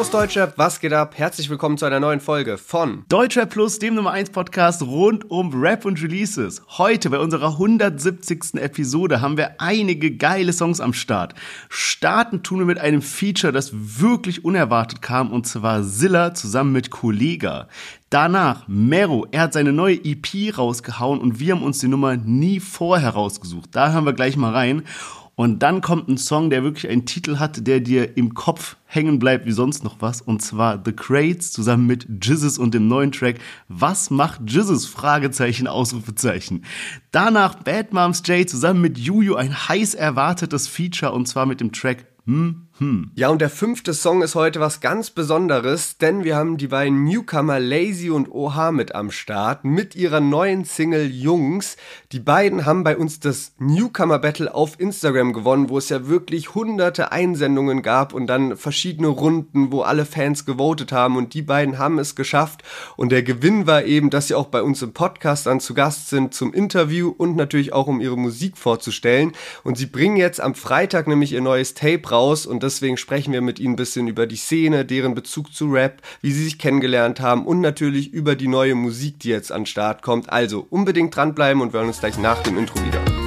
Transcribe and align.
Servus 0.00 0.12
Deutschrap, 0.12 0.54
was 0.56 0.80
geht 0.80 0.94
ab? 0.94 1.12
Herzlich 1.18 1.50
willkommen 1.50 1.76
zu 1.76 1.84
einer 1.84 2.00
neuen 2.00 2.20
Folge 2.20 2.56
von 2.56 3.04
Deutschrap 3.10 3.50
Plus, 3.50 3.78
dem 3.78 3.96
Nummer 3.96 4.12
1 4.12 4.30
Podcast 4.30 4.80
rund 4.80 5.30
um 5.30 5.52
Rap 5.52 5.84
und 5.84 6.02
Releases. 6.02 6.62
Heute 6.78 7.10
bei 7.10 7.18
unserer 7.18 7.48
170. 7.48 8.54
Episode 8.54 9.20
haben 9.20 9.36
wir 9.36 9.60
einige 9.60 10.16
geile 10.16 10.54
Songs 10.54 10.80
am 10.80 10.94
Start. 10.94 11.34
Starten 11.68 12.42
tun 12.42 12.60
wir 12.60 12.64
mit 12.64 12.78
einem 12.78 13.02
Feature, 13.02 13.52
das 13.52 13.72
wirklich 13.74 14.42
unerwartet 14.42 15.02
kam 15.02 15.30
und 15.30 15.46
zwar 15.46 15.82
Zilla 15.82 16.32
zusammen 16.32 16.72
mit 16.72 16.88
Kollega. 16.88 17.68
Danach 18.08 18.66
Mero, 18.68 19.26
er 19.32 19.42
hat 19.42 19.52
seine 19.52 19.74
neue 19.74 20.02
EP 20.02 20.56
rausgehauen 20.56 21.20
und 21.20 21.40
wir 21.40 21.54
haben 21.54 21.62
uns 21.62 21.78
die 21.78 21.88
Nummer 21.88 22.16
nie 22.16 22.58
vorher 22.58 23.10
rausgesucht. 23.10 23.68
Da 23.72 23.92
hören 23.92 24.06
wir 24.06 24.14
gleich 24.14 24.38
mal 24.38 24.54
rein. 24.54 24.82
Und 25.40 25.60
dann 25.60 25.80
kommt 25.80 26.06
ein 26.06 26.18
Song, 26.18 26.50
der 26.50 26.62
wirklich 26.64 26.90
einen 26.92 27.06
Titel 27.06 27.38
hat, 27.38 27.66
der 27.66 27.80
dir 27.80 28.18
im 28.18 28.34
Kopf 28.34 28.76
hängen 28.84 29.18
bleibt 29.18 29.46
wie 29.46 29.52
sonst 29.52 29.82
noch 29.82 29.96
was. 30.00 30.20
Und 30.20 30.42
zwar 30.42 30.82
The 30.84 30.92
Crates 30.92 31.50
zusammen 31.50 31.86
mit 31.86 32.06
Jizzes 32.20 32.58
und 32.58 32.74
dem 32.74 32.88
neuen 32.88 33.10
Track 33.10 33.36
Was 33.66 34.10
macht 34.10 34.42
Jizzes? 34.44 34.84
Fragezeichen, 34.84 35.66
Ausrufezeichen. 35.66 36.66
Danach 37.10 37.54
Bad 37.54 37.94
Moms 37.94 38.20
J 38.26 38.50
zusammen 38.50 38.82
mit 38.82 38.98
Juju 38.98 39.34
ein 39.34 39.56
heiß 39.66 39.94
erwartetes 39.94 40.68
Feature 40.68 41.12
und 41.12 41.26
zwar 41.26 41.46
mit 41.46 41.62
dem 41.62 41.72
Track 41.72 42.04
hm, 42.26 42.66
hm. 42.80 43.10
Ja, 43.14 43.28
und 43.28 43.42
der 43.42 43.50
fünfte 43.50 43.92
Song 43.92 44.22
ist 44.22 44.34
heute 44.34 44.58
was 44.58 44.80
ganz 44.80 45.10
Besonderes, 45.10 45.98
denn 45.98 46.24
wir 46.24 46.34
haben 46.34 46.56
die 46.56 46.68
beiden 46.68 47.04
Newcomer 47.04 47.60
Lazy 47.60 48.08
und 48.08 48.32
OH 48.32 48.72
mit 48.72 48.94
am 48.94 49.10
Start 49.10 49.66
mit 49.66 49.94
ihrer 49.96 50.20
neuen 50.20 50.64
Single 50.64 51.10
Jungs. 51.10 51.76
Die 52.12 52.20
beiden 52.20 52.64
haben 52.64 52.82
bei 52.82 52.96
uns 52.96 53.20
das 53.20 53.52
Newcomer 53.58 54.18
Battle 54.18 54.54
auf 54.54 54.80
Instagram 54.80 55.34
gewonnen, 55.34 55.68
wo 55.68 55.76
es 55.76 55.90
ja 55.90 56.08
wirklich 56.08 56.54
hunderte 56.54 57.12
Einsendungen 57.12 57.82
gab 57.82 58.14
und 58.14 58.28
dann 58.28 58.56
verschiedene 58.56 59.08
Runden, 59.08 59.72
wo 59.72 59.82
alle 59.82 60.06
Fans 60.06 60.46
gewotet 60.46 60.90
haben 60.90 61.18
und 61.18 61.34
die 61.34 61.42
beiden 61.42 61.76
haben 61.76 61.98
es 61.98 62.16
geschafft. 62.16 62.62
Und 62.96 63.12
der 63.12 63.22
Gewinn 63.22 63.66
war 63.66 63.84
eben, 63.84 64.08
dass 64.08 64.28
sie 64.28 64.34
auch 64.34 64.46
bei 64.46 64.62
uns 64.62 64.80
im 64.80 64.94
Podcast 64.94 65.44
dann 65.44 65.60
zu 65.60 65.74
Gast 65.74 66.08
sind 66.08 66.32
zum 66.32 66.54
Interview 66.54 67.14
und 67.14 67.36
natürlich 67.36 67.74
auch 67.74 67.88
um 67.88 68.00
ihre 68.00 68.16
Musik 68.16 68.56
vorzustellen. 68.56 69.32
Und 69.64 69.76
sie 69.76 69.84
bringen 69.84 70.16
jetzt 70.16 70.40
am 70.40 70.54
Freitag 70.54 71.08
nämlich 71.08 71.34
ihr 71.34 71.42
neues 71.42 71.74
Tape 71.74 72.08
raus 72.08 72.46
und 72.46 72.69
deswegen 72.70 72.96
sprechen 72.96 73.32
wir 73.32 73.40
mit 73.40 73.58
ihnen 73.58 73.72
ein 73.72 73.76
bisschen 73.76 74.06
über 74.06 74.28
die 74.28 74.36
Szene, 74.36 74.84
deren 74.84 75.14
Bezug 75.14 75.52
zu 75.52 75.72
Rap, 75.72 76.02
wie 76.22 76.30
sie 76.30 76.44
sich 76.44 76.56
kennengelernt 76.56 77.20
haben 77.20 77.44
und 77.44 77.60
natürlich 77.60 78.12
über 78.12 78.36
die 78.36 78.46
neue 78.46 78.76
Musik, 78.76 79.18
die 79.18 79.30
jetzt 79.30 79.50
an 79.50 79.66
Start 79.66 80.02
kommt. 80.02 80.30
Also 80.30 80.68
unbedingt 80.70 81.16
dranbleiben 81.16 81.62
und 81.62 81.72
wir 81.72 81.80
hören 81.80 81.88
uns 81.88 81.98
gleich 81.98 82.16
nach 82.16 82.40
dem 82.44 82.58
Intro 82.58 82.76
wieder. 82.84 83.19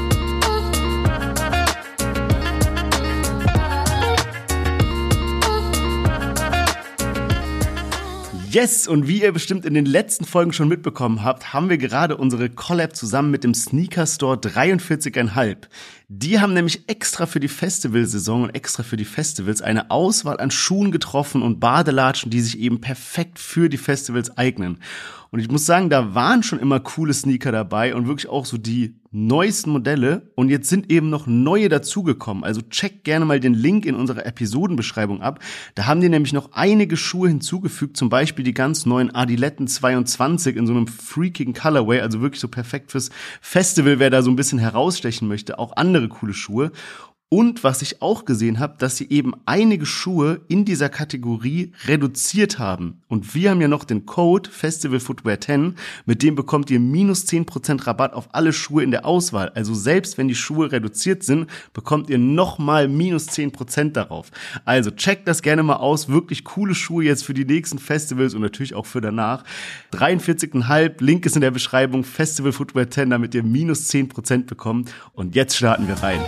Yes, 8.54 8.88
und 8.88 9.08
wie 9.08 9.24
ihr 9.24 9.32
bestimmt 9.32 9.66
in 9.66 9.74
den 9.74 9.88
letzten 9.88 10.26
Folgen 10.26 10.54
schon 10.54 10.68
mitbekommen 10.68 11.24
habt, 11.24 11.54
haben 11.54 11.72
wir 11.72 11.80
gerade 11.80 12.18
unsere 12.18 12.52
Collab 12.52 12.96
zusammen 12.96 13.32
mit 13.32 13.44
dem 13.44 13.56
Sneaker 13.56 14.06
Store 14.06 14.38
43,5. 14.38 15.58
Die 16.08 16.40
haben 16.40 16.54
nämlich 16.54 16.88
extra 16.88 17.26
für 17.26 17.40
die 17.40 17.48
Festivalsaison 17.48 18.44
und 18.44 18.50
extra 18.52 18.84
für 18.84 18.96
die 18.96 19.06
Festivals 19.06 19.64
eine 19.64 19.90
Auswahl 19.90 20.40
an 20.40 20.52
Schuhen 20.52 20.92
getroffen 20.92 21.42
und 21.42 21.60
Badelatschen, 21.60 22.30
die 22.30 22.42
sich 22.42 22.60
eben 22.60 22.80
perfekt 22.80 23.40
für 23.40 23.70
die 23.70 23.78
Festivals 23.78 24.38
eignen. 24.38 24.78
Und 25.32 25.40
ich 25.40 25.50
muss 25.50 25.66
sagen, 25.66 25.90
da 25.90 26.14
waren 26.14 26.44
schon 26.44 26.60
immer 26.60 26.80
coole 26.80 27.16
Sneaker 27.16 27.52
dabei 27.52 27.96
und 27.96 28.08
wirklich 28.08 28.30
auch 28.30 28.46
so 28.46 28.60
die 28.60 28.94
neuesten 29.14 29.70
Modelle. 29.70 30.32
Und 30.36 30.50
jetzt 30.50 30.70
sind 30.70 30.92
eben 30.92 31.10
noch 31.10 31.28
neue 31.28 31.70
dazugekommen. 31.70 32.44
Also 32.44 32.62
checkt 32.62 33.04
gerne 33.04 33.26
mal 33.26 33.40
den 33.40 33.54
Link 33.54 33.86
in 33.86 33.96
unserer 33.96 34.26
Episodenbeschreibung 34.26 35.22
ab. 35.22 35.40
Da 35.76 35.86
haben 35.86 36.02
die 36.02 36.10
nämlich 36.10 36.34
noch 36.34 36.52
einige 36.52 36.98
Schuhe 36.98 37.30
hinzugefügt, 37.30 37.96
zum 37.96 38.10
Beispiel 38.10 38.44
die 38.44 38.54
ganz 38.54 38.86
neuen 38.86 39.14
Adiletten 39.14 39.68
22 39.68 40.56
in 40.56 40.68
so 40.68 40.74
einem 40.74 40.88
freakigen 40.88 41.54
Colorway, 41.54 42.02
also 42.02 42.22
wirklich 42.22 42.42
so 42.42 42.48
perfekt 42.48 42.92
fürs 42.92 43.12
Festival, 43.40 44.00
wer 44.00 44.10
da 44.10 44.22
so 44.22 44.32
ein 44.32 44.36
bisschen 44.36 44.60
herausstechen 44.60 45.28
möchte. 45.28 45.60
Auch 45.60 45.78
andere 45.78 46.10
coole 46.10 46.34
Schuhe. 46.34 46.72
Und 47.34 47.64
was 47.64 47.82
ich 47.82 48.00
auch 48.00 48.26
gesehen 48.26 48.60
habe, 48.60 48.76
dass 48.78 48.98
sie 48.98 49.10
eben 49.10 49.34
einige 49.48 49.88
Schuhe 49.88 50.42
in 50.50 50.66
dieser 50.66 50.88
Kategorie 50.88 51.72
reduziert 51.88 52.60
haben. 52.60 53.02
Und 53.08 53.34
wir 53.34 53.50
haben 53.50 53.60
ja 53.60 53.68
noch 53.68 53.86
den 53.86 54.06
Code 54.06 54.52
Festival 54.52 55.00
Footwear 55.00 55.42
10, 55.42 55.74
mit 56.06 56.22
dem 56.22 56.36
bekommt 56.36 56.70
ihr 56.70 56.80
minus 56.80 57.26
10% 57.26 57.88
Rabatt 57.88 58.14
auf 58.14 58.30
alle 58.34 58.54
Schuhe 58.54 58.84
in 58.84 58.92
der 58.92 59.08
Auswahl. 59.08 59.50
Also 59.56 59.74
selbst 59.74 60.20
wenn 60.20 60.28
die 60.28 60.36
Schuhe 60.36 60.72
reduziert 60.72 61.24
sind, 61.24 61.48
bekommt 61.74 62.12
ihr 62.12 62.20
nochmal 62.20 62.88
minus 62.88 63.30
10% 63.30 63.94
darauf. 63.94 64.30
Also 64.64 64.92
checkt 64.92 65.28
das 65.28 65.42
gerne 65.42 65.64
mal 65.64 65.78
aus. 65.78 66.10
Wirklich 66.10 66.44
coole 66.44 66.76
Schuhe 66.76 67.04
jetzt 67.04 67.26
für 67.26 67.34
die 67.34 67.46
nächsten 67.46 67.80
Festivals 67.80 68.36
und 68.36 68.44
natürlich 68.44 68.76
auch 68.76 68.86
für 68.86 69.02
danach. 69.02 69.44
43,5, 69.92 71.04
Link 71.04 71.26
ist 71.26 71.34
in 71.36 71.42
der 71.42 71.50
Beschreibung, 71.50 72.04
Festival 72.04 72.52
Footwear 72.52 72.92
10, 72.92 73.10
damit 73.10 73.34
ihr 73.34 73.42
minus 73.42 73.90
10% 73.90 74.46
bekommt. 74.46 74.94
Und 75.14 75.34
jetzt 75.34 75.58
starten 75.58 75.88
wir 75.88 75.96
rein. 75.96 76.22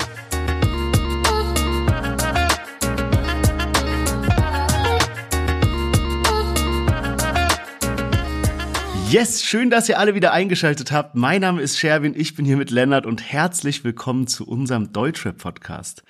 Yes, 9.11 9.43
schön, 9.43 9.69
dass 9.69 9.87
ihr 9.87 9.99
alle 9.99 10.15
wieder 10.15 10.33
eingeschaltet 10.33 10.91
habt. 10.91 11.15
Mein 11.15 11.41
Name 11.41 11.61
ist 11.61 11.77
Sherwin, 11.77 12.15
ich 12.17 12.35
bin 12.35 12.43
hier 12.43 12.57
mit 12.57 12.71
Lennart 12.71 13.05
und 13.05 13.21
herzlich 13.21 13.83
willkommen 13.83 14.25
zu 14.25 14.47
unserem 14.47 14.91
Deutschrap-Podcast. 14.91 16.03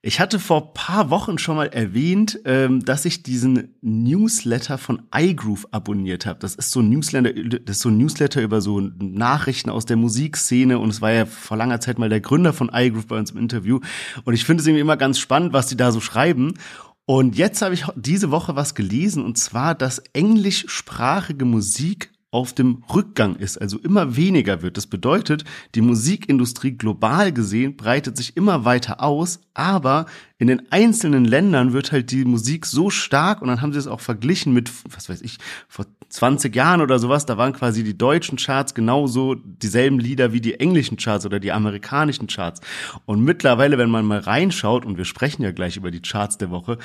Ich 0.00 0.20
hatte 0.20 0.38
vor 0.38 0.72
paar 0.72 1.10
Wochen 1.10 1.38
schon 1.38 1.56
mal 1.56 1.66
erwähnt, 1.66 2.40
ähm, 2.44 2.84
dass 2.84 3.04
ich 3.04 3.22
diesen 3.22 3.74
Newsletter 3.82 4.78
von 4.78 5.02
iGroove 5.14 5.66
abonniert 5.72 6.24
habe. 6.24 6.38
Das 6.38 6.54
ist 6.54 6.70
so 6.70 6.80
ein 6.80 6.88
Newsletter, 6.88 7.32
das 7.32 7.76
ist 7.76 7.82
so 7.82 7.90
ein 7.90 7.98
Newsletter 7.98 8.40
über 8.40 8.60
so 8.60 8.80
Nachrichten 8.80 9.68
aus 9.68 9.84
der 9.84 9.96
Musikszene 9.96 10.78
und 10.78 10.88
es 10.88 11.02
war 11.02 11.12
ja 11.12 11.26
vor 11.26 11.56
langer 11.56 11.80
Zeit 11.80 11.98
mal 11.98 12.08
der 12.08 12.20
Gründer 12.20 12.52
von 12.52 12.70
iGroove 12.72 13.08
bei 13.08 13.18
uns 13.18 13.32
im 13.32 13.38
Interview. 13.38 13.80
Und 14.24 14.34
ich 14.34 14.44
finde 14.44 14.62
es 14.62 14.66
irgendwie 14.68 14.80
immer 14.80 14.96
ganz 14.96 15.18
spannend, 15.18 15.52
was 15.52 15.66
die 15.66 15.76
da 15.76 15.90
so 15.90 16.00
schreiben. 16.00 16.54
Und 17.04 17.36
jetzt 17.36 17.60
habe 17.60 17.74
ich 17.74 17.84
diese 17.96 18.30
Woche 18.30 18.54
was 18.54 18.76
gelesen 18.76 19.24
und 19.24 19.36
zwar, 19.36 19.74
dass 19.74 19.98
englischsprachige 20.12 21.44
Musik 21.44 22.12
auf 22.30 22.52
dem 22.52 22.84
Rückgang 22.94 23.36
ist, 23.36 23.58
also 23.60 23.78
immer 23.78 24.16
weniger 24.16 24.62
wird. 24.62 24.76
Das 24.76 24.86
bedeutet, 24.86 25.44
die 25.74 25.80
Musikindustrie 25.80 26.72
global 26.72 27.32
gesehen 27.32 27.76
breitet 27.76 28.16
sich 28.16 28.36
immer 28.36 28.64
weiter 28.64 29.02
aus, 29.02 29.40
aber 29.52 30.06
in 30.40 30.46
den 30.46 30.72
einzelnen 30.72 31.26
Ländern 31.26 31.74
wird 31.74 31.92
halt 31.92 32.10
die 32.10 32.24
Musik 32.24 32.64
so 32.64 32.88
stark 32.88 33.42
und 33.42 33.48
dann 33.48 33.60
haben 33.60 33.74
sie 33.74 33.78
es 33.78 33.86
auch 33.86 34.00
verglichen 34.00 34.54
mit, 34.54 34.70
was 34.88 35.10
weiß 35.10 35.20
ich, 35.20 35.36
vor 35.68 35.84
20 36.08 36.56
Jahren 36.56 36.80
oder 36.80 36.98
sowas, 36.98 37.26
da 37.26 37.36
waren 37.36 37.52
quasi 37.52 37.84
die 37.84 37.96
deutschen 37.96 38.38
Charts 38.38 38.74
genauso 38.74 39.34
dieselben 39.34 40.00
Lieder 40.00 40.32
wie 40.32 40.40
die 40.40 40.58
englischen 40.58 40.96
Charts 40.96 41.26
oder 41.26 41.40
die 41.40 41.52
amerikanischen 41.52 42.26
Charts. 42.26 42.62
Und 43.04 43.22
mittlerweile, 43.22 43.76
wenn 43.76 43.90
man 43.90 44.06
mal 44.06 44.18
reinschaut, 44.18 44.86
und 44.86 44.96
wir 44.96 45.04
sprechen 45.04 45.42
ja 45.42 45.52
gleich 45.52 45.76
über 45.76 45.90
die 45.90 46.00
Charts 46.00 46.38
der 46.38 46.50
Woche, 46.50 46.78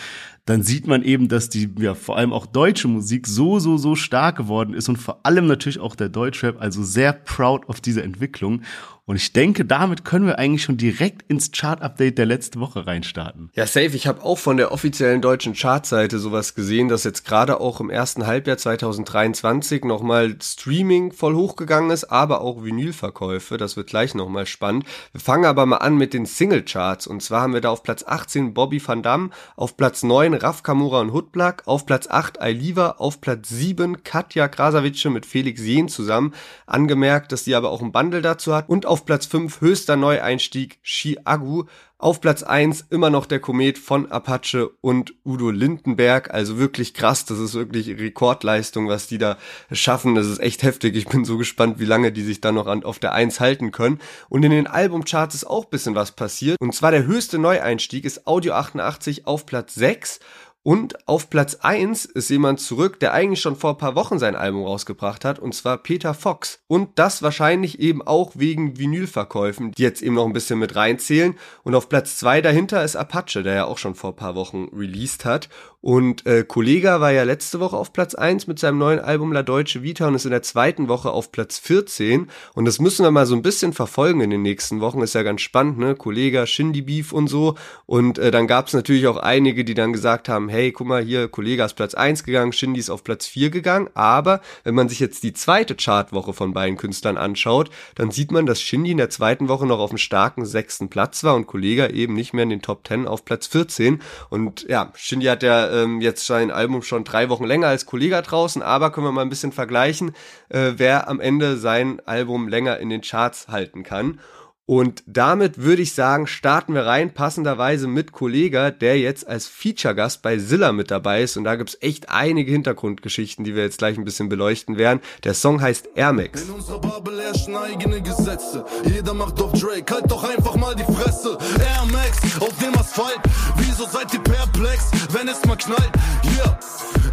dann 0.46 0.62
sieht 0.62 0.86
man 0.86 1.02
eben, 1.02 1.30
dass 1.30 1.48
die, 1.50 1.70
ja, 1.80 1.96
vor 1.96 2.18
allem 2.18 2.34
auch 2.34 2.46
deutsche 2.46 2.90
Musik 2.90 3.26
so, 3.26 3.60
so, 3.60 3.78
so 3.78 3.96
stark 3.96 4.36
geworden 4.36 4.74
ist 4.74 4.90
und 4.90 4.98
vor 4.98 5.22
allem 5.24 5.48
natürlich 5.48 5.80
auch 5.80 5.96
der 5.96 6.10
Deutschrap, 6.10 6.62
also 6.62 6.84
sehr 6.84 7.14
proud 7.14 7.68
of 7.70 7.80
diese 7.80 8.04
Entwicklung. 8.04 8.62
Und 9.08 9.18
ich 9.18 9.34
denke, 9.34 9.66
damit 9.66 10.04
können 10.04 10.26
wir 10.26 10.40
eigentlich 10.40 10.64
schon 10.64 10.78
direkt 10.78 11.30
ins 11.30 11.52
Chart-Update 11.52 12.18
der 12.18 12.26
letzten 12.26 12.60
Woche 12.60 12.88
reinstarten. 12.88 13.52
Ja, 13.54 13.68
safe. 13.68 13.96
Ich 13.96 14.08
habe 14.08 14.24
auch 14.24 14.40
von 14.40 14.58
der 14.58 14.72
offiziellen 14.72 15.22
deutschen 15.22 15.54
Chartseite 15.54 16.18
sowas 16.18 16.56
gesehen, 16.56 16.88
dass 16.88 17.04
jetzt 17.04 17.24
gerade 17.24 17.60
auch 17.60 17.80
im 17.80 17.92
ersten 17.92 18.26
Halbjahr 18.26 18.58
2023 18.58 19.86
nochmal 19.86 20.36
Streaming 20.42 21.12
voll 21.12 21.36
hochgegangen 21.36 21.92
ist, 21.92 22.06
aber 22.06 22.42
auch 22.42 22.64
Vinylverkäufe. 22.64 23.58
Das 23.58 23.78
wird 23.78 23.90
gleich 23.90 24.16
nochmal 24.16 24.48
spannend. 24.48 24.86
Wir 25.12 25.22
fangen 25.22 25.46
aber 25.46 25.68
mal 25.68 25.78
an 25.78 25.98
mit 25.98 26.16
den 26.16 26.26
Single-Charts. 26.26 27.06
Und 27.06 27.22
zwar 27.22 27.42
haben 27.42 27.54
wir 27.54 27.62
da 27.62 27.70
auf 27.70 27.84
Platz 27.84 28.04
18 28.08 28.56
Bobby 28.56 28.82
Van 28.84 29.04
Damme, 29.04 29.30
auf 29.56 29.78
Platz 29.78 30.02
9 30.02 30.34
Raf 30.34 30.64
Kamura 30.64 31.02
und 31.02 31.14
Hoodblack, 31.14 31.62
auf 31.68 31.86
Platz 31.86 32.08
8 32.08 32.42
Ailiva, 32.42 32.96
auf 32.98 33.22
Platz 33.22 33.50
7 33.50 34.04
Katja 34.04 34.48
Krasavice 34.48 35.06
mit 35.12 35.28
Felix 35.28 35.62
Jehn 35.62 35.90
zusammen. 35.90 36.34
Angemerkt, 36.66 37.32
dass 37.32 37.44
die 37.44 37.54
aber 37.54 37.70
auch 37.70 37.84
ein 37.84 37.92
Bundle 37.92 38.24
dazu 38.24 38.56
hat. 38.56 38.68
Und 38.68 38.88
auf 38.88 38.95
Platz 39.04 39.26
5 39.26 39.60
höchster 39.60 39.98
Neueinstieg 39.98 40.80
Chiagu. 40.84 41.66
Auf 41.98 42.22
Platz 42.22 42.44
1 42.44 42.86
immer 42.92 43.10
noch 43.10 43.26
der 43.26 43.40
Komet 43.40 43.78
von 43.80 44.12
Apache 44.12 44.70
und 44.82 45.16
Udo 45.26 45.50
Lindenberg. 45.50 46.32
Also 46.34 46.58
wirklich 46.60 46.94
krass. 46.94 47.26
Das 47.26 47.40
ist 47.40 47.56
wirklich 47.56 47.88
Rekordleistung, 47.88 48.88
was 48.88 49.08
die 49.08 49.18
da 49.18 49.38
schaffen. 49.72 50.14
Das 50.14 50.28
ist 50.28 50.40
echt 50.40 50.64
heftig. 50.64 50.96
Ich 50.96 51.08
bin 51.08 51.26
so 51.26 51.38
gespannt, 51.38 51.80
wie 51.80 51.86
lange 51.86 52.12
die 52.12 52.24
sich 52.24 52.42
da 52.42 52.52
noch 52.52 52.68
an, 52.68 52.84
auf 52.84 53.00
der 53.00 53.14
1 53.14 53.40
halten 53.40 53.72
können. 53.72 54.00
Und 54.30 54.44
in 54.44 54.52
den 54.52 54.68
Albumcharts 54.68 55.36
ist 55.36 55.46
auch 55.46 55.66
bisschen 55.66 55.96
was 55.96 56.12
passiert. 56.12 56.62
Und 56.62 56.76
zwar 56.76 56.92
der 56.92 57.06
höchste 57.06 57.40
Neueinstieg 57.40 58.06
ist 58.06 58.28
Audio 58.28 58.54
88 58.54 59.26
auf 59.26 59.46
Platz 59.46 59.74
6 59.74 60.20
Und 60.68 61.08
auf 61.08 61.30
Platz 61.30 61.60
eins 61.62 62.06
ist 62.06 62.32
jemand 62.32 62.60
zurück, 62.60 63.00
der 63.00 63.14
eigentlich 63.14 63.40
schon 63.40 63.56
vor 63.56 63.74
ein 63.74 63.78
paar 63.78 63.94
Wochen 63.94 64.18
sein 64.18 64.36
Album 64.36 64.64
rausgebracht 64.64 65.24
hat, 65.24 65.38
und 65.38 65.54
zwar 65.54 65.78
Peter 65.78 66.16
Fox. 66.16 66.58
Und 66.66 66.98
das 66.98 67.22
wahrscheinlich 67.22 67.80
eben 67.80 68.02
auch 68.02 68.32
wegen 68.34 68.80
Vinylverkäufen, 68.80 69.74
die 69.74 69.84
jetzt 69.84 70.02
eben 70.02 70.16
noch 70.16 70.26
ein 70.26 70.34
bisschen 70.34 70.58
mit 70.58 70.76
reinzählen. 70.76 71.36
Und 71.62 71.76
auf 71.76 71.88
Platz 71.88 72.18
zwei 72.18 72.42
dahinter 72.42 72.84
ist 72.84 72.96
Apache, 72.96 73.44
der 73.44 73.54
ja 73.54 73.66
auch 73.66 73.78
schon 73.78 73.94
vor 73.94 74.10
ein 74.10 74.16
paar 74.16 74.34
Wochen 74.34 74.70
released 74.76 75.24
hat. 75.24 75.50
Und 75.82 76.26
äh, 76.26 76.44
Kollega 76.44 77.00
war 77.02 77.12
ja 77.12 77.24
letzte 77.24 77.60
Woche 77.60 77.78
auf 77.78 77.94
Platz 77.94 78.16
eins 78.16 78.48
mit 78.48 78.60
seinem 78.60 78.78
neuen 78.78 79.00
Album 79.00 79.32
La 79.32 79.44
Deutsche 79.44 79.84
Vita 79.84 80.08
und 80.08 80.16
ist 80.16 80.26
in 80.26 80.32
der 80.32 80.42
zweiten 80.42 80.88
Woche 80.88 81.12
auf 81.12 81.32
Platz 81.32 81.60
14. 81.60 82.28
Und 82.54 82.66
das 82.66 82.80
müssen 82.80 83.04
wir 83.04 83.12
mal 83.12 83.26
so 83.26 83.36
ein 83.36 83.42
bisschen 83.42 83.74
verfolgen 83.74 84.22
in 84.22 84.30
den 84.30 84.42
nächsten 84.42 84.82
Wochen. 84.82 85.02
Ist 85.02 85.16
ja 85.16 85.24
ganz 85.24 85.42
spannend, 85.42 85.78
ne? 85.78 85.96
Kollega, 85.96 86.46
Shindy 86.46 86.82
Beef 86.82 87.12
und 87.12 87.28
so. 87.28 87.56
Und 87.86 88.18
äh, 88.18 88.32
dann 88.32 88.48
gab 88.48 88.68
es 88.68 88.74
natürlich 88.74 89.08
auch 89.08 89.18
einige, 89.18 89.64
die 89.64 89.74
dann 89.74 89.94
gesagt 89.94 90.30
haben, 90.30 90.50
hey, 90.50 90.72
guck 90.72 90.88
mal 90.88 91.04
hier, 91.04 91.28
Kollege 91.28 91.64
ist 91.64 91.76
Platz 91.76 91.94
1 91.94 92.24
gegangen, 92.24 92.52
Shindy 92.52 92.80
ist 92.80 92.90
auf 92.90 93.04
Platz 93.04 93.26
4 93.28 93.50
gegangen, 93.50 93.90
aber 93.94 94.42
wenn 94.64 94.76
man 94.76 94.90
sich 94.90 95.00
jetzt 95.00 95.24
die 95.24 95.34
zweite 95.34 95.76
Chartwoche 95.76 96.34
von 96.34 96.54
beiden 96.54 96.78
Künstlern 96.78 97.18
anschaut, 97.18 97.70
dann 97.96 98.12
sieht 98.12 98.32
man, 98.32 98.46
dass 98.46 98.62
Shindy 98.62 98.92
in 98.92 98.98
der 98.98 99.10
zweiten 99.10 99.48
Woche 99.48 99.66
noch 99.66 99.80
auf 99.80 99.92
einem 99.92 99.98
starken 99.98 100.46
sechsten 100.46 100.90
Platz 100.90 101.24
war 101.24 101.36
und 101.36 101.48
Kollega 101.48 101.88
eben 101.88 102.14
nicht 102.14 102.34
mehr 102.34 102.44
in 102.44 102.50
den 102.50 102.62
Top 102.62 102.88
10 102.88 103.08
auf 103.08 103.26
Platz 103.26 103.48
14 103.48 104.02
und 104.30 104.66
ja, 104.70 104.92
Shindy 104.96 105.26
hat 105.26 105.44
ja 105.44 105.68
ähm, 105.76 106.02
jetzt 106.02 106.26
sein 106.26 106.52
Album 106.52 106.82
schon 106.82 107.04
drei 107.04 107.30
Wochen 107.30 107.46
länger 107.46 107.68
als 107.68 107.86
Kollega 107.86 108.22
draußen, 108.22 108.62
aber 108.62 108.92
können 108.92 109.08
wir 109.08 109.12
mal 109.12 109.22
ein 109.22 109.30
bisschen 109.30 109.52
vergleichen, 109.52 110.16
äh, 110.50 110.74
wer 110.78 111.08
am 111.08 111.20
Ende 111.20 111.58
sein 111.58 112.02
Album 112.06 112.48
länger 112.48 112.80
in 112.80 112.90
den 112.90 113.02
Charts 113.02 113.48
halten 113.50 113.84
kann. 113.84 114.20
Und 114.68 115.04
damit 115.06 115.60
würde 115.60 115.84
ich 115.84 115.94
sagen, 115.94 116.26
starten 116.26 116.74
wir 116.74 116.88
rein, 116.88 117.14
passenderweise 117.14 117.88
mit 117.88 118.12
Kollega, 118.12 118.72
der 118.72 118.98
jetzt 119.00 119.28
als 119.28 119.46
Feature-Gast 119.46 120.24
bei 120.24 120.40
Zilla 120.40 120.72
mit 120.72 120.90
dabei 120.90 121.22
ist. 121.22 121.38
Und 121.38 121.44
da 121.44 121.56
gibt's 121.56 121.78
echt 121.82 122.10
einige 122.10 122.52
Hintergrundgeschichten, 122.52 123.46
die 123.46 123.54
wir 123.54 123.62
jetzt 123.62 123.78
gleich 123.78 123.96
ein 123.96 124.06
bisschen 124.06 124.28
beleuchten 124.28 124.80
werden. 124.80 125.02
Der 125.24 125.36
Song 125.36 125.62
heißt 125.62 125.90
Air 125.94 126.14
Max. 126.14 126.42
In 126.42 126.50
unserer 126.50 126.80
Bubble 126.80 127.22
herrschen 127.22 127.56
eigene 127.56 128.02
Gesetze. 128.02 128.66
Jeder 128.86 129.14
macht 129.14 129.40
auf 129.40 129.52
Drake, 129.52 129.94
halt 129.94 130.10
doch 130.10 130.24
einfach 130.24 130.56
mal 130.56 130.74
die 130.76 130.84
Fresse. 130.84 131.38
Air 131.60 131.86
Max 131.92 132.42
auf 132.42 132.58
dem 132.58 132.74
Asphalt. 132.74 133.20
Wieso 133.58 133.86
seid 133.86 134.12
ihr 134.16 134.22
perplex, 134.22 134.90
wenn 135.12 135.28
es 135.28 135.46
mal 135.46 135.58
knallt? 135.58 135.92
Hier, 136.24 136.58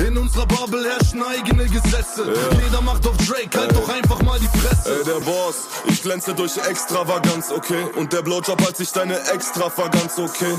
in 0.07 0.17
unserer 0.17 0.47
Bubble 0.47 0.89
herrschen 0.89 1.23
eigene 1.23 1.67
Gesetze. 1.67 2.33
Ja. 2.33 2.65
Jeder 2.65 2.81
macht 2.81 3.07
auf 3.07 3.17
Drake, 3.19 3.59
halt 3.59 3.73
Ey. 3.73 3.77
doch 3.77 3.89
einfach 3.91 4.23
mal 4.23 4.39
die 4.41 4.59
Fresse. 4.59 4.97
Ey, 4.99 5.05
der 5.05 5.21
Boss, 5.21 5.69
ich 5.87 6.03
glänze 6.03 6.33
durch 6.33 6.57
Extravaganz 6.57 7.42
ganz 7.43 7.53
okay. 7.53 7.85
Und 7.97 8.13
der 8.13 8.23
Blowjob 8.23 8.61
als 8.67 8.79
ich 8.81 8.93
deine 8.93 9.19
Extravaganz, 9.33 10.19
okay. 10.19 10.55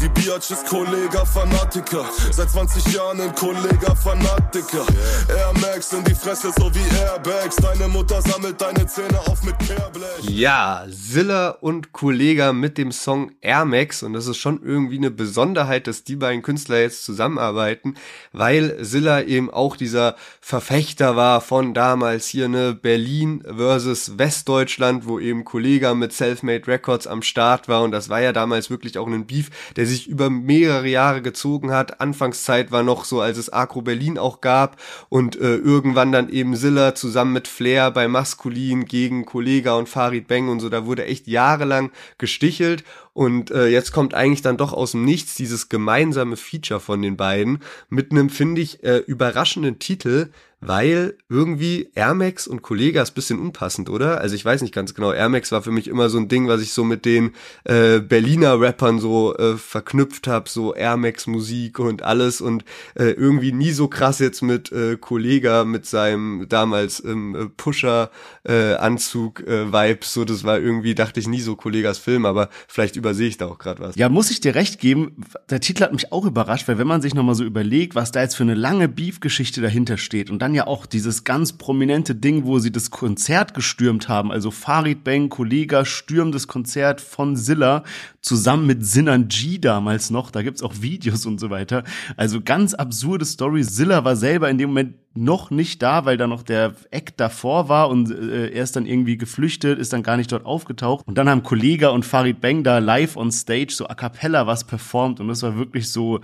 Die 0.00 0.08
Biatch 0.08 0.50
ist 0.50 0.66
Kollega, 0.66 1.24
Fanatiker. 1.24 2.04
Seit 2.30 2.50
20 2.50 2.94
Jahren 2.94 3.20
ein 3.20 3.34
Kollega, 3.34 3.94
Fanatiker. 3.94 4.86
Air 5.28 5.52
Max 5.60 5.92
in 5.92 6.04
die 6.04 6.14
Fresse, 6.14 6.52
so 6.56 6.72
wie 6.74 6.96
Airbags. 6.98 7.56
Deine 7.56 7.88
Mutter 7.88 8.20
sammelt 8.22 8.60
deine 8.60 8.86
Zähne 8.86 9.18
auf 9.26 9.42
mit 9.42 9.58
Kehrblech. 9.58 10.28
Ja, 10.28 10.86
Zilla 10.90 11.50
und 11.50 11.92
Kollega 11.92 12.52
mit 12.52 12.78
dem 12.78 12.92
Song 12.92 13.32
Air 13.40 13.64
Max. 13.64 14.02
Und 14.02 14.12
das 14.12 14.26
ist 14.26 14.38
schon 14.38 14.62
irgendwie 14.62 14.98
eine 14.98 15.10
Besonderheit, 15.10 15.86
dass 15.86 16.04
die 16.04 16.16
beiden 16.16 16.42
Künstler 16.42 16.80
jetzt 16.80 17.04
zusammenarbeiten, 17.04 17.94
weil 18.32 18.84
Zilla 18.84 19.22
eben 19.22 19.50
auch 19.50 19.76
dieser 19.76 20.16
Verfechter 20.40 21.16
war 21.16 21.40
von 21.40 21.74
damals 21.74 22.26
hier, 22.26 22.48
ne, 22.48 22.74
Berlin 22.74 23.42
versus 23.44 24.18
Westdeutschland, 24.18 25.06
wo 25.06 25.18
eben 25.18 25.44
Kollega 25.44 25.94
mit 25.94 26.12
Selfmade 26.20 26.66
Records 26.66 27.06
am 27.06 27.22
Start 27.22 27.66
war. 27.66 27.82
Und 27.82 27.90
das 27.92 28.08
war 28.10 28.20
ja 28.20 28.32
damals 28.32 28.68
wirklich 28.68 28.98
auch 28.98 29.06
ein 29.06 29.26
Beef, 29.26 29.50
der 29.76 29.86
sich 29.86 30.06
über 30.06 30.28
mehrere 30.28 30.86
Jahre 30.86 31.22
gezogen 31.22 31.72
hat. 31.72 32.00
Anfangszeit 32.00 32.70
war 32.70 32.82
noch 32.82 33.04
so, 33.04 33.20
als 33.20 33.38
es 33.38 33.52
Agro 33.52 33.80
Berlin 33.82 34.18
auch 34.18 34.40
gab. 34.40 34.76
Und 35.08 35.36
äh, 35.36 35.56
irgendwann 35.56 36.12
dann 36.12 36.28
eben 36.28 36.54
Silla 36.56 36.94
zusammen 36.94 37.32
mit 37.32 37.48
Flair 37.48 37.90
bei 37.90 38.06
Maskulin 38.06 38.84
gegen 38.84 39.24
Kollega 39.24 39.74
und 39.74 39.88
Farid 39.88 40.28
Bang 40.28 40.48
und 40.48 40.60
so, 40.60 40.68
da 40.68 40.84
wurde 40.84 41.06
echt 41.06 41.26
jahrelang 41.26 41.90
gestichelt 42.18 42.84
und 43.12 43.50
äh, 43.50 43.66
jetzt 43.66 43.92
kommt 43.92 44.14
eigentlich 44.14 44.42
dann 44.42 44.56
doch 44.56 44.72
aus 44.72 44.92
dem 44.92 45.04
Nichts 45.04 45.34
dieses 45.34 45.68
gemeinsame 45.68 46.36
Feature 46.36 46.80
von 46.80 47.02
den 47.02 47.16
beiden 47.16 47.58
mit 47.88 48.12
einem, 48.12 48.30
finde 48.30 48.60
ich, 48.60 48.84
äh, 48.84 48.98
überraschenden 48.98 49.78
Titel, 49.78 50.30
weil 50.60 51.16
irgendwie 51.30 51.90
Air 51.94 52.14
Max 52.14 52.46
und 52.46 52.60
Kollega 52.60 53.00
ist 53.02 53.12
bisschen 53.12 53.38
unpassend, 53.38 53.88
oder? 53.88 54.20
Also 54.20 54.34
ich 54.34 54.44
weiß 54.44 54.60
nicht 54.60 54.74
ganz 54.74 54.94
genau. 54.94 55.12
Air 55.12 55.30
Max 55.30 55.52
war 55.52 55.62
für 55.62 55.70
mich 55.70 55.88
immer 55.88 56.10
so 56.10 56.18
ein 56.18 56.28
Ding, 56.28 56.48
was 56.48 56.60
ich 56.60 56.72
so 56.72 56.84
mit 56.84 57.06
den 57.06 57.32
äh, 57.64 57.98
Berliner 58.00 58.60
Rappern 58.60 58.98
so 58.98 59.34
äh, 59.36 59.56
verknüpft 59.56 60.26
habe, 60.26 60.50
so 60.50 60.74
Air 60.74 60.98
Max 60.98 61.26
Musik 61.26 61.78
und 61.78 62.02
alles 62.02 62.42
und 62.42 62.64
äh, 62.94 63.10
irgendwie 63.12 63.52
nie 63.52 63.70
so 63.70 63.88
krass 63.88 64.18
jetzt 64.18 64.42
mit 64.42 64.70
äh, 64.70 64.98
Kollega 64.98 65.64
mit 65.64 65.86
seinem 65.86 66.46
damals 66.48 67.02
ähm, 67.04 67.52
Pusher 67.56 68.10
äh, 68.44 68.74
Anzug 68.74 69.40
äh, 69.40 69.72
Vibe, 69.72 70.04
so 70.04 70.26
das 70.26 70.44
war 70.44 70.58
irgendwie 70.58 70.94
dachte 70.94 71.20
ich 71.20 71.28
nie 71.28 71.40
so 71.40 71.56
Kollegas 71.56 71.96
Film, 71.96 72.26
aber 72.26 72.50
vielleicht 72.68 72.96
übersehe 73.00 73.28
ich 73.28 73.38
da 73.38 73.46
auch 73.46 73.58
gerade 73.58 73.80
was. 73.80 73.96
Ja, 73.96 74.10
muss 74.10 74.30
ich 74.30 74.40
dir 74.40 74.54
recht 74.54 74.78
geben, 74.78 75.16
der 75.48 75.60
Titel 75.60 75.82
hat 75.82 75.92
mich 75.92 76.12
auch 76.12 76.26
überrascht, 76.26 76.68
weil 76.68 76.78
wenn 76.78 76.86
man 76.86 77.00
sich 77.00 77.14
nochmal 77.14 77.34
so 77.34 77.44
überlegt, 77.44 77.94
was 77.94 78.12
da 78.12 78.20
jetzt 78.20 78.36
für 78.36 78.42
eine 78.42 78.54
lange 78.54 78.88
Beef 78.88 79.20
Geschichte 79.20 79.62
dahinter 79.62 79.96
steht 79.96 80.30
und 80.30 80.40
dann 80.40 80.50
dann 80.50 80.56
ja 80.56 80.66
auch 80.66 80.86
dieses 80.86 81.22
ganz 81.22 81.52
prominente 81.52 82.16
Ding, 82.16 82.44
wo 82.44 82.58
sie 82.58 82.72
das 82.72 82.90
Konzert 82.90 83.54
gestürmt 83.54 84.08
haben. 84.08 84.32
Also 84.32 84.50
Farid 84.50 85.04
Bang, 85.04 85.28
Kollega, 85.28 85.84
stürmt 85.84 86.34
das 86.34 86.48
Konzert 86.48 87.00
von 87.00 87.36
Silla 87.36 87.84
zusammen 88.20 88.66
mit 88.66 88.84
Sinan 88.84 89.28
G 89.28 89.58
damals 89.58 90.10
noch. 90.10 90.32
Da 90.32 90.42
gibt's 90.42 90.62
auch 90.62 90.74
Videos 90.80 91.24
und 91.24 91.38
so 91.38 91.50
weiter. 91.50 91.84
Also 92.16 92.40
ganz 92.40 92.74
absurde 92.74 93.24
Story. 93.24 93.62
Silla 93.62 94.04
war 94.04 94.16
selber 94.16 94.50
in 94.50 94.58
dem 94.58 94.70
Moment 94.70 94.96
noch 95.12 95.50
nicht 95.50 95.82
da, 95.82 96.04
weil 96.04 96.16
da 96.16 96.26
noch 96.26 96.42
der 96.42 96.74
Eck 96.90 97.16
davor 97.16 97.68
war 97.68 97.88
und 97.88 98.10
äh, 98.10 98.50
er 98.50 98.62
ist 98.62 98.76
dann 98.76 98.86
irgendwie 98.86 99.16
geflüchtet, 99.16 99.78
ist 99.78 99.92
dann 99.92 100.04
gar 100.04 100.16
nicht 100.16 100.30
dort 100.30 100.46
aufgetaucht. 100.46 101.06
Und 101.06 101.18
dann 101.18 101.28
haben 101.28 101.42
Kollega 101.42 101.88
und 101.88 102.04
Farid 102.04 102.40
Bang 102.40 102.62
da 102.62 102.78
live 102.78 103.16
on 103.16 103.32
stage 103.32 103.72
so 103.72 103.88
a 103.88 103.94
cappella 103.94 104.46
was 104.46 104.64
performt 104.64 105.18
und 105.20 105.28
das 105.28 105.42
war 105.42 105.56
wirklich 105.56 105.90
so 105.90 106.20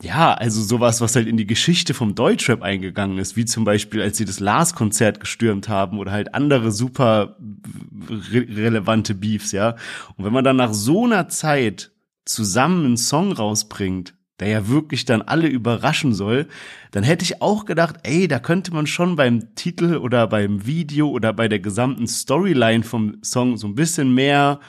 ja, 0.00 0.32
also 0.34 0.62
sowas, 0.62 1.00
was 1.00 1.16
halt 1.16 1.26
in 1.26 1.36
die 1.36 1.46
Geschichte 1.46 1.92
vom 1.92 2.14
Deutschrap 2.14 2.62
eingegangen 2.62 3.18
ist, 3.18 3.36
wie 3.36 3.44
zum 3.44 3.64
Beispiel, 3.64 4.00
als 4.00 4.16
sie 4.16 4.24
das 4.24 4.38
Lars-Konzert 4.38 5.18
gestürmt 5.18 5.68
haben 5.68 5.98
oder 5.98 6.12
halt 6.12 6.34
andere 6.34 6.70
super 6.70 7.36
re 8.08 8.46
relevante 8.48 9.14
Beefs, 9.16 9.50
ja. 9.50 9.74
Und 10.16 10.24
wenn 10.24 10.32
man 10.32 10.44
dann 10.44 10.56
nach 10.56 10.72
so 10.72 11.04
einer 11.04 11.28
Zeit 11.28 11.90
zusammen 12.24 12.84
einen 12.84 12.96
Song 12.96 13.32
rausbringt, 13.32 14.14
der 14.40 14.48
ja 14.48 14.68
wirklich 14.68 15.04
dann 15.04 15.22
alle 15.22 15.48
überraschen 15.48 16.14
soll, 16.14 16.46
dann 16.90 17.02
hätte 17.02 17.24
ich 17.24 17.42
auch 17.42 17.64
gedacht, 17.64 17.96
ey, 18.02 18.28
da 18.28 18.38
könnte 18.38 18.72
man 18.72 18.86
schon 18.86 19.16
beim 19.16 19.54
Titel 19.54 19.96
oder 19.96 20.26
beim 20.26 20.66
Video 20.66 21.08
oder 21.08 21.32
bei 21.32 21.48
der 21.48 21.58
gesamten 21.58 22.06
Storyline 22.06 22.84
vom 22.84 23.18
Song 23.22 23.56
so 23.56 23.66
ein 23.66 23.74
bisschen 23.74 24.14
mehr 24.14 24.60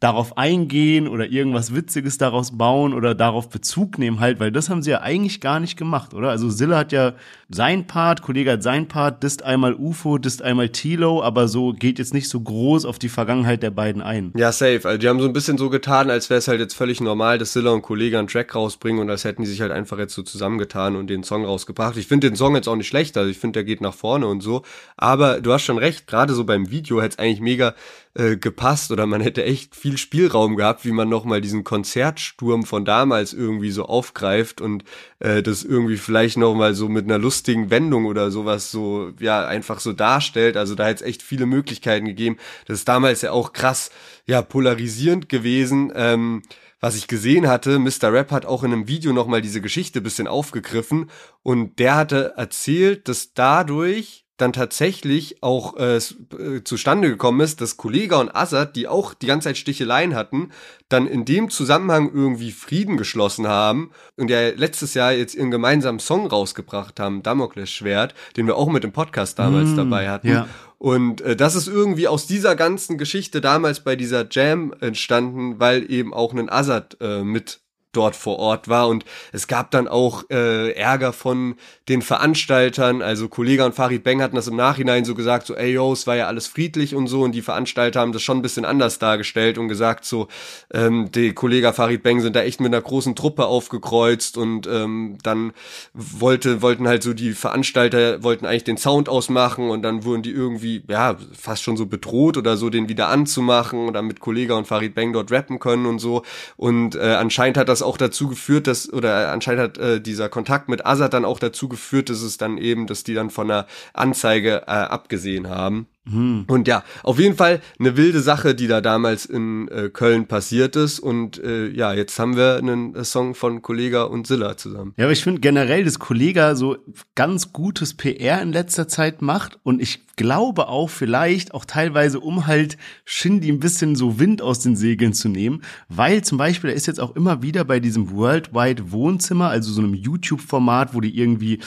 darauf 0.00 0.38
eingehen 0.38 1.06
oder 1.06 1.26
irgendwas 1.26 1.74
Witziges 1.74 2.16
daraus 2.16 2.56
bauen 2.56 2.94
oder 2.94 3.14
darauf 3.14 3.50
Bezug 3.50 3.98
nehmen 3.98 4.18
halt, 4.18 4.40
weil 4.40 4.50
das 4.50 4.70
haben 4.70 4.82
sie 4.82 4.90
ja 4.90 5.02
eigentlich 5.02 5.42
gar 5.42 5.60
nicht 5.60 5.76
gemacht, 5.76 6.14
oder? 6.14 6.30
Also 6.30 6.48
Silla 6.48 6.78
hat 6.78 6.90
ja 6.92 7.12
sein 7.50 7.86
Part, 7.86 8.22
Kollege 8.22 8.52
hat 8.52 8.62
sein 8.62 8.88
Part, 8.88 9.22
disst 9.22 9.42
einmal 9.42 9.74
UFO, 9.74 10.16
disst 10.16 10.40
einmal 10.40 10.70
Tilo, 10.70 11.22
aber 11.22 11.48
so 11.48 11.74
geht 11.74 11.98
jetzt 11.98 12.14
nicht 12.14 12.30
so 12.30 12.40
groß 12.40 12.86
auf 12.86 12.98
die 12.98 13.10
Vergangenheit 13.10 13.62
der 13.62 13.72
beiden 13.72 14.00
ein. 14.00 14.32
Ja, 14.36 14.52
safe. 14.52 14.80
Also 14.84 14.96
die 14.96 15.06
haben 15.06 15.20
so 15.20 15.26
ein 15.26 15.34
bisschen 15.34 15.58
so 15.58 15.68
getan, 15.68 16.08
als 16.08 16.30
wäre 16.30 16.38
es 16.38 16.48
halt 16.48 16.60
jetzt 16.60 16.74
völlig 16.74 17.02
normal, 17.02 17.36
dass 17.36 17.52
Silla 17.52 17.70
und 17.70 17.82
Kollege 17.82 18.18
einen 18.18 18.28
Track 18.28 18.54
rausbringen 18.54 19.02
und 19.02 19.10
als 19.10 19.24
hätten 19.24 19.42
die 19.42 19.48
sich 19.48 19.60
halt 19.60 19.70
einfach 19.72 19.98
jetzt 19.98 20.14
so 20.14 20.22
zusammengetan 20.22 20.96
und 20.96 21.08
den 21.08 21.24
Song 21.24 21.44
rausgebracht. 21.44 21.98
Ich 21.98 22.06
finde 22.06 22.30
den 22.30 22.36
Song 22.36 22.54
jetzt 22.54 22.68
auch 22.68 22.76
nicht 22.76 22.88
schlecht, 22.88 23.18
also 23.18 23.28
ich 23.28 23.38
finde, 23.38 23.58
der 23.58 23.64
geht 23.64 23.82
nach 23.82 23.94
vorne 23.94 24.26
und 24.28 24.40
so. 24.40 24.62
Aber 24.96 25.42
du 25.42 25.52
hast 25.52 25.64
schon 25.64 25.76
recht, 25.76 26.06
gerade 26.06 26.32
so 26.32 26.44
beim 26.44 26.70
Video 26.70 27.02
hätte 27.02 27.16
es 27.16 27.18
eigentlich 27.18 27.40
mega 27.40 27.74
äh, 28.14 28.36
gepasst 28.36 28.90
oder 28.90 29.06
man 29.06 29.20
hätte 29.20 29.44
echt 29.44 29.76
viel 29.76 29.96
Spielraum 29.96 30.56
gehabt, 30.56 30.84
wie 30.84 30.90
man 30.90 31.08
nochmal 31.08 31.40
diesen 31.40 31.62
Konzertsturm 31.62 32.64
von 32.64 32.84
damals 32.84 33.32
irgendwie 33.32 33.70
so 33.70 33.84
aufgreift 33.84 34.60
und 34.60 34.84
äh, 35.20 35.42
das 35.42 35.62
irgendwie 35.62 35.96
vielleicht 35.96 36.36
nochmal 36.36 36.74
so 36.74 36.88
mit 36.88 37.04
einer 37.04 37.18
lustigen 37.18 37.70
Wendung 37.70 38.06
oder 38.06 38.30
sowas 38.30 38.70
so, 38.70 39.12
ja, 39.20 39.46
einfach 39.46 39.78
so 39.78 39.92
darstellt. 39.92 40.56
Also 40.56 40.74
da 40.74 40.86
hätte 40.86 41.04
es 41.04 41.08
echt 41.08 41.22
viele 41.22 41.46
Möglichkeiten 41.46 42.06
gegeben. 42.06 42.36
Das 42.66 42.78
ist 42.78 42.88
damals 42.88 43.22
ja 43.22 43.30
auch 43.30 43.52
krass, 43.52 43.90
ja, 44.26 44.42
polarisierend 44.42 45.28
gewesen. 45.28 45.92
Ähm, 45.94 46.42
was 46.80 46.96
ich 46.96 47.08
gesehen 47.08 47.46
hatte, 47.46 47.78
Mr. 47.78 48.12
Rap 48.12 48.32
hat 48.32 48.46
auch 48.46 48.64
in 48.64 48.72
einem 48.72 48.88
Video 48.88 49.12
nochmal 49.12 49.42
diese 49.42 49.60
Geschichte 49.60 50.00
bisschen 50.00 50.26
aufgegriffen 50.26 51.10
und 51.42 51.78
der 51.78 51.94
hatte 51.94 52.32
erzählt, 52.36 53.06
dass 53.06 53.34
dadurch 53.34 54.19
dann 54.40 54.52
tatsächlich 54.52 55.42
auch 55.42 55.76
äh, 55.76 55.96
äh, 55.96 56.64
zustande 56.64 57.08
gekommen 57.08 57.40
ist, 57.40 57.60
dass 57.60 57.76
Kollega 57.76 58.16
und 58.16 58.34
Assad, 58.34 58.76
die 58.76 58.88
auch 58.88 59.14
die 59.14 59.26
ganze 59.26 59.48
Zeit 59.48 59.58
Sticheleien 59.58 60.14
hatten, 60.14 60.50
dann 60.88 61.06
in 61.06 61.24
dem 61.24 61.50
Zusammenhang 61.50 62.10
irgendwie 62.12 62.50
Frieden 62.50 62.96
geschlossen 62.96 63.46
haben 63.46 63.90
und 64.16 64.30
ja 64.30 64.48
letztes 64.50 64.94
Jahr 64.94 65.12
jetzt 65.12 65.34
ihren 65.34 65.50
gemeinsamen 65.50 66.00
Song 66.00 66.26
rausgebracht 66.26 66.98
haben, 66.98 67.22
Damokles 67.22 67.70
Schwert, 67.70 68.14
den 68.36 68.46
wir 68.46 68.56
auch 68.56 68.68
mit 68.68 68.84
dem 68.84 68.92
Podcast 68.92 69.38
damals 69.38 69.70
mm, 69.70 69.76
dabei 69.76 70.08
hatten. 70.08 70.28
Ja. 70.28 70.48
Und 70.78 71.20
äh, 71.20 71.36
das 71.36 71.54
ist 71.54 71.68
irgendwie 71.68 72.08
aus 72.08 72.26
dieser 72.26 72.56
ganzen 72.56 72.96
Geschichte 72.96 73.40
damals 73.40 73.80
bei 73.80 73.96
dieser 73.96 74.26
Jam 74.30 74.74
entstanden, 74.80 75.60
weil 75.60 75.90
eben 75.90 76.14
auch 76.14 76.32
ein 76.32 76.48
Assad 76.48 76.96
äh, 77.00 77.22
mit 77.22 77.60
dort 77.92 78.16
vor 78.16 78.38
Ort 78.38 78.68
war. 78.68 78.88
Und 78.88 79.04
es 79.32 79.48
gab 79.48 79.70
dann 79.70 79.88
auch 79.88 80.24
äh, 80.30 80.72
Ärger 80.72 81.12
von 81.12 81.56
den 81.88 82.02
Veranstaltern, 82.02 83.02
also 83.02 83.28
Kollege 83.28 83.64
und 83.64 83.74
Farid 83.74 84.04
Beng 84.04 84.22
hatten 84.22 84.36
das 84.36 84.46
im 84.46 84.56
Nachhinein 84.56 85.04
so 85.04 85.14
gesagt, 85.14 85.46
so 85.46 85.54
ey 85.54 85.72
yo, 85.72 85.92
es 85.92 86.06
war 86.06 86.16
ja 86.16 86.26
alles 86.26 86.46
friedlich 86.46 86.94
und 86.94 87.08
so. 87.08 87.22
Und 87.22 87.32
die 87.32 87.42
Veranstalter 87.42 88.00
haben 88.00 88.12
das 88.12 88.22
schon 88.22 88.38
ein 88.38 88.42
bisschen 88.42 88.64
anders 88.64 88.98
dargestellt 88.98 89.58
und 89.58 89.68
gesagt 89.68 90.04
so, 90.04 90.28
ähm, 90.72 91.10
die 91.12 91.32
Kollege 91.32 91.72
Farid 91.72 92.02
Beng 92.02 92.20
sind 92.20 92.36
da 92.36 92.42
echt 92.42 92.60
mit 92.60 92.72
einer 92.72 92.82
großen 92.82 93.16
Truppe 93.16 93.46
aufgekreuzt. 93.46 94.36
Und 94.36 94.66
ähm, 94.66 95.18
dann 95.22 95.52
wollte, 95.92 96.62
wollten 96.62 96.86
halt 96.86 97.02
so 97.02 97.12
die 97.12 97.32
Veranstalter, 97.32 98.22
wollten 98.22 98.46
eigentlich 98.46 98.64
den 98.64 98.76
Sound 98.76 99.08
ausmachen. 99.08 99.70
Und 99.70 99.82
dann 99.82 100.04
wurden 100.04 100.22
die 100.22 100.30
irgendwie, 100.30 100.82
ja, 100.88 101.16
fast 101.32 101.62
schon 101.62 101.76
so 101.76 101.86
bedroht 101.86 102.36
oder 102.36 102.56
so, 102.56 102.70
den 102.70 102.88
wieder 102.88 103.08
anzumachen 103.08 103.88
und 103.88 103.94
dann 103.94 104.06
mit 104.06 104.20
Kollege 104.20 104.54
und 104.54 104.66
Farid 104.66 104.94
Beng 104.94 105.12
dort 105.12 105.32
rappen 105.32 105.58
können 105.58 105.86
und 105.86 105.98
so. 105.98 106.22
Und 106.56 106.94
äh, 106.94 107.16
anscheinend 107.18 107.58
hat 107.58 107.68
das 107.68 107.79
das 107.80 107.86
auch 107.86 107.96
dazu 107.96 108.28
geführt, 108.28 108.66
dass, 108.66 108.92
oder 108.92 109.32
anscheinend 109.32 109.62
hat 109.62 109.78
äh, 109.78 110.00
dieser 110.00 110.28
Kontakt 110.28 110.68
mit 110.68 110.86
Azad 110.86 111.14
dann 111.14 111.24
auch 111.24 111.38
dazu 111.38 111.68
geführt, 111.68 112.10
dass 112.10 112.22
es 112.22 112.36
dann 112.36 112.58
eben, 112.58 112.86
dass 112.86 113.04
die 113.04 113.14
dann 113.14 113.30
von 113.30 113.50
einer 113.50 113.66
Anzeige 113.94 114.62
äh, 114.66 114.70
abgesehen 114.70 115.48
haben. 115.48 115.86
Hm. 116.08 116.44
Und 116.48 116.66
ja, 116.66 116.82
auf 117.02 117.18
jeden 117.18 117.36
Fall 117.36 117.60
eine 117.78 117.96
wilde 117.96 118.20
Sache, 118.20 118.54
die 118.54 118.66
da 118.66 118.80
damals 118.80 119.26
in 119.26 119.68
äh, 119.68 119.90
Köln 119.90 120.26
passiert 120.26 120.74
ist. 120.76 120.98
Und 120.98 121.42
äh, 121.42 121.68
ja, 121.68 121.92
jetzt 121.92 122.18
haben 122.18 122.36
wir 122.36 122.56
einen 122.56 122.94
äh, 122.94 123.04
Song 123.04 123.34
von 123.34 123.62
Kollega 123.62 124.04
und 124.04 124.26
Silla 124.26 124.56
zusammen. 124.56 124.94
Ja, 124.96 125.04
aber 125.04 125.12
ich 125.12 125.22
finde 125.22 125.40
generell, 125.40 125.84
dass 125.84 125.98
Kollega 125.98 126.54
so 126.54 126.78
ganz 127.14 127.52
gutes 127.52 127.94
PR 127.94 128.40
in 128.40 128.52
letzter 128.52 128.88
Zeit 128.88 129.22
macht. 129.22 129.58
Und 129.62 129.80
ich 129.80 130.00
glaube 130.20 130.68
auch 130.68 130.90
vielleicht 130.90 131.54
auch 131.54 131.64
teilweise, 131.64 132.20
um 132.20 132.46
halt 132.46 132.76
Shindy 133.06 133.50
ein 133.50 133.58
bisschen 133.58 133.96
so 133.96 134.18
Wind 134.18 134.42
aus 134.42 134.60
den 134.60 134.76
Segeln 134.76 135.14
zu 135.14 135.30
nehmen. 135.30 135.62
Weil 135.88 136.22
zum 136.22 136.36
Beispiel, 136.36 136.68
er 136.68 136.76
ist 136.76 136.86
jetzt 136.86 137.00
auch 137.00 137.16
immer 137.16 137.40
wieder 137.40 137.64
bei 137.64 137.80
diesem 137.80 138.10
Worldwide 138.10 138.92
Wohnzimmer, 138.92 139.48
also 139.48 139.72
so 139.72 139.80
einem 139.80 139.94
YouTube-Format, 139.94 140.92
wo 140.92 141.00
die 141.00 141.16
irgendwie 141.16 141.60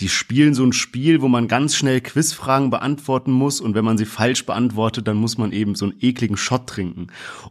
die 0.00 0.08
spielen 0.08 0.54
so 0.54 0.64
ein 0.64 0.72
Spiel, 0.72 1.20
wo 1.20 1.28
man 1.28 1.46
ganz 1.46 1.76
schnell 1.76 2.00
Quizfragen 2.00 2.70
beantworten 2.70 3.32
muss 3.32 3.60
und 3.60 3.74
wenn 3.74 3.84
man 3.84 3.98
sie 3.98 4.06
falsch 4.06 4.46
beantwortet, 4.46 5.06
dann 5.06 5.18
muss 5.18 5.36
man 5.36 5.52
eben 5.52 5.74
so 5.74 5.84
einen 5.84 5.94
ekligen 6.00 6.38
Shot 6.38 6.66
trinken. 6.66 7.08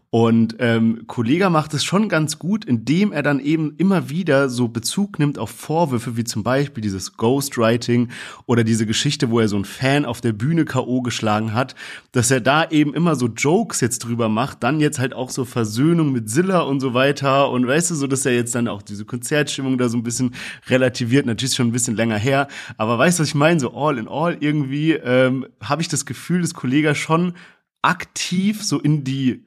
Und 0.10 0.56
ähm, 0.60 1.04
Kollega 1.06 1.52
macht 1.52 1.76
es 1.76 1.84
schon 1.84 2.10
ganz 2.10 2.40
gut, 2.40 2.66
indem 2.66 3.12
er 3.12 3.22
dann 3.22 3.40
eben 3.40 3.76
immer 3.78 4.10
wieder 4.10 4.50
so 4.50 4.68
Bezug 4.68 5.20
nimmt 5.20 5.38
auf 5.38 5.52
Vorwürfe, 5.52 6.18
wie 6.18 6.24
zum 6.24 6.42
Beispiel 6.42 6.82
dieses 6.82 7.18
Ghostwriting 7.18 8.10
oder 8.48 8.64
diese 8.64 8.88
Geschichte, 8.88 9.30
wo 9.30 9.40
er 9.40 9.48
so 9.48 9.56
einen 9.56 9.66
Fan 9.66 10.06
auf 10.06 10.20
der 10.20 10.34
Bühne 10.34 10.49
K.O. 10.66 11.02
geschlagen 11.02 11.54
hat, 11.54 11.76
dass 12.12 12.32
er 12.32 12.42
da 12.42 12.70
eben 12.70 12.94
immer 12.94 13.16
so 13.16 13.28
Jokes 13.28 13.82
jetzt 13.82 14.00
drüber 14.00 14.30
macht, 14.30 14.64
dann 14.64 14.80
jetzt 14.80 15.00
halt 15.00 15.14
auch 15.14 15.30
so 15.30 15.46
Versöhnung 15.46 16.12
mit 16.12 16.30
Silla 16.30 16.62
und 16.62 16.80
so 16.80 16.94
weiter 16.94 17.50
und 17.50 17.68
weißt 17.68 17.92
du, 17.92 17.96
so 17.96 18.08
dass 18.08 18.26
er 18.26 18.36
jetzt 18.36 18.56
dann 18.56 18.68
auch 18.68 18.82
diese 18.82 19.06
Konzertstimmung 19.06 19.78
da 19.78 19.90
so 19.90 19.98
ein 19.98 20.04
bisschen 20.04 20.36
relativiert, 20.68 21.26
natürlich 21.26 21.56
schon 21.56 21.68
ein 21.68 21.72
bisschen 21.72 21.96
länger 21.96 22.18
her, 22.18 22.48
aber 22.78 22.98
weißt 22.98 23.20
du, 23.20 23.22
was 23.22 23.30
ich 23.30 23.36
meine? 23.36 23.60
So 23.60 23.74
all 23.74 23.98
in 23.98 24.08
all 24.08 24.38
irgendwie 24.40 24.94
ähm, 24.94 25.48
habe 25.64 25.82
ich 25.82 25.88
das 25.88 26.06
Gefühl, 26.06 26.42
dass 26.42 26.54
Kollege 26.54 26.96
schon 26.96 27.34
aktiv 27.82 28.64
so 28.64 28.80
in 28.80 29.04
die 29.04 29.46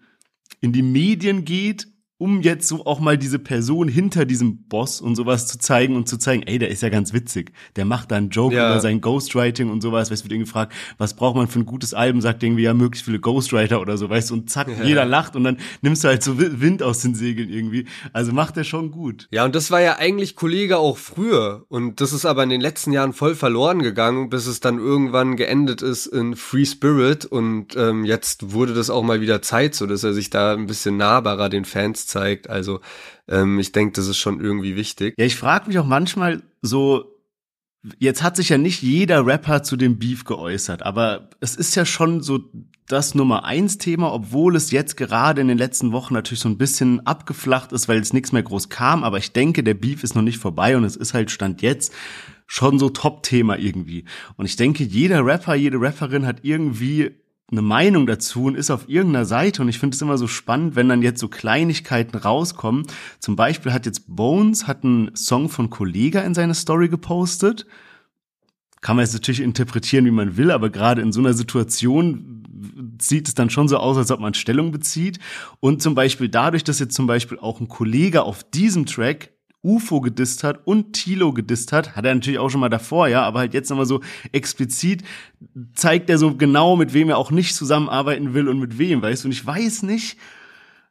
in 0.61 0.73
die 0.73 0.83
Medien 0.83 1.45
geht 1.45 1.92
um 2.23 2.41
jetzt 2.41 2.69
so 2.69 2.87
auch 2.87 3.01
mal 3.01 3.19
diese 3.19 3.41
Person 3.41 3.89
hinter 3.89 4.25
diesem 4.25 4.69
Boss 4.69 5.01
und 5.01 5.17
sowas 5.17 5.49
zu 5.49 5.59
zeigen 5.59 5.97
und 5.97 6.09
zu 6.09 6.19
zeigen, 6.19 6.45
ey, 6.45 6.57
der 6.57 6.69
ist 6.69 6.81
ja 6.81 6.89
ganz 6.89 7.13
witzig. 7.13 7.51
Der 7.75 7.85
macht 7.85 8.13
da 8.13 8.17
einen 8.17 8.31
Joke 8.31 8.55
ja. 8.55 8.71
über 8.71 8.81
sein 8.81 9.01
Ghostwriting 9.01 9.69
und 9.69 9.81
sowas. 9.81 10.13
Weißt 10.13 10.23
du, 10.23 10.27
wird 10.27 10.33
irgendwie 10.35 10.47
gefragt, 10.49 10.73
was 10.99 11.15
braucht 11.15 11.35
man 11.35 11.49
für 11.49 11.59
ein 11.59 11.67
gutes 11.67 11.95
Album? 11.95 12.21
Sagt 12.21 12.45
irgendwie 12.45 12.63
ja 12.63 12.75
möglichst 12.75 13.07
viele 13.07 13.19
Ghostwriter 13.19 13.81
oder 13.81 13.97
so, 13.97 14.09
weißt 14.09 14.31
du, 14.31 14.35
und 14.35 14.51
zack, 14.51 14.69
ja. 14.69 14.85
jeder 14.85 15.05
lacht 15.05 15.35
und 15.35 15.43
dann 15.43 15.57
nimmst 15.81 16.05
du 16.05 16.09
halt 16.09 16.23
so 16.23 16.39
Wind 16.39 16.85
aus 16.85 17.01
den 17.01 17.17
Segeln 17.17 17.51
irgendwie. 17.51 17.87
Also 18.13 18.31
macht 18.31 18.57
er 18.57 18.63
schon 18.63 18.93
gut. 18.93 19.27
Ja, 19.33 19.45
und 19.45 19.57
das 19.57 19.73
war 19.73 19.81
ja 19.81 19.97
eigentlich 19.99 20.37
Kollege 20.37 20.79
auch 20.79 20.99
früher. 20.99 21.65
Und 21.71 22.01
das 22.01 22.13
ist 22.13 22.25
aber 22.25 22.45
in 22.45 22.51
den 22.51 22.61
letzten 22.61 22.93
Jahren 22.93 23.15
voll 23.15 23.35
verloren 23.35 23.83
gegangen, 23.83 24.31
bis 24.31 24.47
es 24.47 24.61
dann 24.61 24.79
irgendwann 24.79 25.35
geendet 25.35 25.83
ist 25.83 26.07
in 26.07 26.37
Free 26.37 26.67
Spirit. 26.67 27.25
Und 27.25 27.75
ähm, 27.75 28.05
jetzt 28.05 28.53
wurde 28.53 28.75
das 28.75 28.91
auch 28.91 29.03
mal 29.03 29.21
wieder 29.21 29.43
Zeit, 29.43 29.75
so 29.75 29.87
dass 29.89 30.05
er 30.05 30.13
sich 30.13 30.31
da 30.31 30.53
ein 30.53 30.69
bisschen 30.69 30.97
nahbarer 30.97 31.49
den 31.49 31.65
Fans 31.65 32.12
zeigt. 32.13 32.49
Also 32.49 32.81
ähm, 33.29 33.59
ich 33.59 33.73
denke, 33.73 33.95
das 33.95 34.07
ist 34.07 34.19
schon 34.19 34.41
irgendwie 34.41 34.77
wichtig. 34.77 35.15
Ja, 35.19 35.25
ich 35.25 35.37
frage 35.37 35.69
mich 35.69 35.79
auch 35.79 35.87
manchmal 35.87 36.43
so, 36.61 37.13
jetzt 37.99 38.23
hat 38.23 38.37
sich 38.37 38.51
ja 38.51 38.59
nicht 38.59 38.83
jeder 38.83 39.27
Rapper 39.27 39.63
zu 39.63 39.77
dem 39.77 39.99
Beef 39.99 40.25
geäußert, 40.25 40.83
aber 40.85 41.31
es 41.41 41.57
ist 41.57 41.75
ja 41.75 41.85
schon 41.85 42.23
so 42.23 42.41
das 42.87 43.15
Nummer 43.15 43.45
eins 43.45 43.79
Thema, 43.79 44.13
obwohl 44.13 44.55
es 44.55 44.71
jetzt 44.71 44.97
gerade 44.97 45.41
in 45.41 45.49
den 45.49 45.59
letzten 45.59 45.93
Wochen 45.93 46.15
natürlich 46.15 46.41
so 46.41 46.49
ein 46.49 46.59
bisschen 46.59 47.07
abgeflacht 47.07 47.73
ist, 47.73 47.89
weil 47.89 48.01
es 48.01 48.13
nichts 48.13 48.33
mehr 48.33 48.43
groß 48.43 48.69
kam. 48.69 49.03
Aber 49.03 49.19
ich 49.19 49.33
denke, 49.33 49.63
der 49.63 49.75
Beef 49.75 50.05
ist 50.05 50.15
noch 50.15 50.23
nicht 50.23 50.39
vorbei 50.39 50.77
und 50.77 50.85
es 50.85 50.97
ist 50.97 51.15
halt 51.15 51.31
Stand 51.31 51.63
jetzt 51.63 51.93
schon 52.47 52.79
so 52.79 52.91
Top-Thema 52.91 53.59
irgendwie. 53.59 54.05
Und 54.37 54.45
ich 54.45 54.57
denke, 54.57 54.85
jeder 54.85 55.25
Rapper, 55.25 55.55
jede 55.55 55.81
Rapperin 55.81 56.27
hat 56.27 56.41
irgendwie 56.43 57.22
eine 57.53 57.63
Meinung 57.63 58.07
dazu 58.07 58.45
und 58.45 58.57
ist 58.57 58.71
auf 58.71 58.89
irgendeiner 58.89 59.27
Seite 59.27 59.63
und 59.63 59.69
ich 59.69 59.79
finde 59.79 59.95
es 59.95 60.03
immer 60.03 60.19
so 60.19 60.27
spannend, 60.27 60.75
wenn 60.75 60.89
dann 60.89 61.03
jetzt 61.03 61.21
so 61.21 61.29
Kleinigkeiten 61.29 62.17
rauskommen. 62.17 62.87
Zum 63.21 63.37
Beispiel 63.37 63.73
hat 63.73 63.87
jetzt 63.87 64.05
Bones 64.09 64.67
hat 64.67 64.85
einen 64.85 65.15
Song 65.15 65.51
von 65.51 65.71
Kollega 65.71 66.23
in 66.23 66.35
seine 66.35 66.55
Story 66.55 66.89
gepostet. 66.89 67.67
Kann 68.81 68.97
man 68.97 69.05
jetzt 69.05 69.13
natürlich 69.13 69.41
interpretieren, 69.41 70.07
wie 70.07 70.11
man 70.11 70.37
will, 70.37 70.51
aber 70.51 70.71
gerade 70.71 71.03
in 71.03 71.13
so 71.13 71.21
einer 71.21 71.35
Situation 71.35 72.43
sieht 73.01 73.29
es 73.29 73.35
dann 73.35 73.51
schon 73.51 73.69
so 73.69 73.77
aus, 73.77 73.97
als 73.97 74.11
ob 74.11 74.21
man 74.21 74.35
Stellung 74.35 74.73
bezieht. 74.73 75.19
Und 75.61 75.83
zum 75.83 75.95
Beispiel 75.95 76.29
dadurch, 76.29 76.65
dass 76.65 76.79
jetzt 76.79 76.95
zum 76.95 77.07
Beispiel 77.07 77.39
auch 77.39 77.61
ein 77.61 77.69
Kollege 77.69 78.23
auf 78.23 78.45
diesem 78.45 78.87
Track 78.87 79.32
UFO 79.63 80.01
gedisst 80.01 80.43
hat 80.45 80.61
und 80.67 80.93
Tilo 80.93 81.33
gedisst 81.33 81.73
hat, 81.73 81.95
hat 81.95 82.05
er 82.05 82.15
natürlich 82.15 82.41
auch 82.41 82.51
schon 82.51 82.61
mal 82.61 82.69
davor, 82.69 83.09
ja, 83.09 83.23
aber 83.23 83.41
halt 83.41 83.55
jetzt 83.55 83.71
nochmal 83.71 83.87
so 83.87 84.01
explizit 84.33 85.03
zeigt 85.75 86.11
er 86.11 86.19
so 86.19 86.35
genau, 86.35 86.77
mit 86.77 86.95
wem 86.95 87.09
er 87.09 87.19
auch 87.19 87.31
nicht 87.31 87.55
zusammenarbeiten 87.55 88.35
will 88.35 88.49
und 88.49 88.59
mit 88.59 88.79
wem, 88.79 89.03
weißt 89.03 89.25
du, 89.25 89.29
und 89.29 89.33
ich 89.33 89.47
weiß 89.47 89.85
nicht, 89.85 90.17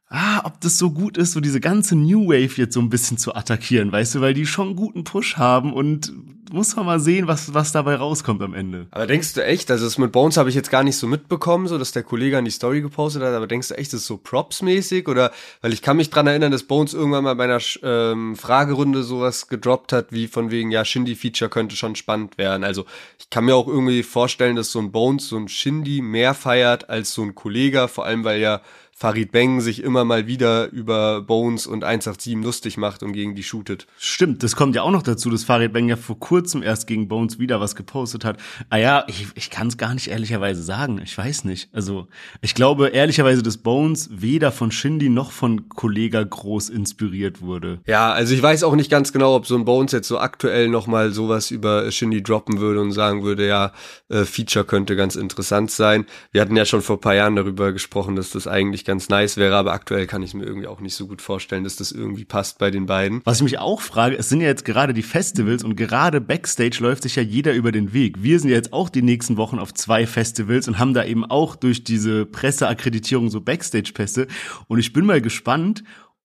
ah, 0.08 0.40
ob 0.44 0.60
das 0.60 0.78
so 0.78 0.90
gut 0.90 1.16
ist, 1.16 1.32
so 1.32 1.40
diese 1.40 1.60
ganze 1.60 1.96
New 1.96 2.28
Wave 2.28 2.56
jetzt 2.56 2.74
so 2.74 2.80
ein 2.80 2.90
bisschen 2.90 3.18
zu 3.18 3.34
attackieren, 3.34 3.92
weißt 3.92 4.14
du, 4.14 4.20
weil 4.20 4.34
die 4.34 4.46
schon 4.46 4.76
guten 4.76 5.04
Push 5.04 5.36
haben 5.36 5.72
und 5.72 6.12
muss 6.52 6.76
man 6.76 6.86
mal 6.86 7.00
sehen, 7.00 7.26
was, 7.26 7.54
was 7.54 7.72
dabei 7.72 7.96
rauskommt 7.96 8.42
am 8.42 8.54
Ende. 8.54 8.86
Aber 8.90 9.06
denkst 9.06 9.34
du 9.34 9.44
echt, 9.44 9.70
also 9.70 9.84
das 9.84 9.98
mit 9.98 10.12
Bones 10.12 10.36
habe 10.36 10.48
ich 10.48 10.54
jetzt 10.54 10.70
gar 10.70 10.84
nicht 10.84 10.96
so 10.96 11.06
mitbekommen, 11.06 11.66
so 11.66 11.78
dass 11.78 11.92
der 11.92 12.02
Kollege 12.02 12.38
an 12.38 12.44
die 12.44 12.50
Story 12.50 12.82
gepostet 12.82 13.22
hat, 13.22 13.32
aber 13.34 13.46
denkst 13.46 13.68
du 13.68 13.74
echt, 13.74 13.92
das 13.92 14.00
ist 14.00 14.06
so 14.06 14.18
Props-mäßig 14.18 15.08
oder, 15.08 15.32
weil 15.62 15.72
ich 15.72 15.82
kann 15.82 15.96
mich 15.96 16.10
dran 16.10 16.26
erinnern, 16.26 16.52
dass 16.52 16.64
Bones 16.64 16.94
irgendwann 16.94 17.24
mal 17.24 17.34
bei 17.34 17.44
einer 17.44 17.60
ähm, 17.82 18.36
Fragerunde 18.36 19.02
sowas 19.02 19.48
gedroppt 19.48 19.92
hat, 19.92 20.12
wie 20.12 20.28
von 20.28 20.50
wegen, 20.50 20.70
ja, 20.70 20.84
Shindy-Feature 20.84 21.48
könnte 21.48 21.76
schon 21.76 21.96
spannend 21.96 22.38
werden. 22.38 22.64
Also 22.64 22.84
ich 23.18 23.30
kann 23.30 23.44
mir 23.44 23.56
auch 23.56 23.68
irgendwie 23.68 24.02
vorstellen, 24.02 24.56
dass 24.56 24.70
so 24.70 24.78
ein 24.78 24.92
Bones 24.92 25.28
so 25.28 25.36
ein 25.36 25.48
Shindy 25.48 26.02
mehr 26.02 26.34
feiert 26.34 26.90
als 26.90 27.14
so 27.14 27.22
ein 27.22 27.34
Kollege, 27.34 27.88
vor 27.88 28.04
allem 28.04 28.24
weil 28.24 28.40
ja 28.40 28.60
Farid 29.02 29.32
Beng 29.32 29.60
sich 29.60 29.82
immer 29.82 30.04
mal 30.04 30.28
wieder 30.28 30.70
über 30.70 31.22
Bones 31.22 31.66
und 31.66 31.82
187 31.82 32.36
lustig 32.44 32.76
macht 32.76 33.02
und 33.02 33.12
gegen 33.12 33.34
die 33.34 33.42
shootet. 33.42 33.88
Stimmt, 33.98 34.44
das 34.44 34.54
kommt 34.54 34.76
ja 34.76 34.82
auch 34.82 34.92
noch 34.92 35.02
dazu, 35.02 35.28
dass 35.28 35.42
Farid 35.42 35.72
Beng 35.72 35.88
ja 35.88 35.96
vor 35.96 36.20
kurzem 36.20 36.62
erst 36.62 36.86
gegen 36.86 37.08
Bones 37.08 37.40
wieder 37.40 37.60
was 37.60 37.74
gepostet 37.74 38.24
hat. 38.24 38.36
Ah 38.70 38.76
ja, 38.76 39.04
ich, 39.08 39.26
ich 39.34 39.50
kann 39.50 39.66
es 39.66 39.76
gar 39.76 39.92
nicht 39.92 40.06
ehrlicherweise 40.06 40.62
sagen. 40.62 41.00
Ich 41.02 41.18
weiß 41.18 41.46
nicht. 41.46 41.68
Also 41.72 42.06
ich 42.42 42.54
glaube 42.54 42.90
ehrlicherweise, 42.90 43.42
dass 43.42 43.56
Bones 43.56 44.08
weder 44.12 44.52
von 44.52 44.70
Shindy 44.70 45.08
noch 45.08 45.32
von 45.32 45.68
Kollega 45.68 46.22
groß 46.22 46.68
inspiriert 46.68 47.40
wurde. 47.40 47.80
Ja, 47.88 48.12
also 48.12 48.34
ich 48.34 48.40
weiß 48.40 48.62
auch 48.62 48.76
nicht 48.76 48.88
ganz 48.88 49.12
genau, 49.12 49.34
ob 49.34 49.48
so 49.48 49.56
ein 49.56 49.64
Bones 49.64 49.90
jetzt 49.90 50.06
so 50.06 50.20
aktuell 50.20 50.68
noch 50.68 50.86
mal 50.86 51.10
sowas 51.10 51.50
über 51.50 51.90
Shindy 51.90 52.22
droppen 52.22 52.60
würde 52.60 52.80
und 52.80 52.92
sagen 52.92 53.24
würde, 53.24 53.48
ja, 53.48 53.72
äh, 54.10 54.24
Feature 54.24 54.64
könnte 54.64 54.94
ganz 54.94 55.16
interessant 55.16 55.72
sein. 55.72 56.06
Wir 56.30 56.40
hatten 56.40 56.54
ja 56.54 56.64
schon 56.64 56.82
vor 56.82 57.00
paar 57.00 57.16
Jahren 57.16 57.34
darüber 57.34 57.72
gesprochen, 57.72 58.14
dass 58.14 58.30
das 58.30 58.46
eigentlich 58.46 58.84
ganz 58.84 58.91
ganz 58.92 59.08
nice 59.08 59.38
wäre, 59.38 59.56
aber 59.56 59.72
aktuell 59.72 60.06
kann 60.06 60.22
ich 60.22 60.34
mir 60.34 60.44
irgendwie 60.44 60.66
auch 60.66 60.80
nicht 60.80 60.94
so 60.94 61.06
gut 61.06 61.22
vorstellen, 61.22 61.64
dass 61.64 61.76
das 61.76 61.92
irgendwie 61.92 62.26
passt 62.26 62.58
bei 62.58 62.70
den 62.70 62.84
beiden. 62.84 63.22
Was 63.24 63.38
ich 63.38 63.42
mich 63.42 63.58
auch 63.58 63.80
frage, 63.80 64.18
es 64.18 64.28
sind 64.28 64.42
ja 64.42 64.48
jetzt 64.48 64.66
gerade 64.66 64.92
die 64.92 65.02
Festivals 65.02 65.64
und 65.64 65.76
gerade 65.76 66.20
Backstage 66.20 66.76
läuft 66.80 67.04
sich 67.04 67.16
ja 67.16 67.22
jeder 67.22 67.54
über 67.54 67.72
den 67.72 67.94
Weg. 67.94 68.22
Wir 68.22 68.38
sind 68.38 68.50
ja 68.50 68.56
jetzt 68.56 68.74
auch 68.74 68.90
die 68.90 69.00
nächsten 69.00 69.38
Wochen 69.38 69.58
auf 69.58 69.72
zwei 69.72 70.06
Festivals 70.06 70.68
und 70.68 70.78
haben 70.78 70.92
da 70.92 71.06
eben 71.06 71.24
auch 71.24 71.56
durch 71.56 71.84
diese 71.84 72.26
Presseakkreditierung 72.26 73.30
so 73.30 73.40
Backstage-Pässe 73.40 74.26
und 74.68 74.78
ich 74.78 74.92
bin 74.92 75.06
mal 75.06 75.22
gespannt, 75.22 75.84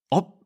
ob 0.10 0.37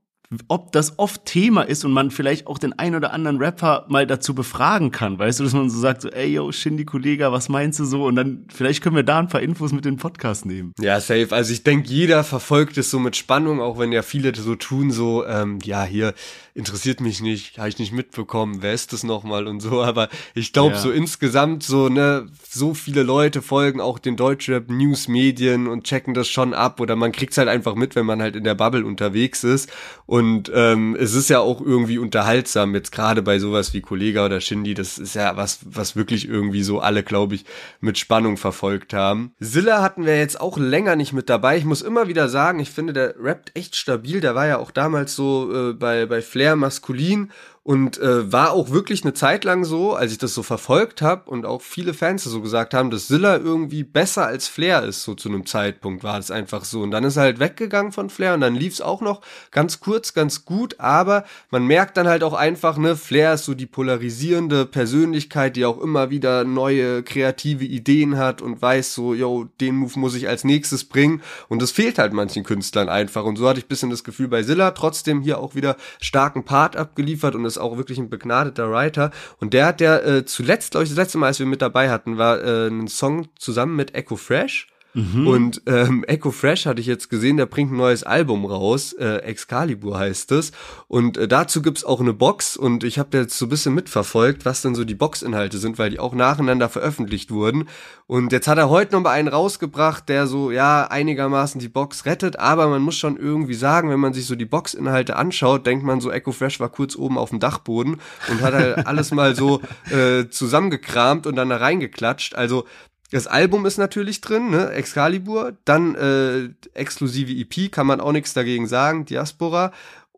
ob 0.47 0.71
das 0.71 0.97
oft 0.97 1.25
Thema 1.25 1.63
ist 1.63 1.83
und 1.83 1.91
man 1.91 2.09
vielleicht 2.09 2.47
auch 2.47 2.57
den 2.57 2.77
ein 2.77 2.95
oder 2.95 3.11
anderen 3.11 3.37
Rapper 3.37 3.85
mal 3.89 4.07
dazu 4.07 4.33
befragen 4.33 4.91
kann, 4.91 5.19
weißt 5.19 5.39
du, 5.39 5.43
dass 5.43 5.53
man 5.53 5.69
so 5.69 5.79
sagt, 5.79 6.03
so, 6.03 6.09
ey, 6.09 6.33
yo, 6.33 6.51
Shindy 6.51 6.85
Kollega, 6.85 7.31
was 7.31 7.49
meinst 7.49 7.79
du 7.79 7.85
so? 7.85 8.05
Und 8.05 8.15
dann, 8.15 8.45
vielleicht 8.53 8.81
können 8.81 8.95
wir 8.95 9.03
da 9.03 9.19
ein 9.19 9.27
paar 9.27 9.41
Infos 9.41 9.73
mit 9.73 9.83
den 9.83 9.97
Podcast 9.97 10.45
nehmen. 10.45 10.73
Ja, 10.79 10.99
safe. 11.01 11.27
Also 11.31 11.51
ich 11.51 11.63
denke, 11.63 11.89
jeder 11.89 12.23
verfolgt 12.23 12.77
es 12.77 12.89
so 12.89 12.99
mit 12.99 13.17
Spannung, 13.17 13.59
auch 13.59 13.77
wenn 13.77 13.91
ja 13.91 14.03
viele 14.03 14.33
so 14.33 14.55
tun, 14.55 14.91
so, 14.91 15.25
ähm, 15.25 15.59
ja, 15.63 15.83
hier, 15.83 16.13
interessiert 16.53 17.01
mich 17.01 17.21
nicht, 17.21 17.57
habe 17.57 17.69
ich 17.69 17.79
nicht 17.79 17.91
mitbekommen, 17.91 18.57
wer 18.61 18.73
ist 18.73 18.93
das 18.93 19.03
nochmal 19.03 19.47
und 19.47 19.59
so, 19.59 19.81
aber 19.83 20.09
ich 20.33 20.53
glaube 20.53 20.75
ja. 20.75 20.81
so 20.81 20.91
insgesamt 20.91 21.63
so, 21.63 21.89
ne, 21.89 22.27
so 22.49 22.73
viele 22.73 23.03
Leute 23.03 23.41
folgen 23.41 23.81
auch 23.81 23.99
den 23.99 24.15
Deutschrap 24.15 24.69
News 24.69 25.07
Medien 25.07 25.67
und 25.67 25.83
checken 25.85 26.13
das 26.13 26.27
schon 26.27 26.53
ab 26.53 26.79
oder 26.79 26.95
man 26.95 27.11
kriegt's 27.11 27.37
halt 27.37 27.47
einfach 27.47 27.75
mit, 27.75 27.95
wenn 27.95 28.05
man 28.05 28.21
halt 28.21 28.35
in 28.35 28.43
der 28.43 28.55
Bubble 28.55 28.85
unterwegs 28.85 29.43
ist 29.43 29.71
und 30.05 30.51
ähm, 30.53 30.97
es 30.99 31.13
ist 31.13 31.29
ja 31.29 31.39
auch 31.39 31.61
irgendwie 31.61 31.97
unterhaltsam, 31.97 32.75
jetzt 32.75 32.91
gerade 32.91 33.21
bei 33.21 33.39
sowas 33.39 33.73
wie 33.73 33.81
Kollega 33.81 34.25
oder 34.25 34.41
Shindy, 34.41 34.73
das 34.73 34.97
ist 34.97 35.15
ja 35.15 35.37
was, 35.37 35.59
was 35.65 35.95
wirklich 35.95 36.27
irgendwie 36.27 36.63
so 36.63 36.79
alle, 36.79 37.03
glaube 37.03 37.35
ich, 37.35 37.45
mit 37.79 37.97
Spannung 37.97 38.37
verfolgt 38.37 38.93
haben. 38.93 39.33
Silla 39.39 39.81
hatten 39.81 40.05
wir 40.05 40.17
jetzt 40.17 40.39
auch 40.39 40.57
länger 40.57 40.95
nicht 40.95 41.13
mit 41.13 41.29
dabei. 41.29 41.57
Ich 41.57 41.65
muss 41.65 41.81
immer 41.81 42.07
wieder 42.07 42.27
sagen, 42.27 42.59
ich 42.59 42.71
finde, 42.71 42.93
der 42.93 43.15
rappt 43.19 43.55
echt 43.55 43.75
stabil. 43.75 44.19
Der 44.19 44.35
war 44.35 44.47
ja 44.47 44.57
auch 44.57 44.71
damals 44.71 45.15
so 45.15 45.69
äh, 45.69 45.73
bei, 45.73 46.05
bei 46.05 46.21
Flair 46.21 46.40
maskulin 46.55 47.29
und 47.63 47.99
äh, 47.99 48.31
war 48.31 48.53
auch 48.53 48.71
wirklich 48.71 49.03
eine 49.03 49.13
Zeit 49.13 49.43
lang 49.43 49.65
so, 49.65 49.93
als 49.93 50.11
ich 50.11 50.17
das 50.17 50.33
so 50.33 50.41
verfolgt 50.41 51.03
habe 51.03 51.29
und 51.29 51.45
auch 51.45 51.61
viele 51.61 51.93
Fans 51.93 52.23
so 52.23 52.41
gesagt 52.41 52.73
haben, 52.73 52.89
dass 52.89 53.07
Silla 53.07 53.37
irgendwie 53.37 53.83
besser 53.83 54.25
als 54.25 54.47
Flair 54.47 54.81
ist, 54.81 55.03
so 55.03 55.13
zu 55.13 55.29
einem 55.29 55.45
Zeitpunkt 55.45 56.03
war 56.03 56.17
das 56.17 56.31
einfach 56.31 56.65
so. 56.65 56.81
Und 56.81 56.89
dann 56.89 57.03
ist 57.03 57.17
er 57.17 57.23
halt 57.23 57.39
weggegangen 57.39 57.91
von 57.91 58.09
Flair 58.09 58.33
und 58.33 58.41
dann 58.41 58.55
lief 58.55 58.73
es 58.73 58.81
auch 58.81 59.01
noch 59.01 59.21
ganz 59.51 59.79
kurz, 59.79 60.15
ganz 60.15 60.43
gut, 60.43 60.79
aber 60.79 61.23
man 61.51 61.67
merkt 61.67 61.97
dann 61.97 62.07
halt 62.07 62.23
auch 62.23 62.33
einfach, 62.33 62.77
ne, 62.77 62.95
Flair 62.95 63.35
ist 63.35 63.45
so 63.45 63.53
die 63.53 63.67
polarisierende 63.67 64.65
Persönlichkeit, 64.65 65.55
die 65.55 65.65
auch 65.65 65.79
immer 65.79 66.09
wieder 66.09 66.43
neue 66.43 67.03
kreative 67.03 67.65
Ideen 67.65 68.17
hat 68.17 68.41
und 68.41 68.59
weiß 68.59 68.95
so, 68.95 69.13
yo, 69.13 69.45
den 69.59 69.75
Move 69.75 69.99
muss 69.99 70.15
ich 70.15 70.27
als 70.27 70.43
nächstes 70.43 70.85
bringen. 70.85 71.21
Und 71.47 71.61
das 71.61 71.69
fehlt 71.69 71.99
halt 71.99 72.13
manchen 72.13 72.43
Künstlern 72.43 72.89
einfach. 72.89 73.23
Und 73.23 73.35
so 73.35 73.47
hatte 73.47 73.59
ich 73.59 73.67
bisschen 73.67 73.91
das 73.91 74.03
Gefühl 74.03 74.29
bei 74.29 74.41
Silla, 74.41 74.71
trotzdem 74.71 75.21
hier 75.21 75.37
auch 75.37 75.53
wieder 75.53 75.77
starken 75.99 76.43
Part 76.43 76.75
abgeliefert 76.75 77.35
und 77.35 77.50
ist 77.51 77.57
auch 77.57 77.77
wirklich 77.77 77.97
ein 77.97 78.09
begnadeter 78.09 78.71
Writer. 78.71 79.11
Und 79.39 79.53
der 79.53 79.65
hat 79.65 79.81
ja 79.81 79.97
äh, 79.97 80.25
zuletzt, 80.25 80.71
glaube 80.71 80.83
ich, 80.83 80.89
das 80.89 80.97
letzte 80.97 81.17
Mal, 81.17 81.27
als 81.27 81.39
wir 81.39 81.45
mit 81.45 81.61
dabei 81.61 81.89
hatten, 81.89 82.17
war 82.17 82.41
äh, 82.41 82.67
ein 82.67 82.87
Song 82.87 83.27
zusammen 83.37 83.75
mit 83.75 83.93
Echo 83.95 84.15
Fresh. 84.15 84.70
Mhm. 84.93 85.27
Und 85.27 85.61
ähm, 85.67 86.03
Echo 86.05 86.31
Fresh 86.31 86.65
hatte 86.65 86.81
ich 86.81 86.87
jetzt 86.87 87.09
gesehen, 87.09 87.37
der 87.37 87.45
bringt 87.45 87.71
ein 87.71 87.77
neues 87.77 88.03
Album 88.03 88.45
raus, 88.45 88.93
äh, 88.93 89.17
Excalibur 89.17 89.97
heißt 89.97 90.31
es. 90.33 90.51
Und 90.87 91.17
äh, 91.17 91.27
dazu 91.27 91.61
gibt's 91.61 91.83
auch 91.83 92.01
eine 92.01 92.13
Box 92.13 92.57
und 92.57 92.83
ich 92.83 92.99
habe 92.99 93.17
jetzt 93.17 93.37
so 93.37 93.45
ein 93.45 93.49
bisschen 93.49 93.73
mitverfolgt, 93.73 94.45
was 94.45 94.61
denn 94.61 94.75
so 94.75 94.83
die 94.83 94.95
Boxinhalte 94.95 95.57
sind, 95.57 95.79
weil 95.79 95.89
die 95.89 95.99
auch 95.99 96.13
nacheinander 96.13 96.69
veröffentlicht 96.69 97.31
wurden. 97.31 97.69
Und 98.07 98.33
jetzt 98.33 98.49
hat 98.49 98.57
er 98.57 98.69
heute 98.69 98.93
noch 98.93 99.01
mal 99.01 99.11
einen 99.11 99.29
rausgebracht, 99.29 100.09
der 100.09 100.27
so, 100.27 100.51
ja, 100.51 100.85
einigermaßen 100.87 101.61
die 101.61 101.69
Box 101.69 102.05
rettet, 102.05 102.37
aber 102.37 102.67
man 102.67 102.81
muss 102.81 102.97
schon 102.97 103.15
irgendwie 103.15 103.53
sagen, 103.53 103.89
wenn 103.89 104.01
man 104.01 104.13
sich 104.13 104.25
so 104.25 104.35
die 104.35 104.45
Boxinhalte 104.45 105.15
anschaut, 105.15 105.65
denkt 105.65 105.85
man 105.85 106.01
so, 106.01 106.11
Echo 106.11 106.33
Fresh 106.33 106.59
war 106.59 106.67
kurz 106.67 106.97
oben 106.97 107.17
auf 107.17 107.29
dem 107.29 107.39
Dachboden 107.39 108.01
und 108.29 108.41
hat 108.41 108.53
halt 108.53 108.85
alles 108.87 109.11
mal 109.11 109.33
so 109.33 109.61
äh, 109.89 110.27
zusammengekramt 110.29 111.25
und 111.25 111.37
dann 111.37 111.49
da 111.49 111.55
reingeklatscht. 111.57 112.35
Also 112.35 112.65
das 113.11 113.27
Album 113.27 113.65
ist 113.65 113.77
natürlich 113.77 114.21
drin, 114.21 114.49
ne? 114.49 114.71
Excalibur, 114.71 115.53
dann 115.65 115.95
äh, 115.95 116.49
exklusive 116.73 117.31
EP, 117.31 117.71
kann 117.71 117.85
man 117.85 117.99
auch 117.99 118.13
nichts 118.13 118.33
dagegen 118.33 118.67
sagen, 118.67 119.05
Diaspora. 119.05 119.71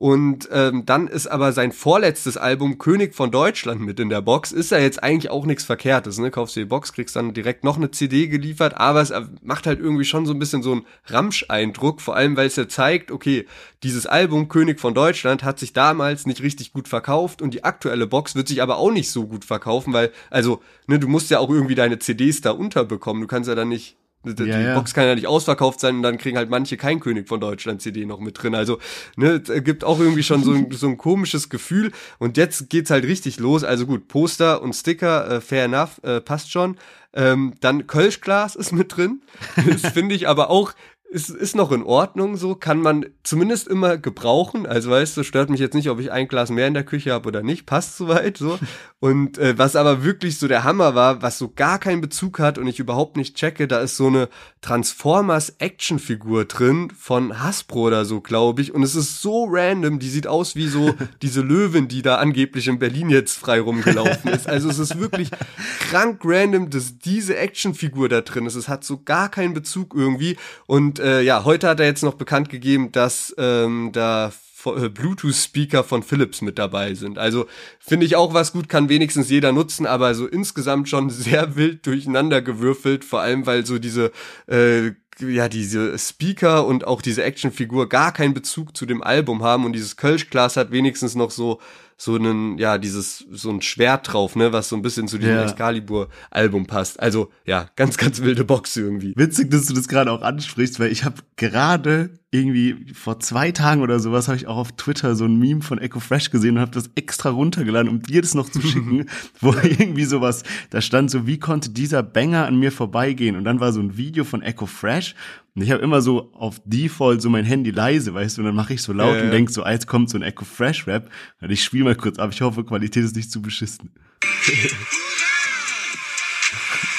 Und 0.04 0.50
ähm, 0.52 0.86
dann 0.86 1.08
ist 1.08 1.28
aber 1.28 1.54
sein 1.54 1.72
vorletztes 1.72 2.36
Album 2.36 2.78
König 2.78 3.16
von 3.16 3.32
Deutschland 3.32 3.80
mit 3.80 4.02
in 4.02 4.10
der 4.10 4.20
Box. 4.20 4.52
Ist 4.52 4.72
ja 4.72 4.78
jetzt 4.78 5.02
eigentlich 5.02 5.32
auch 5.32 5.46
nichts 5.46 5.64
Verkehrtes, 5.64 6.18
ne? 6.18 6.30
Kaufst 6.30 6.58
du 6.58 6.60
die 6.60 6.66
Box, 6.66 6.92
kriegst 6.92 7.16
dann 7.16 7.34
direkt 7.34 7.64
noch 7.64 7.78
eine 7.78 7.90
CD 7.90 8.28
geliefert, 8.28 8.74
aber 8.76 9.00
es 9.00 9.14
macht 9.44 9.66
halt 9.66 9.80
irgendwie 9.80 10.04
schon 10.04 10.26
so 10.26 10.34
ein 10.34 10.40
bisschen 10.40 10.62
so 10.62 10.74
einen 10.74 10.86
Ramsch-Eindruck, 11.06 12.02
vor 12.02 12.18
allem 12.18 12.36
weil 12.36 12.48
es 12.48 12.58
ja 12.58 12.68
zeigt, 12.68 13.12
okay, 13.12 13.46
dieses 13.82 14.06
Album 14.06 14.50
König 14.50 14.82
von 14.82 14.94
Deutschland 14.94 15.46
hat 15.46 15.58
sich 15.58 15.72
damals 15.72 16.26
nicht 16.26 16.44
richtig 16.44 16.74
gut 16.74 16.90
verkauft 16.90 17.42
und 17.42 17.54
die 17.54 17.64
aktuelle 17.64 18.06
Box 18.06 18.36
wird 18.36 18.50
sich 18.50 18.62
aber 18.62 18.80
auch 18.80 18.92
nicht 18.92 19.10
so 19.10 19.26
gut 19.26 19.46
verkaufen, 19.46 19.94
weil, 19.94 20.12
also, 20.30 20.62
ne, 20.86 21.00
du 21.00 21.08
musst 21.08 21.30
ja 21.30 21.40
auch 21.40 21.50
irgendwie 21.50 21.76
deine 21.76 22.00
CDs 22.00 22.42
da 22.42 22.52
unterbekommen. 22.52 23.22
Du 23.22 23.28
kannst 23.28 23.48
ja 23.48 23.56
dann 23.56 23.70
nicht 23.70 23.96
die 24.24 24.44
ja. 24.46 24.75
Box 24.75 24.94
kann 24.94 25.06
ja 25.06 25.15
nicht 25.15 25.27
ausverkauft 25.27 25.80
sein 25.80 25.98
und 25.98 26.03
dann 26.03 26.18
kriegen 26.18 26.38
halt 26.38 26.50
manche 26.50 26.77
kein 26.77 27.00
König 27.00 27.27
von 27.27 27.39
Deutschland 27.39 27.82
CD 27.82 28.06
noch 28.06 28.20
mit 28.20 28.42
drin. 28.42 28.56
Also, 28.56 28.80
ne, 29.15 29.39
gibt 29.39 29.84
auch 29.84 30.00
irgendwie 30.00 30.24
schon 30.24 30.44
so 30.44 30.53
ein, 30.53 30.72
so 30.72 30.88
ein 30.88 30.98
komisches 30.98 31.50
Gefühl. 31.50 31.92
Und 32.20 32.38
jetzt 32.38 32.70
geht's 32.70 32.89
halt 32.89 33.06
richtig 33.06 33.39
los. 33.39 33.63
Also 33.63 33.86
gut, 33.86 34.08
Poster 34.08 34.62
und 34.62 34.74
Sticker, 34.74 35.30
äh, 35.30 35.42
fair 35.42 35.65
enough, 35.65 36.01
äh, 36.03 36.22
passt 36.22 36.51
schon. 36.51 36.77
Ähm, 37.15 37.53
dann 37.60 37.86
Kölschglas 37.86 38.56
ist 38.56 38.72
mit 38.72 38.96
drin. 38.96 39.22
Das 39.70 39.92
finde 39.94 40.15
ich 40.15 40.27
aber 40.27 40.50
auch 40.50 40.74
ist, 41.13 41.29
ist 41.29 41.55
noch 41.55 41.72
in 41.72 41.84
Ordnung 41.84 42.38
so, 42.38 42.55
kann 42.55 42.79
man 42.79 43.05
zumindest 43.22 43.67
immer 43.67 43.97
gebrauchen. 43.97 44.65
Also 44.65 44.89
weißt 44.89 45.15
du, 45.15 45.23
stört 45.23 45.52
mich 45.52 45.60
jetzt 45.60 45.76
nicht, 45.76 45.89
ob 45.89 45.99
ich 45.99 46.12
ein 46.12 46.28
Glas 46.28 46.49
mehr 46.49 46.67
in 46.67 46.73
der 46.73 46.84
Küche 46.84 47.13
habe 47.13 47.28
oder 47.28 47.43
nicht, 47.43 47.67
passt 47.67 47.97
soweit 47.97 48.38
so. 48.38 48.58
Und 48.99 49.38
äh, 49.38 49.58
was 49.58 49.76
aber 49.76 50.06
wirklich 50.06 50.39
so 50.39 50.47
der 50.47 50.63
Hammer 50.63 50.95
war, 50.95 51.21
was 51.21 51.38
so 51.38 51.52
gar 51.54 51.78
keinen 51.78 51.99
Bezug 51.99 52.39
hat 52.39 52.58
und 52.58 52.67
ich 52.67 52.80
überhaupt 52.80 53.17
nicht 53.17 53.36
checke, 53.36 53.67
da 53.67 53.80
ist 53.80 53.97
so 53.97 54.08
eine 54.08 54.30
Transformers 54.62 55.56
Actionfigur 55.60 56.45
drin 56.45 56.89
von 56.97 57.43
Hasbro 57.43 57.88
oder 57.88 58.06
so, 58.06 58.21
glaube 58.21 58.62
ich. 58.62 58.73
Und 58.73 58.82
es 58.82 58.95
ist 58.95 59.21
so 59.21 59.45
random, 59.49 59.99
die 59.99 60.08
sieht 60.08 60.26
aus 60.26 60.56
wie 60.56 60.69
so 60.69 60.93
diese 61.21 61.41
Löwin, 61.41 61.89
die 61.89 62.02
da 62.02 62.15
angeblich 62.15 62.69
in 62.69 62.80
Berlin 62.80 63.10
jetzt 63.10 63.38
frei 63.38 63.60
rumgelaufen 63.60 64.32
ist. 64.32 64.47
Also 64.47 64.69
es 64.69 64.80
ist 64.80 64.97
wirklich 64.97 65.30
krank 65.91 66.21
random, 66.23 66.69
dass 66.69 66.97
diese 66.97 67.36
Actionfigur 67.36 68.08
da 68.08 68.21
drin 68.21 68.45
ist. 68.45 68.56
Es 68.56 68.69
hat 68.69 68.86
so 68.86 69.02
gar 69.04 69.28
keinen 69.28 69.54
Bezug 69.54 69.93
irgendwie. 69.93 70.38
Und 70.65 71.02
äh, 71.04 71.22
ja, 71.22 71.44
heute 71.44 71.68
hat 71.68 71.80
er 71.80 71.86
jetzt 71.86 72.04
noch 72.04 72.16
bekannt 72.16 72.50
gegeben, 72.50 72.92
dass 72.92 73.36
ähm, 73.38 73.92
da 73.94 74.32
äh, 74.66 74.89
Bluetooth-Speaker 74.89 75.84
von 75.84 76.04
Philips 76.04 76.42
mit 76.42 76.58
dabei 76.58 76.94
sind. 76.94 77.18
Also 77.18 77.48
finde 77.80 78.06
ich 78.06 78.16
auch 78.16 78.34
was 78.34 78.54
gut, 78.54 78.70
kann 78.70 78.89
wenigstens 78.89 79.30
jeder 79.30 79.52
nutzen, 79.52 79.86
aber 79.86 80.16
so 80.16 80.28
insgesamt 80.28 80.89
schon 80.89 81.10
sehr 81.10 81.56
wild 81.56 81.86
durcheinander 81.86 82.42
gewürfelt, 82.42 83.04
vor 83.04 83.22
allem 83.22 83.46
weil 83.46 83.66
so 83.66 83.80
diese 83.80 84.12
äh, 84.48 84.92
ja, 85.20 85.48
diese 85.48 85.98
Speaker 86.00 86.66
und 86.66 86.88
auch 86.88 87.02
diese 87.02 87.24
Actionfigur 87.24 87.88
gar 87.88 88.12
keinen 88.12 88.34
Bezug 88.34 88.76
zu 88.76 88.88
dem 88.88 89.04
Album 89.04 89.44
haben 89.44 89.63
und 89.63 89.74
dieses 89.74 89.96
Kölsch-Glas 89.96 90.58
hat 90.58 90.72
wenigstens 90.72 91.13
noch 91.13 91.30
so 91.30 91.60
so 92.04 92.16
einen, 92.16 92.58
ja, 92.58 92.78
dieses, 92.78 93.26
so 93.32 93.50
ein 93.50 93.62
Schwert 93.62 94.12
drauf, 94.12 94.36
ne, 94.36 94.52
was 94.52 94.68
so 94.68 94.76
ein 94.76 94.82
bisschen 94.82 95.08
zu 95.08 95.18
diesem 95.18 95.36
ja. 95.36 95.44
Excalibur-Album 95.44 96.66
passt. 96.66 97.00
Also, 97.00 97.32
ja, 97.46 97.68
ganz, 97.78 97.96
ganz 97.96 98.22
wilde 98.22 98.44
Box 98.44 98.76
irgendwie. 98.76 99.13
Witzig, 99.16 99.50
dass 99.50 99.68
du 99.68 99.74
das 99.74 99.88
gerade 99.88 100.12
auch 100.12 100.22
ansprichst, 100.22 100.82
weil 100.82 100.92
ich 100.92 101.06
habe 101.06 101.16
gerade 101.38 102.10
irgendwie 102.30 102.94
vor 102.94 103.20
zwei 103.20 103.52
Tagen 103.52 103.82
oder 103.82 104.00
sowas 104.00 104.28
habe 104.28 104.36
ich 104.36 104.48
auch 104.48 104.58
auf 104.58 104.72
Twitter 104.74 105.16
so 105.16 105.24
ein 105.26 105.38
Meme 105.38 105.62
von 105.62 105.78
Echo 105.78 106.00
Fresh 106.00 106.32
gesehen 106.32 106.56
und 106.56 106.62
habe 106.62 106.72
das 106.72 106.89
extra 106.96 107.30
runtergeladen, 107.30 107.89
um 107.89 108.02
dir 108.02 108.22
das 108.22 108.34
noch 108.34 108.50
zu 108.50 108.62
schicken, 108.62 109.06
wo 109.39 109.54
irgendwie 109.54 110.04
sowas, 110.04 110.44
da 110.72 110.82
stand 110.82 111.10
so, 111.10 111.26
wie 111.26 111.39
konnte 111.39 111.70
dieser 111.70 112.04
Banger 112.04 112.48
an 112.48 112.58
mir 112.58 112.72
vorbeigehen? 112.72 113.38
Und 113.38 113.46
dann 113.46 113.60
war 113.62 113.72
so 113.72 113.80
ein 113.80 113.96
Video 113.96 114.24
von 114.26 114.42
Echo 114.42 114.66
Fresh 114.66 115.16
und 115.56 115.62
ich 115.62 115.72
habe 115.72 115.84
immer 115.84 116.02
so 116.02 116.34
auf 116.34 116.62
Default 116.66 117.22
so 117.22 117.30
mein 117.30 117.46
Handy 117.46 117.72
leise, 117.72 118.13
weißt 118.13 118.38
du, 118.38 118.42
und 118.42 118.48
dann 118.48 118.56
mache 118.56 118.74
ich 118.74 118.82
so 118.82 118.92
laut 118.92 119.18
äh. 119.18 119.22
und 119.22 119.32
denk 119.32 119.50
so, 119.50 119.63
ah, 119.63 119.72
jetzt 119.72 119.88
kommt 119.88 120.10
so 120.10 120.18
ein 120.18 120.24
Echo 120.24 120.46
Fresh 120.46 120.88
Rap. 120.88 121.10
Und 121.42 121.52
ich 121.52 121.63
spiele 121.63 121.84
mal 121.84 121.96
kurz 121.96 122.18
ab, 122.18 122.32
ich 122.34 122.42
hoffe, 122.42 122.63
Qualität 122.63 123.04
ist 123.04 123.16
nicht 123.16 123.32
zu 123.32 123.42
beschissen. 123.42 123.92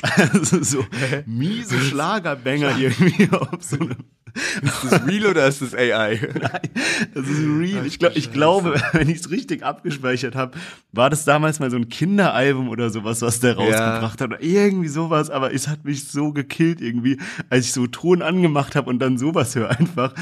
also 0.01 0.63
so 0.63 0.85
miese 1.25 1.79
Schlagerbanger 1.79 2.77
irgendwie 2.77 3.29
auf 3.31 3.61
so 3.61 3.77
einem 3.77 3.95
ist 4.61 4.91
das 4.91 5.07
real 5.07 5.31
oder 5.31 5.47
ist 5.47 5.61
das 5.61 5.73
AI? 5.73 6.19
Nein, 6.41 6.69
das 7.13 7.27
ist 7.27 7.39
real. 7.39 7.85
Ich, 7.85 7.99
glaub, 7.99 8.15
ich 8.15 8.31
glaube, 8.31 8.81
wenn 8.93 9.09
ich 9.09 9.19
es 9.19 9.31
richtig 9.31 9.63
abgespeichert 9.63 10.35
habe, 10.35 10.57
war 10.91 11.09
das 11.09 11.25
damals 11.25 11.59
mal 11.59 11.69
so 11.71 11.77
ein 11.77 11.89
Kinderalbum 11.89 12.69
oder 12.69 12.89
sowas, 12.89 13.21
was 13.21 13.39
der 13.39 13.55
rausgebracht 13.55 14.19
ja. 14.19 14.23
hat. 14.25 14.33
Oder 14.33 14.43
irgendwie 14.43 14.87
sowas, 14.87 15.29
aber 15.29 15.53
es 15.53 15.67
hat 15.67 15.85
mich 15.85 16.07
so 16.07 16.31
gekillt 16.31 16.81
irgendwie, 16.81 17.17
als 17.49 17.65
ich 17.65 17.73
so 17.73 17.87
Ton 17.87 18.21
angemacht 18.21 18.75
habe 18.75 18.89
und 18.89 18.99
dann 18.99 19.17
sowas 19.17 19.55
höre 19.55 19.69
einfach. 19.69 20.13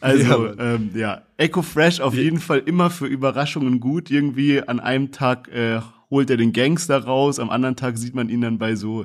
Also, 0.00 0.46
ja, 0.46 0.54
ähm, 0.58 0.90
ja. 0.94 1.22
Echo 1.36 1.62
Fresh 1.62 2.00
auf 2.00 2.14
jeden 2.14 2.40
Fall 2.40 2.58
immer 2.58 2.90
für 2.90 3.06
Überraschungen 3.06 3.78
gut. 3.80 4.10
Irgendwie 4.10 4.60
an 4.60 4.80
einem 4.80 5.12
Tag 5.12 5.48
äh, 5.48 5.80
holt 6.10 6.30
er 6.30 6.36
den 6.36 6.52
Gangster 6.52 7.04
raus, 7.04 7.38
am 7.38 7.50
anderen 7.50 7.76
Tag 7.76 7.98
sieht 7.98 8.14
man 8.14 8.28
ihn 8.28 8.40
dann 8.40 8.58
bei 8.58 8.74
so 8.74 9.04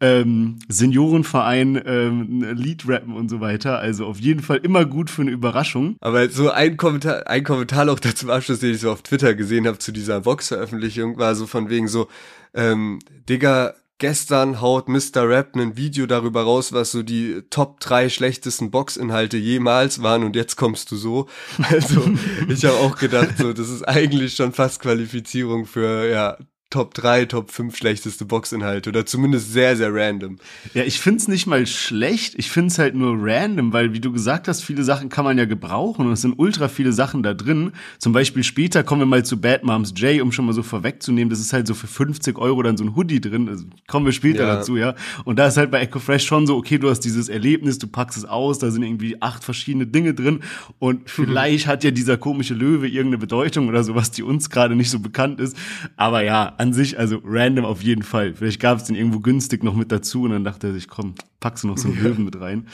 ähm, 0.00 0.58
Seniorenverein 0.68 1.80
ähm, 1.86 2.42
Lied 2.54 2.88
rappen 2.88 3.14
und 3.14 3.28
so 3.28 3.40
weiter. 3.40 3.78
Also 3.78 4.06
auf 4.06 4.18
jeden 4.18 4.42
Fall 4.42 4.58
immer 4.58 4.84
gut 4.84 5.10
für 5.10 5.22
eine 5.22 5.30
Überraschung. 5.30 5.96
Aber 6.00 6.28
so 6.28 6.50
ein 6.50 6.76
Kommentar, 6.76 7.28
ein 7.28 7.44
Kommentar 7.44 7.84
noch 7.84 8.00
dazu 8.00 8.30
Abschluss, 8.30 8.58
den 8.58 8.74
ich 8.74 8.80
so 8.80 8.90
auf 8.90 9.02
Twitter 9.02 9.34
gesehen 9.34 9.66
habe 9.66 9.78
zu 9.78 9.92
dieser 9.92 10.24
Vox-Veröffentlichung, 10.24 11.18
war 11.18 11.34
so 11.34 11.46
von 11.46 11.70
wegen 11.70 11.86
so, 11.86 12.08
ähm, 12.54 12.98
Digga, 13.28 13.74
gestern 14.02 14.60
haut 14.60 14.88
Mr. 14.88 15.28
Rap 15.28 15.54
ein 15.54 15.76
Video 15.76 16.06
darüber 16.06 16.42
raus, 16.42 16.72
was 16.72 16.90
so 16.90 17.04
die 17.04 17.42
Top 17.50 17.78
3 17.78 18.08
schlechtesten 18.08 18.72
Boxinhalte 18.72 19.36
jemals 19.36 20.02
waren 20.02 20.24
und 20.24 20.34
jetzt 20.34 20.56
kommst 20.56 20.90
du 20.90 20.96
so. 20.96 21.28
Also 21.70 22.02
ich 22.48 22.64
habe 22.64 22.78
auch 22.78 22.96
gedacht, 22.96 23.38
so 23.38 23.52
das 23.52 23.68
ist 23.68 23.84
eigentlich 23.84 24.34
schon 24.34 24.52
fast 24.52 24.82
Qualifizierung 24.82 25.66
für 25.66 26.10
ja 26.10 26.36
Top 26.72 26.94
3, 26.94 27.26
Top 27.26 27.50
5 27.50 27.76
schlechteste 27.76 28.24
Boxinhalte 28.24 28.88
oder 28.88 29.04
zumindest 29.04 29.52
sehr, 29.52 29.76
sehr 29.76 29.94
random. 29.94 30.38
Ja, 30.72 30.84
ich 30.84 31.00
find's 31.00 31.28
nicht 31.28 31.46
mal 31.46 31.66
schlecht, 31.66 32.34
ich 32.38 32.50
find's 32.50 32.78
halt 32.78 32.94
nur 32.94 33.14
random, 33.18 33.74
weil 33.74 33.92
wie 33.92 34.00
du 34.00 34.10
gesagt 34.10 34.48
hast, 34.48 34.64
viele 34.64 34.82
Sachen 34.82 35.10
kann 35.10 35.26
man 35.26 35.36
ja 35.36 35.44
gebrauchen 35.44 36.06
und 36.06 36.12
es 36.12 36.22
sind 36.22 36.32
ultra 36.38 36.68
viele 36.68 36.94
Sachen 36.94 37.22
da 37.22 37.34
drin. 37.34 37.72
Zum 37.98 38.14
Beispiel 38.14 38.42
später 38.42 38.82
kommen 38.84 39.02
wir 39.02 39.06
mal 39.06 39.22
zu 39.22 39.38
Bad 39.38 39.64
Moms 39.64 39.92
J, 39.96 40.22
um 40.22 40.32
schon 40.32 40.46
mal 40.46 40.54
so 40.54 40.62
vorwegzunehmen, 40.62 41.28
das 41.28 41.40
ist 41.40 41.52
halt 41.52 41.66
so 41.66 41.74
für 41.74 41.86
50 41.86 42.38
Euro 42.38 42.62
dann 42.62 42.78
so 42.78 42.84
ein 42.84 42.96
Hoodie 42.96 43.20
drin, 43.20 43.50
also 43.50 43.66
kommen 43.86 44.06
wir 44.06 44.12
später 44.12 44.44
ja. 44.44 44.56
dazu, 44.56 44.78
ja. 44.78 44.94
Und 45.26 45.38
da 45.38 45.48
ist 45.48 45.58
halt 45.58 45.70
bei 45.70 45.80
Echo 45.80 45.98
Fresh 45.98 46.24
schon 46.24 46.46
so, 46.46 46.56
okay, 46.56 46.78
du 46.78 46.88
hast 46.88 47.00
dieses 47.00 47.28
Erlebnis, 47.28 47.78
du 47.78 47.86
packst 47.86 48.16
es 48.16 48.24
aus, 48.24 48.58
da 48.58 48.70
sind 48.70 48.82
irgendwie 48.82 49.20
acht 49.20 49.44
verschiedene 49.44 49.86
Dinge 49.86 50.14
drin 50.14 50.40
und 50.78 51.10
vielleicht 51.10 51.66
hat 51.66 51.84
ja 51.84 51.90
dieser 51.90 52.16
komische 52.16 52.54
Löwe 52.54 52.88
irgendeine 52.88 53.18
Bedeutung 53.18 53.68
oder 53.68 53.84
sowas, 53.84 54.10
die 54.10 54.22
uns 54.22 54.48
gerade 54.48 54.74
nicht 54.74 54.88
so 54.88 55.00
bekannt 55.00 55.38
ist. 55.38 55.54
Aber 55.96 56.22
ja, 56.22 56.54
an 56.62 56.72
sich, 56.72 56.96
also 56.96 57.20
random 57.24 57.64
auf 57.64 57.82
jeden 57.82 58.04
Fall. 58.04 58.34
Vielleicht 58.34 58.60
gab 58.60 58.78
es 58.78 58.84
den 58.84 58.94
irgendwo 58.94 59.18
günstig 59.18 59.64
noch 59.64 59.74
mit 59.74 59.90
dazu 59.90 60.22
und 60.22 60.30
dann 60.30 60.44
dachte 60.44 60.68
er 60.68 60.72
sich, 60.72 60.86
komm, 60.86 61.14
packst 61.40 61.64
du 61.64 61.68
noch 61.68 61.76
so 61.76 61.88
einen 61.88 62.00
Löwen 62.02 62.24
mit 62.24 62.40
rein. 62.40 62.68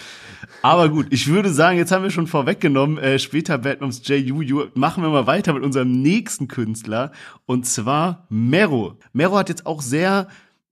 Aber 0.61 0.91
gut, 0.91 1.07
ich 1.09 1.29
würde 1.29 1.49
sagen, 1.49 1.79
jetzt 1.79 1.91
haben 1.91 2.03
wir 2.03 2.11
schon 2.11 2.27
vorweggenommen, 2.27 2.99
äh, 2.99 3.19
später 3.19 3.57
Batmans 3.57 4.07
J.U.U. 4.07 4.67
machen 4.75 5.03
wir 5.03 5.09
mal 5.09 5.27
weiter 5.27 5.55
mit 5.55 5.63
unserem 5.63 6.03
nächsten 6.03 6.49
Künstler 6.49 7.13
und 7.47 7.65
zwar 7.65 8.27
Mero. 8.29 8.99
Mero 9.15 9.39
hat 9.39 9.49
jetzt 9.49 9.65
auch 9.65 9.81
sehr 9.81 10.29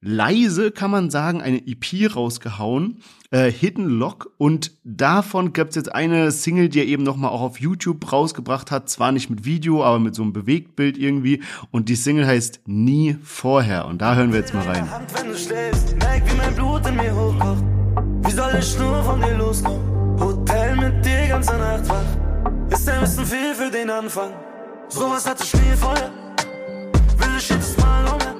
leise, 0.07 0.71
kann 0.71 0.91
man 0.91 1.11
sagen, 1.11 1.43
eine 1.43 1.67
EP 1.67 2.15
rausgehauen, 2.15 3.03
äh, 3.31 3.51
Hidden 3.51 3.87
Lock. 3.87 4.33
Und 4.39 4.73
davon 4.85 5.53
gibt 5.53 5.71
es 5.71 5.77
jetzt 5.77 5.95
eine 5.95 6.31
Single, 6.31 6.69
die 6.69 6.79
er 6.79 6.87
eben 6.87 7.03
nochmal 7.03 7.31
auch 7.31 7.43
auf 7.43 7.61
YouTube 7.61 8.11
rausgebracht 8.11 8.71
hat. 8.71 8.89
Zwar 8.89 9.13
nicht 9.13 9.29
mit 9.29 9.45
Video, 9.45 9.85
aber 9.85 9.99
mit 9.99 10.15
so 10.15 10.23
einem 10.23 10.33
Bewegtbild 10.33 10.97
irgendwie. 10.97 11.43
Und 11.71 11.89
die 11.89 11.97
Single 11.97 12.27
heißt 12.27 12.61
Nie 12.67 13.17
vorher. 13.23 13.87
Und 13.87 14.01
da 14.01 14.15
hören 14.15 14.33
wir 14.33 14.41
jetzt 14.41 14.55
mal 14.55 14.65
rein. 14.65 14.89
Wie 18.23 18.31
soll 18.31 18.51
ich 18.59 18.79
nur 18.79 19.03
von 19.03 19.21
dir 19.21 19.37
loskommen? 19.37 20.21
Hotel 20.21 20.77
mit 20.77 21.05
dir 21.05 21.27
ganze 21.29 21.57
Nacht 21.57 21.89
wach. 21.89 22.71
Ist 22.71 22.89
ein 22.89 23.01
bisschen 23.01 23.27
viel 23.27 23.55
für 23.55 23.71
den 23.71 23.91
Anfang. 23.91 24.31
Sowas 24.89 25.29
hatte 25.29 25.45
ich 25.45 25.55
nie 25.55 25.77
vorher. 25.77 26.11
Will 27.19 27.37
ich 27.39 27.49
jedes 27.49 27.77
Mal 27.77 28.05
beim 28.05 28.36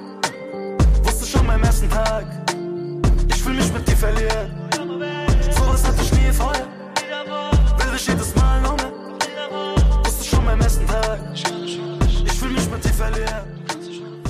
ersten 1.67 1.89
Tag. 1.89 2.25
Ich 3.27 3.45
will 3.45 3.53
mich 3.53 3.73
mit 3.73 3.85
dir 3.87 3.97
verlieren. 3.97 4.49
So 5.51 5.67
was 5.67 5.85
hatte 5.85 6.01
ich 6.01 6.13
nie 6.13 6.31
vorher. 6.31 6.65
Will 7.77 7.95
ich 7.95 8.07
jedes 8.07 8.33
Mal 8.35 8.61
noch 8.61 8.77
mehr. 8.77 8.91
Wusste 10.05 10.23
schon 10.23 10.45
beim 10.45 10.61
ersten 10.61 10.87
Tag. 10.87 11.19
Ich 11.33 12.41
will 12.41 12.51
mich 12.51 12.69
mit 12.71 12.83
dir 12.85 12.93
verlieren. 12.93 13.56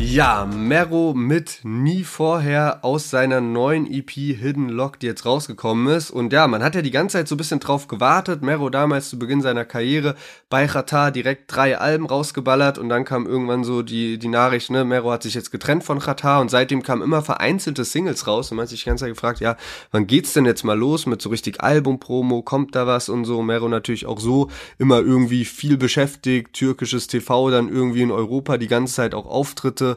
Ja, 0.09 0.45
Mero 0.45 1.13
mit 1.13 1.59
nie 1.63 2.05
vorher 2.05 2.85
aus 2.85 3.09
seiner 3.09 3.41
neuen 3.41 3.91
EP 3.91 4.09
Hidden 4.11 4.69
Lock, 4.69 4.99
die 4.99 5.05
jetzt 5.05 5.25
rausgekommen 5.25 5.93
ist. 5.93 6.11
Und 6.11 6.31
ja, 6.31 6.47
man 6.47 6.63
hat 6.63 6.75
ja 6.75 6.81
die 6.81 6.91
ganze 6.91 7.17
Zeit 7.17 7.27
so 7.27 7.35
ein 7.35 7.37
bisschen 7.37 7.59
drauf 7.59 7.89
gewartet. 7.89 8.41
Mero 8.41 8.69
damals 8.69 9.09
zu 9.09 9.19
Beginn 9.19 9.41
seiner 9.41 9.65
Karriere 9.65 10.15
bei 10.49 10.65
Chata 10.65 11.11
direkt 11.11 11.53
drei 11.53 11.77
Alben 11.77 12.05
rausgeballert 12.05 12.77
und 12.77 12.87
dann 12.87 13.03
kam 13.03 13.25
irgendwann 13.25 13.65
so 13.65 13.81
die, 13.81 14.17
die 14.17 14.29
Nachricht, 14.29 14.69
ne, 14.69 14.85
Mero 14.85 15.11
hat 15.11 15.23
sich 15.23 15.33
jetzt 15.33 15.51
getrennt 15.51 15.83
von 15.83 15.99
Chata 15.99 16.39
und 16.39 16.49
seitdem 16.49 16.83
kamen 16.83 17.01
immer 17.01 17.21
vereinzelte 17.21 17.83
Singles 17.83 18.27
raus 18.27 18.49
und 18.49 18.55
man 18.55 18.63
hat 18.63 18.69
sich 18.69 18.83
die 18.83 18.89
ganze 18.89 19.03
Zeit 19.03 19.13
gefragt, 19.13 19.41
ja, 19.41 19.57
wann 19.91 20.07
geht's 20.07 20.31
denn 20.31 20.45
jetzt 20.45 20.63
mal 20.63 20.79
los 20.79 21.05
mit 21.05 21.21
so 21.21 21.29
richtig 21.29 21.61
Albumpromo, 21.61 22.43
kommt 22.43 22.75
da 22.75 22.87
was 22.87 23.09
und 23.09 23.25
so. 23.25 23.41
Mero 23.41 23.67
natürlich 23.67 24.05
auch 24.05 24.21
so 24.21 24.49
immer 24.77 24.99
irgendwie 24.99 25.43
viel 25.43 25.75
beschäftigt, 25.75 26.53
türkisches 26.53 27.07
TV, 27.07 27.51
dann 27.51 27.67
irgendwie 27.67 28.03
in 28.03 28.11
Europa 28.11 28.57
die 28.57 28.67
ganze 28.67 28.95
Zeit 28.95 29.13
auch 29.13 29.25
Auftritte 29.25 29.96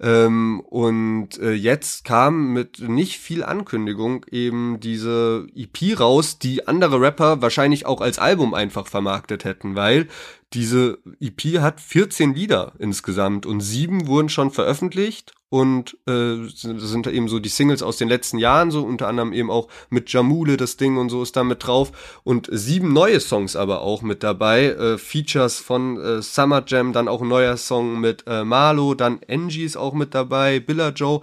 ähm, 0.00 0.60
und 0.60 1.38
äh, 1.38 1.52
jetzt 1.52 2.04
kam 2.04 2.52
mit 2.52 2.80
nicht 2.80 3.18
viel 3.18 3.42
Ankündigung 3.42 4.24
eben 4.30 4.78
diese 4.78 5.46
EP 5.56 5.98
raus, 5.98 6.38
die 6.38 6.68
andere 6.68 7.00
Rapper 7.00 7.42
wahrscheinlich 7.42 7.84
auch 7.84 8.00
als 8.00 8.18
Album 8.18 8.54
einfach 8.54 8.86
vermarktet 8.86 9.44
hätten, 9.44 9.74
weil 9.74 10.06
diese 10.54 10.98
EP 11.20 11.60
hat 11.60 11.80
14 11.80 12.34
Lieder 12.34 12.72
insgesamt 12.78 13.44
und 13.44 13.60
sieben 13.60 14.06
wurden 14.06 14.28
schon 14.28 14.50
veröffentlicht 14.50 15.34
und 15.50 15.96
äh, 16.06 16.46
sind 16.46 17.06
da 17.06 17.10
eben 17.10 17.28
so 17.28 17.38
die 17.38 17.48
Singles 17.48 17.82
aus 17.82 17.96
den 17.96 18.08
letzten 18.08 18.38
Jahren, 18.38 18.70
so 18.70 18.82
unter 18.82 19.08
anderem 19.08 19.32
eben 19.32 19.50
auch 19.50 19.68
mit 19.88 20.12
Jamule 20.12 20.58
das 20.58 20.76
Ding 20.76 20.98
und 20.98 21.08
so 21.08 21.22
ist 21.22 21.36
da 21.36 21.44
mit 21.44 21.66
drauf 21.66 22.20
und 22.22 22.48
sieben 22.50 22.92
neue 22.92 23.20
Songs 23.20 23.56
aber 23.56 23.80
auch 23.80 24.02
mit 24.02 24.22
dabei, 24.22 24.66
äh, 24.66 24.98
Features 24.98 25.58
von 25.58 25.98
äh, 25.98 26.22
Summer 26.22 26.62
Jam, 26.66 26.92
dann 26.92 27.08
auch 27.08 27.22
ein 27.22 27.28
neuer 27.28 27.56
Song 27.56 28.00
mit 28.00 28.24
äh, 28.26 28.44
Marlo, 28.44 28.94
dann 28.94 29.20
Angie 29.28 29.64
ist 29.64 29.76
auch 29.76 29.87
mit 29.94 30.14
dabei, 30.14 30.60
Billa 30.60 30.90
Joe, 30.90 31.20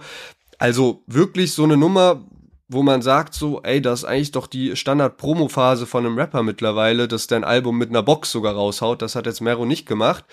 also 0.58 1.02
wirklich 1.06 1.52
so 1.52 1.64
eine 1.64 1.76
Nummer, 1.76 2.22
wo 2.68 2.82
man 2.82 3.02
sagt 3.02 3.34
so, 3.34 3.62
ey, 3.62 3.80
das 3.80 4.00
ist 4.00 4.04
eigentlich 4.04 4.32
doch 4.32 4.46
die 4.46 4.74
Standard-Promo-Phase 4.74 5.86
von 5.86 6.04
einem 6.04 6.18
Rapper 6.18 6.42
mittlerweile, 6.42 7.08
dass 7.08 7.26
der 7.26 7.38
ein 7.38 7.44
Album 7.44 7.78
mit 7.78 7.90
einer 7.90 8.02
Box 8.02 8.32
sogar 8.32 8.54
raushaut, 8.54 9.02
das 9.02 9.14
hat 9.14 9.26
jetzt 9.26 9.40
Mero 9.40 9.64
nicht 9.64 9.86
gemacht. 9.86 10.24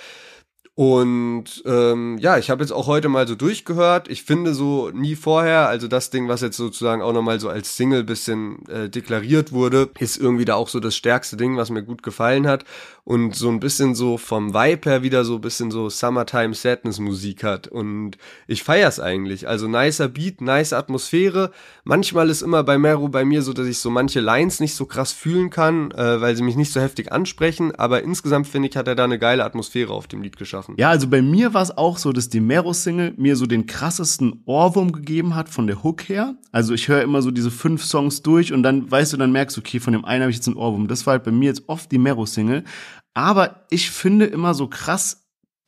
Und 0.75 1.61
ähm, 1.67 2.17
ja, 2.17 2.39
ich 2.39 2.49
habe 2.49 2.63
jetzt 2.63 2.71
auch 2.71 2.87
heute 2.87 3.07
mal 3.07 3.27
so 3.27 3.35
durchgehört. 3.35 4.07
Ich 4.07 4.23
finde 4.23 4.55
so 4.55 4.89
nie 4.89 5.13
vorher, 5.15 5.67
also 5.67 5.87
das 5.87 6.09
Ding, 6.09 6.27
was 6.29 6.41
jetzt 6.41 6.57
sozusagen 6.57 7.03
auch 7.03 7.13
nochmal 7.13 7.39
so 7.39 7.47
als 7.47 7.77
Single 7.77 8.03
bisschen 8.03 8.67
äh, 8.67 8.89
deklariert 8.89 9.51
wurde, 9.51 9.91
ist 9.99 10.17
irgendwie 10.17 10.45
da 10.45 10.55
auch 10.55 10.69
so 10.69 10.79
das 10.79 10.95
stärkste 10.95 11.37
Ding, 11.37 11.57
was 11.57 11.69
mir 11.69 11.83
gut 11.83 12.01
gefallen 12.01 12.47
hat. 12.47 12.65
Und 13.03 13.35
so 13.35 13.49
ein 13.49 13.59
bisschen 13.59 13.93
so 13.93 14.17
vom 14.17 14.55
Vibe 14.55 14.89
her 14.89 15.03
wieder 15.03 15.25
so 15.25 15.35
ein 15.35 15.41
bisschen 15.41 15.69
so 15.69 15.89
Summertime 15.89 16.55
Sadness 16.55 16.99
Musik 16.99 17.43
hat. 17.43 17.67
Und 17.67 18.17
ich 18.47 18.63
feier's 18.63 18.99
eigentlich. 18.99 19.47
Also 19.47 19.67
nicer 19.67 20.07
Beat, 20.07 20.41
nice 20.41 20.73
Atmosphäre. 20.73 21.51
Manchmal 21.83 22.29
ist 22.29 22.41
immer 22.41 22.63
bei 22.63 22.79
Meru 22.79 23.09
bei 23.09 23.25
mir 23.25 23.43
so, 23.43 23.53
dass 23.53 23.67
ich 23.67 23.77
so 23.77 23.91
manche 23.91 24.21
Lines 24.21 24.59
nicht 24.59 24.73
so 24.73 24.85
krass 24.87 25.11
fühlen 25.11 25.51
kann, 25.51 25.91
äh, 25.91 26.19
weil 26.19 26.35
sie 26.35 26.43
mich 26.43 26.55
nicht 26.55 26.71
so 26.71 26.79
heftig 26.79 27.11
ansprechen. 27.11 27.75
Aber 27.75 28.01
insgesamt 28.01 28.47
finde 28.47 28.69
ich, 28.69 28.77
hat 28.77 28.87
er 28.87 28.95
da 28.95 29.03
eine 29.03 29.19
geile 29.19 29.43
Atmosphäre 29.43 29.93
auf 29.93 30.07
dem 30.07 30.23
Lied 30.23 30.37
geschaffen 30.37 30.62
schaffen. 30.63 30.75
Ja, 30.77 30.89
also 30.89 31.07
bei 31.07 31.21
mir 31.21 31.53
war 31.53 31.61
es 31.61 31.77
auch 31.77 31.97
so, 31.97 32.11
dass 32.11 32.29
die 32.29 32.39
Mero-Single 32.39 33.13
mir 33.17 33.35
so 33.35 33.45
den 33.45 33.65
krassesten 33.65 34.43
Ohrwurm 34.45 34.91
gegeben 34.91 35.35
hat 35.35 35.49
von 35.49 35.67
der 35.67 35.83
Hook 35.83 36.07
her. 36.09 36.35
Also 36.51 36.73
ich 36.73 36.87
höre 36.87 37.01
immer 37.01 37.21
so 37.21 37.31
diese 37.31 37.51
fünf 37.51 37.83
Songs 37.83 38.21
durch 38.21 38.53
und 38.53 38.63
dann 38.63 38.89
weißt 38.89 39.13
du, 39.13 39.17
dann 39.17 39.31
merkst 39.31 39.57
du, 39.57 39.61
okay, 39.61 39.79
von 39.79 39.93
dem 39.93 40.05
einen 40.05 40.23
habe 40.23 40.31
ich 40.31 40.37
jetzt 40.37 40.47
einen 40.47 40.57
Ohrwurm. 40.57 40.87
Das 40.87 41.05
war 41.05 41.13
halt 41.13 41.23
bei 41.23 41.31
mir 41.31 41.47
jetzt 41.47 41.63
oft 41.67 41.91
die 41.91 41.97
Mero-Single. 41.97 42.63
Aber 43.13 43.65
ich 43.69 43.91
finde 43.91 44.25
immer 44.25 44.53
so 44.53 44.67
krass, 44.67 45.19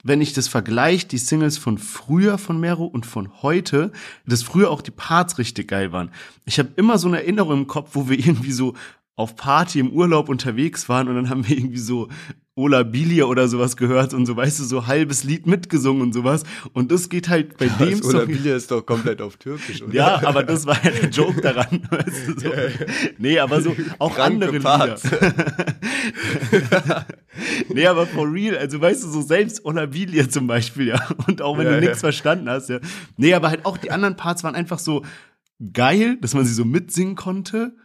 wenn 0.03 0.21
ich 0.21 0.33
das 0.33 0.47
vergleiche, 0.47 1.07
die 1.07 1.17
Singles 1.17 1.57
von 1.57 1.79
früher 1.79 2.37
von 2.37 2.59
Mero 2.59 2.85
und 2.85 3.07
von 3.07 3.41
heute, 3.41 3.91
dass 4.27 4.43
früher 4.43 4.69
auch 4.69 4.83
die 4.83 4.91
Parts 4.91 5.39
richtig 5.39 5.67
geil 5.67 5.91
waren. 5.91 6.11
Ich 6.45 6.59
habe 6.59 6.69
immer 6.75 6.99
so 6.99 7.07
eine 7.07 7.17
Erinnerung 7.17 7.61
im 7.61 7.67
Kopf, 7.67 7.91
wo 7.93 8.07
wir 8.07 8.19
irgendwie 8.19 8.51
so 8.51 8.75
auf 9.15 9.35
Party 9.35 9.79
im 9.79 9.91
Urlaub 9.91 10.29
unterwegs 10.29 10.89
waren 10.89 11.07
und 11.07 11.15
dann 11.15 11.29
haben 11.29 11.47
wir 11.47 11.57
irgendwie 11.57 11.77
so 11.77 12.09
Ola 12.57 12.83
Bilia 12.83 13.25
oder 13.25 13.49
sowas 13.49 13.75
gehört 13.75 14.13
und 14.13 14.25
so, 14.25 14.37
weißt 14.37 14.59
du, 14.59 14.63
so 14.63 14.87
halbes 14.87 15.25
Lied 15.25 15.45
mitgesungen 15.45 16.01
und 16.01 16.13
sowas. 16.13 16.43
Und 16.71 16.89
das 16.89 17.09
geht 17.09 17.27
halt 17.27 17.57
bei 17.57 17.67
dem 17.67 17.99
Ola 18.01 18.19
Song. 18.19 18.27
Bilia 18.27 18.55
ist 18.55 18.71
doch 18.71 18.85
komplett 18.85 19.21
auf 19.21 19.35
Türkisch, 19.35 19.81
oder? 19.81 19.93
Ja, 19.93 20.25
aber 20.25 20.43
das 20.43 20.65
war 20.65 20.81
ja 20.81 20.91
der 20.91 21.09
Joke 21.09 21.41
daran, 21.41 21.85
weißt 21.89 22.27
du, 22.27 22.39
so. 22.39 22.47
Ja, 22.47 22.61
ja. 22.61 22.69
Nee, 23.17 23.39
aber 23.39 23.61
so 23.61 23.75
auch 23.99 24.15
Kranke 24.15 24.45
andere 24.45 24.57
Lieder. 24.57 24.95
nee, 27.73 27.87
aber 27.87 28.07
for 28.07 28.31
real, 28.31 28.57
also 28.57 28.79
weißt 28.79 29.03
du, 29.03 29.09
so 29.09 29.21
selbst 29.21 29.65
Ola 29.65 29.87
Bilia 29.87 30.29
zum 30.29 30.47
Beispiel, 30.47 30.87
ja. 30.87 31.09
Und 31.27 31.41
auch 31.41 31.57
wenn 31.57 31.65
ja, 31.65 31.73
du 31.73 31.81
nichts 31.81 31.99
verstanden 31.99 32.49
hast, 32.49 32.69
ja. 32.69 32.79
Nee, 33.17 33.33
aber 33.33 33.49
halt 33.49 33.65
auch 33.65 33.77
die 33.77 33.91
anderen 33.91 34.15
Parts 34.15 34.45
waren 34.45 34.55
einfach 34.55 34.79
so 34.79 35.03
geil, 35.73 36.17
dass 36.21 36.33
man 36.33 36.45
sie 36.45 36.53
so 36.53 36.63
mitsingen 36.63 37.15
konnte. 37.15 37.75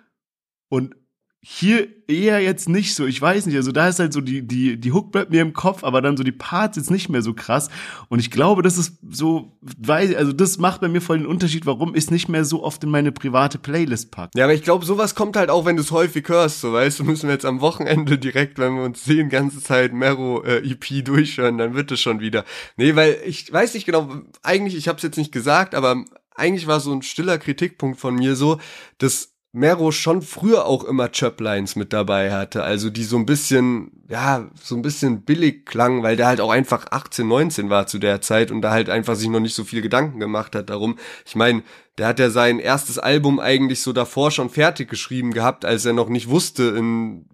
Und 0.68 0.94
hier 1.42 1.88
eher 2.06 2.40
jetzt 2.40 2.68
nicht 2.68 2.94
so. 2.94 3.06
Ich 3.06 3.20
weiß 3.20 3.46
nicht. 3.46 3.56
Also 3.56 3.72
da 3.72 3.88
ist 3.88 3.98
halt 3.98 4.12
so 4.12 4.20
die, 4.20 4.46
die, 4.46 4.76
die 4.78 4.92
Hook 4.92 5.10
bleibt 5.10 5.30
mir 5.30 5.40
im 5.40 5.54
Kopf, 5.54 5.84
aber 5.84 6.02
dann 6.02 6.18
so 6.18 6.22
die 6.22 6.32
Parts 6.32 6.76
jetzt 6.76 6.90
nicht 6.90 7.08
mehr 7.08 7.22
so 7.22 7.32
krass. 7.32 7.70
Und 8.08 8.18
ich 8.18 8.30
glaube, 8.30 8.60
das 8.60 8.76
ist 8.76 8.98
so, 9.08 9.56
weiß, 9.62 10.14
also 10.16 10.34
das 10.34 10.58
macht 10.58 10.82
bei 10.82 10.88
mir 10.88 11.00
voll 11.00 11.18
den 11.18 11.26
Unterschied, 11.26 11.64
warum 11.64 11.94
es 11.94 12.10
nicht 12.10 12.28
mehr 12.28 12.44
so 12.44 12.62
oft 12.62 12.84
in 12.84 12.90
meine 12.90 13.10
private 13.10 13.56
Playlist 13.56 14.10
packe. 14.10 14.38
Ja, 14.38 14.44
aber 14.44 14.52
ich 14.52 14.62
glaube, 14.62 14.84
sowas 14.84 15.14
kommt 15.14 15.36
halt 15.36 15.48
auch, 15.48 15.64
wenn 15.64 15.76
du 15.76 15.82
es 15.82 15.92
häufig 15.92 16.28
hörst. 16.28 16.60
So, 16.60 16.74
weißt 16.74 17.00
du, 17.00 17.04
müssen 17.04 17.28
wir 17.28 17.32
jetzt 17.32 17.46
am 17.46 17.62
Wochenende 17.62 18.18
direkt, 18.18 18.58
wenn 18.58 18.76
wir 18.76 18.82
uns 18.82 19.02
sehen, 19.04 19.30
ganze 19.30 19.62
Zeit 19.62 19.94
Mero 19.94 20.42
äh, 20.42 20.58
EP 20.58 21.02
durchhören, 21.04 21.56
dann 21.56 21.74
wird 21.74 21.90
es 21.90 22.00
schon 22.00 22.20
wieder. 22.20 22.44
Nee, 22.76 22.96
weil 22.96 23.16
ich 23.24 23.50
weiß 23.50 23.72
nicht 23.72 23.86
genau, 23.86 24.14
eigentlich, 24.42 24.76
ich 24.76 24.88
habe 24.88 24.98
es 24.98 25.02
jetzt 25.02 25.16
nicht 25.16 25.32
gesagt, 25.32 25.74
aber 25.74 26.04
eigentlich 26.34 26.66
war 26.66 26.80
so 26.80 26.92
ein 26.92 27.02
stiller 27.02 27.38
Kritikpunkt 27.38 27.98
von 27.98 28.14
mir 28.14 28.36
so, 28.36 28.60
dass 28.98 29.29
Mero 29.52 29.90
schon 29.90 30.22
früher 30.22 30.64
auch 30.66 30.84
immer 30.84 31.10
Chöp-Lines 31.10 31.74
mit 31.74 31.92
dabei 31.92 32.32
hatte, 32.32 32.62
also 32.62 32.88
die 32.88 33.02
so 33.02 33.16
ein 33.16 33.26
bisschen, 33.26 33.90
ja, 34.08 34.48
so 34.62 34.76
ein 34.76 34.82
bisschen 34.82 35.22
billig 35.22 35.66
klangen, 35.66 36.04
weil 36.04 36.16
der 36.16 36.28
halt 36.28 36.40
auch 36.40 36.50
einfach 36.50 36.86
18, 36.90 37.26
19 37.26 37.68
war 37.68 37.88
zu 37.88 37.98
der 37.98 38.20
Zeit 38.20 38.52
und 38.52 38.62
da 38.62 38.70
halt 38.70 38.88
einfach 38.88 39.16
sich 39.16 39.28
noch 39.28 39.40
nicht 39.40 39.56
so 39.56 39.64
viel 39.64 39.82
Gedanken 39.82 40.20
gemacht 40.20 40.54
hat 40.54 40.70
darum. 40.70 40.98
Ich 41.26 41.34
meine, 41.34 41.64
der 41.98 42.06
hat 42.06 42.20
ja 42.20 42.30
sein 42.30 42.60
erstes 42.60 43.00
Album 43.00 43.40
eigentlich 43.40 43.82
so 43.82 43.92
davor 43.92 44.30
schon 44.30 44.50
fertig 44.50 44.88
geschrieben 44.88 45.32
gehabt, 45.32 45.64
als 45.64 45.84
er 45.84 45.94
noch 45.94 46.08
nicht 46.08 46.28
wusste, 46.28 46.62
in 46.78 47.26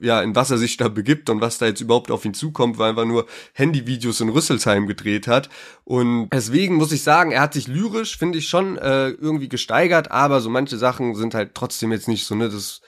ja, 0.00 0.22
in 0.22 0.34
was 0.34 0.50
er 0.50 0.58
sich 0.58 0.76
da 0.76 0.88
begibt 0.88 1.30
und 1.30 1.40
was 1.40 1.58
da 1.58 1.66
jetzt 1.66 1.80
überhaupt 1.80 2.10
auf 2.10 2.24
ihn 2.24 2.34
zukommt, 2.34 2.78
weil 2.78 2.96
er 2.96 3.04
nur 3.04 3.26
Handyvideos 3.52 4.20
in 4.20 4.28
Rüsselsheim 4.28 4.86
gedreht 4.86 5.26
hat. 5.26 5.48
Und 5.84 6.28
deswegen 6.32 6.76
muss 6.76 6.92
ich 6.92 7.02
sagen, 7.02 7.32
er 7.32 7.42
hat 7.42 7.54
sich 7.54 7.68
lyrisch, 7.68 8.18
finde 8.18 8.38
ich, 8.38 8.48
schon 8.48 8.76
äh, 8.76 9.08
irgendwie 9.10 9.48
gesteigert, 9.48 10.10
aber 10.10 10.40
so 10.40 10.50
manche 10.50 10.76
Sachen 10.76 11.14
sind 11.14 11.34
halt 11.34 11.54
trotzdem 11.54 11.92
jetzt 11.92 12.08
nicht 12.08 12.24
so, 12.24 12.34
ne, 12.34 12.48
das 12.48 12.80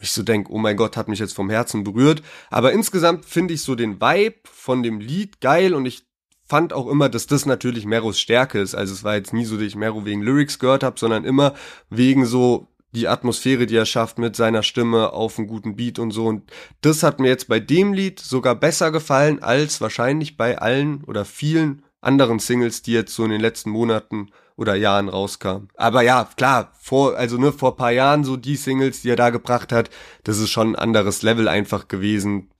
ich 0.00 0.12
so 0.12 0.22
denk, 0.22 0.50
oh 0.50 0.58
mein 0.58 0.76
Gott, 0.76 0.96
hat 0.96 1.08
mich 1.08 1.18
jetzt 1.18 1.34
vom 1.34 1.50
Herzen 1.50 1.84
berührt. 1.84 2.22
Aber 2.50 2.72
insgesamt 2.72 3.24
finde 3.24 3.54
ich 3.54 3.62
so 3.62 3.74
den 3.74 4.00
Vibe 4.00 4.36
von 4.44 4.82
dem 4.82 5.00
Lied 5.00 5.40
geil 5.40 5.74
und 5.74 5.86
ich 5.86 6.04
fand 6.46 6.72
auch 6.72 6.88
immer, 6.88 7.08
dass 7.08 7.26
das 7.26 7.46
natürlich 7.46 7.86
Meros 7.86 8.20
Stärke 8.20 8.60
ist. 8.60 8.74
Also 8.74 8.92
es 8.92 9.02
war 9.02 9.14
jetzt 9.14 9.32
nie 9.32 9.44
so, 9.44 9.56
dass 9.56 9.64
ich 9.64 9.76
Mero 9.76 10.04
wegen 10.04 10.22
Lyrics 10.22 10.58
gehört 10.58 10.82
habe, 10.82 10.98
sondern 10.98 11.24
immer 11.24 11.54
wegen 11.88 12.26
so 12.26 12.68
die 12.94 13.08
Atmosphäre, 13.08 13.66
die 13.66 13.76
er 13.76 13.86
schafft 13.86 14.18
mit 14.18 14.36
seiner 14.36 14.62
Stimme 14.62 15.12
auf 15.12 15.38
einen 15.38 15.48
guten 15.48 15.76
Beat 15.76 15.98
und 15.98 16.12
so. 16.12 16.26
Und 16.26 16.50
das 16.80 17.02
hat 17.02 17.20
mir 17.20 17.28
jetzt 17.28 17.48
bei 17.48 17.60
dem 17.60 17.92
Lied 17.92 18.20
sogar 18.20 18.54
besser 18.54 18.90
gefallen 18.90 19.42
als 19.42 19.80
wahrscheinlich 19.80 20.36
bei 20.36 20.58
allen 20.58 21.04
oder 21.04 21.24
vielen 21.24 21.82
anderen 22.00 22.38
Singles, 22.38 22.82
die 22.82 22.92
jetzt 22.92 23.14
so 23.14 23.24
in 23.24 23.30
den 23.30 23.40
letzten 23.40 23.70
Monaten 23.70 24.28
oder 24.56 24.74
Jahren 24.76 25.08
rauskamen. 25.08 25.68
Aber 25.74 26.02
ja, 26.02 26.28
klar, 26.36 26.70
vor, 26.80 27.16
also 27.16 27.36
nur 27.36 27.52
vor 27.52 27.76
paar 27.76 27.90
Jahren 27.90 28.24
so 28.24 28.36
die 28.36 28.56
Singles, 28.56 29.02
die 29.02 29.10
er 29.10 29.16
da 29.16 29.30
gebracht 29.30 29.72
hat, 29.72 29.90
das 30.22 30.38
ist 30.38 30.50
schon 30.50 30.70
ein 30.70 30.76
anderes 30.76 31.22
Level 31.22 31.48
einfach 31.48 31.88
gewesen. 31.88 32.50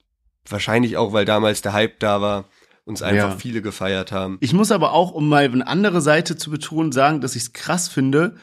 Wahrscheinlich 0.47 0.97
auch, 0.97 1.13
weil 1.13 1.25
damals 1.25 1.61
der 1.61 1.73
Hype 1.73 1.99
da 1.99 2.21
war 2.21 2.45
uns 2.83 3.01
einfach 3.01 3.31
ja. 3.31 3.37
viele 3.37 3.61
gefeiert 3.61 4.11
haben. 4.11 4.37
Ich 4.41 4.53
muss 4.53 4.71
aber 4.71 4.93
auch, 4.93 5.11
um 5.11 5.27
mal 5.27 5.45
eine 5.45 5.65
andere 5.65 6.01
Seite 6.01 6.37
zu 6.37 6.51
betonen, 6.51 6.91
sagen, 6.91 7.19
dass 7.19 7.35
ich 7.35 7.43
es 7.43 7.53
krass 7.53 7.87
finde, 7.87 8.35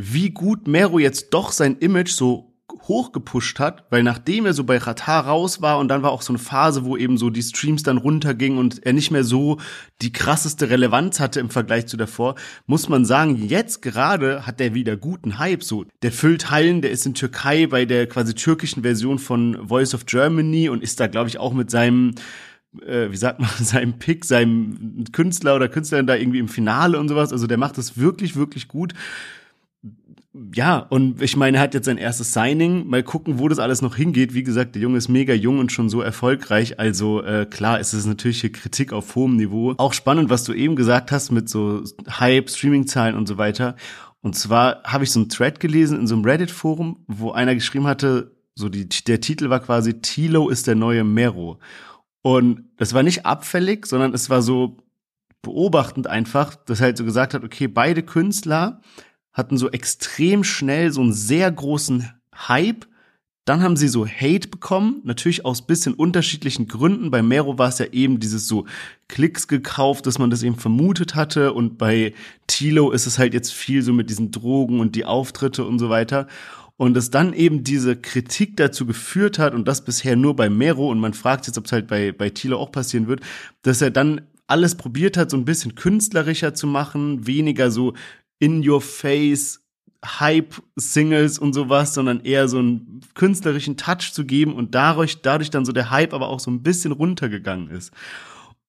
wie 0.00 0.30
gut 0.30 0.66
Mero 0.66 0.98
jetzt 0.98 1.30
doch 1.30 1.52
sein 1.52 1.76
Image 1.78 2.10
so 2.10 2.50
hochgepusht 2.82 3.58
hat, 3.58 3.84
weil 3.90 4.02
nachdem 4.02 4.46
er 4.46 4.54
so 4.54 4.64
bei 4.64 4.78
Ratar 4.78 5.26
raus 5.26 5.60
war 5.60 5.78
und 5.78 5.88
dann 5.88 6.02
war 6.02 6.10
auch 6.10 6.22
so 6.22 6.32
eine 6.32 6.38
Phase, 6.38 6.84
wo 6.84 6.96
eben 6.96 7.18
so 7.18 7.30
die 7.30 7.42
Streams 7.42 7.82
dann 7.82 7.98
runtergingen 7.98 8.58
und 8.58 8.84
er 8.84 8.92
nicht 8.92 9.10
mehr 9.10 9.24
so 9.24 9.58
die 10.02 10.12
krasseste 10.12 10.70
Relevanz 10.70 11.20
hatte 11.20 11.40
im 11.40 11.50
Vergleich 11.50 11.86
zu 11.86 11.96
davor, 11.96 12.36
muss 12.66 12.88
man 12.88 13.04
sagen, 13.04 13.46
jetzt 13.46 13.82
gerade 13.82 14.46
hat 14.46 14.60
er 14.60 14.74
wieder 14.74 14.96
guten 14.96 15.38
Hype 15.38 15.62
so. 15.62 15.84
Der 16.02 16.12
füllt 16.12 16.50
Hallen, 16.50 16.82
der 16.82 16.90
ist 16.90 17.06
in 17.06 17.14
Türkei 17.14 17.66
bei 17.66 17.84
der 17.84 18.06
quasi 18.06 18.34
türkischen 18.34 18.82
Version 18.82 19.18
von 19.18 19.68
Voice 19.68 19.94
of 19.94 20.06
Germany 20.06 20.68
und 20.68 20.82
ist 20.82 21.00
da 21.00 21.06
glaube 21.06 21.28
ich 21.28 21.38
auch 21.38 21.52
mit 21.52 21.70
seinem 21.70 22.14
äh, 22.86 23.10
wie 23.10 23.16
sagt 23.16 23.40
man, 23.40 23.50
seinem 23.60 23.98
Pick, 23.98 24.24
seinem 24.24 25.04
Künstler 25.12 25.56
oder 25.56 25.68
Künstlerin 25.68 26.06
da 26.06 26.14
irgendwie 26.14 26.38
im 26.38 26.48
Finale 26.48 26.98
und 26.98 27.08
sowas. 27.08 27.32
Also 27.32 27.46
der 27.46 27.58
macht 27.58 27.78
das 27.78 27.98
wirklich, 27.98 28.36
wirklich 28.36 28.68
gut. 28.68 28.94
Ja, 30.32 30.78
und 30.78 31.20
ich 31.20 31.36
meine, 31.36 31.56
er 31.56 31.62
hat 31.64 31.74
jetzt 31.74 31.86
sein 31.86 31.98
erstes 31.98 32.32
Signing. 32.32 32.86
Mal 32.86 33.02
gucken, 33.02 33.40
wo 33.40 33.48
das 33.48 33.58
alles 33.58 33.82
noch 33.82 33.96
hingeht. 33.96 34.32
Wie 34.32 34.44
gesagt, 34.44 34.76
der 34.76 34.82
Junge 34.82 34.98
ist 34.98 35.08
mega 35.08 35.34
jung 35.34 35.58
und 35.58 35.72
schon 35.72 35.88
so 35.88 36.02
erfolgreich. 36.02 36.78
Also 36.78 37.20
äh, 37.22 37.46
klar, 37.46 37.80
ist 37.80 37.94
es 37.94 38.06
natürlich 38.06 38.40
hier 38.40 38.52
Kritik 38.52 38.92
auf 38.92 39.16
hohem 39.16 39.36
Niveau. 39.36 39.74
Auch 39.78 39.92
spannend, 39.92 40.30
was 40.30 40.44
du 40.44 40.52
eben 40.52 40.76
gesagt 40.76 41.10
hast 41.10 41.32
mit 41.32 41.48
so 41.48 41.82
Hype, 42.08 42.48
Streaming-Zahlen 42.48 43.16
und 43.16 43.26
so 43.26 43.38
weiter. 43.38 43.74
Und 44.22 44.36
zwar 44.36 44.84
habe 44.84 45.02
ich 45.02 45.10
so 45.10 45.18
einen 45.18 45.30
Thread 45.30 45.58
gelesen 45.58 45.98
in 45.98 46.06
so 46.06 46.14
einem 46.14 46.24
Reddit-Forum, 46.24 47.04
wo 47.08 47.32
einer 47.32 47.54
geschrieben 47.54 47.88
hatte, 47.88 48.36
so 48.54 48.68
die, 48.68 48.88
der 48.88 49.20
Titel 49.20 49.50
war 49.50 49.60
quasi 49.60 50.00
Tilo 50.00 50.48
ist 50.48 50.68
der 50.68 50.76
neue 50.76 51.02
Mero. 51.02 51.58
Und 52.22 52.64
das 52.76 52.94
war 52.94 53.02
nicht 53.02 53.26
abfällig, 53.26 53.86
sondern 53.86 54.14
es 54.14 54.30
war 54.30 54.42
so 54.42 54.76
beobachtend 55.42 56.06
einfach, 56.06 56.54
dass 56.54 56.80
er 56.80 56.86
halt 56.86 56.98
so 56.98 57.04
gesagt 57.04 57.34
hat, 57.34 57.42
okay, 57.42 57.66
beide 57.66 58.02
Künstler 58.02 58.80
hatten 59.40 59.58
so 59.58 59.70
extrem 59.70 60.44
schnell 60.44 60.92
so 60.92 61.00
einen 61.00 61.12
sehr 61.12 61.50
großen 61.50 62.08
Hype. 62.48 62.86
Dann 63.46 63.62
haben 63.62 63.76
sie 63.76 63.88
so 63.88 64.06
Hate 64.06 64.46
bekommen, 64.46 65.00
natürlich 65.02 65.44
aus 65.44 65.66
bisschen 65.66 65.94
unterschiedlichen 65.94 66.68
Gründen. 66.68 67.10
Bei 67.10 67.22
Mero 67.22 67.58
war 67.58 67.68
es 67.68 67.78
ja 67.78 67.86
eben 67.86 68.20
dieses 68.20 68.46
so 68.46 68.66
Klicks 69.08 69.48
gekauft, 69.48 70.06
dass 70.06 70.18
man 70.18 70.30
das 70.30 70.44
eben 70.44 70.56
vermutet 70.56 71.16
hatte. 71.16 71.52
Und 71.52 71.78
bei 71.78 72.14
Tilo 72.46 72.92
ist 72.92 73.06
es 73.06 73.18
halt 73.18 73.34
jetzt 73.34 73.52
viel 73.52 73.82
so 73.82 73.92
mit 73.92 74.08
diesen 74.08 74.30
Drogen 74.30 74.78
und 74.78 74.94
die 74.94 75.04
Auftritte 75.04 75.64
und 75.64 75.80
so 75.80 75.88
weiter. 75.88 76.28
Und 76.76 76.96
es 76.96 77.10
dann 77.10 77.32
eben 77.32 77.64
diese 77.64 77.96
Kritik 77.96 78.56
dazu 78.56 78.86
geführt 78.86 79.38
hat, 79.38 79.52
und 79.52 79.66
das 79.66 79.84
bisher 79.84 80.16
nur 80.16 80.36
bei 80.36 80.48
Mero, 80.48 80.88
und 80.88 81.00
man 81.00 81.12
fragt 81.12 81.46
jetzt, 81.46 81.58
ob 81.58 81.66
es 81.66 81.72
halt 81.72 81.88
bei, 81.88 82.12
bei 82.12 82.30
Thilo 82.30 82.58
auch 82.58 82.70
passieren 82.70 83.08
wird, 83.08 83.20
dass 83.62 83.82
er 83.82 83.90
dann 83.90 84.20
alles 84.46 84.74
probiert 84.74 85.16
hat, 85.16 85.30
so 85.30 85.36
ein 85.36 85.44
bisschen 85.44 85.74
künstlerischer 85.74 86.54
zu 86.54 86.66
machen, 86.66 87.26
weniger 87.26 87.70
so 87.70 87.94
in 88.40 88.68
your 88.68 88.80
face 88.80 89.60
Hype-Singles 90.04 91.38
und 91.38 91.52
sowas, 91.52 91.94
sondern 91.94 92.20
eher 92.20 92.48
so 92.48 92.58
einen 92.58 93.02
künstlerischen 93.14 93.76
Touch 93.76 94.12
zu 94.12 94.24
geben 94.24 94.54
und 94.54 94.74
dadurch, 94.74 95.20
dadurch 95.22 95.50
dann 95.50 95.64
so 95.64 95.72
der 95.72 95.90
Hype 95.90 96.14
aber 96.14 96.28
auch 96.28 96.40
so 96.40 96.50
ein 96.50 96.62
bisschen 96.62 96.92
runtergegangen 96.92 97.68
ist. 97.68 97.92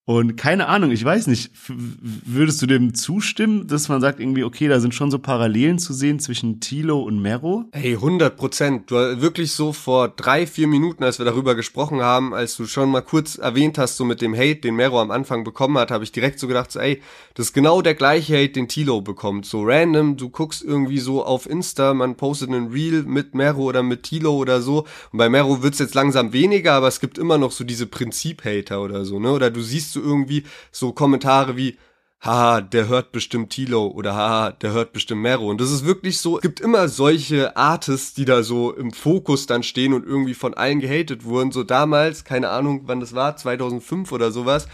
Und 0.06 0.36
keine 0.36 0.68
Ahnung, 0.68 0.90
ich 0.90 1.06
weiß 1.06 1.28
nicht, 1.28 1.52
würdest 1.68 2.60
du 2.60 2.66
dem 2.66 2.96
zustimmen, 2.96 3.68
dass 3.68 3.88
man 3.88 4.02
sagt 4.02 4.20
irgendwie, 4.20 4.44
okay, 4.44 4.68
da 4.68 4.80
sind 4.80 4.96
schon 4.96 5.12
so 5.12 5.20
Parallelen 5.20 5.78
zu 5.78 5.94
sehen 5.94 6.20
zwischen 6.20 6.60
Tilo 6.60 7.02
und 7.02 7.22
Mero? 7.22 7.66
Hey, 7.72 7.94
100 7.94 8.36
Prozent. 8.36 8.90
Du 8.90 8.96
wirklich 9.22 9.52
so 9.52 9.74
vor 9.74 10.10
drei, 10.10 10.48
vier 10.48 10.66
Minuten, 10.66 11.04
als 11.04 11.20
wir 11.20 11.26
darüber 11.26 11.54
gesprochen 11.54 12.02
haben, 12.02 12.34
als 12.34 12.58
du 12.58 12.66
schon 12.66 12.90
mal 12.90 13.02
kurz 13.02 13.38
erwähnt 13.38 13.78
hast, 13.78 13.96
so 13.96 14.04
mit 14.04 14.22
dem 14.22 14.34
Hate, 14.34 14.56
den 14.56 14.76
Mero 14.76 15.00
am 15.00 15.12
Anfang 15.12 15.44
bekommen 15.44 15.78
hat, 15.78 15.92
habe 15.92 16.04
ich 16.04 16.12
direkt 16.12 16.40
so 16.40 16.48
gedacht, 16.48 16.72
so, 16.72 16.80
ey, 16.80 17.00
das 17.36 17.48
ist 17.48 17.54
genau 17.54 17.84
der 17.84 17.94
gleiche 17.94 18.36
Hate, 18.36 18.54
den 18.54 18.68
Tilo 18.68 19.02
bekommt. 19.02 19.46
So 19.46 19.62
random, 19.64 20.18
du 20.18 20.30
guckst 20.30 20.64
irgendwie 20.64 21.00
so 21.00 21.24
auf 21.24 21.48
Insta, 21.48 21.94
man 21.94 22.16
postet 22.16 22.50
einen 22.50 22.72
Reel 22.72 23.04
mit 23.04 23.36
Mero 23.36 23.62
oder 23.62 23.84
mit 23.84 24.02
Tilo 24.02 24.36
oder 24.36 24.64
so. 24.64 24.80
Und 25.12 25.20
bei 25.20 25.30
Mero 25.30 25.62
wird's 25.62 25.78
jetzt 25.78 25.94
langsam 25.94 26.34
weniger, 26.34 26.74
aber 26.74 26.88
es 26.88 27.00
gibt 27.00 27.20
immer 27.20 27.38
noch 27.38 27.52
so 27.52 27.64
diese 27.64 27.86
Prinzip-Hater 27.86 28.82
oder 28.82 29.06
so, 29.06 29.20
ne? 29.20 29.32
Oder 29.32 29.52
du 29.52 29.62
siehst 29.62 29.91
siehst 29.92 29.96
du 29.96 30.08
irgendwie 30.08 30.44
so 30.72 30.94
Kommentare 30.94 31.58
wie, 31.58 31.78
haha, 32.22 32.62
der 32.62 32.88
hört 32.88 33.12
bestimmt 33.12 33.52
Tilo 33.52 33.88
oder 33.88 34.16
haha, 34.16 34.52
der 34.52 34.72
hört 34.72 34.94
bestimmt 34.94 35.22
Mero. 35.22 35.50
Und 35.50 35.60
das 35.60 35.72
ist 35.72 35.86
wirklich 35.86 36.20
so, 36.20 36.38
es 36.38 36.42
gibt 36.42 36.60
immer 36.60 36.88
solche 36.88 37.58
Artists, 37.58 38.14
die 38.14 38.26
da 38.26 38.44
so 38.44 38.74
im 38.74 38.92
Fokus 38.92 39.48
dann 39.48 39.64
stehen 39.64 39.94
und 39.94 40.06
irgendwie 40.06 40.36
von 40.36 40.54
allen 40.54 40.80
gehatet 40.80 41.26
wurden. 41.26 41.52
So 41.52 41.64
damals, 41.64 42.24
keine 42.24 42.50
Ahnung, 42.50 42.84
wann 42.86 43.00
das 43.00 43.16
war, 43.16 43.36
2005 43.36 44.12
oder 44.12 44.32
sowas, 44.32 44.68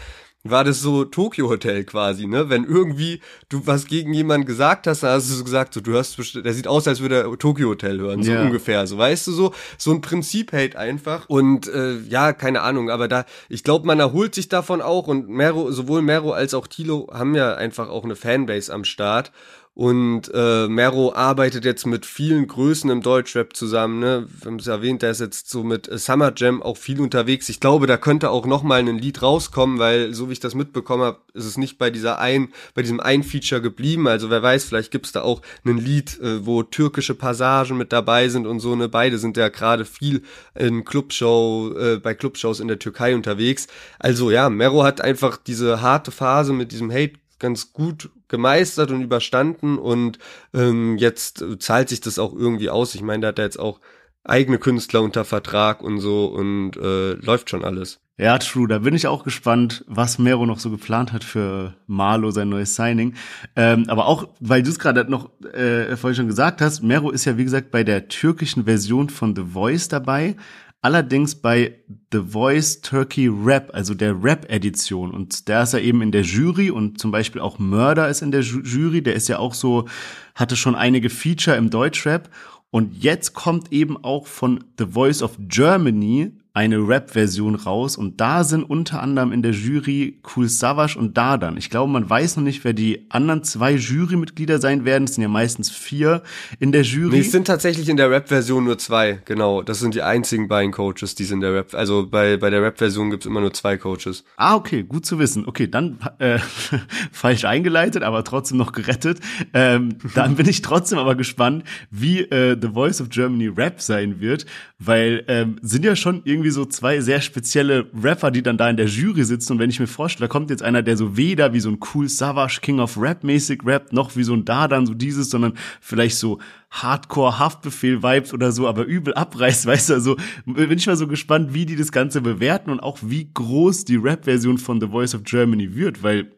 war 0.44 0.64
das 0.64 0.80
so 0.80 1.04
Tokyo 1.04 1.48
Hotel 1.48 1.84
quasi, 1.84 2.26
ne? 2.26 2.48
Wenn 2.48 2.64
irgendwie 2.64 3.20
du 3.48 3.66
was 3.66 3.86
gegen 3.86 4.12
jemanden 4.14 4.46
gesagt 4.46 4.86
hast, 4.86 5.02
dann 5.02 5.10
hast 5.10 5.28
du 5.28 5.34
so 5.34 5.44
gesagt, 5.44 5.74
so, 5.74 5.80
du 5.80 5.92
hörst, 5.92 6.18
der 6.34 6.52
sieht 6.52 6.68
aus, 6.68 6.86
als 6.86 7.00
würde 7.00 7.22
er 7.22 7.38
Tokyo 7.38 7.68
Hotel 7.68 7.98
hören, 7.98 8.22
so 8.22 8.30
yeah. 8.30 8.42
ungefähr, 8.42 8.86
so, 8.86 8.96
weißt 8.96 9.26
du, 9.26 9.32
so, 9.32 9.54
so 9.76 9.90
ein 9.90 10.00
Prinzip 10.00 10.52
hält 10.52 10.76
einfach 10.76 11.28
und, 11.28 11.66
äh, 11.68 11.98
ja, 12.08 12.32
keine 12.32 12.62
Ahnung, 12.62 12.90
aber 12.90 13.08
da, 13.08 13.24
ich 13.48 13.64
glaube, 13.64 13.86
man 13.86 13.98
erholt 13.98 14.34
sich 14.34 14.48
davon 14.48 14.80
auch 14.80 15.08
und 15.08 15.28
Mero, 15.28 15.70
sowohl 15.72 16.02
Mero 16.02 16.32
als 16.32 16.54
auch 16.54 16.66
Tilo 16.66 17.08
haben 17.12 17.34
ja 17.34 17.54
einfach 17.54 17.88
auch 17.88 18.04
eine 18.04 18.16
Fanbase 18.16 18.72
am 18.72 18.84
Start 18.84 19.32
und 19.78 20.28
äh, 20.34 20.66
Mero 20.66 21.12
arbeitet 21.14 21.64
jetzt 21.64 21.86
mit 21.86 22.04
vielen 22.04 22.48
Größen 22.48 22.90
im 22.90 23.00
Deutschrap 23.00 23.54
zusammen. 23.54 24.00
Ne? 24.00 24.26
Wir 24.40 24.50
haben 24.50 24.58
es 24.58 24.66
erwähnt, 24.66 25.02
der 25.02 25.12
ist 25.12 25.20
jetzt 25.20 25.50
so 25.50 25.62
mit 25.62 25.88
Summer 26.00 26.32
Jam 26.34 26.64
auch 26.64 26.76
viel 26.76 27.00
unterwegs. 27.00 27.48
Ich 27.48 27.60
glaube, 27.60 27.86
da 27.86 27.96
könnte 27.96 28.30
auch 28.30 28.44
noch 28.44 28.64
mal 28.64 28.80
ein 28.80 28.98
Lied 28.98 29.22
rauskommen, 29.22 29.78
weil 29.78 30.14
so 30.14 30.28
wie 30.28 30.32
ich 30.32 30.40
das 30.40 30.56
mitbekommen 30.56 31.04
habe, 31.04 31.18
ist 31.32 31.44
es 31.44 31.56
nicht 31.56 31.78
bei 31.78 31.90
dieser 31.90 32.18
ein, 32.18 32.48
bei 32.74 32.82
diesem 32.82 32.98
ein 32.98 33.22
Feature 33.22 33.62
geblieben. 33.62 34.08
Also 34.08 34.30
wer 34.30 34.42
weiß, 34.42 34.64
vielleicht 34.64 34.90
gibt's 34.90 35.12
da 35.12 35.22
auch 35.22 35.42
ein 35.64 35.78
Lied, 35.78 36.18
äh, 36.18 36.44
wo 36.44 36.64
türkische 36.64 37.14
Passagen 37.14 37.76
mit 37.76 37.92
dabei 37.92 38.28
sind 38.28 38.48
und 38.48 38.58
so. 38.58 38.74
Ne, 38.74 38.88
beide 38.88 39.16
sind 39.18 39.36
ja 39.36 39.48
gerade 39.48 39.84
viel 39.84 40.24
in 40.56 40.84
Clubshow, 40.84 41.72
äh, 41.78 41.98
bei 41.98 42.14
Clubshows 42.14 42.58
in 42.58 42.66
der 42.66 42.80
Türkei 42.80 43.14
unterwegs. 43.14 43.68
Also 44.00 44.32
ja, 44.32 44.50
Mero 44.50 44.82
hat 44.82 45.00
einfach 45.00 45.36
diese 45.36 45.82
harte 45.82 46.10
Phase 46.10 46.52
mit 46.52 46.72
diesem 46.72 46.90
Hate 46.90 47.12
ganz 47.38 47.72
gut 47.72 48.10
gemeistert 48.28 48.90
und 48.90 49.02
überstanden 49.02 49.78
und 49.78 50.18
ähm, 50.54 50.96
jetzt 50.98 51.44
zahlt 51.60 51.88
sich 51.88 52.00
das 52.00 52.18
auch 52.18 52.34
irgendwie 52.34 52.70
aus. 52.70 52.94
Ich 52.94 53.02
meine, 53.02 53.22
da 53.22 53.28
hat 53.28 53.38
er 53.38 53.44
jetzt 53.44 53.58
auch 53.58 53.80
eigene 54.24 54.58
Künstler 54.58 55.02
unter 55.02 55.24
Vertrag 55.24 55.82
und 55.82 56.00
so 56.00 56.26
und 56.26 56.76
äh, 56.76 57.12
läuft 57.14 57.50
schon 57.50 57.64
alles. 57.64 58.00
Ja, 58.20 58.36
true. 58.38 58.66
Da 58.66 58.80
bin 58.80 58.94
ich 58.94 59.06
auch 59.06 59.22
gespannt, 59.22 59.84
was 59.86 60.18
Mero 60.18 60.44
noch 60.44 60.58
so 60.58 60.70
geplant 60.70 61.12
hat 61.12 61.22
für 61.22 61.74
Marlo, 61.86 62.32
sein 62.32 62.48
neues 62.48 62.74
Signing. 62.74 63.14
Ähm, 63.54 63.84
aber 63.86 64.06
auch, 64.06 64.28
weil 64.40 64.64
du 64.64 64.70
es 64.70 64.80
gerade 64.80 65.08
noch 65.08 65.30
äh, 65.52 65.96
vorhin 65.96 66.16
schon 66.16 66.26
gesagt 66.26 66.60
hast, 66.60 66.82
Mero 66.82 67.10
ist 67.10 67.26
ja, 67.26 67.38
wie 67.38 67.44
gesagt, 67.44 67.70
bei 67.70 67.84
der 67.84 68.08
türkischen 68.08 68.64
Version 68.64 69.08
von 69.08 69.36
The 69.36 69.44
Voice 69.52 69.86
dabei. 69.86 70.34
Allerdings 70.80 71.34
bei 71.34 71.80
The 72.12 72.20
Voice 72.20 72.80
Turkey 72.80 73.26
Rap, 73.28 73.70
also 73.74 73.94
der 73.94 74.22
Rap-Edition. 74.22 75.10
Und 75.10 75.48
der 75.48 75.64
ist 75.64 75.72
ja 75.72 75.80
eben 75.80 76.02
in 76.02 76.12
der 76.12 76.22
Jury 76.22 76.70
und 76.70 77.00
zum 77.00 77.10
Beispiel 77.10 77.40
auch 77.40 77.58
Murder 77.58 78.08
ist 78.08 78.22
in 78.22 78.30
der 78.30 78.42
Jury. 78.42 79.02
Der 79.02 79.14
ist 79.14 79.28
ja 79.28 79.38
auch 79.38 79.54
so, 79.54 79.88
hatte 80.36 80.54
schon 80.54 80.76
einige 80.76 81.10
Feature 81.10 81.56
im 81.56 81.70
Deutschrap. 81.70 82.30
Und 82.70 83.02
jetzt 83.02 83.34
kommt 83.34 83.72
eben 83.72 83.96
auch 84.04 84.26
von 84.26 84.62
The 84.78 84.86
Voice 84.86 85.22
of 85.22 85.36
Germany 85.38 86.32
eine 86.54 86.76
Rap-Version 86.76 87.54
raus 87.54 87.96
und 87.96 88.20
da 88.20 88.42
sind 88.42 88.64
unter 88.64 89.00
anderem 89.00 89.32
in 89.32 89.42
der 89.42 89.52
Jury 89.52 90.18
Cool 90.24 90.48
Savage 90.48 90.98
und 90.98 91.16
Dardan. 91.16 91.56
Ich 91.56 91.70
glaube, 91.70 91.92
man 91.92 92.08
weiß 92.08 92.36
noch 92.36 92.44
nicht, 92.44 92.64
wer 92.64 92.72
die 92.72 93.06
anderen 93.10 93.44
zwei 93.44 93.72
Jurymitglieder 93.72 94.58
sein 94.58 94.84
werden. 94.84 95.04
Es 95.04 95.14
sind 95.14 95.22
ja 95.22 95.28
meistens 95.28 95.70
vier 95.70 96.22
in 96.58 96.72
der 96.72 96.82
Jury. 96.82 97.16
Nee, 97.16 97.20
es 97.20 97.30
sind 97.30 97.46
tatsächlich 97.46 97.88
in 97.88 97.96
der 97.96 98.10
Rap-Version 98.10 98.64
nur 98.64 98.78
zwei, 98.78 99.20
genau. 99.24 99.62
Das 99.62 99.78
sind 99.78 99.94
die 99.94 100.02
einzigen 100.02 100.48
beiden 100.48 100.72
Coaches, 100.72 101.14
die 101.14 101.24
sind 101.24 101.38
in 101.38 101.40
der 101.42 101.54
Rap, 101.54 101.74
also 101.74 102.06
bei, 102.06 102.36
bei 102.36 102.50
der 102.50 102.62
Rap-Version 102.62 103.10
gibt's 103.10 103.26
immer 103.26 103.40
nur 103.40 103.52
zwei 103.52 103.76
Coaches. 103.76 104.24
Ah, 104.36 104.56
okay, 104.56 104.82
gut 104.82 105.06
zu 105.06 105.18
wissen. 105.18 105.46
Okay, 105.46 105.68
dann 105.68 105.98
äh, 106.18 106.38
falsch 107.12 107.44
eingeleitet, 107.44 108.02
aber 108.02 108.24
trotzdem 108.24 108.58
noch 108.58 108.72
gerettet. 108.72 109.20
Ähm, 109.54 109.96
dann 110.14 110.34
bin 110.34 110.48
ich 110.48 110.62
trotzdem 110.62 110.98
aber 110.98 111.14
gespannt, 111.14 111.64
wie 111.90 112.22
äh, 112.22 112.56
The 112.60 112.68
Voice 112.68 113.00
of 113.00 113.10
Germany 113.10 113.46
Rap 113.46 113.80
sein 113.80 114.20
wird, 114.20 114.46
weil 114.78 115.24
ähm, 115.28 115.56
sind 115.62 115.84
ja 115.84 115.94
schon 115.94 116.22
irgendwie 116.24 116.37
so 116.50 116.64
zwei 116.64 117.00
sehr 117.00 117.20
spezielle 117.20 117.90
Rapper, 118.02 118.30
die 118.30 118.42
dann 118.42 118.56
da 118.56 118.70
in 118.70 118.76
der 118.76 118.86
Jury 118.86 119.24
sitzen. 119.24 119.54
Und 119.54 119.58
wenn 119.58 119.70
ich 119.70 119.80
mir 119.80 119.86
vorstelle, 119.86 120.28
da 120.28 120.32
kommt 120.32 120.50
jetzt 120.50 120.62
einer, 120.62 120.82
der 120.82 120.96
so 120.96 121.16
weder 121.16 121.52
wie 121.52 121.60
so 121.60 121.68
ein 121.68 121.78
cool 121.94 122.08
Savage 122.08 122.60
King 122.62 122.80
of 122.80 122.96
Rap 122.96 123.24
mäßig 123.24 123.62
rappt, 123.64 123.92
noch 123.92 124.16
wie 124.16 124.22
so 124.22 124.34
ein 124.34 124.44
Dardan 124.44 124.86
so 124.86 124.94
dieses, 124.94 125.30
sondern 125.30 125.54
vielleicht 125.80 126.16
so 126.16 126.38
Hardcore 126.70 127.38
Haftbefehl 127.38 128.02
Vibes 128.02 128.32
oder 128.32 128.52
so, 128.52 128.68
aber 128.68 128.84
übel 128.84 129.14
abreißt, 129.14 129.66
weißt 129.66 129.90
du, 129.90 129.94
also 129.94 130.16
bin 130.46 130.78
ich 130.78 130.86
mal 130.86 130.96
so 130.96 131.06
gespannt, 131.06 131.54
wie 131.54 131.66
die 131.66 131.76
das 131.76 131.92
Ganze 131.92 132.20
bewerten 132.20 132.70
und 132.70 132.80
auch 132.80 132.98
wie 133.02 133.30
groß 133.32 133.84
die 133.84 133.96
Rap-Version 133.96 134.58
von 134.58 134.80
The 134.80 134.88
Voice 134.88 135.14
of 135.14 135.24
Germany 135.24 135.74
wird, 135.74 136.02
weil 136.02 136.30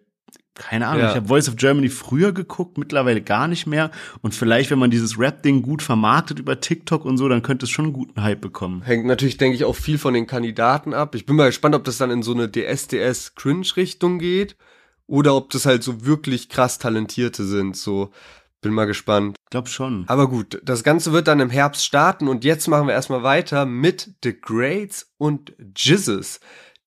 keine 0.55 0.89
Ahnung, 0.89 1.03
ja. 1.03 1.11
ich 1.11 1.17
habe 1.17 1.29
Voice 1.29 1.49
of 1.49 1.57
Germany 1.57 1.89
früher 1.89 2.33
geguckt, 2.33 2.77
mittlerweile 2.77 3.23
gar 3.23 3.49
nicht 3.49 3.67
mehr. 3.67 3.91
Und 4.21 4.35
vielleicht, 4.35 4.71
wenn 4.71 4.79
man 4.79 4.91
dieses 4.91 5.19
Rap-Ding 5.19 5.63
gut 5.63 5.83
vermarktet 5.83 6.39
über 6.39 6.61
TikTok 6.61 7.05
und 7.05 7.17
so, 7.17 7.29
dann 7.29 7.43
könnte 7.43 7.65
es 7.65 7.71
schon 7.71 7.87
einen 7.87 7.95
guten 7.95 8.23
Hype 8.23 8.41
bekommen. 8.41 8.83
Hängt 8.83 9.07
natürlich, 9.07 9.37
denke 9.37 9.57
ich, 9.57 9.65
auch 9.65 9.77
viel 9.77 9.99
von 9.99 10.15
den 10.15 10.27
Kandidaten 10.27 10.93
ab. 10.93 11.15
Ich 11.15 11.25
bin 11.25 11.37
mal 11.37 11.47
gespannt, 11.47 11.75
ob 11.75 11.85
das 11.85 11.99
dann 11.99 12.11
in 12.11 12.23
so 12.23 12.33
eine 12.33 12.49
DSDS-Cringe-Richtung 12.49 14.19
geht 14.19 14.57
oder 15.07 15.35
ob 15.35 15.51
das 15.51 15.67
halt 15.67 15.83
so 15.83 16.05
wirklich 16.05 16.49
krass 16.49 16.79
Talentierte 16.79 17.45
sind. 17.45 17.77
So, 17.77 18.11
bin 18.61 18.73
mal 18.73 18.87
gespannt. 18.87 19.37
Glaub 19.51 19.69
schon. 19.69 20.05
Aber 20.09 20.29
gut, 20.29 20.61
das 20.65 20.85
Ganze 20.85 21.13
wird 21.13 21.29
dann 21.29 21.41
im 21.41 21.51
Herbst 21.51 21.85
starten 21.85 22.29
und 22.29 22.45
jetzt 22.45 22.69
machen 22.69 22.87
wir 22.87 22.95
erstmal 22.95 23.23
weiter 23.23 23.67
mit 23.67 24.11
The 24.23 24.39
Greats 24.39 25.13
und 25.17 25.55
Jizzes. 25.77 26.41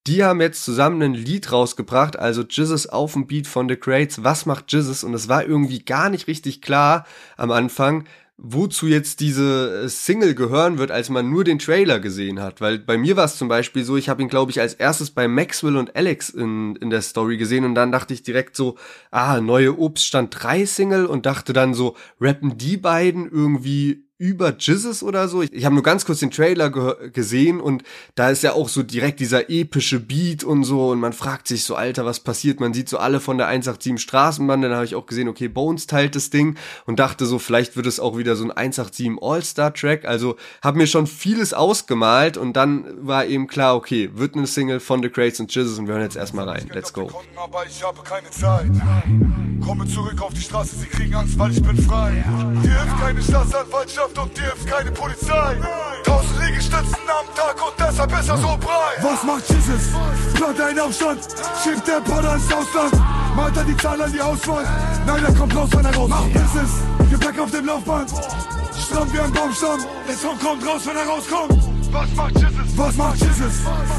Die 0.06 0.22
haben 0.22 0.42
jetzt 0.42 0.66
zusammen 0.66 1.02
ein 1.02 1.13
Lied 1.13 1.50
rausgebracht, 1.52 2.20
also 2.20 2.42
Jizzes 2.42 2.88
auf 2.88 3.13
dem 3.13 3.26
Beat 3.26 3.48
von 3.48 3.70
The 3.70 3.78
Crates. 3.78 4.24
Was 4.24 4.46
macht 4.46 4.72
Jizzes? 4.72 5.06
Und 5.06 5.13
es 5.13 5.30
war 5.30 5.46
irgendwie 5.46 5.80
gar 5.80 6.10
nicht 6.10 6.28
richtig 6.28 6.62
klar 6.62 7.06
am 7.38 7.52
Anfang, 7.52 8.06
wozu 8.36 8.88
jetzt 8.88 9.22
diese 9.22 9.84
äh, 9.86 9.89
Single 9.89 10.36
gehören 10.36 10.78
wird, 10.78 10.92
als 10.92 11.10
man 11.10 11.30
nur 11.30 11.46
den 11.46 11.60
Trailer 11.60 12.02
gesehen 12.02 12.42
hat. 12.42 12.60
Weil 12.60 12.80
bei 12.80 12.98
mir 12.98 13.16
war 13.16 13.24
es 13.24 13.38
zum 13.38 13.48
Beispiel 13.48 13.86
so, 13.86 13.96
ich 13.96 14.10
habe 14.10 14.22
ihn, 14.22 14.28
glaube 14.28 14.52
ich, 14.52 14.60
als 14.60 14.74
erstes 14.74 15.12
bei 15.12 15.30
Maxwell 15.30 15.78
und 15.78 15.96
Alex 15.96 16.30
in, 16.30 16.76
in 16.78 16.89
der 16.89 17.02
Story 17.02 17.38
gesehen 17.38 17.63
und 17.63 17.74
dann 17.74 17.94
dachte 17.94 18.13
ich 18.13 18.24
direkt 18.24 18.58
so, 18.58 18.78
ah, 19.12 19.39
neue 19.39 19.80
Obststand 19.80 20.36
3 20.38 20.66
Single 20.66 21.06
und 21.06 21.26
dachte 21.26 21.54
dann 21.54 21.74
so, 21.74 21.96
rappen 22.20 22.58
die 22.58 22.76
beiden 22.76 23.32
irgendwie 23.32 24.03
über 24.19 24.56
Jizzes 24.58 25.02
oder 25.02 25.28
so. 25.28 25.41
Ich, 25.41 25.52
ich 25.54 25.65
habe 25.65 25.73
nur 25.73 25.84
ganz 25.84 26.06
kurz 26.06 26.19
den 26.19 26.30
Trailer 26.30 26.69
ge 26.69 27.10
gesehen 27.12 27.60
und 27.60 27.84
da 28.15 28.30
ist 28.30 28.43
ja 28.43 28.54
auch 28.54 28.69
so 28.69 28.84
direkt 28.84 29.19
dieser 29.19 29.49
epische 29.49 29.99
Beat 29.99 30.43
und 30.43 30.63
so 30.63 30.91
und 30.91 30.99
man 30.99 31.13
fragt 31.13 31.47
sich 31.47 31.63
so, 31.63 31.76
Alter, 31.76 32.06
was 32.06 32.19
passiert? 32.19 32.60
Man 32.60 32.73
sieht 32.73 32.89
so 32.89 32.99
alle 32.99 33.19
von 33.19 33.38
der 33.38 33.47
187 33.47 33.99
Straßenbahn, 33.99 34.62
dann 34.62 34.73
habe 34.73 34.86
ich 34.86 34.95
auch 34.95 35.08
gesehen, 35.08 35.28
okay, 35.28 35.47
Bones 35.47 35.88
teilt 35.88 36.15
das 36.15 36.30
Ding 36.30 36.58
und 36.86 36.99
dachte 36.99 37.26
so, 37.26 37.39
vielleicht 37.39 37.76
wird 37.76 37.88
es 37.88 37.99
auch 37.99 38.17
wieder 38.17 38.36
so 38.36 38.43
ein 38.43 38.52
187 38.52 39.17
All-Star-Track. 39.21 40.06
Also 40.06 40.36
habe 40.62 40.78
mir 40.78 40.88
schon 40.88 41.08
vieles 41.08 41.54
ausgemalt 41.54 42.38
und 42.38 42.54
dann 42.54 43.06
war 43.06 43.26
eben 43.26 43.47
klar, 43.47 43.76
okay, 43.76 44.12
wird 44.13 44.36
eine 44.36 44.47
Single 44.47 44.80
von 44.80 45.02
The 45.02 45.10
Crates 45.10 45.39
und 45.39 45.54
Jizzes 45.54 45.80
und 45.80 45.88
wir 45.88 45.95
hören 45.95 46.04
jetzt 46.04 46.17
erstmal 46.17 46.47
rein. 46.47 46.69
Let's 46.71 46.93
go. 46.93 47.10
Komme 49.65 49.88
zurück 49.88 50.21
auf 50.21 50.34
die 50.34 50.41
Straße, 50.41 50.76
sie 50.76 50.86
kriegen 50.88 51.15
Angst, 51.15 51.39
weil 51.39 51.52
ich 51.52 51.63
bin 51.63 51.78
frei. 51.78 52.23
Hier 52.62 52.82
hilft 52.82 52.99
keine 52.99 53.21
Staatsanwaltschaft 53.21 54.03
Wirtschaft 54.04 54.18
und 54.18 54.38
hilft 54.38 54.68
keine 54.68 54.92
Polizei. 54.92 55.58
Tausend 56.04 56.39
Liegestützen 56.42 56.98
am 57.08 57.36
Tag 57.36 57.56
und 57.56 57.74
deshalb 57.80 58.20
ist 58.20 58.30
er 58.30 58.38
so 58.38 58.58
breit. 58.58 58.98
Was 59.02 59.24
macht 59.24 59.50
Jesus? 59.50 59.92
Plant 60.34 60.62
einen 60.62 60.80
Aufstand, 60.80 61.20
schiebt 61.63 61.88
der 61.88 62.02
Potter 62.02 62.36
ins 62.36 62.54
Ausland. 62.54 62.94
Malt 63.36 63.58
er 63.58 63.63
die 63.63 63.78
Zahl 63.78 64.02
an 64.02 64.12
die 64.12 64.22
Auswahl. 64.22 64.66
Nein, 65.06 65.24
er 65.24 65.34
kommt 65.34 65.56
raus, 65.56 65.70
wenn 65.72 65.86
er 65.86 65.96
raus 65.96 66.10
Macht 66.10 66.34
Business, 66.34 66.72
Gepäck 67.10 67.39
auf 67.39 67.52
dem 67.52 67.66
Laufband. 67.66 68.10
Stramm 68.86 69.13
wie 69.13 69.20
ein 69.20 69.32
Baumstamm. 69.32 69.80
Der 70.08 70.16
Song 70.16 70.39
kommt 70.39 70.66
raus, 70.68 70.82
wenn 70.86 70.98
er 70.98 71.08
rauskommt. 71.08 71.74
Was 71.92 72.16
macht 72.16 72.36
Jesus? 72.36 72.78
Was 72.78 72.96
macht 72.96 73.20
Jesus? 73.20 73.54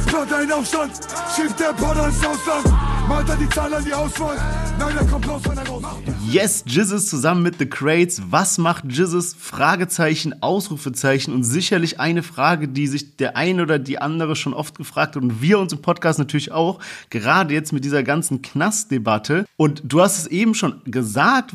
Plant 0.06 0.32
einen 0.32 0.52
Aufstand, 0.52 0.92
schiebt 1.34 1.58
der 1.60 1.72
Potter 1.72 2.06
ins 2.06 2.18
Ausland. 2.18 2.93
Malt 3.08 3.28
er 3.28 3.36
die 3.36 3.48
Zahl 3.50 3.72
an 3.74 3.84
die 3.84 3.92
Auswahl. 3.92 4.36
Nein, 4.78 4.96
er 4.96 5.04
kommt 5.06 5.28
raus, 5.28 5.42
wenn 5.46 5.58
er 5.58 5.68
raus 5.68 5.82
Yes, 6.30 6.64
Jizzes 6.66 7.08
zusammen 7.08 7.42
mit 7.42 7.58
The 7.58 7.66
Crates. 7.66 8.22
Was 8.30 8.56
macht 8.56 8.84
Jizzes? 8.88 9.36
Fragezeichen, 9.38 10.42
Ausrufezeichen 10.42 11.34
und 11.34 11.44
sicherlich 11.44 12.00
eine 12.00 12.22
Frage, 12.22 12.66
die 12.66 12.86
sich 12.86 13.16
der 13.16 13.36
eine 13.36 13.62
oder 13.62 13.78
die 13.78 13.98
andere 13.98 14.36
schon 14.36 14.54
oft 14.54 14.76
gefragt 14.76 15.16
hat 15.16 15.22
und 15.22 15.42
wir 15.42 15.58
uns 15.58 15.72
im 15.72 15.82
Podcast 15.82 16.18
natürlich 16.18 16.52
auch, 16.52 16.80
gerade 17.10 17.52
jetzt 17.52 17.72
mit 17.72 17.84
dieser 17.84 18.02
ganzen 18.02 18.40
Knastdebatte. 18.40 19.44
Und 19.56 19.82
du 19.84 20.00
hast 20.00 20.18
es 20.18 20.26
eben 20.26 20.54
schon 20.54 20.80
gesagt, 20.84 21.52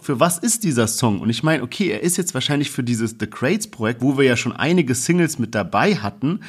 für 0.00 0.20
was 0.20 0.38
ist 0.38 0.64
dieser 0.64 0.86
Song? 0.86 1.20
Und 1.20 1.28
ich 1.28 1.42
meine, 1.42 1.62
okay, 1.64 1.88
er 1.88 2.02
ist 2.02 2.16
jetzt 2.16 2.34
wahrscheinlich 2.34 2.70
für 2.70 2.84
dieses 2.84 3.16
The 3.18 3.26
Crates 3.26 3.68
Projekt, 3.68 4.00
wo 4.00 4.16
wir 4.16 4.24
ja 4.24 4.36
schon 4.36 4.52
einige 4.52 4.94
Singles 4.94 5.38
mit 5.38 5.54
dabei 5.54 5.96
hatten, 5.96 6.40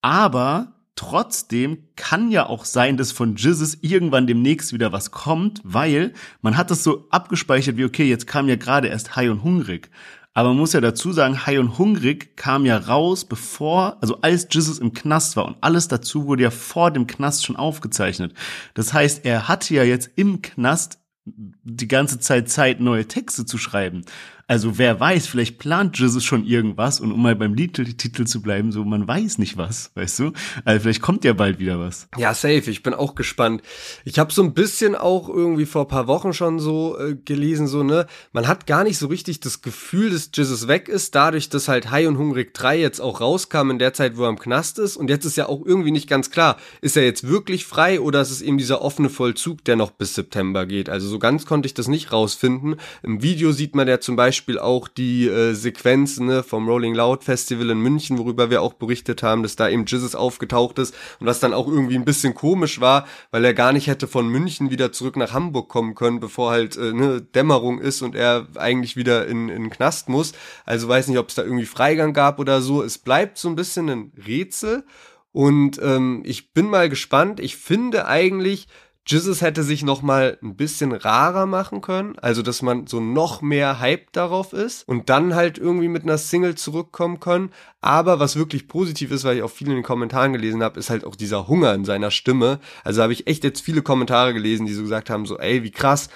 aber 0.00 0.73
Trotzdem 0.96 1.88
kann 1.96 2.30
ja 2.30 2.46
auch 2.46 2.64
sein, 2.64 2.96
dass 2.96 3.10
von 3.10 3.34
Jizzes 3.34 3.78
irgendwann 3.80 4.28
demnächst 4.28 4.72
wieder 4.72 4.92
was 4.92 5.10
kommt, 5.10 5.60
weil 5.64 6.12
man 6.40 6.56
hat 6.56 6.70
das 6.70 6.84
so 6.84 7.06
abgespeichert 7.10 7.76
wie, 7.76 7.84
okay, 7.84 8.08
jetzt 8.08 8.28
kam 8.28 8.48
ja 8.48 8.54
gerade 8.54 8.88
erst 8.88 9.16
High 9.16 9.30
und 9.30 9.42
Hungrig. 9.42 9.90
Aber 10.34 10.50
man 10.50 10.58
muss 10.58 10.72
ja 10.72 10.80
dazu 10.80 11.12
sagen, 11.12 11.46
High 11.46 11.60
und 11.60 11.78
Hungrig 11.78 12.36
kam 12.36 12.66
ja 12.66 12.76
raus, 12.76 13.24
bevor, 13.24 13.98
also 14.00 14.20
als 14.20 14.48
Jizzes 14.50 14.78
im 14.78 14.92
Knast 14.92 15.36
war 15.36 15.46
und 15.46 15.56
alles 15.60 15.88
dazu 15.88 16.26
wurde 16.26 16.42
ja 16.44 16.50
vor 16.50 16.90
dem 16.90 17.06
Knast 17.06 17.44
schon 17.44 17.56
aufgezeichnet. 17.56 18.34
Das 18.74 18.92
heißt, 18.92 19.24
er 19.24 19.48
hatte 19.48 19.74
ja 19.74 19.84
jetzt 19.84 20.10
im 20.16 20.42
Knast 20.42 20.98
die 21.24 21.88
ganze 21.88 22.18
Zeit 22.20 22.50
Zeit, 22.50 22.80
neue 22.80 23.06
Texte 23.06 23.46
zu 23.46 23.58
schreiben. 23.58 24.04
Also 24.46 24.76
wer 24.76 25.00
weiß, 25.00 25.26
vielleicht 25.26 25.58
plant 25.58 25.98
Jesus 25.98 26.22
schon 26.22 26.44
irgendwas 26.44 27.00
und 27.00 27.12
um 27.12 27.22
mal 27.22 27.34
beim 27.34 27.56
Titel 27.56 28.24
zu 28.26 28.42
bleiben, 28.42 28.72
so 28.72 28.84
man 28.84 29.08
weiß 29.08 29.38
nicht 29.38 29.56
was, 29.56 29.90
weißt 29.94 30.18
du? 30.18 30.32
Also 30.66 30.82
vielleicht 30.82 31.00
kommt 31.00 31.24
ja 31.24 31.32
bald 31.32 31.58
wieder 31.58 31.78
was. 31.78 32.08
Ja, 32.18 32.34
safe, 32.34 32.70
ich 32.70 32.82
bin 32.82 32.92
auch 32.92 33.14
gespannt. 33.14 33.62
Ich 34.04 34.18
habe 34.18 34.32
so 34.34 34.42
ein 34.42 34.52
bisschen 34.52 34.96
auch 34.96 35.30
irgendwie 35.30 35.64
vor 35.64 35.88
paar 35.88 36.06
Wochen 36.08 36.34
schon 36.34 36.58
so 36.58 36.98
äh, 36.98 37.14
gelesen, 37.14 37.66
so, 37.66 37.82
ne, 37.82 38.06
man 38.32 38.46
hat 38.46 38.66
gar 38.66 38.84
nicht 38.84 38.98
so 38.98 39.06
richtig 39.06 39.40
das 39.40 39.62
Gefühl, 39.62 40.10
dass 40.10 40.30
Jesus 40.34 40.68
weg 40.68 40.88
ist, 40.88 41.14
dadurch, 41.14 41.48
dass 41.48 41.68
halt 41.68 41.90
High 41.90 42.08
und 42.08 42.18
Hungrig 42.18 42.52
3 42.52 42.78
jetzt 42.78 43.00
auch 43.00 43.22
rauskam 43.22 43.70
in 43.70 43.78
der 43.78 43.94
Zeit, 43.94 44.18
wo 44.18 44.24
er 44.24 44.28
im 44.28 44.38
Knast 44.38 44.78
ist. 44.78 44.98
Und 44.98 45.08
jetzt 45.08 45.24
ist 45.24 45.36
ja 45.36 45.48
auch 45.48 45.64
irgendwie 45.64 45.90
nicht 45.90 46.08
ganz 46.08 46.30
klar, 46.30 46.58
ist 46.82 46.98
er 46.98 47.04
jetzt 47.04 47.26
wirklich 47.26 47.64
frei 47.64 47.98
oder 47.98 48.20
ist 48.20 48.30
es 48.30 48.42
eben 48.42 48.58
dieser 48.58 48.82
offene 48.82 49.08
Vollzug, 49.08 49.64
der 49.64 49.76
noch 49.76 49.90
bis 49.90 50.14
September 50.14 50.66
geht. 50.66 50.90
Also 50.90 51.08
so 51.08 51.18
ganz 51.18 51.46
konnte 51.46 51.66
ich 51.66 51.74
das 51.74 51.88
nicht 51.88 52.12
rausfinden. 52.12 52.76
Im 53.02 53.22
Video 53.22 53.50
sieht 53.52 53.74
man 53.74 53.88
ja 53.88 54.00
zum 54.00 54.16
Beispiel 54.16 54.33
Beispiel 54.34 54.58
auch 54.58 54.88
die 54.88 55.28
äh, 55.28 55.54
Sequenz 55.54 56.18
ne, 56.18 56.42
vom 56.42 56.68
Rolling 56.68 56.92
Loud 56.92 57.22
Festival 57.22 57.70
in 57.70 57.78
München, 57.78 58.18
worüber 58.18 58.50
wir 58.50 58.62
auch 58.62 58.72
berichtet 58.72 59.22
haben, 59.22 59.44
dass 59.44 59.54
da 59.54 59.68
eben 59.68 59.84
Jizzes 59.84 60.16
aufgetaucht 60.16 60.80
ist 60.80 60.92
und 61.20 61.28
was 61.28 61.38
dann 61.38 61.54
auch 61.54 61.68
irgendwie 61.68 61.94
ein 61.94 62.04
bisschen 62.04 62.34
komisch 62.34 62.80
war, 62.80 63.06
weil 63.30 63.44
er 63.44 63.54
gar 63.54 63.72
nicht 63.72 63.86
hätte 63.86 64.08
von 64.08 64.26
München 64.26 64.70
wieder 64.70 64.90
zurück 64.90 65.16
nach 65.16 65.32
Hamburg 65.32 65.68
kommen 65.68 65.94
können, 65.94 66.18
bevor 66.18 66.50
halt 66.50 66.76
äh, 66.76 66.92
ne, 66.92 67.22
Dämmerung 67.22 67.78
ist 67.78 68.02
und 68.02 68.16
er 68.16 68.48
eigentlich 68.56 68.96
wieder 68.96 69.28
in, 69.28 69.48
in 69.48 69.70
Knast 69.70 70.08
muss. 70.08 70.32
Also 70.66 70.88
weiß 70.88 71.06
nicht, 71.06 71.18
ob 71.18 71.28
es 71.28 71.36
da 71.36 71.44
irgendwie 71.44 71.66
Freigang 71.66 72.12
gab 72.12 72.40
oder 72.40 72.60
so. 72.60 72.82
Es 72.82 72.98
bleibt 72.98 73.38
so 73.38 73.48
ein 73.48 73.54
bisschen 73.54 73.88
ein 73.88 74.12
Rätsel. 74.26 74.84
Und 75.30 75.80
ähm, 75.80 76.22
ich 76.24 76.52
bin 76.52 76.66
mal 76.66 76.88
gespannt. 76.88 77.38
Ich 77.38 77.56
finde 77.56 78.06
eigentlich, 78.06 78.66
Jizzes 79.06 79.42
hätte 79.42 79.62
sich 79.62 79.82
noch 79.82 80.00
mal 80.00 80.38
ein 80.42 80.56
bisschen 80.56 80.92
rarer 80.92 81.44
machen 81.44 81.82
können, 81.82 82.18
also 82.20 82.40
dass 82.40 82.62
man 82.62 82.86
so 82.86 83.00
noch 83.00 83.42
mehr 83.42 83.78
Hype 83.78 84.10
darauf 84.12 84.54
ist 84.54 84.88
und 84.88 85.10
dann 85.10 85.34
halt 85.34 85.58
irgendwie 85.58 85.88
mit 85.88 86.04
einer 86.04 86.16
Single 86.16 86.54
zurückkommen 86.54 87.20
können. 87.20 87.50
Aber 87.82 88.18
was 88.18 88.36
wirklich 88.36 88.66
positiv 88.66 89.10
ist, 89.10 89.24
weil 89.24 89.36
ich 89.36 89.42
auch 89.42 89.50
viel 89.50 89.68
in 89.68 89.74
den 89.74 89.82
Kommentaren 89.82 90.32
gelesen 90.32 90.62
habe, 90.62 90.80
ist 90.80 90.88
halt 90.88 91.04
auch 91.04 91.16
dieser 91.16 91.48
Hunger 91.48 91.74
in 91.74 91.84
seiner 91.84 92.10
Stimme. 92.10 92.60
Also 92.82 93.02
habe 93.02 93.12
ich 93.12 93.26
echt 93.26 93.44
jetzt 93.44 93.60
viele 93.60 93.82
Kommentare 93.82 94.32
gelesen, 94.32 94.64
die 94.64 94.72
so 94.72 94.82
gesagt 94.82 95.10
haben, 95.10 95.26
so 95.26 95.38
ey, 95.38 95.62
wie 95.62 95.70
krass, 95.70 96.08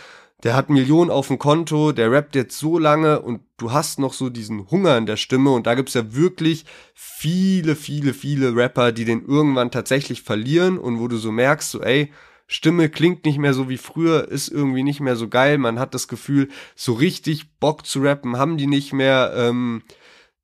der 0.42 0.54
hat 0.54 0.70
Millionen 0.70 1.10
auf 1.10 1.26
dem 1.28 1.38
Konto, 1.38 1.92
der 1.92 2.10
rappt 2.10 2.36
jetzt 2.36 2.58
so 2.58 2.78
lange 2.78 3.20
und 3.20 3.40
du 3.58 3.72
hast 3.72 3.98
noch 3.98 4.14
so 4.14 4.30
diesen 4.30 4.70
Hunger 4.70 4.96
in 4.96 5.04
der 5.04 5.16
Stimme 5.16 5.50
und 5.50 5.66
da 5.66 5.74
gibt's 5.74 5.94
ja 5.94 6.14
wirklich 6.14 6.64
viele, 6.94 7.74
viele, 7.76 8.14
viele 8.14 8.54
Rapper, 8.54 8.92
die 8.92 9.04
den 9.04 9.26
irgendwann 9.26 9.70
tatsächlich 9.70 10.22
verlieren 10.22 10.78
und 10.78 11.00
wo 11.00 11.08
du 11.08 11.16
so 11.16 11.32
merkst, 11.32 11.70
so 11.70 11.82
ey, 11.82 12.12
Stimme 12.50 12.88
klingt 12.88 13.26
nicht 13.26 13.38
mehr 13.38 13.52
so 13.52 13.68
wie 13.68 13.76
früher, 13.76 14.26
ist 14.26 14.48
irgendwie 14.48 14.82
nicht 14.82 15.00
mehr 15.00 15.16
so 15.16 15.28
geil. 15.28 15.58
Man 15.58 15.78
hat 15.78 15.92
das 15.92 16.08
Gefühl, 16.08 16.48
so 16.74 16.94
richtig 16.94 17.50
Bock 17.60 17.84
zu 17.86 18.00
rappen 18.00 18.38
haben 18.38 18.56
die 18.56 18.66
nicht 18.66 18.94
mehr. 18.94 19.32
Ähm, 19.36 19.82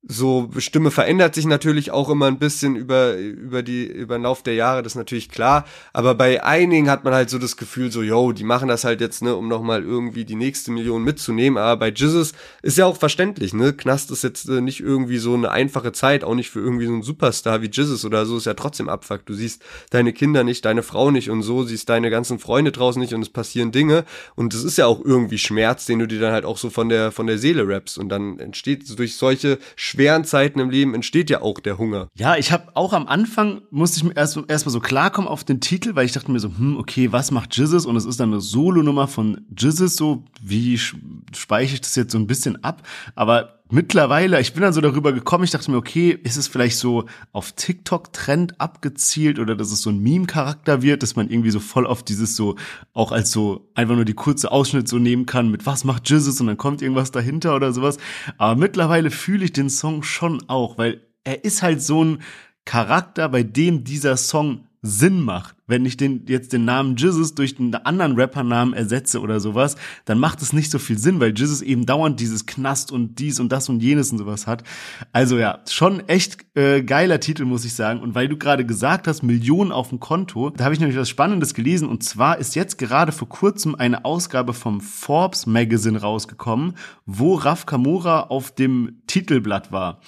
so 0.07 0.49
Stimme 0.57 0.91
verändert 0.91 1.33
sich 1.33 1.45
natürlich 1.45 1.91
auch 1.91 2.09
immer 2.09 2.27
ein 2.27 2.37
bisschen 2.37 2.75
über 2.75 3.15
über 3.17 3.63
die 3.63 3.85
über 3.85 4.17
den 4.17 4.23
Lauf 4.23 4.43
der 4.43 4.53
Jahre, 4.53 4.83
das 4.83 4.93
ist 4.93 4.97
natürlich 4.97 5.29
klar, 5.29 5.65
aber 5.93 6.13
bei 6.13 6.43
einigen 6.43 6.89
hat 6.89 7.03
man 7.03 7.13
halt 7.13 7.29
so 7.29 7.39
das 7.39 7.57
Gefühl 7.57 7.91
so, 7.91 8.03
yo, 8.03 8.31
die 8.31 8.43
machen 8.43 8.67
das 8.67 8.83
halt 8.83 9.01
jetzt, 9.01 9.23
ne, 9.23 9.35
um 9.35 9.47
noch 9.47 9.63
mal 9.63 9.81
irgendwie 9.81 10.23
die 10.23 10.35
nächste 10.35 10.71
Million 10.71 11.03
mitzunehmen, 11.03 11.57
aber 11.57 11.77
bei 11.77 11.89
Jesus 11.89 12.33
ist 12.61 12.77
ja 12.77 12.85
auch 12.85 12.97
verständlich, 12.97 13.53
ne? 13.53 13.73
Knast 13.73 14.11
ist 14.11 14.23
jetzt 14.23 14.47
äh, 14.47 14.61
nicht 14.61 14.79
irgendwie 14.79 15.17
so 15.17 15.33
eine 15.33 15.49
einfache 15.49 15.91
Zeit, 15.91 16.23
auch 16.23 16.35
nicht 16.35 16.51
für 16.51 16.59
irgendwie 16.59 16.85
so 16.85 16.93
einen 16.93 17.03
Superstar 17.03 17.61
wie 17.63 17.69
Jesus 17.71 18.05
oder 18.05 18.25
so, 18.25 18.37
ist 18.37 18.45
ja 18.45 18.53
trotzdem 18.53 18.89
Abfuck. 18.89 19.25
Du 19.25 19.33
siehst 19.33 19.63
deine 19.89 20.13
Kinder 20.13 20.43
nicht, 20.43 20.65
deine 20.65 20.83
Frau 20.83 21.09
nicht 21.09 21.29
und 21.31 21.41
so, 21.41 21.63
siehst 21.63 21.89
deine 21.89 22.11
ganzen 22.11 22.37
Freunde 22.37 22.71
draußen 22.71 23.01
nicht 23.01 23.13
und 23.13 23.21
es 23.21 23.29
passieren 23.29 23.71
Dinge 23.71 24.05
und 24.35 24.53
es 24.53 24.63
ist 24.63 24.77
ja 24.77 24.85
auch 24.85 25.03
irgendwie 25.03 25.39
Schmerz, 25.39 25.85
den 25.85 25.99
du 25.99 26.07
dir 26.07 26.19
dann 26.19 26.33
halt 26.33 26.45
auch 26.45 26.57
so 26.57 26.69
von 26.69 26.89
der 26.89 27.11
von 27.11 27.25
der 27.25 27.39
Seele 27.39 27.67
rappst 27.67 27.97
und 27.97 28.09
dann 28.09 28.39
entsteht 28.39 28.97
durch 28.99 29.15
solche 29.15 29.57
schweren 29.95 30.25
Zeiten 30.25 30.59
im 30.59 30.69
Leben 30.69 30.93
entsteht 30.93 31.29
ja 31.29 31.41
auch 31.41 31.59
der 31.59 31.77
Hunger. 31.77 32.09
Ja, 32.15 32.35
ich 32.35 32.51
habe 32.51 32.75
auch 32.75 32.93
am 32.93 33.07
Anfang 33.07 33.61
musste 33.71 33.97
ich 33.97 34.03
mir 34.03 34.15
erst 34.15 34.37
erstmal 34.47 34.71
so 34.71 34.79
klarkommen 34.79 35.29
auf 35.29 35.43
den 35.43 35.61
Titel, 35.61 35.95
weil 35.95 36.05
ich 36.05 36.11
dachte 36.11 36.31
mir 36.31 36.39
so, 36.39 36.49
hm, 36.49 36.77
okay, 36.77 37.11
was 37.11 37.31
macht 37.31 37.55
Jizzes 37.55 37.85
und 37.85 37.95
es 37.95 38.05
ist 38.05 38.19
dann 38.19 38.31
eine 38.31 38.41
Solo-Nummer 38.41 39.07
von 39.07 39.45
Jizzes 39.57 39.95
so, 39.95 40.23
wie 40.41 40.77
speichere 40.77 41.75
ich 41.75 41.81
das 41.81 41.95
jetzt 41.95 42.11
so 42.11 42.17
ein 42.17 42.27
bisschen 42.27 42.63
ab, 42.63 42.83
aber 43.15 43.59
mittlerweile, 43.69 44.39
ich 44.39 44.53
bin 44.53 44.61
dann 44.61 44.73
so 44.73 44.81
darüber 44.81 45.11
gekommen, 45.11 45.43
ich 45.43 45.51
dachte 45.51 45.71
mir, 45.71 45.77
okay, 45.77 46.11
ist 46.11 46.37
es 46.37 46.47
vielleicht 46.47 46.77
so 46.77 47.05
auf 47.31 47.51
TikTok-Trend 47.53 48.59
abgezielt 48.61 49.39
oder 49.39 49.55
dass 49.55 49.71
es 49.71 49.81
so 49.81 49.89
ein 49.89 49.99
Meme-Charakter 49.99 50.81
wird, 50.81 51.03
dass 51.03 51.15
man 51.15 51.29
irgendwie 51.29 51.51
so 51.51 51.59
voll 51.59 51.87
auf 51.87 52.03
dieses 52.03 52.35
so, 52.35 52.55
auch 52.93 53.11
als 53.11 53.31
so 53.31 53.69
einfach 53.73 53.95
nur 53.95 54.05
die 54.05 54.13
kurze 54.13 54.51
Ausschnitt 54.51 54.87
so 54.87 54.99
nehmen 54.99 55.25
kann 55.25 55.49
mit 55.49 55.65
was 55.65 55.83
macht 55.83 56.09
Jizzes 56.09 56.39
und 56.41 56.47
dann 56.47 56.57
kommt 56.57 56.81
irgendwas 56.81 57.11
dahinter 57.11 57.55
oder 57.55 57.73
sowas. 57.73 57.97
Aber 58.37 58.59
mittlerweile 58.59 59.11
fühle 59.11 59.45
ich 59.45 59.53
den 59.53 59.69
Song 59.69 60.03
schon 60.03 60.43
auch, 60.47 60.77
weil 60.77 61.01
er 61.23 61.43
ist 61.43 61.63
halt 61.63 61.81
so 61.81 62.03
ein 62.03 62.19
Charakter, 62.65 63.29
bei 63.29 63.43
dem 63.43 63.83
dieser 63.83 64.17
Song 64.17 64.67
Sinn 64.85 65.21
macht. 65.21 65.55
Wenn 65.67 65.85
ich 65.85 65.97
den, 65.97 66.25
jetzt 66.27 66.53
den 66.53 66.63
Namen 66.63 66.95
Jizzes 66.95 67.33
durch 67.33 67.59
einen 67.59 67.73
anderen 67.73 68.19
Rappernamen 68.19 68.73
ersetze 68.73 69.19
oder 69.19 69.39
sowas, 69.39 69.75
dann 70.05 70.19
macht 70.19 70.41
es 70.41 70.53
nicht 70.53 70.69
so 70.69 70.77
viel 70.77 70.97
Sinn, 70.97 71.19
weil 71.19 71.33
Jizzes 71.35 71.61
eben 71.63 71.85
dauernd 71.85 72.19
dieses 72.19 72.45
Knast 72.45 72.91
und 72.91 73.19
dies 73.19 73.39
und 73.39 73.51
das 73.51 73.67
und 73.67 73.81
jenes 73.81 74.11
und 74.11 74.19
sowas 74.19 74.45
hat. 74.45 74.63
Also 75.11 75.37
ja, 75.37 75.59
schon 75.67 76.07
echt 76.07 76.37
äh, 76.55 76.83
geiler 76.83 77.19
Titel, 77.19 77.45
muss 77.45 77.65
ich 77.65 77.73
sagen. 77.73 77.99
Und 77.99 78.13
weil 78.13 78.27
du 78.27 78.37
gerade 78.37 78.65
gesagt 78.65 79.07
hast, 79.07 79.23
Millionen 79.23 79.71
auf 79.71 79.89
dem 79.89 79.99
Konto, 79.99 80.51
da 80.51 80.65
habe 80.65 80.73
ich 80.73 80.79
nämlich 80.79 80.97
was 80.97 81.09
Spannendes 81.09 81.53
gelesen. 81.55 81.89
Und 81.89 82.03
zwar 82.03 82.37
ist 82.37 82.55
jetzt 82.55 82.77
gerade 82.77 83.11
vor 83.11 83.27
kurzem 83.27 83.73
eine 83.75 84.05
Ausgabe 84.05 84.53
vom 84.53 84.81
Forbes 84.81 85.47
Magazine 85.47 85.99
rausgekommen, 85.99 86.75
wo 87.05 87.35
Raf 87.35 87.65
Kamora 87.65 88.21
auf 88.21 88.51
dem 88.51 89.01
Titelblatt 89.07 89.71
war. 89.71 89.99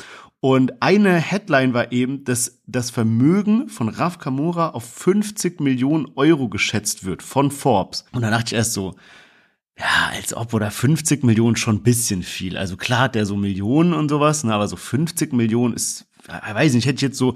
Und 0.50 0.82
eine 0.82 1.16
Headline 1.16 1.74
war 1.74 1.92
eben, 1.92 2.24
dass 2.24 2.62
das 2.68 2.90
Vermögen 2.90 3.68
von 3.68 3.90
Raf 3.90 4.18
Kamura 4.18 4.70
auf 4.70 4.86
50 4.86 5.60
Millionen 5.60 6.08
Euro 6.16 6.48
geschätzt 6.48 7.04
wird 7.04 7.22
von 7.22 7.52
Forbes. 7.52 8.06
Und 8.14 8.22
da 8.22 8.30
dachte 8.30 8.46
ich 8.46 8.54
erst 8.54 8.72
so, 8.72 8.96
ja, 9.78 10.14
als 10.14 10.34
ob 10.34 10.54
oder 10.54 10.72
50 10.72 11.26
Millionen 11.26 11.58
schon 11.58 11.76
ein 11.76 11.84
bisschen 11.84 12.24
viel. 12.24 12.58
Also 12.58 12.78
klar 12.78 13.02
hat 13.02 13.16
der 13.16 13.26
so 13.26 13.36
Millionen 13.36 13.92
und 13.92 14.08
sowas, 14.08 14.46
ne, 14.46 14.54
aber 14.54 14.70
so 14.70 14.78
50 14.78 15.34
Millionen 15.34 15.74
ist, 15.74 16.08
ich 16.24 16.56
weiß 16.56 16.76
nicht, 16.76 16.86
hätte 16.86 16.96
ich 16.96 17.02
jetzt 17.02 17.18
so 17.18 17.34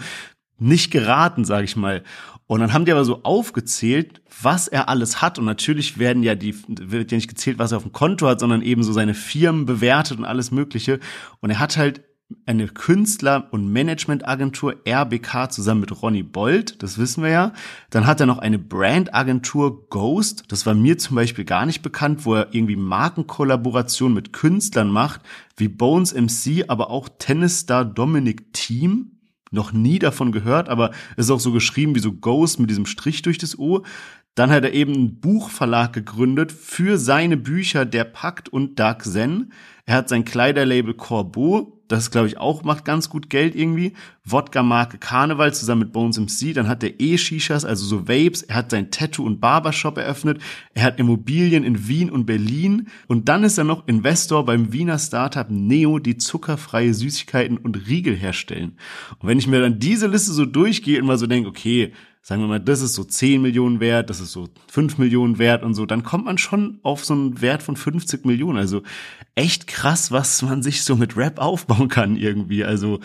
nicht 0.57 0.89
geraten, 0.89 1.43
sage 1.43 1.65
ich 1.65 1.75
mal. 1.75 2.03
Und 2.47 2.61
dann 2.61 2.71
haben 2.71 2.85
die 2.85 2.93
aber 2.93 3.03
so 3.03 3.23
aufgezählt, 3.23 4.21
was 4.41 4.69
er 4.69 4.87
alles 4.87 5.21
hat. 5.21 5.37
Und 5.37 5.43
natürlich 5.43 5.97
werden 5.97 6.23
ja 6.23 6.35
die, 6.35 6.55
wird 6.69 7.11
ja 7.11 7.17
nicht 7.17 7.27
gezählt, 7.27 7.59
was 7.59 7.73
er 7.73 7.77
auf 7.79 7.83
dem 7.83 7.91
Konto 7.91 8.25
hat, 8.29 8.39
sondern 8.39 8.61
eben 8.61 8.83
so 8.83 8.93
seine 8.93 9.15
Firmen 9.15 9.65
bewertet 9.65 10.17
und 10.17 10.23
alles 10.23 10.51
Mögliche. 10.51 11.01
Und 11.41 11.49
er 11.49 11.59
hat 11.59 11.75
halt 11.75 12.03
eine 12.45 12.67
Künstler- 12.67 13.47
und 13.51 13.71
Managementagentur 13.71 14.75
RBK 14.87 15.51
zusammen 15.51 15.81
mit 15.81 16.01
Ronny 16.01 16.23
Bold, 16.23 16.81
das 16.83 16.97
wissen 16.97 17.23
wir 17.23 17.29
ja. 17.29 17.53
Dann 17.89 18.05
hat 18.05 18.19
er 18.19 18.25
noch 18.25 18.39
eine 18.39 18.59
Brandagentur 18.59 19.89
Ghost, 19.89 20.45
das 20.49 20.65
war 20.65 20.73
mir 20.73 20.97
zum 20.97 21.15
Beispiel 21.15 21.45
gar 21.45 21.65
nicht 21.65 21.81
bekannt, 21.81 22.25
wo 22.25 22.35
er 22.35 22.53
irgendwie 22.53 22.75
Markenkollaboration 22.75 24.13
mit 24.13 24.33
Künstlern 24.33 24.89
macht, 24.89 25.21
wie 25.57 25.67
Bones 25.67 26.13
MC, 26.13 26.65
aber 26.67 26.89
auch 26.89 27.09
Tennisstar 27.19 27.85
Dominic 27.85 28.53
Team. 28.53 29.17
Noch 29.53 29.73
nie 29.73 29.99
davon 29.99 30.31
gehört, 30.31 30.69
aber 30.69 30.91
ist 31.17 31.29
auch 31.29 31.41
so 31.41 31.51
geschrieben 31.51 31.93
wie 31.93 31.99
so 31.99 32.13
Ghost 32.13 32.59
mit 32.59 32.69
diesem 32.69 32.85
Strich 32.85 33.21
durch 33.21 33.37
das 33.37 33.59
O. 33.59 33.83
Dann 34.35 34.49
hat 34.49 34.63
er 34.63 34.73
eben 34.73 34.93
einen 34.93 35.19
Buchverlag 35.19 35.91
gegründet 35.91 36.53
für 36.53 36.97
seine 36.97 37.35
Bücher 37.35 37.85
Der 37.85 38.05
Pakt 38.05 38.47
und 38.47 38.79
Dark 38.79 39.03
Zen. 39.03 39.51
Er 39.85 39.95
hat 39.95 40.09
sein 40.09 40.23
Kleiderlabel 40.23 40.93
Corbeau, 40.93 41.80
das 41.91 42.11
glaube 42.11 42.27
ich 42.27 42.37
auch 42.37 42.63
macht 42.63 42.85
ganz 42.85 43.09
gut 43.09 43.29
Geld 43.29 43.55
irgendwie. 43.55 43.93
Wodka-Marke 44.23 44.97
Karneval 44.97 45.53
zusammen 45.53 45.81
mit 45.81 45.93
Bones 45.93 46.19
MC. 46.19 46.53
Dann 46.53 46.67
hat 46.67 46.83
er 46.83 46.99
E-Shishas, 46.99 47.65
also 47.65 47.85
so 47.85 48.07
Vapes. 48.07 48.43
Er 48.43 48.55
hat 48.55 48.71
sein 48.71 48.91
Tattoo- 48.91 49.25
und 49.25 49.39
Barbershop 49.39 49.97
eröffnet. 49.97 50.41
Er 50.73 50.83
hat 50.83 50.99
Immobilien 50.99 51.63
in 51.63 51.87
Wien 51.87 52.09
und 52.09 52.25
Berlin. 52.25 52.87
Und 53.07 53.29
dann 53.29 53.43
ist 53.43 53.57
er 53.57 53.63
noch 53.63 53.87
Investor 53.87 54.45
beim 54.45 54.71
Wiener 54.71 54.99
Startup 54.99 55.49
Neo, 55.49 55.99
die 55.99 56.17
zuckerfreie 56.17 56.93
Süßigkeiten 56.93 57.57
und 57.57 57.87
Riegel 57.87 58.15
herstellen. 58.15 58.77
Und 59.19 59.27
wenn 59.27 59.39
ich 59.39 59.47
mir 59.47 59.59
dann 59.59 59.79
diese 59.79 60.07
Liste 60.07 60.31
so 60.31 60.45
durchgehe 60.45 60.99
und 60.99 61.07
mal 61.07 61.17
so 61.17 61.27
denke, 61.27 61.49
okay, 61.49 61.91
sagen 62.21 62.41
wir 62.41 62.47
mal, 62.47 62.59
das 62.59 62.81
ist 62.81 62.93
so 62.93 63.03
10 63.03 63.41
Millionen 63.41 63.79
wert, 63.79 64.09
das 64.09 64.19
ist 64.19 64.31
so 64.31 64.47
5 64.69 64.97
Millionen 64.97 65.39
wert 65.39 65.63
und 65.63 65.73
so, 65.73 65.85
dann 65.85 66.03
kommt 66.03 66.25
man 66.25 66.37
schon 66.37 66.79
auf 66.83 67.03
so 67.03 67.13
einen 67.13 67.41
Wert 67.41 67.63
von 67.63 67.75
50 67.75 68.25
Millionen. 68.25 68.57
Also 68.57 68.83
echt 69.35 69.67
krass, 69.67 70.11
was 70.11 70.41
man 70.41 70.61
sich 70.61 70.83
so 70.83 70.95
mit 70.95 71.17
Rap 71.17 71.39
aufbauen 71.39 71.87
kann 71.87 72.15
irgendwie. 72.15 72.63
Also 72.63 72.99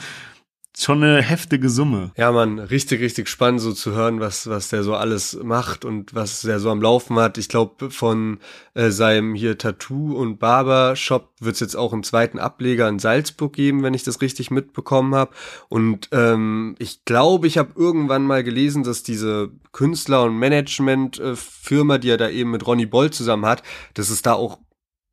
schon 0.79 1.03
eine 1.03 1.23
heftige 1.23 1.71
Summe. 1.71 2.13
Ja, 2.17 2.33
man, 2.33 2.59
richtig, 2.59 3.01
richtig 3.01 3.29
spannend 3.29 3.63
so 3.63 3.73
zu 3.73 3.93
hören, 3.93 4.21
was, 4.21 4.47
was 4.49 4.69
der 4.69 4.83
so 4.83 4.95
alles 4.95 5.39
macht 5.43 5.87
und 5.87 6.15
was 6.15 6.43
der 6.43 6.61
so 6.61 6.71
am 6.71 6.83
Laufen 6.83 7.17
hat. 7.19 7.39
Ich 7.39 7.49
glaube, 7.49 7.91
von 7.91 8.39
äh, 8.75 8.91
seinem 8.91 9.35
hier 9.35 9.57
Tattoo- 9.57 10.15
und 10.15 10.39
Barbershop 10.39 11.31
wird 11.41 11.55
es 11.55 11.61
jetzt 11.61 11.77
auch 11.77 11.95
einen 11.95 12.03
zweiten 12.03 12.39
Ableger 12.39 12.89
in 12.89 12.99
Salzburg 12.99 13.55
geben, 13.55 13.83
wenn 13.83 13.95
ich 13.95 14.03
das 14.03 14.21
richtig 14.21 14.51
mitbekommen 14.51 15.15
habe. 15.15 15.33
Und 15.69 16.11
ähm, 16.13 16.75
ich 16.79 17.07
glaube, 17.07 17.47
ich 17.47 17.57
habe 17.57 17.73
irgendwann 17.75 18.25
mal 18.25 18.45
gelesen, 18.45 18.83
dass 18.83 19.03
diese 19.03 19.51
Künstler- 19.73 20.25
und 20.25 20.37
Management-Firma, 20.39 21.95
äh, 21.95 21.99
die 22.01 22.11
er 22.11 22.19
da 22.19 22.29
eben 22.29 22.51
mit 22.51 22.67
Ronny 22.67 22.87
Boll 22.87 23.11
zusammen 23.11 23.47
hat, 23.47 23.63
dass 23.95 24.11
es 24.11 24.21
da 24.21 24.35
auch 24.35 24.59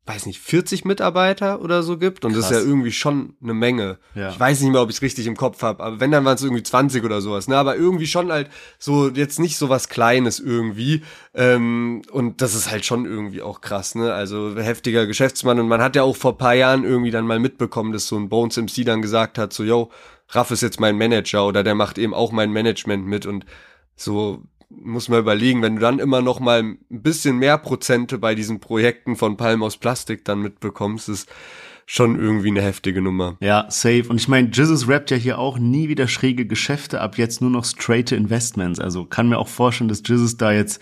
weiß 0.06 0.26
nicht, 0.26 0.38
40 0.40 0.84
Mitarbeiter 0.84 1.62
oder 1.62 1.82
so 1.82 1.96
gibt. 1.96 2.26
Und 2.26 2.32
Krass. 2.32 2.48
das 2.48 2.50
ist 2.50 2.62
ja 2.62 2.68
irgendwie 2.68 2.92
schon 2.92 3.36
eine 3.42 3.54
Menge. 3.54 3.98
Ja. 4.14 4.28
Ich 4.30 4.38
weiß 4.38 4.60
nicht 4.60 4.70
mehr, 4.70 4.82
ob 4.82 4.90
ich 4.90 4.96
es 4.96 5.02
richtig 5.02 5.26
im 5.26 5.36
Kopf 5.36 5.62
habe, 5.62 5.82
aber 5.82 5.98
wenn, 5.98 6.10
dann 6.10 6.26
waren 6.26 6.34
es 6.34 6.42
irgendwie 6.42 6.62
20 6.62 7.04
oder 7.04 7.22
sowas. 7.22 7.48
Ne? 7.48 7.56
Aber 7.56 7.76
irgendwie 7.76 8.06
schon 8.06 8.30
halt 8.30 8.50
so, 8.78 9.08
jetzt 9.08 9.40
nicht 9.40 9.56
so 9.56 9.70
was 9.70 9.88
Kleines 9.88 10.40
irgendwie. 10.40 11.02
Ähm, 11.32 12.02
und 12.10 12.42
das 12.42 12.54
ist 12.54 12.70
halt 12.70 12.84
schon 12.84 13.06
irgendwie 13.06 13.40
auch 13.40 13.62
krass, 13.62 13.94
ne? 13.94 14.12
Also 14.12 14.54
heftiger 14.56 15.06
Geschäftsmann. 15.06 15.58
Und 15.58 15.68
man 15.68 15.80
hat 15.80 15.96
ja 15.96 16.02
auch 16.02 16.16
vor 16.16 16.36
paar 16.36 16.54
Jahren 16.54 16.84
irgendwie 16.84 17.10
dann 17.10 17.26
mal 17.26 17.38
mitbekommen, 17.38 17.92
dass 17.92 18.06
so 18.06 18.16
ein 18.16 18.28
Bones 18.28 18.58
MC 18.58 18.84
dann 18.84 19.00
gesagt 19.00 19.38
hat, 19.38 19.54
so, 19.54 19.64
yo, 19.64 19.90
Raff 20.30 20.50
ist 20.50 20.62
jetzt 20.62 20.80
mein 20.80 20.98
Manager 20.98 21.46
oder 21.46 21.62
der 21.62 21.74
macht 21.74 21.96
eben 21.96 22.12
auch 22.12 22.30
mein 22.30 22.52
Management 22.52 23.06
mit 23.06 23.24
und 23.24 23.46
so 23.96 24.42
muss 24.82 25.08
man 25.08 25.20
überlegen, 25.20 25.62
wenn 25.62 25.76
du 25.76 25.80
dann 25.80 25.98
immer 25.98 26.22
noch 26.22 26.40
mal 26.40 26.62
ein 26.62 26.78
bisschen 26.88 27.38
mehr 27.38 27.58
Prozente 27.58 28.18
bei 28.18 28.34
diesen 28.34 28.60
Projekten 28.60 29.16
von 29.16 29.36
Palm 29.36 29.62
aus 29.62 29.76
Plastik 29.76 30.24
dann 30.24 30.40
mitbekommst, 30.40 31.08
ist 31.08 31.28
schon 31.86 32.18
irgendwie 32.18 32.48
eine 32.48 32.62
heftige 32.62 33.02
Nummer. 33.02 33.36
Ja, 33.40 33.66
safe. 33.68 34.04
Und 34.08 34.16
ich 34.16 34.28
meine, 34.28 34.48
Jesus 34.52 34.88
rappt 34.88 35.10
ja 35.10 35.16
hier 35.16 35.38
auch 35.38 35.58
nie 35.58 35.88
wieder 35.88 36.08
schräge 36.08 36.46
Geschäfte, 36.46 37.00
ab 37.00 37.18
jetzt 37.18 37.40
nur 37.40 37.50
noch 37.50 37.64
straight 37.64 38.12
Investments. 38.12 38.80
Also 38.80 39.04
kann 39.04 39.28
mir 39.28 39.38
auch 39.38 39.48
vorstellen, 39.48 39.88
dass 39.88 40.02
Jesus 40.06 40.36
da 40.36 40.52
jetzt 40.52 40.80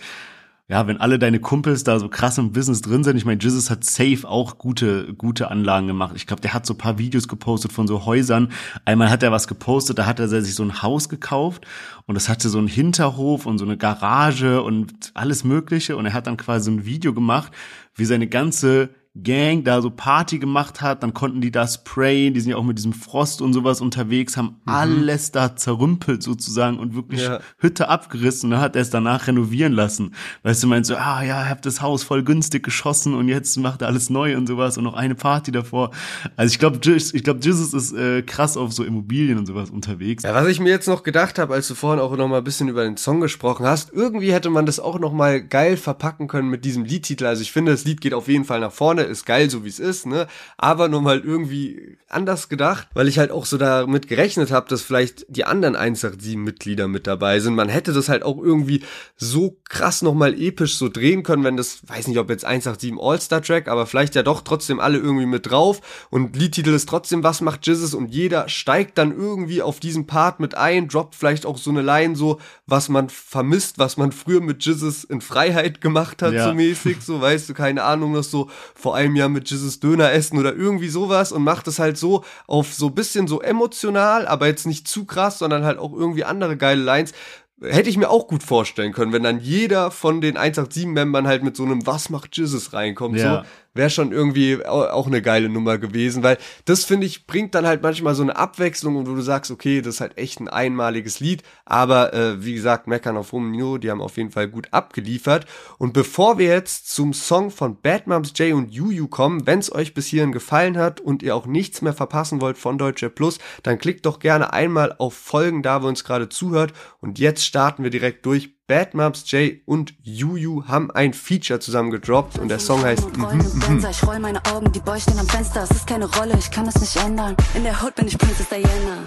ja, 0.69 0.87
wenn 0.87 0.97
alle 0.97 1.19
deine 1.19 1.41
Kumpels 1.41 1.83
da 1.83 1.99
so 1.99 2.07
krass 2.07 2.37
im 2.37 2.53
Business 2.53 2.81
drin 2.81 3.03
sind, 3.03 3.17
ich 3.17 3.25
meine, 3.25 3.41
Jesus 3.41 3.69
hat 3.69 3.83
safe 3.83 4.21
auch 4.23 4.57
gute, 4.57 5.13
gute 5.13 5.51
Anlagen 5.51 5.87
gemacht. 5.87 6.13
Ich 6.15 6.25
glaube, 6.25 6.41
der 6.41 6.53
hat 6.53 6.65
so 6.65 6.73
paar 6.73 6.97
Videos 6.97 7.27
gepostet 7.27 7.73
von 7.73 7.85
so 7.85 8.05
Häusern. 8.05 8.49
Einmal 8.85 9.09
hat 9.09 9.23
er 9.23 9.33
was 9.33 9.49
gepostet, 9.49 9.99
da 9.99 10.05
hat 10.05 10.21
er 10.21 10.29
sich 10.29 10.55
so 10.55 10.63
ein 10.63 10.81
Haus 10.81 11.09
gekauft 11.09 11.67
und 12.05 12.15
das 12.15 12.29
hatte 12.29 12.47
so 12.47 12.59
einen 12.59 12.67
Hinterhof 12.67 13.45
und 13.45 13.57
so 13.57 13.65
eine 13.65 13.77
Garage 13.77 14.63
und 14.63 15.11
alles 15.15 15.43
Mögliche. 15.43 15.97
Und 15.97 16.05
er 16.05 16.13
hat 16.13 16.27
dann 16.27 16.37
quasi 16.37 16.71
ein 16.71 16.85
Video 16.85 17.13
gemacht, 17.13 17.51
wie 17.95 18.05
seine 18.05 18.27
ganze 18.27 18.89
Gang 19.21 19.63
da 19.63 19.79
so 19.79 19.91
Party 19.91 20.39
gemacht 20.39 20.81
hat, 20.81 21.03
dann 21.03 21.13
konnten 21.13 21.39
die 21.39 21.51
da 21.51 21.67
sprayen, 21.67 22.33
die 22.33 22.39
sind 22.39 22.49
ja 22.49 22.57
auch 22.57 22.63
mit 22.63 22.79
diesem 22.79 22.93
Frost 22.93 23.43
und 23.43 23.53
sowas 23.53 23.79
unterwegs, 23.79 24.37
haben 24.37 24.61
mhm. 24.65 24.73
alles 24.73 25.31
da 25.31 25.55
zerrümpelt 25.55 26.23
sozusagen 26.23 26.79
und 26.79 26.95
wirklich 26.95 27.21
ja. 27.21 27.39
Hütte 27.59 27.89
abgerissen 27.89 28.47
und 28.47 28.51
dann 28.51 28.61
hat 28.61 28.75
er 28.75 28.81
es 28.81 28.89
danach 28.89 29.27
renovieren 29.27 29.73
lassen. 29.73 30.15
Weißt 30.41 30.63
du, 30.63 30.67
meinst 30.67 30.87
so, 30.87 30.95
ah 30.95 31.21
ja, 31.23 31.47
habt 31.47 31.67
das 31.67 31.79
Haus 31.79 32.01
voll 32.01 32.23
günstig 32.23 32.63
geschossen 32.63 33.13
und 33.13 33.27
jetzt 33.29 33.55
macht 33.57 33.83
er 33.83 33.87
alles 33.87 34.09
neu 34.09 34.35
und 34.35 34.47
sowas 34.47 34.79
und 34.79 34.83
noch 34.83 34.95
eine 34.95 35.13
Party 35.13 35.51
davor. 35.51 35.91
Also 36.35 36.51
ich 36.51 36.57
glaube, 36.57 36.79
ich 36.83 37.23
glaube, 37.23 37.39
Jesus 37.43 37.71
ist 37.75 37.93
äh, 37.93 38.23
krass 38.23 38.57
auf 38.57 38.73
so 38.73 38.83
Immobilien 38.83 39.37
und 39.37 39.45
sowas 39.45 39.69
unterwegs. 39.69 40.23
Ja, 40.23 40.33
was 40.33 40.47
ich 40.47 40.59
mir 40.59 40.69
jetzt 40.69 40.87
noch 40.87 41.03
gedacht 41.03 41.37
habe, 41.37 41.53
als 41.53 41.67
du 41.67 41.75
vorhin 41.75 41.99
auch 41.99 42.17
noch 42.17 42.27
mal 42.27 42.39
ein 42.39 42.43
bisschen 42.43 42.67
über 42.67 42.83
den 42.83 42.97
Song 42.97 43.21
gesprochen 43.21 43.67
hast, 43.67 43.93
irgendwie 43.93 44.33
hätte 44.33 44.49
man 44.49 44.65
das 44.65 44.79
auch 44.79 44.97
noch 44.97 45.13
mal 45.13 45.39
geil 45.39 45.77
verpacken 45.77 46.27
können 46.27 46.49
mit 46.49 46.65
diesem 46.65 46.83
Liedtitel. 46.83 47.27
Also 47.27 47.43
ich 47.43 47.51
finde, 47.51 47.71
das 47.71 47.85
Lied 47.85 48.01
geht 48.01 48.15
auf 48.15 48.27
jeden 48.27 48.45
Fall 48.45 48.59
nach 48.59 48.71
vorne 48.71 49.02
schade, 49.03 49.11
ist 49.11 49.25
geil, 49.25 49.49
so 49.49 49.63
wie 49.63 49.69
es 49.69 49.79
ist, 49.79 50.05
ne? 50.05 50.27
Aber 50.57 50.87
nochmal 50.87 51.19
irgendwie 51.19 51.97
anders 52.09 52.49
gedacht, 52.49 52.87
weil 52.93 53.07
ich 53.07 53.19
halt 53.19 53.31
auch 53.31 53.45
so 53.45 53.57
damit 53.57 54.07
gerechnet 54.07 54.51
habe, 54.51 54.69
dass 54.69 54.81
vielleicht 54.81 55.25
die 55.29 55.45
anderen 55.45 55.75
187-Mitglieder 55.75 56.87
mit 56.87 57.07
dabei 57.07 57.39
sind. 57.39 57.55
Man 57.55 57.69
hätte 57.69 57.93
das 57.93 58.09
halt 58.09 58.23
auch 58.23 58.37
irgendwie 58.37 58.83
so 59.17 59.57
krass 59.69 60.01
nochmal 60.01 60.39
episch 60.39 60.75
so 60.75 60.89
drehen 60.89 61.23
können, 61.23 61.43
wenn 61.43 61.57
das, 61.57 61.87
weiß 61.87 62.07
nicht, 62.07 62.19
ob 62.19 62.29
jetzt 62.29 62.45
187 62.45 62.93
All-Star-Track, 62.99 63.67
aber 63.67 63.85
vielleicht 63.85 64.15
ja 64.15 64.23
doch 64.23 64.41
trotzdem 64.41 64.79
alle 64.79 64.97
irgendwie 64.97 65.25
mit 65.25 65.49
drauf 65.49 66.07
und 66.09 66.35
Liedtitel 66.35 66.73
ist 66.73 66.87
trotzdem 66.87 67.23
Was 67.23 67.41
macht 67.41 67.65
Jizzes 67.65 67.93
und 67.93 68.13
jeder 68.13 68.47
steigt 68.49 68.97
dann 68.97 69.15
irgendwie 69.15 69.61
auf 69.61 69.79
diesen 69.79 70.07
Part 70.07 70.39
mit 70.39 70.55
ein, 70.55 70.87
droppt 70.87 71.15
vielleicht 71.15 71.45
auch 71.45 71.57
so 71.57 71.71
eine 71.71 71.81
Line 71.81 72.15
so, 72.15 72.39
was 72.67 72.89
man 72.89 73.09
vermisst, 73.09 73.79
was 73.79 73.97
man 73.97 74.11
früher 74.11 74.41
mit 74.41 74.63
Jizzes 74.63 75.03
in 75.03 75.21
Freiheit 75.21 75.81
gemacht 75.81 76.21
hat, 76.21 76.33
ja. 76.33 76.47
so 76.47 76.53
mäßig, 76.53 77.01
so 77.01 77.19
weißt 77.19 77.49
du, 77.49 77.53
keine 77.53 77.83
Ahnung, 77.83 78.13
das 78.13 78.29
so 78.29 78.49
vor 78.75 78.92
einem 78.93 79.15
Jahr 79.15 79.29
mit 79.29 79.49
Jizzes 79.49 79.79
Döner 79.79 80.11
essen 80.11 80.37
oder 80.37 80.55
irgendwie 80.55 80.89
sowas 80.89 81.31
und 81.31 81.43
macht 81.43 81.67
es 81.67 81.79
halt 81.79 81.97
so 81.97 82.23
auf 82.47 82.73
so 82.73 82.89
bisschen 82.89 83.27
so 83.27 83.41
emotional, 83.41 84.27
aber 84.27 84.47
jetzt 84.47 84.65
nicht 84.65 84.87
zu 84.87 85.05
krass, 85.05 85.39
sondern 85.39 85.65
halt 85.65 85.79
auch 85.79 85.93
irgendwie 85.93 86.23
andere 86.23 86.57
geile 86.57 86.81
Lines, 86.81 87.13
hätte 87.61 87.89
ich 87.89 87.97
mir 87.97 88.09
auch 88.09 88.27
gut 88.27 88.43
vorstellen 88.43 88.93
können, 88.93 89.13
wenn 89.13 89.23
dann 89.23 89.39
jeder 89.39 89.91
von 89.91 90.21
den 90.21 90.37
187-Membern 90.37 91.27
halt 91.27 91.43
mit 91.43 91.55
so 91.55 91.63
einem 91.63 91.85
Was 91.85 92.09
macht 92.09 92.37
Jizzes 92.37 92.73
reinkommt. 92.73 93.17
Ja. 93.17 93.43
So, 93.43 93.49
wäre 93.73 93.89
schon 93.89 94.11
irgendwie 94.11 94.63
auch 94.65 95.07
eine 95.07 95.21
geile 95.21 95.49
Nummer 95.49 95.77
gewesen, 95.77 96.23
weil 96.23 96.37
das 96.65 96.83
finde 96.83 97.07
ich 97.07 97.25
bringt 97.25 97.55
dann 97.55 97.65
halt 97.65 97.81
manchmal 97.81 98.15
so 98.15 98.23
eine 98.23 98.35
Abwechslung 98.35 98.95
und 98.95 99.07
wo 99.07 99.15
du 99.15 99.21
sagst, 99.21 99.51
okay, 99.51 99.81
das 99.81 99.95
ist 99.95 100.01
halt 100.01 100.17
echt 100.17 100.39
ein 100.39 100.47
einmaliges 100.47 101.19
Lied, 101.19 101.43
aber 101.65 102.13
äh, 102.13 102.43
wie 102.43 102.53
gesagt, 102.53 102.87
meckern 102.87 103.17
auf 103.17 103.33
Romeo, 103.33 103.77
die 103.77 103.89
haben 103.89 104.01
auf 104.01 104.17
jeden 104.17 104.31
Fall 104.31 104.47
gut 104.47 104.67
abgeliefert. 104.71 105.45
Und 105.77 105.93
bevor 105.93 106.37
wir 106.37 106.47
jetzt 106.47 106.93
zum 106.93 107.13
Song 107.13 107.51
von 107.51 107.81
Bad 107.81 108.07
Moms 108.07 108.33
J 108.35 108.53
und 108.53 108.71
Juju 108.71 109.07
kommen, 109.07 109.47
wenn 109.47 109.59
es 109.59 109.73
euch 109.73 109.93
bis 109.93 110.07
hierhin 110.07 110.31
gefallen 110.31 110.77
hat 110.77 111.01
und 111.01 111.23
ihr 111.23 111.35
auch 111.35 111.45
nichts 111.45 111.81
mehr 111.81 111.93
verpassen 111.93 112.41
wollt 112.41 112.57
von 112.57 112.77
Deutsche 112.77 113.09
Plus, 113.09 113.39
dann 113.63 113.79
klickt 113.79 114.05
doch 114.05 114.19
gerne 114.19 114.53
einmal 114.53 114.95
auf 114.97 115.13
Folgen 115.13 115.63
da, 115.63 115.81
wo 115.83 115.87
uns 115.87 116.03
gerade 116.03 116.29
zuhört. 116.29 116.73
Und 116.99 117.19
jetzt 117.19 117.45
starten 117.45 117.83
wir 117.83 117.89
direkt 117.89 118.25
durch 118.25 118.53
Bad 118.65 118.93
Moms 118.93 119.29
J 119.29 119.61
und 119.65 119.93
Juju 120.01 120.63
haben 120.67 120.89
ein 120.89 121.13
Feature 121.13 121.59
zusammen 121.59 121.91
gedroppt 121.91 122.39
und 122.39 122.47
der 122.47 122.59
Song 122.59 122.81
heißt 122.81 123.17
mhm. 123.17 123.85
Ich 123.89 124.07
roll 124.07 124.19
meine 124.19 124.41
Augen, 124.45 124.71
die 124.71 124.79
Boys 124.79 125.03
stehen 125.03 125.19
am 125.19 125.27
Fenster, 125.27 125.63
es 125.63 125.71
ist 125.71 125.85
keine 125.85 126.05
Rolle, 126.05 126.35
ich 126.39 126.49
kann 126.49 126.65
es 126.67 126.79
nicht 126.79 126.95
ändern. 126.95 127.35
In 127.55 127.63
der 127.63 127.83
Hood 127.83 127.95
bin 127.95 128.07
ich 128.07 128.17
Princess 128.17 128.47
Diana. 128.47 129.03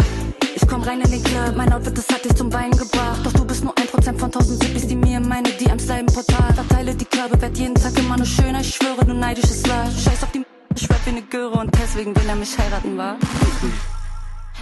Ich 0.54 0.68
komm 0.68 0.82
rein 0.82 1.00
in 1.00 1.11
den 1.11 1.24
Club, 1.24 1.57
mein 1.57 1.72
Outfit, 1.72 1.96
das 1.96 2.07
hat 2.09 2.22
dich 2.22 2.34
zum 2.34 2.52
Weinen 2.52 2.76
gebracht. 2.76 3.20
Doch 3.24 3.32
du 3.32 3.46
bist 3.46 3.64
nur 3.64 3.72
ein 3.78 3.86
Prozent 3.86 4.20
von 4.20 4.30
tausend 4.30 4.62
Zippis, 4.62 4.88
die 4.88 4.96
mir 4.96 5.20
meine 5.20 5.48
DMs 5.48 5.86
bleiben 5.86 6.07
Portal. 6.07 6.52
Verteile 6.52 6.94
die 6.94 7.07
Körbe, 7.07 7.40
werd 7.40 7.57
jeden 7.57 7.74
Tag 7.76 7.98
immer 7.98 8.18
nur 8.18 8.26
schöner, 8.26 8.61
ich 8.61 8.74
schwöre, 8.74 9.07
du 9.07 9.14
neidisches 9.14 9.66
Love. 9.66 9.90
Scheiß 9.90 10.22
auf 10.22 10.32
die 10.32 10.44
ich 10.74 10.90
rap 10.90 11.00
wie 11.07 11.12
ne 11.12 11.22
Göre 11.22 11.59
und 11.59 11.74
deswegen 11.82 12.14
will 12.14 12.28
er 12.28 12.36
mich 12.36 12.59
heiraten, 12.59 12.98
war. 12.98 13.16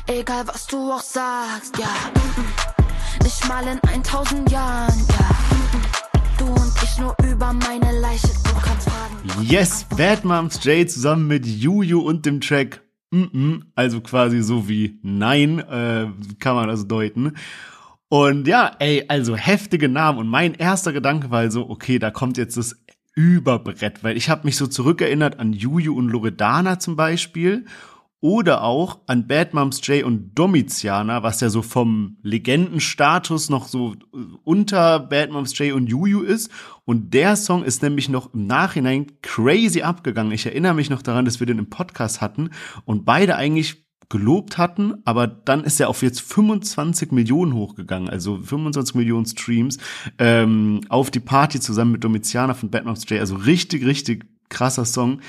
Egal 0.06 0.46
was 0.46 0.68
du 0.68 0.92
auch 0.92 1.02
sagst, 1.02 1.76
ja. 1.78 2.83
Nicht 3.24 3.48
mal 3.48 3.66
in 3.66 3.80
1000 3.82 4.50
Jahren, 4.52 4.94
ja. 5.08 5.30
Du 6.38 6.44
und 6.44 6.72
ich 6.82 6.98
nur 6.98 7.16
über 7.26 7.52
meine 7.52 7.98
Leiche, 7.98 8.28
du 8.28 8.54
kannst 8.62 8.88
fragen. 8.88 9.42
Yes, 9.42 9.84
Bad 9.96 10.24
Moms 10.24 10.62
J 10.62 10.88
zusammen 10.88 11.26
mit 11.26 11.46
Juju 11.46 12.00
und 12.00 12.26
dem 12.26 12.40
Track 12.40 12.84
also 13.74 14.00
quasi 14.00 14.42
so 14.42 14.68
wie 14.68 14.98
Nein, 15.02 15.58
äh, 15.60 16.06
kann 16.38 16.56
man 16.56 16.68
das 16.68 16.86
deuten. 16.86 17.32
Und 18.08 18.46
ja, 18.46 18.72
ey, 18.78 19.04
also 19.08 19.36
heftige 19.36 19.88
Namen. 19.88 20.18
Und 20.18 20.28
mein 20.28 20.54
erster 20.54 20.92
Gedanke 20.92 21.30
war 21.30 21.40
also, 21.40 21.68
okay, 21.68 21.98
da 21.98 22.10
kommt 22.10 22.36
jetzt 22.36 22.56
das 22.56 22.76
Überbrett, 23.14 24.02
weil 24.02 24.16
ich 24.16 24.28
habe 24.28 24.44
mich 24.44 24.56
so 24.56 24.66
zurückerinnert 24.66 25.38
an 25.38 25.52
Juju 25.52 25.96
und 25.96 26.08
Loredana 26.08 26.78
zum 26.78 26.96
Beispiel 26.96 27.64
oder 28.24 28.62
auch 28.62 29.00
an 29.06 29.26
Bad 29.26 29.52
Moms 29.52 29.86
J 29.86 30.02
und 30.02 30.30
Domitiana, 30.34 31.22
was 31.22 31.42
ja 31.42 31.50
so 31.50 31.60
vom 31.60 32.16
Legendenstatus 32.22 33.50
noch 33.50 33.68
so 33.68 33.92
äh, 33.92 34.16
unter 34.44 34.98
Bad 34.98 35.30
Moms 35.30 35.58
J 35.58 35.74
und 35.74 35.88
Juju 35.88 36.22
ist. 36.22 36.50
Und 36.86 37.12
der 37.12 37.36
Song 37.36 37.62
ist 37.62 37.82
nämlich 37.82 38.08
noch 38.08 38.32
im 38.32 38.46
Nachhinein 38.46 39.20
crazy 39.20 39.82
abgegangen. 39.82 40.32
Ich 40.32 40.46
erinnere 40.46 40.72
mich 40.72 40.88
noch 40.88 41.02
daran, 41.02 41.26
dass 41.26 41.38
wir 41.38 41.46
den 41.46 41.58
im 41.58 41.68
Podcast 41.68 42.22
hatten 42.22 42.48
und 42.86 43.04
beide 43.04 43.36
eigentlich 43.36 43.84
gelobt 44.08 44.56
hatten, 44.56 44.94
aber 45.04 45.26
dann 45.26 45.62
ist 45.62 45.78
er 45.78 45.90
auf 45.90 46.00
jetzt 46.00 46.22
25 46.22 47.12
Millionen 47.12 47.52
hochgegangen, 47.52 48.08
also 48.08 48.38
25 48.38 48.94
Millionen 48.94 49.26
Streams 49.26 49.76
ähm, 50.18 50.80
auf 50.88 51.10
die 51.10 51.20
Party 51.20 51.60
zusammen 51.60 51.92
mit 51.92 52.04
Domitiana 52.04 52.54
von 52.54 52.70
Bad 52.70 52.86
Moms 52.86 53.06
J. 53.06 53.20
Also 53.20 53.36
richtig, 53.36 53.84
richtig 53.84 54.24
krasser 54.48 54.86
Song 54.86 55.20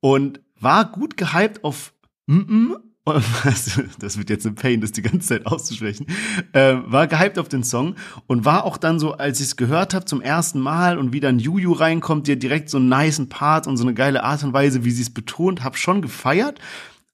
und 0.00 0.40
war 0.58 0.90
gut 0.90 1.18
gehypt 1.18 1.62
auf 1.62 1.92
Mm 2.26 2.38
-mm, 2.38 2.76
das 3.98 4.16
wird 4.16 4.30
jetzt 4.30 4.46
ein 4.46 4.54
Pain, 4.54 4.80
das 4.80 4.92
die 4.92 5.02
ganze 5.02 5.26
Zeit 5.26 5.46
auszusprechen, 5.46 6.06
äh, 6.52 6.76
war 6.86 7.08
gehypt 7.08 7.36
auf 7.36 7.48
den 7.48 7.64
Song 7.64 7.96
und 8.28 8.44
war 8.44 8.64
auch 8.64 8.76
dann 8.76 9.00
so, 9.00 9.14
als 9.14 9.40
ich 9.40 9.46
es 9.46 9.56
gehört 9.56 9.92
habe 9.92 10.04
zum 10.04 10.20
ersten 10.20 10.60
Mal 10.60 10.98
und 10.98 11.12
wie 11.12 11.18
dann 11.18 11.40
Juju 11.40 11.72
reinkommt, 11.72 12.28
der 12.28 12.36
direkt 12.36 12.70
so 12.70 12.78
einen 12.78 12.88
niceen 12.88 13.28
Part 13.28 13.66
und 13.66 13.76
so 13.76 13.82
eine 13.82 13.94
geile 13.94 14.22
Art 14.22 14.44
und 14.44 14.52
Weise, 14.52 14.84
wie 14.84 14.92
sie 14.92 15.02
es 15.02 15.10
betont, 15.10 15.64
hab 15.64 15.76
schon 15.76 16.00
gefeiert. 16.00 16.60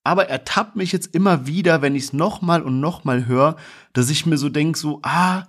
Aber 0.04 0.28
er 0.28 0.44
tappt 0.44 0.76
mich 0.76 0.92
jetzt 0.92 1.14
immer 1.14 1.46
wieder, 1.46 1.80
wenn 1.80 1.94
ich 1.94 2.04
es 2.04 2.12
nochmal 2.12 2.62
und 2.62 2.80
nochmal 2.80 3.26
höre, 3.26 3.56
dass 3.94 4.10
ich 4.10 4.26
mir 4.26 4.36
so 4.36 4.50
denk, 4.50 4.76
so, 4.76 5.00
ah, 5.02 5.44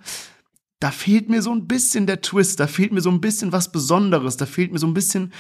da 0.80 0.92
fehlt 0.92 1.30
mir 1.30 1.42
so 1.42 1.52
ein 1.52 1.68
bisschen 1.68 2.08
der 2.08 2.22
Twist, 2.22 2.62
da 2.62 2.68
fehlt 2.68 2.94
mir 2.94 3.02
so 3.02 3.12
ein 3.12 3.20
bisschen 3.20 3.52
was 3.52 3.72
Besonderes, 3.72 4.38
da 4.38 4.46
fehlt 4.46 4.72
mir 4.72 4.80
so 4.80 4.88
ein 4.88 4.94
bisschen, 4.94 5.34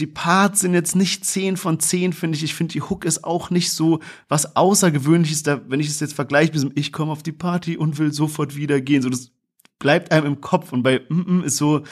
die 0.00 0.06
Parts 0.06 0.60
sind 0.60 0.74
jetzt 0.74 0.96
nicht 0.96 1.24
10 1.24 1.56
von 1.56 1.78
10, 1.78 2.12
finde 2.12 2.36
ich. 2.36 2.44
Ich 2.44 2.54
finde, 2.54 2.72
die 2.72 2.82
Hook 2.82 3.04
ist 3.04 3.24
auch 3.24 3.50
nicht 3.50 3.70
so 3.72 4.00
was 4.28 4.56
Außergewöhnliches, 4.56 5.42
da, 5.42 5.60
wenn 5.68 5.80
ich 5.80 5.88
es 5.88 6.00
jetzt 6.00 6.14
vergleiche 6.14 6.58
mit 6.58 6.78
ich 6.78 6.92
komme 6.92 7.12
auf 7.12 7.22
die 7.22 7.32
Party 7.32 7.76
und 7.76 7.98
will 7.98 8.12
sofort 8.12 8.56
wieder 8.56 8.80
gehen, 8.80 9.02
so 9.02 9.10
das 9.10 9.32
bleibt 9.78 10.12
einem 10.12 10.26
im 10.26 10.40
Kopf 10.40 10.72
und 10.72 10.82
bei 10.82 11.00
mm 11.08 11.20
-mm 11.20 11.44
ist 11.44 11.56
so, 11.56 11.82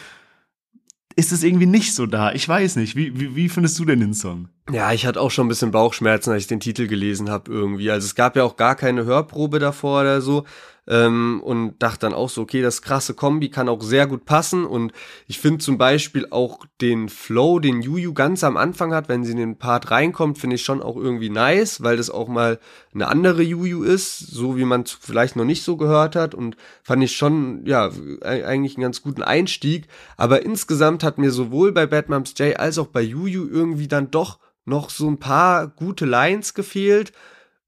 ist 1.17 1.33
es 1.33 1.43
irgendwie 1.43 1.67
nicht 1.67 1.95
so 1.95 2.07
da. 2.07 2.33
Ich 2.33 2.49
weiß 2.49 2.77
nicht. 2.77 2.95
Wie, 2.95 3.19
wie, 3.19 3.35
wie 3.35 3.49
findest 3.49 3.77
du 3.79 3.85
denn 3.85 3.99
den 3.99 4.15
Song? 4.15 4.49
Ja, 4.71 4.93
ich 4.93 5.05
hatte 5.05 5.21
auch 5.21 5.33
schon 5.33 5.47
ein 5.47 5.49
bisschen 5.49 5.73
Bauchschmerzen, 5.73 6.31
als 6.31 6.43
ich 6.43 6.47
den 6.47 6.61
Titel 6.61 6.87
gelesen 6.87 7.29
habe 7.29 7.51
irgendwie. 7.51 7.91
Also 7.91 8.05
es 8.05 8.15
gab 8.15 8.37
ja 8.37 8.45
auch 8.45 8.57
gar 8.57 8.77
keine 8.77 9.05
Hörprobe 9.05 9.59
davor 9.59 10.03
oder 10.03 10.21
so 10.21 10.45
ähm, 10.89 11.43
und 11.45 11.83
dachte 11.83 12.01
dann 12.01 12.15
auch 12.15 12.31
so, 12.31 12.41
okay, 12.43 12.63
das 12.63 12.83
krasse 12.83 13.15
Kombi 13.15 13.51
kann 13.51 13.69
auch 13.69 13.83
sehr 13.83 14.07
gut 14.07 14.25
passen. 14.25 14.65
Und 14.65 14.93
ich 15.27 15.39
finde 15.39 15.59
zum 15.59 15.77
Beispiel 15.77 16.27
auch 16.31 16.65
den 16.81 17.09
Flow, 17.11 17.59
den 17.59 17.83
Juju 17.83 18.15
ganz 18.15 18.43
am 18.43 18.57
Anfang 18.57 18.95
hat, 18.95 19.09
wenn 19.09 19.23
sie 19.23 19.33
in 19.33 19.37
den 19.37 19.59
Part 19.59 19.91
reinkommt, 19.91 20.39
finde 20.39 20.57
ich 20.57 20.63
schon 20.63 20.83
auch 20.83 20.97
irgendwie 20.97 21.29
nice, 21.29 21.83
weil 21.83 21.99
das 21.99 22.11
auch 22.11 22.29
mal 22.29 22.59
eine 22.95 23.09
andere 23.09 23.43
Juju 23.43 23.83
ist, 23.83 24.19
so 24.19 24.57
wie 24.57 24.65
man 24.65 24.85
vielleicht 24.87 25.37
noch 25.37 25.45
nicht 25.45 25.63
so 25.63 25.77
gehört 25.77 26.17
hat. 26.17 26.35
Und 26.35 26.57
fand 26.83 27.05
ich 27.05 27.17
schon, 27.17 27.67
ja, 27.67 27.91
eigentlich 28.23 28.77
einen 28.77 28.83
ganz 28.83 29.03
guten 29.03 29.23
Einstieg, 29.23 29.89
aber 30.17 30.43
insgesamt 30.43 31.05
hat 31.05 31.19
mir 31.19 31.31
sowohl 31.31 31.73
bei 31.73 31.87
Bad 31.87 32.09
Moms 32.09 32.35
J 32.39 32.59
als 32.59 32.79
auch 32.79 32.87
bei 32.87 33.03
Juju 33.03 33.47
irgendwie 33.47 33.89
dann 33.89 34.11
doch 34.11 34.39
noch 34.65 34.91
so 34.91 35.09
ein 35.09 35.19
paar 35.19 35.67
gute 35.67 36.07
Lines 36.07 36.55
gefehlt, 36.55 37.13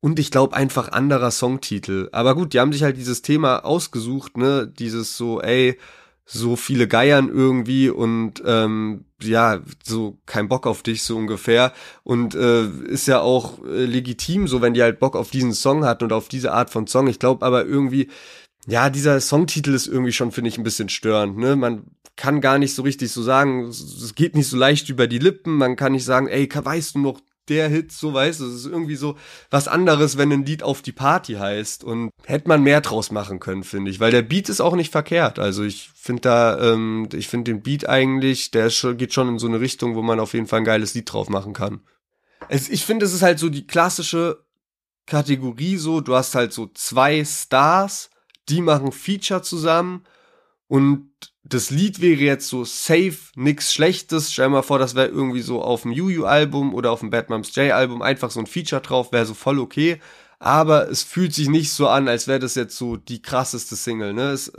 und 0.01 0.19
ich 0.19 0.31
glaube 0.31 0.57
einfach 0.57 0.93
anderer 0.93 1.31
Songtitel. 1.31 2.09
Aber 2.13 2.35
gut, 2.35 2.55
die 2.55 2.61
haben 2.61 2.73
sich 2.73 2.83
halt 2.83 2.97
dieses 2.97 3.23
Thema 3.23 3.65
ausgesucht, 3.65 4.37
ne? 4.37 4.67
Dieses 4.67 5.17
so, 5.17 5.41
ey, 5.41 5.79
so 6.25 6.57
viele 6.57 6.87
Geiern 6.87 7.29
irgendwie 7.29 7.91
und 7.91 8.43
ähm, 8.47 9.05
ja, 9.21 9.61
so 9.83 10.19
kein 10.27 10.49
Bock 10.49 10.67
auf 10.67 10.83
dich, 10.83 11.03
so 11.03 11.17
ungefähr. 11.17 11.73
Und 12.05 12.35
äh, 12.35 12.69
ist 12.69 13.09
ja 13.09 13.21
auch 13.21 13.65
äh, 13.65 13.85
legitim, 13.85 14.47
so 14.47 14.63
wenn 14.63 14.75
die 14.75 14.83
halt 14.83 15.01
Bock 15.01 15.17
auf 15.17 15.31
diesen 15.31 15.53
Song 15.53 15.85
hatten 15.85 16.05
und 16.05 16.13
auf 16.13 16.29
diese 16.29 16.53
Art 16.53 16.71
von 16.71 16.87
Song. 16.87 17.09
Ich 17.09 17.19
glaube 17.19 17.45
aber 17.45 17.67
irgendwie, 17.67 18.09
ja, 18.67 18.91
dieser 18.91 19.21
Songtitel 19.21 19.75
ist 19.75 19.89
irgendwie 19.89 20.13
schon, 20.13 20.31
finde 20.31 20.49
ich, 20.49 20.57
ein 20.57 20.65
bisschen 20.65 20.89
störend. 20.89 21.37
Ne? 21.37 21.57
Man 21.57 21.83
kann 22.17 22.41
gar 22.41 22.59
nicht 22.59 22.75
so 22.75 22.83
richtig 22.83 23.11
so 23.11 23.23
sagen, 23.23 23.69
es 23.69 24.15
geht 24.15 24.37
nicht 24.37 24.49
so 24.49 24.57
leicht 24.57 24.89
über 24.89 25.09
die 25.09 25.19
Lippen. 25.19 25.57
Man 25.57 25.75
kann 25.75 25.93
nicht 25.93 26.05
sagen, 26.05 26.29
ey, 26.29 26.49
weißt 26.53 26.95
du 26.95 27.01
noch 27.01 27.21
der 27.51 27.69
Hit, 27.69 27.93
so 27.93 28.15
weißt 28.15 28.41
du, 28.41 28.47
es 28.47 28.55
ist 28.55 28.67
irgendwie 28.67 28.97
so 28.97 29.17
was 29.51 29.69
anderes, 29.69 30.17
wenn 30.17 30.33
ein 30.33 30.47
Lied 30.47 30.63
auf 30.63 30.81
die 30.81 30.93
Party 30.93 31.35
heißt 31.35 31.85
und 31.85 32.11
hätte 32.25 32.49
man 32.49 32.63
mehr 32.63 32.81
draus 32.81 33.11
machen 33.11 33.41
können, 33.41 33.65
finde 33.65 33.91
ich, 33.91 34.01
weil 34.01 34.13
der 34.13 34.23
Beat 34.23 34.49
ist 34.49 34.61
auch 34.61 34.75
nicht 34.75 34.93
verkehrt, 34.93 35.39
also 35.39 35.63
ich 35.65 35.91
finde 35.95 36.23
da, 36.23 36.73
ähm, 36.73 37.09
ich 37.13 37.29
finde 37.29 37.53
den 37.53 37.63
Beat 37.63 37.89
eigentlich, 37.89 38.51
der 38.51 38.71
schon, 38.71 38.97
geht 38.97 39.13
schon 39.13 39.29
in 39.29 39.39
so 39.39 39.47
eine 39.47 39.61
Richtung, 39.61 39.95
wo 39.95 40.03
man 40.03 40.21
auf 40.21 40.33
jeden 40.33 40.47
Fall 40.47 40.61
ein 40.61 40.65
geiles 40.65 40.95
Lied 40.95 41.13
drauf 41.13 41.29
machen 41.29 41.53
kann. 41.53 41.81
Es, 42.49 42.69
ich 42.69 42.85
finde, 42.85 43.05
es 43.05 43.13
ist 43.13 43.23
halt 43.23 43.39
so 43.39 43.49
die 43.49 43.67
klassische 43.67 44.45
Kategorie 45.07 45.77
so, 45.77 46.01
du 46.01 46.15
hast 46.15 46.35
halt 46.35 46.53
so 46.53 46.69
zwei 46.69 47.25
Stars, 47.25 48.11
die 48.49 48.61
machen 48.61 48.93
Feature 48.93 49.43
zusammen 49.43 50.05
und 50.69 51.11
das 51.43 51.70
Lied 51.70 52.01
wäre 52.01 52.20
jetzt 52.20 52.49
so 52.49 52.64
safe, 52.64 53.16
nix 53.34 53.72
Schlechtes. 53.72 54.32
Stell 54.32 54.49
mal 54.49 54.62
vor, 54.62 54.78
das 54.78 54.95
wäre 54.95 55.09
irgendwie 55.09 55.41
so 55.41 55.62
auf 55.62 55.82
dem 55.82 55.93
Yu-Yu-Album 55.93 56.74
oder 56.74 56.93
auf 56.93 57.01
dem 57.01 57.11
Bad 57.11 57.30
Moms 57.30 57.55
J-Album 57.55 58.03
einfach 58.03 58.30
so 58.30 58.41
ein 58.41 58.47
Feature 58.47 58.82
drauf, 58.82 59.12
wäre 59.12 59.26
so 59.26 59.34
voll 59.34 59.59
okay. 59.59 60.01
Aber 60.38 60.88
es 60.88 61.03
fühlt 61.03 61.34
sich 61.34 61.49
nicht 61.49 61.72
so 61.72 61.88
an, 61.88 62.09
als 62.09 62.26
wäre 62.26 62.38
das 62.38 62.55
jetzt 62.55 62.76
so 62.76 62.97
die 62.97 63.20
krasseste 63.20 63.76
Single, 63.76 64.14
ne? 64.14 64.30
Es 64.30 64.53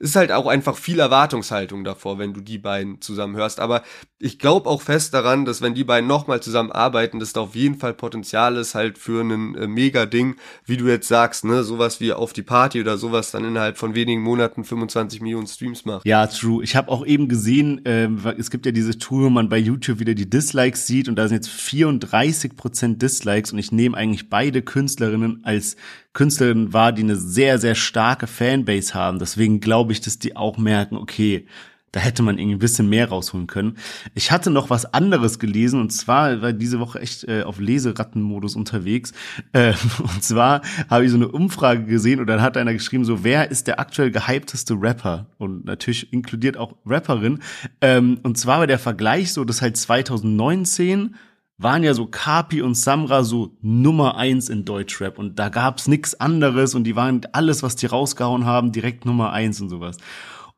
ist 0.00 0.16
halt 0.16 0.32
auch 0.32 0.46
einfach 0.46 0.78
viel 0.78 0.98
Erwartungshaltung 0.98 1.84
davor, 1.84 2.18
wenn 2.18 2.32
du 2.32 2.40
die 2.40 2.56
beiden 2.56 3.02
zusammen 3.02 3.36
hörst. 3.36 3.60
Aber 3.60 3.82
ich 4.18 4.38
glaube 4.38 4.68
auch 4.68 4.80
fest 4.80 5.12
daran, 5.12 5.44
dass 5.44 5.60
wenn 5.60 5.74
die 5.74 5.84
beiden 5.84 6.08
nochmal 6.08 6.40
zusammen 6.40 6.72
arbeiten, 6.72 7.20
dass 7.20 7.34
da 7.34 7.42
auf 7.42 7.54
jeden 7.54 7.76
Fall 7.76 7.92
Potenzial 7.92 8.56
ist 8.56 8.74
halt 8.74 8.96
für 8.96 9.22
ein 9.22 9.54
äh, 9.54 9.66
Mega-Ding, 9.66 10.36
wie 10.64 10.78
du 10.78 10.86
jetzt 10.86 11.06
sagst, 11.06 11.44
ne, 11.44 11.64
sowas 11.64 12.00
wie 12.00 12.14
auf 12.14 12.32
die 12.32 12.42
Party 12.42 12.80
oder 12.80 12.96
sowas 12.96 13.30
dann 13.30 13.44
innerhalb 13.44 13.76
von 13.76 13.94
wenigen 13.94 14.22
Monaten 14.22 14.64
25 14.64 15.20
Millionen 15.20 15.46
Streams 15.46 15.84
macht. 15.84 16.06
Ja, 16.06 16.26
true. 16.26 16.64
Ich 16.64 16.76
habe 16.76 16.90
auch 16.90 17.04
eben 17.04 17.28
gesehen, 17.28 17.84
äh, 17.84 18.08
es 18.38 18.50
gibt 18.50 18.64
ja 18.64 18.72
diese 18.72 18.98
Tour, 18.98 19.26
wo 19.26 19.30
man 19.30 19.50
bei 19.50 19.58
YouTube 19.58 19.98
wieder 19.98 20.14
die 20.14 20.30
Dislikes 20.30 20.86
sieht 20.86 21.10
und 21.10 21.16
da 21.16 21.28
sind 21.28 21.36
jetzt 21.36 21.50
34 21.50 22.56
Prozent 22.56 23.02
Dislikes 23.02 23.52
und 23.52 23.58
ich 23.58 23.70
nehme 23.70 23.98
eigentlich 23.98 24.30
beide 24.30 24.62
Künstlerinnen 24.62 25.40
als 25.44 25.76
Künstlerinnen 26.12 26.72
wahr, 26.72 26.92
die 26.92 27.02
eine 27.02 27.16
sehr, 27.16 27.58
sehr 27.58 27.74
starke 27.74 28.26
Fanbase 28.26 28.94
haben. 28.94 29.18
Deswegen 29.18 29.60
glaube 29.60 29.92
ich, 29.92 30.00
dass 30.00 30.18
die 30.18 30.36
auch 30.36 30.58
merken, 30.58 30.96
okay, 30.96 31.46
da 31.92 31.98
hätte 31.98 32.22
man 32.22 32.38
irgendwie 32.38 32.56
ein 32.56 32.60
bisschen 32.60 32.88
mehr 32.88 33.08
rausholen 33.08 33.46
können. 33.46 33.76
Ich 34.14 34.30
hatte 34.30 34.50
noch 34.50 34.70
was 34.70 34.94
anderes 34.94 35.38
gelesen 35.38 35.80
und 35.80 35.90
zwar 35.90 36.40
war 36.40 36.52
diese 36.52 36.78
Woche 36.78 37.00
echt 37.00 37.24
äh, 37.24 37.42
auf 37.42 37.58
Leserattenmodus 37.58 38.56
unterwegs. 38.56 39.12
Äh, 39.52 39.72
und 39.98 40.22
zwar 40.22 40.60
habe 40.88 41.04
ich 41.04 41.10
so 41.10 41.16
eine 41.16 41.26
Umfrage 41.26 41.84
gesehen 41.84 42.20
und 42.20 42.28
dann 42.28 42.40
hat 42.40 42.56
einer 42.56 42.72
geschrieben, 42.72 43.04
so 43.04 43.24
wer 43.24 43.50
ist 43.50 43.66
der 43.66 43.80
aktuell 43.80 44.12
gehypteste 44.12 44.74
Rapper? 44.74 45.26
Und 45.38 45.64
natürlich 45.64 46.12
inkludiert 46.12 46.56
auch 46.56 46.74
Rapperin. 46.86 47.40
Ähm, 47.80 48.20
und 48.22 48.38
zwar 48.38 48.60
war 48.60 48.66
der 48.68 48.78
Vergleich 48.78 49.32
so, 49.32 49.44
dass 49.44 49.60
halt 49.60 49.76
2019 49.76 51.16
waren 51.62 51.82
ja 51.82 51.92
so 51.92 52.06
Kapi 52.06 52.62
und 52.62 52.74
Samra 52.74 53.22
so 53.22 53.56
Nummer 53.60 54.16
eins 54.16 54.48
in 54.48 54.64
Deutschrap 54.64 55.18
und 55.18 55.38
da 55.38 55.50
gab's 55.50 55.88
nix 55.88 56.14
anderes 56.14 56.74
und 56.74 56.84
die 56.84 56.96
waren 56.96 57.20
alles, 57.32 57.62
was 57.62 57.76
die 57.76 57.86
rausgehauen 57.86 58.46
haben, 58.46 58.72
direkt 58.72 59.04
Nummer 59.04 59.32
eins 59.32 59.60
und 59.60 59.68
sowas. 59.68 59.98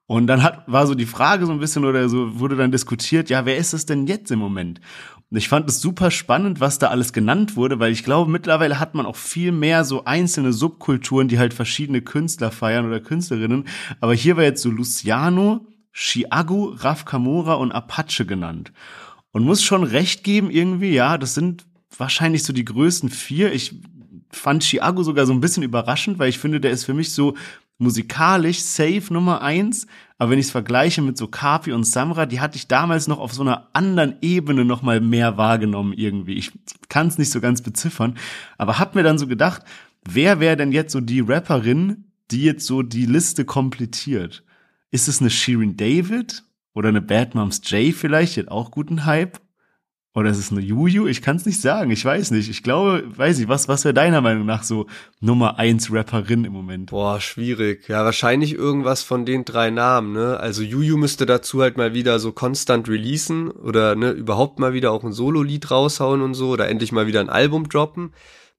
Und 0.07 0.29
dann 0.29 0.43
hat, 0.43 0.65
war 0.71 0.87
so 0.87 0.95
die 0.95 1.07
Frage 1.07 1.47
so 1.47 1.53
ein 1.53 1.59
bisschen 1.59 1.85
oder 1.85 2.09
so 2.09 2.39
wurde 2.39 2.55
dann 2.55 2.71
diskutiert, 2.71 3.31
ja, 3.31 3.47
wer 3.47 3.57
ist 3.57 3.73
es 3.73 3.87
denn 3.87 4.07
jetzt 4.07 4.31
im 4.31 4.39
Moment? 4.39 4.81
Und 5.31 5.39
ich 5.39 5.49
fand 5.49 5.69
es 5.69 5.81
super 5.81 6.11
spannend, 6.11 6.61
was 6.61 6.79
da 6.79 6.89
alles 6.89 7.13
genannt 7.13 7.57
wurde, 7.57 7.81
weil 7.81 7.91
ich 7.91 8.05
glaube, 8.05 8.31
mittlerweile 8.31 8.79
hat 8.79 8.95
man 8.95 9.07
auch 9.07 9.17
viel 9.17 9.51
mehr 9.51 9.85
so 9.85 10.05
einzelne 10.05 10.53
Subkulturen, 10.53 11.29
die 11.29 11.39
halt 11.39 11.55
verschiedene 11.55 12.03
Künstler 12.03 12.51
feiern 12.51 12.87
oder 12.87 13.01
Künstlerinnen. 13.01 13.65
Aber 14.01 14.15
hier 14.15 14.37
war 14.37 14.45
jetzt 14.45 14.63
so 14.63 14.71
Luciano, 14.71 15.67
Chiago, 15.93 16.75
Raf 16.77 17.07
Kamora 17.07 17.55
und 17.55 17.73
Apache 17.73 18.27
genannt. 18.27 18.73
Und 19.33 19.45
muss 19.45 19.63
schon 19.63 19.83
recht 19.83 20.25
geben 20.25 20.51
irgendwie, 20.51 20.93
ja, 20.93 21.19
das 21.19 21.35
sind 21.35 21.67
wahrscheinlich 21.97 22.45
so 22.45 22.53
die 22.53 22.65
größten 22.65 23.09
vier. 23.09 23.53
Ich 23.53 23.75
fand 24.31 24.63
Chiago 24.63 25.03
sogar 25.03 25.27
so 25.27 25.33
ein 25.33 25.41
bisschen 25.41 25.63
überraschend, 25.63 26.19
weil 26.19 26.29
ich 26.29 26.39
finde, 26.39 26.61
der 26.61 26.71
ist 26.71 26.85
für 26.85 26.95
mich 26.95 27.13
so 27.13 27.35
musikalisch 27.79 28.61
safe 28.61 29.13
Nummer 29.13 29.43
eins. 29.43 29.87
Aber 30.19 30.31
wenn 30.31 30.39
ich 30.39 30.47
es 30.47 30.53
vergleiche 30.53 31.03
mit 31.03 31.19
so 31.19 31.27
Kapi 31.27 31.73
und 31.73 31.85
Samra, 31.85 32.27
die 32.27 32.41
hatte 32.41 32.57
ich 32.57 32.69
damals 32.69 33.09
noch 33.09 33.19
auf 33.19 33.33
so 33.33 33.43
einer 33.43 33.69
anderen 33.73 34.17
Ebene 34.21 34.65
noch 34.65 34.83
mal 34.83 35.01
mehr 35.01 35.37
wahrgenommen 35.37 35.93
irgendwie. 35.93 36.35
Ich 36.35 36.53
kann 36.89 37.09
es 37.09 37.19
nicht 37.19 37.31
so 37.31 37.41
ganz 37.41 37.63
beziffern, 37.63 38.17
aber 38.57 38.79
hab 38.79 38.95
mir 38.95 39.03
dann 39.03 39.19
so 39.19 39.27
gedacht, 39.27 39.63
wer 40.05 40.41
wäre 40.41 40.57
denn 40.57 40.73
jetzt 40.73 40.93
so 40.93 41.01
die 41.01 41.21
Rapperin, 41.21 42.05
die 42.31 42.43
jetzt 42.43 42.67
so 42.67 42.83
die 42.83 43.07
Liste 43.07 43.45
komplettiert? 43.45 44.45
Ist 44.91 45.09
es 45.09 45.21
eine 45.21 45.31
Shirin 45.31 45.77
David? 45.77 46.45
Oder 46.75 46.89
eine 46.89 47.03
Bad 47.03 47.35
Moms 47.35 47.61
J 47.71 47.95
vielleicht, 47.95 48.37
die 48.37 48.41
hat 48.41 48.49
auch 48.49 48.71
guten 48.71 49.05
Hype. 49.05 49.41
Oder 50.15 50.29
ist 50.29 50.39
es 50.39 50.53
eine 50.53 50.61
Juju? 50.61 51.07
Ich 51.07 51.23
kann 51.23 51.37
es 51.37 51.47
nicht 51.47 51.63
sagen. 51.63 51.91
Ich 51.91 52.05
weiß 52.05 52.33
nicht. 52.33 52.51
Ich 52.51 52.63
glaube, 52.63 53.05
weiß 53.17 53.39
ich, 53.39 53.49
was, 53.49 53.67
was 53.69 53.85
wäre 53.85 53.95
deiner 53.95 54.21
Meinung 54.21 54.45
nach 54.45 54.63
so 54.63 54.87
Nummer 55.21 55.59
eins 55.59 55.91
Rapperin 55.91 56.45
im 56.45 56.53
Moment? 56.53 56.91
Boah, 56.91 57.19
schwierig. 57.19 57.89
Ja, 57.89 58.05
wahrscheinlich 58.05 58.53
irgendwas 58.53 59.03
von 59.03 59.25
den 59.25 59.47
drei 59.47 59.71
Namen, 59.71 60.13
ne? 60.13 60.39
Also 60.39 60.63
Juju 60.63 60.99
müsste 60.99 61.25
dazu 61.25 61.63
halt 61.63 61.79
mal 61.79 61.95
wieder 61.95 62.19
so 62.19 62.33
konstant 62.33 62.91
releasen 62.91 63.51
oder 63.51 63.95
ne, 63.95 64.11
überhaupt 64.11 64.59
mal 64.59 64.75
wieder 64.75 64.93
auch 64.93 65.03
ein 65.03 65.13
Solo-Lied 65.13 65.71
raushauen 65.71 66.21
und 66.21 66.35
so 66.35 66.51
oder 66.51 66.69
endlich 66.69 66.93
mal 66.93 67.07
wieder 67.07 67.21
ein 67.21 67.31
Album 67.31 67.71
droppen. 67.71 68.13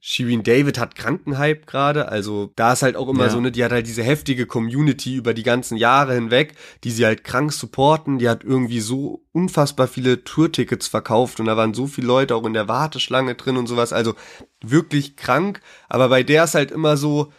Shirin 0.06 0.44
David 0.44 0.78
hat 0.80 0.96
Krankenhype 0.96 1.66
gerade, 1.66 2.10
also 2.10 2.52
da 2.58 2.74
ist 2.74 2.82
halt 2.82 2.98
auch 2.98 3.08
immer 3.08 3.24
ja. 3.24 3.30
so, 3.30 3.40
ne, 3.40 3.54
die 3.54 3.64
hat 3.64 3.72
halt 3.72 3.88
diese 3.88 4.04
heftige 4.04 4.46
Community 4.46 5.16
über 5.16 5.34
die 5.34 5.44
ganzen 5.44 5.78
Jahre 5.78 6.14
hinweg, 6.14 6.56
die 6.84 6.92
sie 6.92 7.06
halt 7.06 7.24
krank 7.24 7.54
supporten, 7.54 8.20
die 8.20 8.28
hat 8.28 8.44
irgendwie 8.44 8.82
so 8.82 9.24
unfassbar 9.32 9.88
viele 9.88 10.26
Tourtickets 10.26 10.90
verkauft 10.90 11.40
und 11.40 11.46
da 11.46 11.56
waren 11.56 11.74
so 11.74 11.88
viele 11.88 12.08
Leute 12.08 12.36
auch 12.36 12.46
in 12.46 12.52
der 12.52 12.68
Warteschlange 12.68 13.36
drin 13.36 13.56
und 13.56 13.68
sowas, 13.68 13.94
also 13.94 14.14
wirklich 14.62 15.16
krank, 15.16 15.62
aber 15.88 16.10
bei 16.10 16.22
der 16.22 16.44
ist 16.44 16.56
halt 16.56 16.72
immer 16.72 16.98
so, 16.98 17.32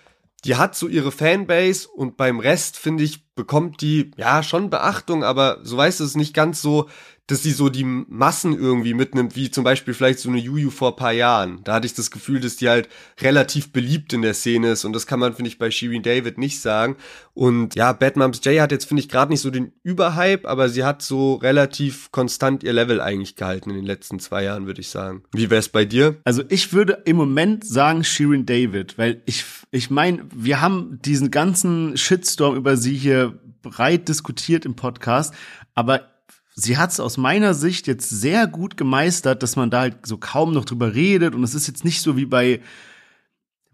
die 0.46 0.56
hat 0.56 0.74
so 0.74 0.88
ihre 0.88 1.12
Fanbase 1.12 1.86
und 1.88 2.16
beim 2.16 2.38
Rest, 2.38 2.78
finde 2.78 3.04
ich, 3.04 3.26
bekommt 3.34 3.82
die, 3.82 4.10
ja, 4.16 4.42
schon 4.42 4.70
Beachtung, 4.70 5.22
aber 5.22 5.58
so 5.64 5.76
weißt 5.76 6.00
du, 6.00 6.04
es 6.04 6.16
nicht 6.16 6.32
ganz 6.32 6.62
so, 6.62 6.88
dass 7.26 7.42
sie 7.42 7.52
so 7.52 7.70
die 7.70 7.84
Massen 7.84 8.52
irgendwie 8.52 8.92
mitnimmt, 8.92 9.34
wie 9.34 9.50
zum 9.50 9.64
Beispiel 9.64 9.94
vielleicht 9.94 10.18
so 10.18 10.28
eine 10.28 10.38
Juju 10.38 10.70
vor 10.70 10.96
paar 10.96 11.12
Jahren. 11.12 11.60
Da 11.64 11.74
hatte 11.74 11.86
ich 11.86 11.94
das 11.94 12.10
Gefühl, 12.10 12.40
dass 12.40 12.56
die 12.56 12.68
halt 12.68 12.88
relativ 13.20 13.72
beliebt 13.72 14.12
in 14.12 14.20
der 14.20 14.34
Szene 14.34 14.72
ist 14.72 14.84
und 14.84 14.92
das 14.92 15.06
kann 15.06 15.20
man, 15.20 15.34
finde 15.34 15.48
ich, 15.48 15.58
bei 15.58 15.70
Shirin 15.70 16.02
David 16.02 16.36
nicht 16.36 16.60
sagen. 16.60 16.96
Und 17.32 17.74
ja, 17.76 17.92
Bad 17.92 18.16
Moms 18.16 18.40
J 18.44 18.60
hat 18.60 18.72
jetzt, 18.72 18.84
finde 18.84 19.02
ich, 19.02 19.08
gerade 19.08 19.32
nicht 19.32 19.40
so 19.40 19.50
den 19.50 19.72
Überhype, 19.82 20.46
aber 20.46 20.68
sie 20.68 20.84
hat 20.84 21.00
so 21.00 21.34
relativ 21.36 22.12
konstant 22.12 22.62
ihr 22.62 22.74
Level 22.74 23.00
eigentlich 23.00 23.36
gehalten 23.36 23.70
in 23.70 23.76
den 23.76 23.86
letzten 23.86 24.18
zwei 24.18 24.44
Jahren, 24.44 24.66
würde 24.66 24.82
ich 24.82 24.88
sagen. 24.88 25.22
Wie 25.32 25.48
wär's 25.48 25.70
bei 25.70 25.86
dir? 25.86 26.20
Also 26.24 26.42
ich 26.50 26.74
würde 26.74 27.02
im 27.06 27.16
Moment 27.16 27.64
sagen 27.64 28.04
Shirin 28.04 28.44
David, 28.44 28.98
weil 28.98 29.22
ich, 29.24 29.44
ich 29.70 29.88
meine, 29.88 30.26
wir 30.34 30.60
haben 30.60 30.98
diesen 31.02 31.30
ganzen 31.30 31.96
Shitstorm 31.96 32.54
über 32.54 32.76
sie 32.76 32.96
hier 32.96 33.38
breit 33.62 34.08
diskutiert 34.08 34.66
im 34.66 34.76
Podcast, 34.76 35.32
aber 35.74 36.13
sie 36.54 36.78
hat 36.78 36.90
es 36.90 37.00
aus 37.00 37.16
meiner 37.16 37.52
Sicht 37.54 37.86
jetzt 37.86 38.08
sehr 38.08 38.46
gut 38.46 38.76
gemeistert, 38.76 39.42
dass 39.42 39.56
man 39.56 39.70
da 39.70 39.80
halt 39.80 40.06
so 40.06 40.16
kaum 40.16 40.54
noch 40.54 40.64
drüber 40.64 40.94
redet. 40.94 41.34
Und 41.34 41.44
es 41.44 41.54
ist 41.54 41.66
jetzt 41.66 41.84
nicht 41.84 42.00
so 42.00 42.16
wie 42.16 42.26
bei 42.26 42.60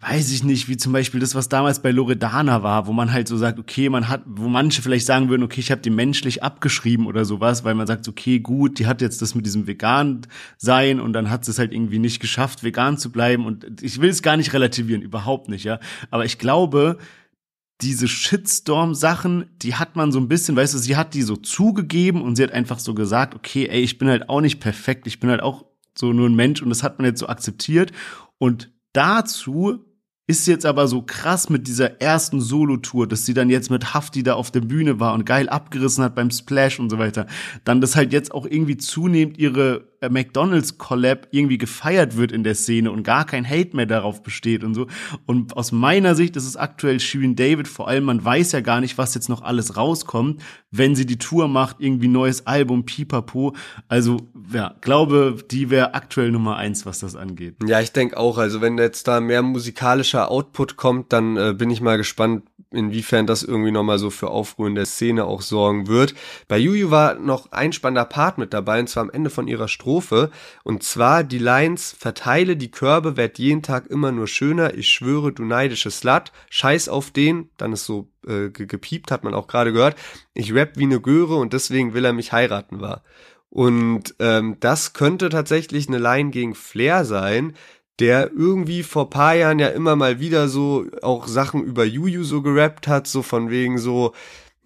weiß 0.02 0.32
ich 0.32 0.42
nicht, 0.42 0.66
wie 0.68 0.78
zum 0.78 0.94
Beispiel 0.94 1.20
das, 1.20 1.34
was 1.34 1.50
damals 1.50 1.82
bei 1.82 1.90
Loredana 1.90 2.62
war, 2.62 2.86
wo 2.86 2.92
man 2.92 3.12
halt 3.12 3.28
so 3.28 3.36
sagt, 3.36 3.58
okay, 3.58 3.90
man 3.90 4.08
hat, 4.08 4.22
wo 4.24 4.48
manche 4.48 4.80
vielleicht 4.80 5.04
sagen 5.04 5.28
würden, 5.28 5.42
okay, 5.42 5.60
ich 5.60 5.70
habe 5.70 5.82
die 5.82 5.90
menschlich 5.90 6.42
abgeschrieben 6.42 7.06
oder 7.06 7.26
sowas, 7.26 7.64
weil 7.64 7.74
man 7.74 7.86
sagt, 7.86 8.08
okay, 8.08 8.40
gut, 8.40 8.78
die 8.78 8.86
hat 8.86 9.02
jetzt 9.02 9.20
das 9.20 9.34
mit 9.34 9.44
diesem 9.44 9.66
vegan 9.66 10.22
sein 10.56 11.00
und 11.00 11.12
dann 11.12 11.28
hat 11.28 11.44
sie 11.44 11.50
es 11.50 11.58
halt 11.58 11.72
irgendwie 11.72 11.98
nicht 11.98 12.18
geschafft, 12.18 12.64
vegan 12.64 12.96
zu 12.96 13.12
bleiben. 13.12 13.44
Und 13.44 13.82
ich 13.82 14.00
will 14.00 14.08
es 14.08 14.22
gar 14.22 14.38
nicht 14.38 14.54
relativieren, 14.54 15.02
überhaupt 15.02 15.50
nicht, 15.50 15.64
ja, 15.64 15.80
aber 16.10 16.24
ich 16.24 16.38
glaube, 16.38 16.96
diese 17.82 18.08
Shitstorm-Sachen, 18.08 19.46
die 19.62 19.74
hat 19.74 19.96
man 19.96 20.12
so 20.12 20.18
ein 20.18 20.28
bisschen, 20.28 20.56
weißt 20.56 20.74
du, 20.74 20.78
sie 20.78 20.96
hat 20.96 21.14
die 21.14 21.22
so 21.22 21.36
zugegeben 21.36 22.22
und 22.22 22.36
sie 22.36 22.42
hat 22.42 22.52
einfach 22.52 22.78
so 22.78 22.94
gesagt, 22.94 23.34
okay, 23.34 23.68
ey, 23.68 23.80
ich 23.80 23.98
bin 23.98 24.08
halt 24.08 24.28
auch 24.28 24.40
nicht 24.40 24.60
perfekt, 24.60 25.06
ich 25.06 25.20
bin 25.20 25.30
halt 25.30 25.42
auch 25.42 25.64
so 25.96 26.12
nur 26.12 26.28
ein 26.28 26.34
Mensch 26.34 26.62
und 26.62 26.68
das 26.68 26.82
hat 26.82 26.98
man 26.98 27.06
jetzt 27.06 27.20
so 27.20 27.28
akzeptiert. 27.28 27.92
Und 28.38 28.70
dazu 28.92 29.84
ist 30.26 30.46
jetzt 30.46 30.64
aber 30.64 30.86
so 30.86 31.02
krass 31.02 31.50
mit 31.50 31.66
dieser 31.66 32.00
ersten 32.00 32.40
Solo-Tour, 32.40 33.08
dass 33.08 33.26
sie 33.26 33.34
dann 33.34 33.50
jetzt 33.50 33.70
mit 33.70 33.94
Hafti 33.94 34.22
da 34.22 34.34
auf 34.34 34.52
der 34.52 34.60
Bühne 34.60 35.00
war 35.00 35.12
und 35.14 35.26
geil 35.26 35.48
abgerissen 35.48 36.04
hat 36.04 36.14
beim 36.14 36.30
Splash 36.30 36.78
und 36.78 36.88
so 36.88 36.98
weiter. 36.98 37.26
Dann, 37.64 37.80
dass 37.80 37.96
halt 37.96 38.12
jetzt 38.12 38.32
auch 38.32 38.46
irgendwie 38.46 38.76
zunehmend 38.76 39.38
ihre 39.38 39.89
McDonalds 40.08 40.78
Collab 40.78 41.28
irgendwie 41.30 41.58
gefeiert 41.58 42.16
wird 42.16 42.32
in 42.32 42.44
der 42.44 42.54
Szene 42.54 42.90
und 42.90 43.02
gar 43.02 43.26
kein 43.26 43.48
Hate 43.48 43.76
mehr 43.76 43.86
darauf 43.86 44.22
besteht 44.22 44.64
und 44.64 44.74
so. 44.74 44.86
Und 45.26 45.56
aus 45.56 45.72
meiner 45.72 46.14
Sicht 46.14 46.36
ist 46.36 46.46
es 46.46 46.56
aktuell 46.56 47.00
Shirin 47.00 47.36
David, 47.36 47.68
vor 47.68 47.88
allem 47.88 48.04
man 48.04 48.24
weiß 48.24 48.52
ja 48.52 48.60
gar 48.60 48.80
nicht, 48.80 48.96
was 48.96 49.14
jetzt 49.14 49.28
noch 49.28 49.42
alles 49.42 49.76
rauskommt, 49.76 50.42
wenn 50.70 50.94
sie 50.94 51.06
die 51.06 51.18
Tour 51.18 51.48
macht, 51.48 51.76
irgendwie 51.80 52.08
neues 52.08 52.46
Album, 52.46 52.84
pipapo. 52.84 53.54
Also, 53.88 54.18
ja, 54.52 54.74
glaube, 54.80 55.36
die 55.50 55.70
wäre 55.70 55.94
aktuell 55.94 56.30
Nummer 56.30 56.56
eins, 56.56 56.86
was 56.86 57.00
das 57.00 57.16
angeht. 57.16 57.56
Ja, 57.66 57.80
ich 57.80 57.92
denke 57.92 58.16
auch. 58.16 58.38
Also, 58.38 58.60
wenn 58.60 58.78
jetzt 58.78 59.06
da 59.08 59.20
mehr 59.20 59.42
musikalischer 59.42 60.30
Output 60.30 60.76
kommt, 60.76 61.12
dann 61.12 61.36
äh, 61.36 61.54
bin 61.56 61.70
ich 61.70 61.80
mal 61.80 61.96
gespannt, 61.96 62.44
inwiefern 62.70 63.26
das 63.26 63.42
irgendwie 63.42 63.70
nochmal 63.70 63.98
so 63.98 64.10
für 64.10 64.30
Aufruhr 64.30 64.68
in 64.68 64.74
der 64.74 64.86
Szene 64.86 65.24
auch 65.24 65.42
sorgen 65.42 65.88
wird. 65.88 66.14
Bei 66.46 66.56
Juju 66.56 66.90
war 66.90 67.14
noch 67.14 67.50
ein 67.52 67.72
spannender 67.72 68.04
Part 68.04 68.38
mit 68.38 68.52
dabei, 68.54 68.80
und 68.80 68.88
zwar 68.88 69.02
am 69.02 69.10
Ende 69.10 69.30
von 69.30 69.48
ihrer 69.48 69.68
Strophe. 69.68 70.30
Und 70.62 70.82
zwar 70.82 71.24
die 71.24 71.38
Lines, 71.38 71.94
verteile 71.98 72.56
die 72.56 72.70
Körbe, 72.70 73.16
werd 73.16 73.38
jeden 73.38 73.62
Tag 73.62 73.86
immer 73.86 74.12
nur 74.12 74.28
schöner, 74.28 74.74
ich 74.74 74.88
schwöre, 74.88 75.32
du 75.32 75.44
neidische 75.44 75.90
Slut, 75.90 76.32
scheiß 76.48 76.88
auf 76.88 77.10
den, 77.10 77.50
dann 77.56 77.72
ist 77.72 77.86
so 77.86 78.08
äh, 78.26 78.50
gepiept, 78.50 79.10
hat 79.10 79.24
man 79.24 79.34
auch 79.34 79.48
gerade 79.48 79.72
gehört, 79.72 79.96
ich 80.34 80.54
rap 80.54 80.76
wie 80.76 80.86
ne 80.86 81.00
Göre 81.00 81.36
und 81.36 81.52
deswegen 81.52 81.94
will 81.94 82.04
er 82.04 82.12
mich 82.12 82.32
heiraten 82.32 82.80
war. 82.80 83.02
Und 83.50 84.14
ähm, 84.20 84.58
das 84.60 84.92
könnte 84.92 85.28
tatsächlich 85.28 85.88
eine 85.88 85.98
Line 85.98 86.30
gegen 86.30 86.54
Flair 86.54 87.04
sein, 87.04 87.54
der 88.00 88.30
irgendwie 88.32 88.82
vor 88.82 89.10
paar 89.10 89.34
Jahren 89.34 89.58
ja 89.58 89.68
immer 89.68 89.94
mal 89.94 90.20
wieder 90.20 90.48
so 90.48 90.86
auch 91.02 91.28
Sachen 91.28 91.62
über 91.62 91.84
Juju 91.84 92.24
so 92.24 92.42
gerappt 92.42 92.88
hat, 92.88 93.06
so 93.06 93.22
von 93.22 93.50
wegen 93.50 93.78
so, 93.78 94.12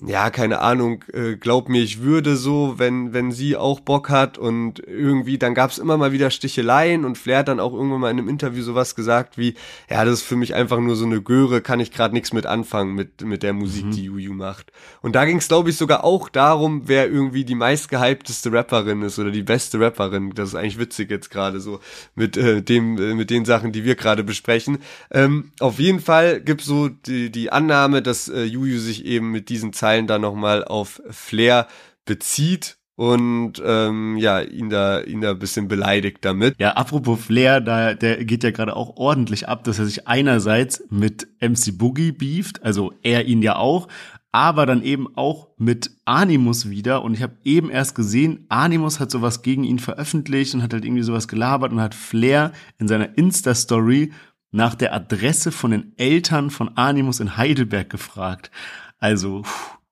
ja, 0.07 0.31
keine 0.31 0.61
Ahnung, 0.61 1.05
äh, 1.13 1.37
glaub 1.37 1.69
mir, 1.69 1.83
ich 1.83 2.03
würde 2.03 2.37
so, 2.37 2.75
wenn, 2.79 3.13
wenn 3.13 3.33
sie 3.33 3.57
auch 3.57 3.81
Bock 3.81 4.11
hat 4.11 4.39
und 4.39 4.81
irgendwie, 4.81 5.39
dann 5.39 5.55
gab's 5.55 5.79
immer 5.79 5.97
mal 5.97 6.13
wieder 6.13 6.31
Sticheleien 6.31 7.05
und 7.05 7.19
Flair 7.19 7.39
hat 7.39 7.49
dann 7.49 7.61
auch 7.61 7.73
irgendwann 7.73 8.01
mal 8.01 8.11
in 8.11 8.19
einem 8.19 8.29
Interview 8.29 8.63
sowas 8.63 8.95
gesagt 8.95 9.39
wie, 9.39 9.55
ja, 9.89 10.05
das 10.05 10.21
ist 10.21 10.23
für 10.23 10.37
mich 10.37 10.55
einfach 10.55 10.79
nur 10.79 10.97
so 10.97 11.05
eine 11.05 11.23
Göre, 11.23 11.61
kann 11.61 11.81
ich 11.81 11.91
gerade 11.91 12.15
nichts 12.15 12.33
mit 12.33 12.47
anfangen 12.47 12.95
mit, 12.95 13.23
mit 13.23 13.43
der 13.43 13.53
Musik, 13.53 13.87
mhm. 13.87 13.91
die 13.93 14.05
Juju 14.05 14.33
macht. 14.33 14.73
Und 15.01 15.15
da 15.15 15.25
ging's, 15.25 15.49
glaube 15.49 15.71
ich, 15.71 15.77
sogar 15.77 16.05
auch 16.05 16.29
darum, 16.29 16.83
wer 16.87 17.11
irgendwie 17.11 17.45
die 17.45 17.55
meistgehypteste 17.55 18.53
Rapperin 18.53 19.03
ist 19.03 19.19
oder 19.19 19.31
die 19.31 19.43
beste 19.43 19.81
Rapperin. 19.81 20.33
Das 20.35 20.51
ist 20.51 20.55
eigentlich 20.55 20.79
witzig 20.79 21.11
jetzt 21.11 21.31
gerade 21.31 21.61
so 21.61 21.81
mit 22.15 22.37
äh, 22.37 22.63
dem, 22.63 22.99
äh, 22.99 23.15
mit 23.15 23.31
den 23.31 23.45
Sachen, 23.45 23.73
die 23.73 23.85
wir 23.85 23.95
gerade 23.95 24.25
besprechen. 24.25 24.79
Ähm, 25.11 25.53
auf 25.61 25.79
jeden 25.79 26.01
Fall 26.01 26.41
gibt's 26.41 26.67
so 26.67 26.89
die, 26.89 27.31
die 27.31 27.51
Annahme, 27.53 28.03
dass 28.03 28.29
äh, 28.29 28.45
Juju 28.45 28.79
sich 28.79 29.05
eben 29.05 29.31
mit 29.31 29.49
diesen 29.49 29.73
Zeilen 29.95 30.07
dann 30.07 30.23
nochmal 30.23 30.65
auf 30.65 31.01
Flair 31.11 31.69
bezieht 32.05 32.79
und 32.97 33.63
ähm, 33.65 34.17
ja, 34.19 34.41
ihn 34.41 34.71
da, 34.71 35.01
ihn 35.01 35.21
da 35.21 35.31
ein 35.31 35.39
bisschen 35.39 35.69
beleidigt 35.69 36.19
damit. 36.23 36.57
Ja, 36.59 36.73
apropos 36.73 37.25
Flair, 37.25 37.61
da, 37.61 37.95
der 37.95 38.25
geht 38.25 38.45
ja 38.45 38.51
gerade 38.51 38.77
auch 38.77 38.97
ordentlich 38.97 39.49
ab, 39.49 39.65
dass 39.65 39.79
er 39.79 39.87
sich 39.87 40.07
einerseits 40.07 40.85
mit 40.91 41.29
MC 41.41 41.77
Boogie 41.77 42.13
beeft, 42.13 42.63
also 42.63 42.93
er 43.03 43.25
ihn 43.27 43.43
ja 43.43 43.57
auch, 43.57 43.89
aber 44.33 44.67
dann 44.67 44.83
eben 44.83 45.17
auch 45.17 45.49
mit 45.59 45.93
Animus 46.05 46.69
wieder. 46.69 47.03
Und 47.03 47.15
ich 47.15 47.23
habe 47.23 47.37
eben 47.45 47.71
erst 47.71 47.95
gesehen, 47.95 48.47
Animus 48.49 48.99
hat 48.99 49.13
sowas 49.13 49.43
gegen 49.43 49.63
ihn 49.63 49.79
veröffentlicht 49.79 50.55
und 50.55 50.63
hat 50.63 50.73
halt 50.73 50.85
irgendwie 50.85 51.05
sowas 51.05 51.29
gelabert 51.29 51.71
und 51.71 51.81
hat 51.81 51.95
Flair 51.95 52.53
in 52.79 52.89
seiner 52.89 53.17
Insta-Story 53.17 54.13
nach 54.51 54.75
der 54.75 54.93
Adresse 54.93 55.53
von 55.53 55.71
den 55.71 55.93
Eltern 55.99 56.51
von 56.51 56.77
Animus 56.77 57.21
in 57.21 57.37
Heidelberg 57.37 57.91
gefragt. 57.91 58.51
Also, 58.99 59.43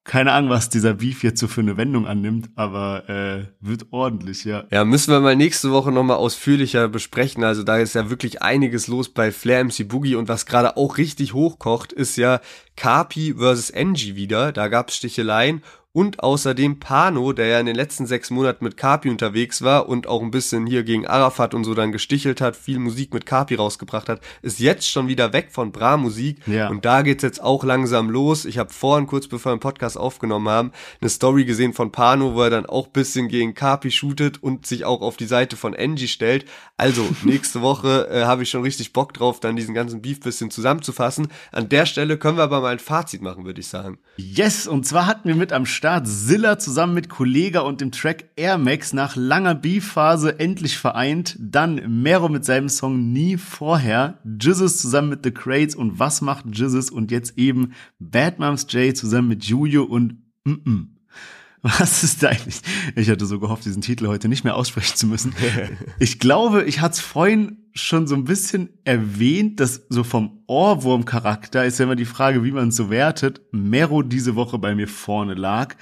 keine 0.05 0.33
Ahnung, 0.33 0.51
was 0.51 0.69
dieser 0.69 0.95
Beef 0.95 1.23
jetzt 1.23 1.39
so 1.39 1.47
für 1.47 1.61
eine 1.61 1.77
Wendung 1.77 2.07
annimmt, 2.07 2.51
aber 2.57 3.09
äh, 3.09 3.47
wird 3.61 3.87
ordentlich, 3.93 4.45
ja. 4.45 4.65
Ja, 4.73 4.85
müssen 4.85 5.13
wir 5.13 5.21
mal 5.21 5.37
nächste 5.37 5.71
Woche 5.71 5.93
nochmal 5.93 6.17
ausführlicher 6.17 6.89
besprechen. 6.89 7.45
Also 7.45 7.63
da 7.63 7.79
ist 7.79 7.95
ja 7.95 8.11
wirklich 8.11 8.43
einiges 8.43 8.89
los 8.89 9.11
bei 9.11 9.31
Flair 9.31 9.65
MC 9.65 9.87
Boogie 9.87 10.17
und 10.17 10.29
was 10.29 10.47
gerade 10.47 10.77
auch 10.77 10.99
richtig 10.99 11.35
hochkocht, 11.35 11.93
ist 11.93 12.17
ja 12.17 12.41
Carpi 12.77 13.35
versus 13.39 13.73
Angie 13.73 14.17
wieder. 14.17 14.51
Da 14.51 14.67
gab's 14.67 14.97
Sticheleien 14.97 15.63
und 15.93 16.23
außerdem 16.23 16.79
Pano, 16.79 17.33
der 17.33 17.47
ja 17.49 17.61
in 17.61 17.67
den 17.67 17.77
letzten 17.77 18.07
sechs 18.07 18.31
Monaten 18.31 18.65
mit 18.65 18.79
Kapi 18.79 19.11
unterwegs 19.11 19.61
war 19.61 19.89
und 19.89 20.07
auch 20.07 20.23
ein 20.23 20.31
bisschen 20.31 20.67
hier 20.67 20.85
gegen 20.85 21.07
Arafat 21.07 21.53
und 21.53 21.65
so 21.65 21.75
dann 21.75 21.93
gestichelt 21.93 22.41
hat, 22.41 22.57
viel 22.57 22.79
Musik 22.79 23.13
mit 23.13 23.27
Kapi 23.27 23.57
rausgebracht 23.57 24.09
hat, 24.09 24.21
ist 24.41 24.59
jetzt 24.59 24.89
schon 24.89 25.09
wieder 25.09 25.35
weg 25.35 25.49
von 25.51 25.71
Bra 25.71 25.99
Musik 25.99 26.39
ja. 26.47 26.69
und 26.69 26.87
da 26.87 27.03
geht's 27.03 27.23
jetzt 27.23 27.43
auch 27.43 27.63
langsam 27.63 28.09
los. 28.09 28.47
Ich 28.47 28.57
habe 28.57 28.73
vorhin 28.73 29.07
kurz 29.07 29.29
bevor 29.29 29.53
wir 29.53 29.57
den 29.57 29.61
Podcast 29.61 29.99
aufgenommen 29.99 30.49
haben, 30.49 30.73
eine 31.01 31.11
Story 31.11 31.45
gesehen 31.45 31.75
von 31.75 31.93
Pano, 31.93 32.35
wo 32.35 32.43
er 32.43 32.51
dann 32.51 32.65
auch 32.65 32.87
bisschen 32.87 33.29
gegen 33.29 33.53
Kapi 33.53 33.91
shootet 33.91 34.43
und 34.43 34.65
sich 34.65 34.87
auch 34.87 35.03
auf 35.03 35.19
die 35.19 35.27
Seite 35.27 35.57
von 35.57 35.77
Angie 35.77 36.09
stellt. 36.09 36.47
Also 36.79 37.07
nächste 37.23 37.61
Woche 37.61 38.09
äh, 38.11 38.25
habe 38.25 38.45
ich 38.45 38.51
schon 38.51 38.63
richtig 38.63 38.95
Bock 38.95 39.13
drauf, 39.13 39.41
dann 39.41 39.57
diesen 39.57 39.75
ganzen 39.75 40.01
Beef 40.01 40.21
bisschen 40.21 40.51
zusammenzufassen. 40.51 41.29
An 41.51 41.69
der 41.69 41.85
Stelle 41.85 42.17
können 42.17 42.39
wir 42.39 42.45
aber 42.45 42.63
mal 42.63 42.73
ein 42.73 42.79
Fazit 42.79 43.21
machen, 43.21 43.45
würde 43.45 43.61
ich 43.61 43.67
sagen. 43.67 43.99
Yes, 44.17 44.67
und 44.67 44.87
zwar 44.87 45.07
hatten 45.07 45.29
wir 45.29 45.37
mit 45.37 45.53
am 45.53 45.67
Start 45.83 46.07
Zilla 46.07 46.61
zusammen 46.61 46.95
mit 46.95 47.09
Kollega 47.09 47.59
und 47.63 47.81
dem 47.81 47.91
Track 47.91 48.27
Air 48.37 48.57
Max 48.57 48.93
nach 48.93 49.17
langer 49.17 49.57
Beef-Phase 49.57 50.39
endlich 50.39 50.79
vereint. 50.79 51.37
Dann 51.41 52.01
Mero 52.05 52.29
mit 52.29 52.45
seinem 52.45 52.69
Song 52.69 53.13
Nie 53.13 53.37
vorher. 53.37 54.21
Jizzes 54.25 54.79
zusammen 54.79 55.09
mit 55.09 55.25
The 55.25 55.33
Crates 55.33 55.75
und 55.75 55.99
Was 55.99 56.21
macht 56.21 56.45
Jizzes? 56.53 56.89
Und 56.89 57.11
jetzt 57.11 57.37
eben 57.37 57.73
Bad 57.99 58.39
Moms 58.39 58.69
J 58.71 58.97
zusammen 58.97 59.27
mit 59.27 59.43
Julio 59.43 59.83
und 59.83 60.19
mm 60.45 60.53
-mm. 60.53 60.87
Was 61.79 62.03
ist 62.03 62.23
da 62.23 62.29
eigentlich? 62.29 62.61
Ich 62.97 63.09
hatte 63.09 63.25
so 63.25 63.39
gehofft, 63.39 63.65
diesen 63.65 63.83
Titel 63.83 64.09
heute 64.09 64.29
nicht 64.29 64.43
mehr 64.43 64.57
aussprechen 64.57 64.97
zu 64.97 65.07
müssen. 65.07 65.35
Ich 65.99 66.19
glaube, 66.19 66.65
ich 66.65 66.81
hatte 66.81 66.95
es 66.95 67.01
vorhin 67.01 67.59
schon 67.73 68.09
so 68.09 68.17
ein 68.17 68.25
bisschen 68.25 68.71
erwähnt, 68.85 69.61
dass 69.61 69.87
so 69.89 70.03
vom 70.03 70.43
Ohrwurm-Charakter 70.49 71.65
ist 71.65 71.79
ja 71.79 71.85
immer 71.85 71.97
die 71.97 72.05
Frage, 72.05 72.43
wie 72.43 72.51
man 72.51 72.69
es 72.69 72.77
so 72.77 72.91
wertet, 72.91 73.41
Mero 73.53 74.03
diese 74.03 74.35
Woche 74.35 74.59
bei 74.59 74.75
mir 74.75 74.89
vorne 74.89 75.35
lag 75.35 75.77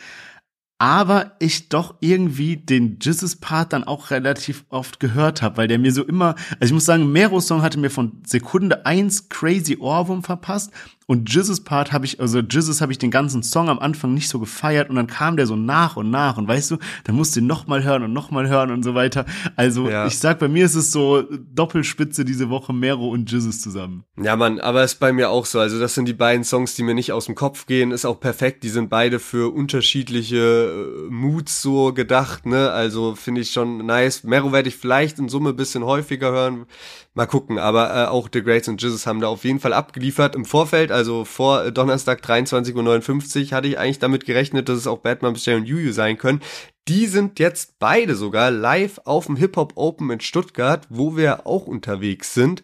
aber 0.80 1.36
ich 1.40 1.68
doch 1.68 1.96
irgendwie 2.00 2.56
den 2.56 2.98
Jizzes-Part 2.98 3.74
dann 3.74 3.84
auch 3.84 4.10
relativ 4.10 4.64
oft 4.70 4.98
gehört 4.98 5.42
habe, 5.42 5.58
weil 5.58 5.68
der 5.68 5.78
mir 5.78 5.92
so 5.92 6.02
immer, 6.02 6.36
also 6.52 6.64
ich 6.64 6.72
muss 6.72 6.86
sagen, 6.86 7.12
Mero-Song 7.12 7.60
hatte 7.60 7.78
mir 7.78 7.90
von 7.90 8.22
Sekunde 8.24 8.86
eins 8.86 9.28
crazy 9.28 9.76
Ohrwurm 9.76 10.22
verpasst 10.22 10.72
und 11.10 11.28
Jizzes 11.28 11.64
Part 11.64 11.90
habe 11.90 12.06
ich, 12.06 12.20
also 12.20 12.38
Jizzes 12.38 12.80
habe 12.80 12.92
ich 12.92 12.98
den 12.98 13.10
ganzen 13.10 13.42
Song 13.42 13.68
am 13.68 13.80
Anfang 13.80 14.14
nicht 14.14 14.28
so 14.28 14.38
gefeiert 14.38 14.90
und 14.90 14.94
dann 14.94 15.08
kam 15.08 15.36
der 15.36 15.48
so 15.48 15.56
nach 15.56 15.96
und 15.96 16.08
nach 16.08 16.38
und 16.38 16.46
weißt 16.46 16.70
du, 16.70 16.76
dann 17.02 17.16
musst 17.16 17.34
du 17.34 17.40
ihn 17.40 17.48
nochmal 17.48 17.82
hören 17.82 18.04
und 18.04 18.12
nochmal 18.12 18.48
hören 18.48 18.70
und 18.70 18.84
so 18.84 18.94
weiter. 18.94 19.26
Also 19.56 19.90
ja. 19.90 20.06
ich 20.06 20.20
sag, 20.20 20.38
bei 20.38 20.46
mir 20.46 20.64
ist 20.64 20.76
es 20.76 20.92
so 20.92 21.22
Doppelspitze 21.52 22.24
diese 22.24 22.48
Woche 22.48 22.72
Mero 22.72 23.08
und 23.08 23.28
Jizzes 23.28 23.60
zusammen. 23.60 24.04
Ja, 24.22 24.36
Mann, 24.36 24.60
aber 24.60 24.84
ist 24.84 25.00
bei 25.00 25.12
mir 25.12 25.30
auch 25.30 25.46
so. 25.46 25.58
Also 25.58 25.80
das 25.80 25.94
sind 25.94 26.06
die 26.06 26.12
beiden 26.12 26.44
Songs, 26.44 26.76
die 26.76 26.84
mir 26.84 26.94
nicht 26.94 27.10
aus 27.10 27.26
dem 27.26 27.34
Kopf 27.34 27.66
gehen. 27.66 27.90
Ist 27.90 28.04
auch 28.04 28.20
perfekt. 28.20 28.62
Die 28.62 28.68
sind 28.68 28.88
beide 28.88 29.18
für 29.18 29.52
unterschiedliche 29.52 30.36
äh, 30.38 31.10
Moods 31.10 31.60
so 31.60 31.92
gedacht, 31.92 32.46
ne? 32.46 32.70
Also 32.70 33.16
finde 33.16 33.40
ich 33.40 33.50
schon 33.50 33.84
nice. 33.84 34.22
Mero 34.22 34.52
werde 34.52 34.68
ich 34.68 34.76
vielleicht 34.76 35.18
in 35.18 35.28
Summe 35.28 35.54
bisschen 35.54 35.82
häufiger 35.82 36.30
hören. 36.30 36.66
Mal 37.14 37.26
gucken. 37.26 37.58
Aber 37.58 37.92
äh, 37.92 38.06
auch 38.06 38.28
The 38.32 38.44
Greats 38.44 38.68
und 38.68 38.80
Jizzes 38.80 39.08
haben 39.08 39.20
da 39.20 39.26
auf 39.26 39.42
jeden 39.42 39.58
Fall 39.58 39.72
abgeliefert 39.72 40.36
im 40.36 40.44
Vorfeld 40.44 40.92
also 40.99 40.99
vor 41.24 41.70
Donnerstag 41.70 42.22
23.59 42.24 43.46
Uhr 43.46 43.56
hatte 43.56 43.68
ich 43.68 43.78
eigentlich 43.78 43.98
damit 43.98 44.24
gerechnet, 44.24 44.68
dass 44.68 44.78
es 44.78 44.86
auch 44.86 44.98
Batman, 44.98 45.34
Jay 45.34 45.54
und 45.54 45.64
Juju 45.64 45.92
sein 45.92 46.18
können. 46.18 46.40
Die 46.88 47.06
sind 47.06 47.38
jetzt 47.38 47.78
beide 47.78 48.14
sogar 48.14 48.50
live 48.50 49.00
auf 49.04 49.26
dem 49.26 49.36
Hip 49.36 49.56
Hop 49.56 49.72
Open 49.76 50.10
in 50.10 50.20
Stuttgart, 50.20 50.86
wo 50.88 51.16
wir 51.16 51.46
auch 51.46 51.66
unterwegs 51.66 52.34
sind. 52.34 52.62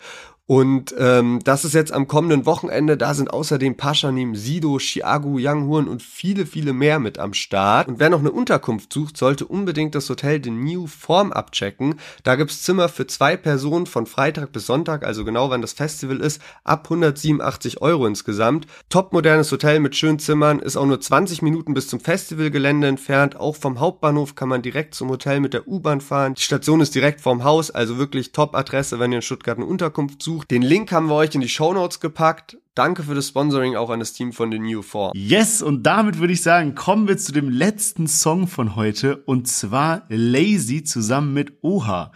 Und 0.49 0.95
ähm, 0.97 1.41
das 1.43 1.65
ist 1.65 1.75
jetzt 1.75 1.93
am 1.93 2.07
kommenden 2.07 2.47
Wochenende. 2.47 2.97
Da 2.97 3.15
sind 3.15 3.33
außerdem 3.33 3.77
Paschanim, 3.77 4.37
Sido, 4.37 4.79
Chiagu, 4.79 5.39
Young 5.41 5.67
Horn 5.67 5.89
und 5.89 6.05
viele, 6.05 6.47
viele 6.47 6.73
mehr 6.73 7.01
mit 7.01 7.19
am 7.19 7.35
Start. 7.35 7.89
Und 7.89 7.99
wer 7.99 8.11
noch 8.11 8.21
eine 8.21 8.31
Unterkunft 8.31 8.93
sucht, 8.93 9.17
sollte 9.17 9.45
unbedingt 9.45 9.97
das 9.97 10.09
Hotel 10.09 10.41
The 10.43 10.53
New 10.53 10.87
Form 10.87 11.33
abchecken. 11.33 11.97
Da 12.23 12.37
gibt's 12.37 12.63
Zimmer 12.63 12.89
für 12.89 13.09
zwei 13.09 13.37
Personen 13.37 13.87
von 13.87 14.07
Freitag 14.07 14.53
bis 14.53 14.67
Sonntag, 14.67 15.05
also 15.05 15.25
genau 15.25 15.51
wann 15.51 15.63
das 15.63 15.73
Festival 15.73 16.21
ist, 16.21 16.41
ab 16.63 16.85
187 16.85 17.83
Euro 17.83 18.07
insgesamt. 18.07 18.69
Topmodernes 18.89 19.51
Hotel 19.51 19.81
mit 19.81 19.97
schönen 19.97 20.21
Zimmern, 20.21 20.61
ist 20.61 20.77
auch 20.77 20.87
nur 20.87 21.01
20 21.01 21.43
Minuten 21.43 21.75
bis 21.75 21.89
zum 21.89 21.99
Festivalgelände 21.99 22.87
entfernt. 22.87 23.35
Auch 23.35 23.57
vom 23.57 23.81
Hauptbahnhof 23.81 24.37
kann 24.37 24.49
man 24.49 24.63
direkt 24.63 24.95
zum 24.95 25.09
Hotel 25.09 25.41
mit 25.41 25.55
der 25.55 25.67
U-Bahn 25.67 26.01
fahren. 26.01 26.35
Die 26.35 26.43
Station 26.43 26.81
ist 26.81 26.95
direkt 26.95 27.21
vorm 27.21 27.43
Haus, 27.43 27.73
also 27.73 27.99
wirklich 27.99 28.31
Top-Adresse, 28.31 29.01
wenn 29.01 29.11
ihr 29.11 29.19
in 29.19 29.23
Stuttgart 29.23 29.57
eine 29.57 29.67
Unterkunft 29.67 30.23
sucht 30.23 30.36
gesucht. 30.37 30.51
Den 30.51 30.63
Link 30.63 30.93
haben 30.93 31.09
wir 31.09 31.15
euch 31.15 31.35
in 31.35 31.41
die 31.41 31.49
Show 31.49 31.73
Notes 31.73 32.01
gepackt. 32.01 32.59
Danke 32.75 33.03
für 33.03 33.15
das 33.15 33.29
Sponsoring 33.29 33.75
auch 33.77 33.91
an 33.91 34.01
das 34.01 34.13
Team 34.13 34.33
von 34.33 34.53
The 34.53 34.59
New 34.59 34.83
Form. 34.83 35.13
Yes, 35.15 35.63
und 35.63 35.85
damit 35.85 36.19
würde 36.19 36.35
ich 36.35 36.43
sagen, 36.43 36.75
kommen 36.75 37.09
wir 37.09 37.17
zu 37.17 37.33
dem 37.33 37.49
letzten 37.49 38.07
Song 38.07 38.47
von 38.47 38.77
heute 38.77 39.17
und 39.25 39.49
zwar 39.49 40.03
Lazy 40.09 40.85
zusammen 40.85 41.33
mit 41.33 41.55
Oha. 41.63 42.13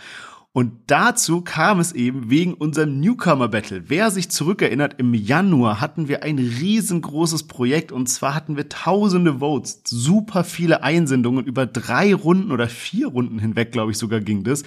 Und 0.52 0.72
dazu 0.88 1.42
kam 1.42 1.78
es 1.78 1.92
eben 1.92 2.28
wegen 2.28 2.54
unserem 2.54 2.98
Newcomer 2.98 3.48
Battle. 3.48 3.84
Wer 3.86 4.10
sich 4.10 4.30
zurückerinnert, 4.30 4.96
im 4.98 5.14
Januar 5.14 5.80
hatten 5.80 6.08
wir 6.08 6.24
ein 6.24 6.38
riesengroßes 6.38 7.44
Projekt 7.44 7.92
und 7.92 8.08
zwar 8.08 8.34
hatten 8.34 8.56
wir 8.56 8.68
tausende 8.68 9.38
Votes, 9.38 9.82
super 9.84 10.42
viele 10.42 10.82
Einsendungen 10.82 11.46
über 11.46 11.66
drei 11.66 12.12
Runden 12.12 12.50
oder 12.50 12.68
vier 12.68 13.06
Runden 13.06 13.38
hinweg, 13.38 13.70
glaube 13.70 13.92
ich, 13.92 13.98
sogar 13.98 14.20
ging 14.20 14.42
das. 14.42 14.64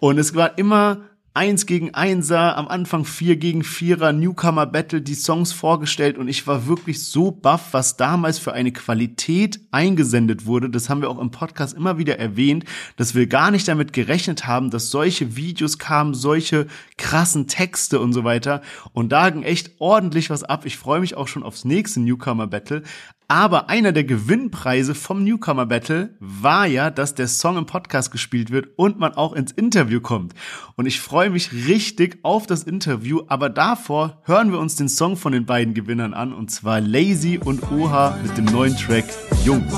Und 0.00 0.18
es 0.18 0.34
war 0.34 0.56
immer 0.56 1.02
Eins 1.38 1.66
gegen 1.66 1.94
Einser, 1.94 2.56
am 2.56 2.66
Anfang 2.66 3.04
vier 3.04 3.36
gegen 3.36 3.62
Vierer, 3.62 4.12
Newcomer 4.12 4.66
Battle, 4.66 5.00
die 5.00 5.14
Songs 5.14 5.52
vorgestellt 5.52 6.18
und 6.18 6.26
ich 6.26 6.48
war 6.48 6.66
wirklich 6.66 7.04
so 7.04 7.30
baff, 7.30 7.68
was 7.70 7.96
damals 7.96 8.40
für 8.40 8.54
eine 8.54 8.72
Qualität 8.72 9.60
eingesendet 9.70 10.46
wurde. 10.46 10.68
Das 10.68 10.88
haben 10.88 11.00
wir 11.00 11.08
auch 11.08 11.20
im 11.20 11.30
Podcast 11.30 11.76
immer 11.76 11.96
wieder 11.96 12.18
erwähnt, 12.18 12.64
dass 12.96 13.14
wir 13.14 13.28
gar 13.28 13.52
nicht 13.52 13.68
damit 13.68 13.92
gerechnet 13.92 14.48
haben, 14.48 14.70
dass 14.70 14.90
solche 14.90 15.36
Videos 15.36 15.78
kamen, 15.78 16.12
solche 16.12 16.66
krassen 16.96 17.46
Texte 17.46 18.00
und 18.00 18.12
so 18.12 18.24
weiter. 18.24 18.60
Und 18.92 19.12
da 19.12 19.30
ging 19.30 19.44
echt 19.44 19.70
ordentlich 19.78 20.30
was 20.30 20.42
ab. 20.42 20.66
Ich 20.66 20.76
freue 20.76 20.98
mich 20.98 21.16
auch 21.16 21.28
schon 21.28 21.44
aufs 21.44 21.64
nächste 21.64 22.00
Newcomer 22.00 22.48
Battle. 22.48 22.82
Aber 23.30 23.68
einer 23.68 23.92
der 23.92 24.04
Gewinnpreise 24.04 24.94
vom 24.94 25.22
Newcomer 25.22 25.66
Battle 25.66 26.16
war 26.18 26.66
ja, 26.66 26.90
dass 26.90 27.14
der 27.14 27.28
Song 27.28 27.58
im 27.58 27.66
Podcast 27.66 28.10
gespielt 28.10 28.50
wird 28.50 28.68
und 28.76 28.98
man 28.98 29.12
auch 29.12 29.34
ins 29.34 29.52
Interview 29.52 30.00
kommt. 30.00 30.32
Und 30.76 30.86
ich 30.86 30.98
freue 30.98 31.28
mich 31.28 31.52
richtig 31.52 32.20
auf 32.22 32.46
das 32.46 32.62
Interview, 32.62 33.20
aber 33.28 33.50
davor 33.50 34.22
hören 34.24 34.50
wir 34.50 34.58
uns 34.58 34.76
den 34.76 34.88
Song 34.88 35.18
von 35.18 35.32
den 35.32 35.44
beiden 35.44 35.74
Gewinnern 35.74 36.14
an 36.14 36.32
und 36.32 36.50
zwar 36.50 36.80
Lazy 36.80 37.38
und 37.38 37.70
Oha 37.70 38.18
mit 38.22 38.38
dem 38.38 38.46
neuen 38.46 38.74
Track 38.74 39.04
Jung. 39.44 39.62
Jungs 39.68 39.74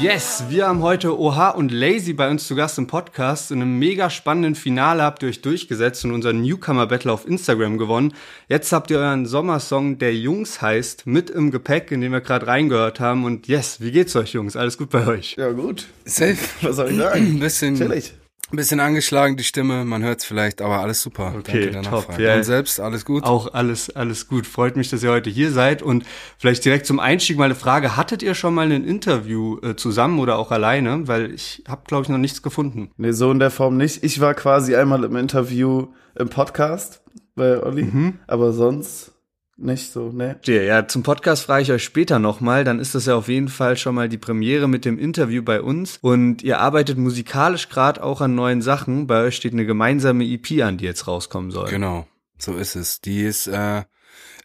Yes, 0.00 0.44
wir 0.48 0.66
haben 0.66 0.80
heute 0.80 1.20
Oha 1.20 1.50
und 1.50 1.70
Lazy 1.70 2.14
bei 2.14 2.30
uns 2.30 2.46
zu 2.46 2.54
Gast 2.54 2.78
im 2.78 2.86
Podcast. 2.86 3.50
In 3.50 3.60
einem 3.60 3.78
mega 3.78 4.08
spannenden 4.08 4.54
Finale 4.54 5.02
habt 5.02 5.22
ihr 5.22 5.28
euch 5.28 5.42
durchgesetzt 5.42 6.06
und 6.06 6.12
unseren 6.12 6.40
Newcomer 6.40 6.86
Battle 6.86 7.12
auf 7.12 7.28
Instagram 7.28 7.76
gewonnen. 7.76 8.14
Jetzt 8.48 8.72
habt 8.72 8.90
ihr 8.90 8.98
euren 8.98 9.26
Sommersong, 9.26 9.98
der 9.98 10.14
Jungs 10.14 10.62
heißt, 10.62 11.06
mit 11.06 11.28
im 11.28 11.50
Gepäck, 11.50 11.90
in 11.90 12.00
den 12.00 12.12
wir 12.12 12.22
gerade 12.22 12.46
reingehört 12.46 12.98
haben. 12.98 13.26
Und 13.26 13.46
yes, 13.46 13.82
wie 13.82 13.90
geht's 13.90 14.16
euch, 14.16 14.32
Jungs? 14.32 14.56
Alles 14.56 14.78
gut 14.78 14.88
bei 14.88 15.06
euch? 15.06 15.36
Ja, 15.36 15.50
gut. 15.50 15.86
Safe. 16.06 16.38
Was 16.62 16.76
soll 16.76 16.92
ich 16.92 16.96
sagen? 16.96 17.26
Ein 17.34 17.38
bisschen, 17.38 17.76
Chillig. 17.76 18.14
Ein 18.52 18.56
bisschen 18.56 18.80
angeschlagen, 18.80 19.36
die 19.36 19.44
Stimme, 19.44 19.84
man 19.84 20.02
hört 20.02 20.20
es 20.20 20.24
vielleicht, 20.24 20.60
aber 20.62 20.80
alles 20.80 21.02
super. 21.02 21.34
Okay, 21.38 21.70
Danke 21.70 21.88
top, 21.88 22.18
ja. 22.18 22.36
Und 22.36 22.44
selbst 22.44 22.80
alles 22.80 23.04
gut? 23.04 23.24
Auch 23.24 23.54
alles, 23.54 23.90
alles 23.94 24.28
gut. 24.28 24.46
Freut 24.46 24.76
mich, 24.76 24.90
dass 24.90 25.02
ihr 25.02 25.10
heute 25.10 25.30
hier 25.30 25.50
seid. 25.52 25.82
Und 25.82 26.04
vielleicht 26.38 26.64
direkt 26.64 26.86
zum 26.86 26.98
Einstieg 27.00 27.38
mal 27.38 27.44
eine 27.44 27.54
Frage. 27.54 27.96
Hattet 27.96 28.22
ihr 28.22 28.34
schon 28.34 28.54
mal 28.54 28.70
ein 28.70 28.84
Interview 28.84 29.58
äh, 29.62 29.76
zusammen 29.76 30.18
oder 30.18 30.38
auch 30.38 30.50
alleine? 30.50 31.06
Weil 31.08 31.32
ich 31.32 31.62
habe, 31.68 31.82
glaube 31.86 32.02
ich, 32.04 32.08
noch 32.08 32.18
nichts 32.18 32.42
gefunden. 32.42 32.90
Nee, 32.96 33.12
so 33.12 33.30
in 33.30 33.38
der 33.38 33.50
Form 33.50 33.76
nicht. 33.76 34.02
Ich 34.04 34.20
war 34.20 34.34
quasi 34.34 34.74
einmal 34.76 35.04
im 35.04 35.16
Interview 35.16 35.88
im 36.18 36.28
Podcast 36.28 37.02
bei 37.36 37.62
Olli, 37.62 37.84
Mhm. 37.84 38.18
aber 38.26 38.52
sonst 38.52 39.12
nicht 39.60 39.92
so, 39.92 40.10
ne? 40.10 40.40
Ja, 40.44 40.88
zum 40.88 41.02
Podcast 41.02 41.44
frage 41.44 41.62
ich 41.62 41.72
euch 41.72 41.84
später 41.84 42.18
nochmal. 42.18 42.64
Dann 42.64 42.78
ist 42.78 42.94
das 42.94 43.06
ja 43.06 43.14
auf 43.16 43.28
jeden 43.28 43.48
Fall 43.48 43.76
schon 43.76 43.94
mal 43.94 44.08
die 44.08 44.18
Premiere 44.18 44.68
mit 44.68 44.84
dem 44.84 44.98
Interview 44.98 45.42
bei 45.42 45.60
uns. 45.60 45.98
Und 46.00 46.42
ihr 46.42 46.58
arbeitet 46.58 46.98
musikalisch 46.98 47.68
gerade 47.68 48.02
auch 48.02 48.20
an 48.20 48.34
neuen 48.34 48.62
Sachen. 48.62 49.06
Bei 49.06 49.22
euch 49.24 49.36
steht 49.36 49.52
eine 49.52 49.66
gemeinsame 49.66 50.24
EP 50.24 50.62
an, 50.62 50.78
die 50.78 50.84
jetzt 50.84 51.06
rauskommen 51.06 51.50
soll. 51.50 51.68
Genau, 51.68 52.06
so 52.38 52.56
ist 52.56 52.74
es. 52.74 53.00
Die 53.00 53.22
ist 53.22 53.46
äh, 53.46 53.82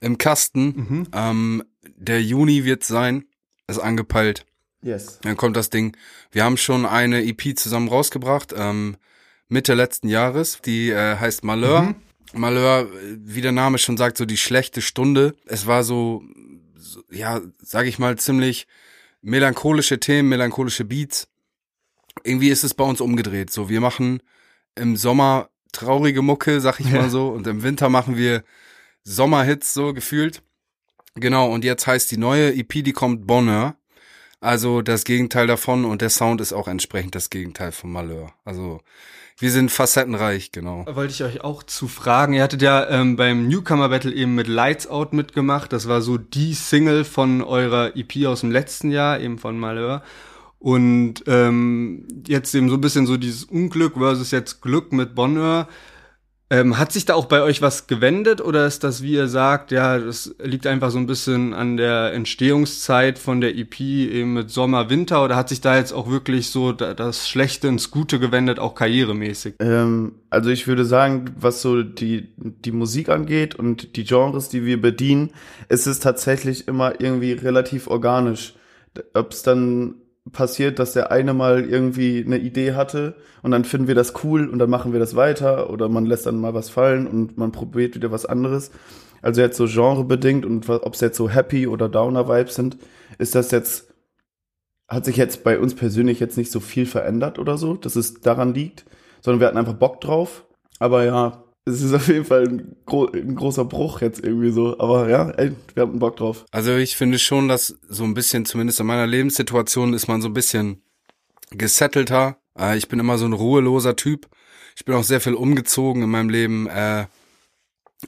im 0.01 0.17
Kasten. 0.17 0.65
Mhm. 0.65 1.07
Ähm, 1.13 1.63
der 1.95 2.21
Juni 2.21 2.65
wird 2.65 2.83
sein, 2.83 3.25
ist 3.67 3.79
angepeilt. 3.79 4.45
Yes. 4.81 5.19
Dann 5.21 5.37
kommt 5.37 5.57
das 5.57 5.69
Ding. 5.69 5.97
Wir 6.31 6.43
haben 6.43 6.57
schon 6.57 6.85
eine 6.85 7.25
EP 7.25 7.57
zusammen 7.57 7.87
rausgebracht, 7.87 8.53
ähm, 8.55 8.97
Mitte 9.47 9.73
letzten 9.73 10.09
Jahres. 10.09 10.59
Die 10.63 10.91
äh, 10.91 11.17
heißt 11.17 11.43
Malheur. 11.43 11.81
Mhm. 11.81 11.95
Malheur, 12.33 12.89
wie 13.17 13.41
der 13.41 13.51
Name 13.51 13.77
schon 13.77 13.97
sagt, 13.97 14.17
so 14.17 14.25
die 14.25 14.37
schlechte 14.37 14.81
Stunde. 14.81 15.35
Es 15.45 15.67
war 15.67 15.83
so, 15.83 16.23
so 16.75 17.01
ja, 17.09 17.41
sag 17.61 17.85
ich 17.85 17.99
mal, 17.99 18.17
ziemlich 18.17 18.67
melancholische 19.21 19.99
Themen, 19.99 20.29
melancholische 20.29 20.85
Beats. 20.85 21.27
Irgendwie 22.23 22.49
ist 22.49 22.63
es 22.63 22.73
bei 22.73 22.83
uns 22.83 23.01
umgedreht. 23.01 23.51
So, 23.51 23.69
wir 23.69 23.81
machen 23.81 24.21
im 24.75 24.95
Sommer 24.95 25.49
traurige 25.71 26.21
Mucke, 26.21 26.61
sag 26.61 26.79
ich 26.79 26.91
mal 26.91 27.09
so, 27.11 27.29
und 27.29 27.47
im 27.47 27.63
Winter 27.63 27.89
machen 27.89 28.17
wir 28.17 28.43
Sommerhits 29.03 29.73
so 29.73 29.93
gefühlt. 29.93 30.41
Genau, 31.15 31.51
und 31.51 31.63
jetzt 31.63 31.87
heißt 31.87 32.11
die 32.11 32.17
neue 32.17 32.53
EP, 32.53 32.83
die 32.83 32.91
kommt 32.91 33.25
Bonheur. 33.25 33.75
Also 34.41 34.81
das 34.81 35.05
Gegenteil 35.05 35.47
davon 35.47 35.85
und 35.85 36.01
der 36.01 36.09
Sound 36.09 36.41
ist 36.41 36.53
auch 36.53 36.67
entsprechend 36.67 37.15
das 37.15 37.29
Gegenteil 37.29 37.71
von 37.71 37.91
Malheur. 37.91 38.33
Also 38.43 38.81
wir 39.37 39.51
sind 39.51 39.69
facettenreich, 39.69 40.51
genau. 40.53 40.85
Wollte 40.89 41.13
ich 41.13 41.23
euch 41.23 41.43
auch 41.43 41.61
zu 41.63 41.89
fragen. 41.89 42.33
Ihr 42.33 42.43
hattet 42.43 42.61
ja 42.61 42.89
ähm, 42.89 43.17
beim 43.17 43.47
Newcomer 43.49 43.89
Battle 43.89 44.13
eben 44.13 44.33
mit 44.33 44.47
Lights 44.47 44.87
Out 44.87 45.11
mitgemacht. 45.11 45.73
Das 45.73 45.89
war 45.89 46.01
so 46.01 46.17
die 46.17 46.53
Single 46.53 47.03
von 47.03 47.41
eurer 47.41 47.97
EP 47.97 48.25
aus 48.27 48.41
dem 48.41 48.51
letzten 48.51 48.91
Jahr, 48.91 49.19
eben 49.19 49.37
von 49.37 49.59
Malheur. 49.59 50.03
Und 50.59 51.23
ähm, 51.27 52.07
jetzt 52.25 52.55
eben 52.55 52.69
so 52.69 52.75
ein 52.75 52.81
bisschen 52.81 53.05
so 53.05 53.17
dieses 53.17 53.43
Unglück 53.43 53.95
versus 53.97 54.31
jetzt 54.31 54.61
Glück 54.61 54.93
mit 54.93 55.15
Bonheur. 55.15 55.67
Ähm, 56.51 56.77
hat 56.77 56.91
sich 56.91 57.05
da 57.05 57.15
auch 57.15 57.25
bei 57.25 57.41
euch 57.41 57.63
was 57.63 57.87
gewendet 57.87 58.39
oder 58.39 58.67
ist 58.67 58.83
das, 58.83 59.01
wie 59.01 59.13
ihr 59.13 59.27
sagt, 59.27 59.71
ja, 59.71 59.97
das 59.97 60.35
liegt 60.43 60.67
einfach 60.67 60.91
so 60.91 60.99
ein 60.99 61.07
bisschen 61.07 61.55
an 61.55 61.75
der 61.75 62.13
Entstehungszeit 62.13 63.17
von 63.17 63.41
der 63.41 63.57
EP 63.57 63.79
eben 63.79 64.33
mit 64.33 64.51
Sommer, 64.51 64.91
Winter 64.91 65.23
oder 65.23 65.35
hat 65.35 65.49
sich 65.49 65.61
da 65.61 65.75
jetzt 65.75 65.91
auch 65.91 66.07
wirklich 66.07 66.51
so 66.51 66.71
da- 66.71 66.93
das 66.93 67.27
Schlechte 67.27 67.67
ins 67.67 67.89
Gute 67.89 68.19
gewendet, 68.19 68.59
auch 68.59 68.75
karrieremäßig? 68.75 69.55
Ähm, 69.59 70.13
also 70.29 70.51
ich 70.51 70.67
würde 70.67 70.85
sagen, 70.85 71.31
was 71.35 71.63
so 71.63 71.81
die, 71.81 72.29
die 72.37 72.71
Musik 72.71 73.09
angeht 73.09 73.55
und 73.55 73.95
die 73.95 74.03
Genres, 74.03 74.47
die 74.47 74.65
wir 74.65 74.79
bedienen, 74.79 75.31
ist 75.67 75.87
es 75.87 75.99
tatsächlich 75.99 76.67
immer 76.67 77.01
irgendwie 77.01 77.31
relativ 77.31 77.87
organisch. 77.87 78.53
Ob 79.15 79.31
es 79.31 79.41
dann 79.41 79.95
passiert, 80.31 80.79
dass 80.79 80.93
der 80.93 81.11
eine 81.11 81.33
mal 81.33 81.65
irgendwie 81.65 82.23
eine 82.25 82.37
Idee 82.37 82.73
hatte 82.73 83.15
und 83.43 83.51
dann 83.51 83.63
finden 83.63 83.87
wir 83.87 83.95
das 83.95 84.23
cool 84.23 84.49
und 84.49 84.59
dann 84.59 84.69
machen 84.69 84.91
wir 84.91 84.99
das 84.99 85.15
weiter 85.15 85.69
oder 85.69 85.87
man 85.87 86.05
lässt 86.05 86.25
dann 86.25 86.39
mal 86.39 86.53
was 86.53 86.69
fallen 86.69 87.07
und 87.07 87.37
man 87.37 87.51
probiert 87.51 87.95
wieder 87.95 88.11
was 88.11 88.25
anderes. 88.25 88.71
Also 89.21 89.41
jetzt 89.41 89.57
so 89.57 89.65
genrebedingt 89.65 90.45
und 90.45 90.69
ob 90.69 90.93
es 90.93 91.01
jetzt 91.01 91.17
so 91.17 91.29
Happy 91.29 91.67
oder 91.67 91.89
Downer 91.89 92.27
Vibes 92.27 92.55
sind, 92.55 92.77
ist 93.17 93.35
das 93.35 93.51
jetzt 93.51 93.93
hat 94.87 95.05
sich 95.05 95.17
jetzt 95.17 95.43
bei 95.43 95.59
uns 95.59 95.75
persönlich 95.75 96.19
jetzt 96.19 96.37
nicht 96.37 96.51
so 96.51 96.59
viel 96.59 96.85
verändert 96.85 97.39
oder 97.39 97.57
so, 97.57 97.73
dass 97.73 97.95
es 97.95 98.21
daran 98.21 98.53
liegt, 98.53 98.85
sondern 99.21 99.39
wir 99.39 99.47
hatten 99.47 99.57
einfach 99.57 99.73
Bock 99.73 99.99
drauf. 99.99 100.45
Aber 100.79 101.03
ja, 101.03 101.44
es 101.65 101.81
ist 101.81 101.93
auf 101.93 102.07
jeden 102.07 102.25
Fall 102.25 102.47
ein, 102.47 102.75
gro 102.85 103.07
ein 103.07 103.35
großer 103.35 103.65
Bruch 103.65 104.01
jetzt 104.01 104.23
irgendwie 104.23 104.51
so. 104.51 104.79
Aber 104.79 105.09
ja, 105.09 105.31
ey, 105.31 105.51
wir 105.73 105.83
hatten 105.83 105.99
Bock 105.99 106.17
drauf. 106.17 106.45
Also 106.51 106.75
ich 106.75 106.95
finde 106.95 107.17
schon, 107.17 107.47
dass 107.47 107.77
so 107.89 108.03
ein 108.03 108.13
bisschen, 108.13 108.45
zumindest 108.45 108.79
in 108.79 108.85
meiner 108.85 109.07
Lebenssituation, 109.07 109.93
ist 109.93 110.07
man 110.07 110.21
so 110.21 110.29
ein 110.29 110.33
bisschen 110.33 110.83
gesettelter. 111.49 112.37
Äh, 112.57 112.77
ich 112.77 112.87
bin 112.87 112.99
immer 112.99 113.17
so 113.17 113.25
ein 113.25 113.33
ruheloser 113.33 113.95
Typ. 113.95 114.27
Ich 114.75 114.85
bin 114.85 114.93
auch 114.93 115.03
sehr 115.03 115.21
viel 115.21 115.33
umgezogen 115.33 116.03
in 116.03 116.09
meinem 116.09 116.29
Leben. 116.29 116.67
Äh, 116.67 117.07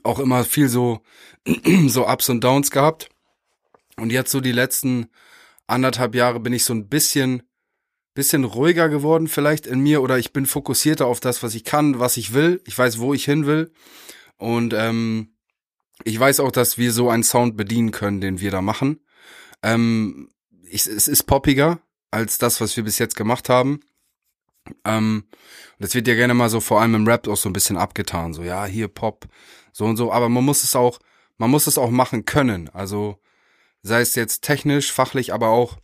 auch 0.04 0.20
immer 0.20 0.44
viel 0.44 0.70
so, 0.70 1.02
so 1.88 2.08
Ups 2.08 2.30
und 2.30 2.44
Downs 2.44 2.70
gehabt. 2.70 3.10
Und 3.98 4.12
jetzt 4.12 4.32
so 4.32 4.40
die 4.40 4.52
letzten 4.52 5.08
anderthalb 5.66 6.14
Jahre 6.14 6.40
bin 6.40 6.54
ich 6.54 6.64
so 6.64 6.74
ein 6.74 6.88
bisschen, 6.88 7.42
bisschen 8.18 8.46
ruhiger 8.46 8.90
geworden 8.90 9.28
vielleicht 9.28 9.68
in 9.68 9.80
mir 9.80 10.02
oder 10.02 10.18
ich 10.18 10.34
bin 10.34 10.48
fokussierter 10.48 11.06
auf 11.06 11.20
das, 11.20 11.44
was 11.44 11.54
ich 11.54 11.64
kann, 11.64 12.00
was 12.00 12.18
ich 12.18 12.34
will. 12.34 12.62
Ich 12.66 12.76
weiß, 12.76 12.98
wo 12.98 13.14
ich 13.14 13.24
hin 13.24 13.46
will. 13.46 13.72
Und 14.38 14.74
ähm, 14.74 15.36
ich 16.04 16.20
weiß 16.20 16.40
auch, 16.40 16.52
dass 16.52 16.80
wir 16.80 16.92
so 16.92 17.12
einen 17.12 17.22
Sound 17.22 17.56
bedienen 17.56 17.92
können, 17.92 18.20
den 18.20 18.40
wir 18.40 18.50
da 18.50 18.64
machen. 18.64 19.02
Ähm, 19.62 20.30
ich, 20.64 20.88
es 20.88 21.08
ist 21.08 21.24
poppiger 21.24 21.80
als 22.10 22.40
das, 22.40 22.60
was 22.60 22.76
wir 22.76 22.84
bis 22.84 22.98
jetzt 22.98 23.16
gemacht 23.16 23.50
haben. 23.50 23.82
Ähm, 24.84 25.26
das 25.78 25.94
wird 25.94 26.08
ja 26.08 26.16
gerne 26.16 26.34
mal 26.34 26.50
so 26.50 26.60
vor 26.60 26.82
allem 26.82 26.96
im 26.96 27.08
Rap 27.08 27.28
auch 27.28 27.38
so 27.38 27.48
ein 27.50 27.54
bisschen 27.54 27.78
abgetan. 27.78 28.34
So, 28.34 28.42
ja, 28.42 28.66
hier 28.66 28.88
Pop, 28.88 29.28
so 29.72 29.86
und 29.86 29.96
so. 29.96 30.12
Aber 30.12 30.28
man 30.28 30.44
muss 30.44 30.64
es 30.64 30.76
auch, 30.76 31.00
man 31.38 31.52
muss 31.52 31.68
es 31.68 31.78
auch 31.78 31.92
machen 31.92 32.26
können. 32.26 32.68
Also 32.70 33.20
sei 33.84 34.02
es 34.02 34.16
jetzt 34.16 34.42
technisch, 34.42 34.92
fachlich, 34.92 35.34
aber 35.34 35.50
auch, 35.50 35.78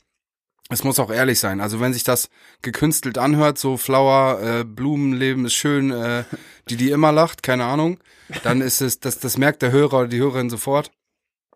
es 0.73 0.83
muss 0.83 0.99
auch 0.99 1.11
ehrlich 1.11 1.39
sein. 1.39 1.61
Also 1.61 1.79
wenn 1.79 1.93
sich 1.93 2.03
das 2.03 2.29
gekünstelt 2.61 3.17
anhört, 3.17 3.57
so 3.57 3.77
Flower, 3.77 4.41
äh, 4.41 4.63
Blumenleben 4.63 5.45
ist 5.45 5.53
schön, 5.53 5.91
äh, 5.91 6.23
die, 6.69 6.77
die 6.77 6.91
immer 6.91 7.11
lacht, 7.11 7.43
keine 7.43 7.65
Ahnung, 7.65 7.99
dann 8.43 8.61
ist 8.61 8.81
es, 8.81 8.99
das, 8.99 9.19
das 9.19 9.37
merkt 9.37 9.61
der 9.61 9.71
Hörer 9.71 9.99
oder 9.99 10.07
die 10.07 10.19
Hörerin 10.19 10.49
sofort. 10.49 10.91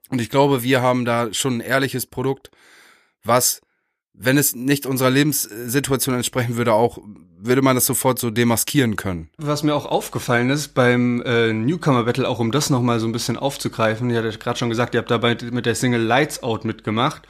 Und 0.09 0.21
ich 0.21 0.29
glaube, 0.29 0.63
wir 0.63 0.81
haben 0.81 1.05
da 1.05 1.33
schon 1.33 1.57
ein 1.57 1.61
ehrliches 1.61 2.05
Produkt, 2.05 2.49
was, 3.23 3.61
wenn 4.13 4.37
es 4.37 4.55
nicht 4.55 4.85
unserer 4.85 5.09
Lebenssituation 5.09 6.15
entsprechen 6.15 6.55
würde, 6.55 6.73
auch, 6.73 6.97
würde 7.39 7.61
man 7.61 7.75
das 7.75 7.85
sofort 7.85 8.19
so 8.19 8.29
demaskieren 8.29 8.95
können. 8.95 9.29
Was 9.37 9.63
mir 9.63 9.75
auch 9.75 9.85
aufgefallen 9.85 10.49
ist 10.49 10.69
beim 10.69 11.21
äh, 11.23 11.51
Newcomer 11.53 12.03
Battle, 12.03 12.27
auch 12.27 12.39
um 12.39 12.51
das 12.51 12.69
nochmal 12.69 12.99
so 12.99 13.07
ein 13.07 13.11
bisschen 13.11 13.37
aufzugreifen, 13.37 14.09
ihr 14.09 14.19
hattet 14.19 14.39
gerade 14.39 14.57
schon 14.57 14.69
gesagt, 14.69 14.95
ihr 14.95 14.99
habt 14.99 15.11
dabei 15.11 15.37
mit 15.51 15.65
der 15.65 15.75
Single 15.75 16.01
Lights 16.01 16.41
Out 16.41 16.65
mitgemacht 16.65 17.27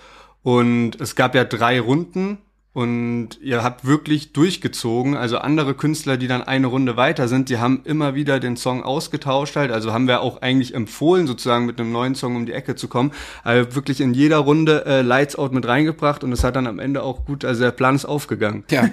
und 0.48 1.02
es 1.02 1.18
gab 1.18 1.36
ja 1.36 1.44
drei 1.44 1.78
Runden 1.82 2.38
und 2.72 3.38
ihr 3.42 3.64
habt 3.64 3.84
wirklich 3.84 4.32
durchgezogen. 4.32 5.18
Also 5.18 5.40
andere 5.40 5.74
Künstler, 5.74 6.16
die 6.16 6.30
dann 6.30 6.42
eine 6.42 6.68
Runde 6.68 6.96
weiter 6.96 7.28
sind, 7.28 7.50
die 7.50 7.58
haben 7.58 7.82
immer 7.84 8.16
wieder 8.16 8.40
den 8.40 8.56
Song 8.56 8.82
ausgetauscht 8.82 9.58
halt. 9.58 9.74
Also 9.74 9.92
haben 9.92 10.08
wir 10.08 10.22
auch 10.22 10.42
eigentlich 10.42 10.74
empfohlen, 10.74 11.28
sozusagen 11.28 11.66
mit 11.66 11.82
einem 11.82 11.92
neuen 11.92 12.16
Song 12.16 12.38
um 12.38 12.46
die 12.46 12.54
Ecke 12.54 12.76
zu 12.76 12.88
kommen. 12.88 13.12
Also 13.44 13.76
wirklich 13.76 14.00
in 14.00 14.14
jeder 14.14 14.38
Runde 14.38 14.86
äh, 14.86 15.02
Lights 15.02 15.36
Out 15.36 15.52
mit 15.52 15.68
reingebracht 15.68 16.24
und 16.24 16.32
es 16.32 16.46
hat 16.46 16.56
dann 16.56 16.66
am 16.66 16.80
Ende 16.80 17.04
auch 17.04 17.26
gut, 17.26 17.44
also 17.44 17.64
der 17.64 17.72
Plan 17.72 17.96
ist 17.96 18.06
aufgegangen. 18.06 18.64
Ja. 18.72 18.90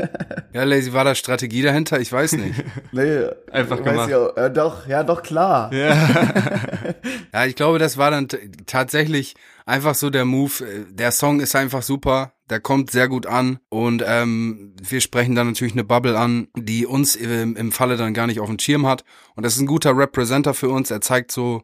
ja, 0.52 0.64
Lazy, 0.64 0.92
war 0.92 1.04
da 1.04 1.14
Strategie 1.14 1.62
dahinter? 1.62 2.00
Ich 2.00 2.12
weiß 2.12 2.32
nicht. 2.32 2.54
Nee, 2.92 3.28
Einfach 3.50 3.78
weiß 3.78 3.84
gemacht. 3.84 4.10
ich. 4.10 4.42
Äh, 4.42 4.50
doch, 4.50 4.86
ja, 4.86 5.02
doch, 5.04 5.22
klar. 5.22 5.70
Ja, 7.32 7.44
ich 7.46 7.54
glaube, 7.54 7.78
das 7.78 7.96
war 7.96 8.10
dann 8.10 8.28
tatsächlich 8.66 9.36
einfach 9.68 9.94
so 9.94 10.10
der 10.10 10.24
Move. 10.24 10.64
Äh, 10.64 10.84
Der 10.92 11.12
Song 11.12 11.40
ist 11.40 11.54
einfach 11.54 11.82
super, 11.82 12.32
der 12.50 12.60
kommt 12.60 12.90
sehr 12.90 13.08
gut 13.08 13.26
an 13.26 13.58
und 13.68 14.02
ähm, 14.06 14.74
wir 14.82 15.00
sprechen 15.00 15.34
dann 15.34 15.48
natürlich 15.48 15.74
eine 15.74 15.84
Bubble 15.84 16.18
an, 16.18 16.48
die 16.56 16.86
uns 16.86 17.14
im, 17.14 17.56
im 17.56 17.72
Falle 17.72 17.96
dann 17.96 18.14
gar 18.14 18.26
nicht 18.26 18.40
auf 18.40 18.48
dem 18.48 18.58
Schirm 18.58 18.86
hat. 18.86 19.04
Und 19.34 19.44
das 19.44 19.54
ist 19.54 19.60
ein 19.60 19.66
guter 19.66 19.96
Representer 19.96 20.54
für 20.54 20.70
uns. 20.70 20.90
Er 20.90 21.00
zeigt 21.00 21.30
so, 21.30 21.62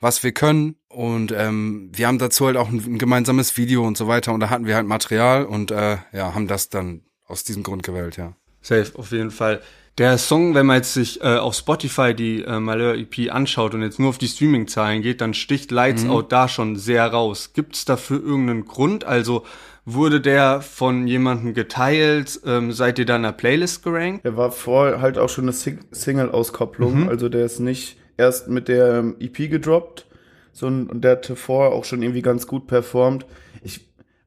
was 0.00 0.22
wir 0.22 0.32
können 0.32 0.76
und 0.88 1.32
ähm, 1.32 1.90
wir 1.94 2.06
haben 2.06 2.18
dazu 2.18 2.46
halt 2.46 2.56
auch 2.56 2.68
ein, 2.68 2.82
ein 2.84 2.98
gemeinsames 2.98 3.56
Video 3.56 3.86
und 3.86 3.96
so 3.96 4.08
weiter 4.08 4.32
und 4.32 4.40
da 4.40 4.50
hatten 4.50 4.66
wir 4.66 4.74
halt 4.74 4.86
Material 4.86 5.44
und 5.44 5.70
äh, 5.70 5.98
ja, 6.12 6.34
haben 6.34 6.48
das 6.48 6.68
dann 6.68 7.02
aus 7.26 7.44
diesem 7.44 7.62
Grund 7.62 7.82
gewählt, 7.82 8.16
ja. 8.16 8.34
Safe, 8.60 8.90
auf 8.94 9.12
jeden 9.12 9.30
Fall. 9.30 9.62
Der 9.98 10.18
Song, 10.18 10.54
wenn 10.54 10.66
man 10.66 10.76
jetzt 10.76 10.92
sich 10.92 11.22
äh, 11.22 11.36
auf 11.38 11.54
Spotify 11.54 12.12
die 12.14 12.42
äh, 12.42 12.60
Malheur 12.60 12.94
EP 12.96 13.32
anschaut 13.32 13.72
und 13.74 13.80
jetzt 13.82 13.98
nur 13.98 14.10
auf 14.10 14.18
die 14.18 14.28
Streaming-Zahlen 14.28 15.00
geht, 15.00 15.22
dann 15.22 15.32
sticht 15.32 15.70
Lights 15.70 16.04
Mhm. 16.04 16.10
Out 16.10 16.32
da 16.32 16.48
schon 16.48 16.76
sehr 16.76 17.06
raus. 17.06 17.52
Gibt's 17.54 17.86
dafür 17.86 18.22
irgendeinen 18.22 18.66
Grund? 18.66 19.04
Also 19.04 19.44
wurde 19.86 20.20
der 20.20 20.60
von 20.60 21.06
jemandem 21.06 21.54
geteilt? 21.54 22.40
Ähm, 22.44 22.72
seid 22.72 22.98
ihr 22.98 23.06
da 23.06 23.16
in 23.16 23.24
einer 23.24 23.32
Playlist 23.32 23.82
gerankt? 23.84 24.24
Der 24.26 24.36
war 24.36 24.52
vorher 24.52 25.00
halt 25.00 25.16
auch 25.16 25.30
schon 25.30 25.44
eine 25.44 25.52
Sing 25.52 25.78
Single-Auskopplung, 25.92 27.04
Mhm. 27.04 27.08
also 27.08 27.30
der 27.30 27.46
ist 27.46 27.60
nicht 27.60 27.96
erst 28.18 28.48
mit 28.48 28.68
der 28.68 28.96
ähm, 28.98 29.16
EP 29.18 29.48
gedroppt, 29.48 30.04
sondern 30.52 30.90
und 30.94 31.04
der 31.04 31.12
hatte 31.12 31.36
vorher 31.36 31.72
auch 31.72 31.84
schon 31.86 32.02
irgendwie 32.02 32.22
ganz 32.22 32.46
gut 32.46 32.66
performt. 32.66 33.24
Ich 33.62 33.80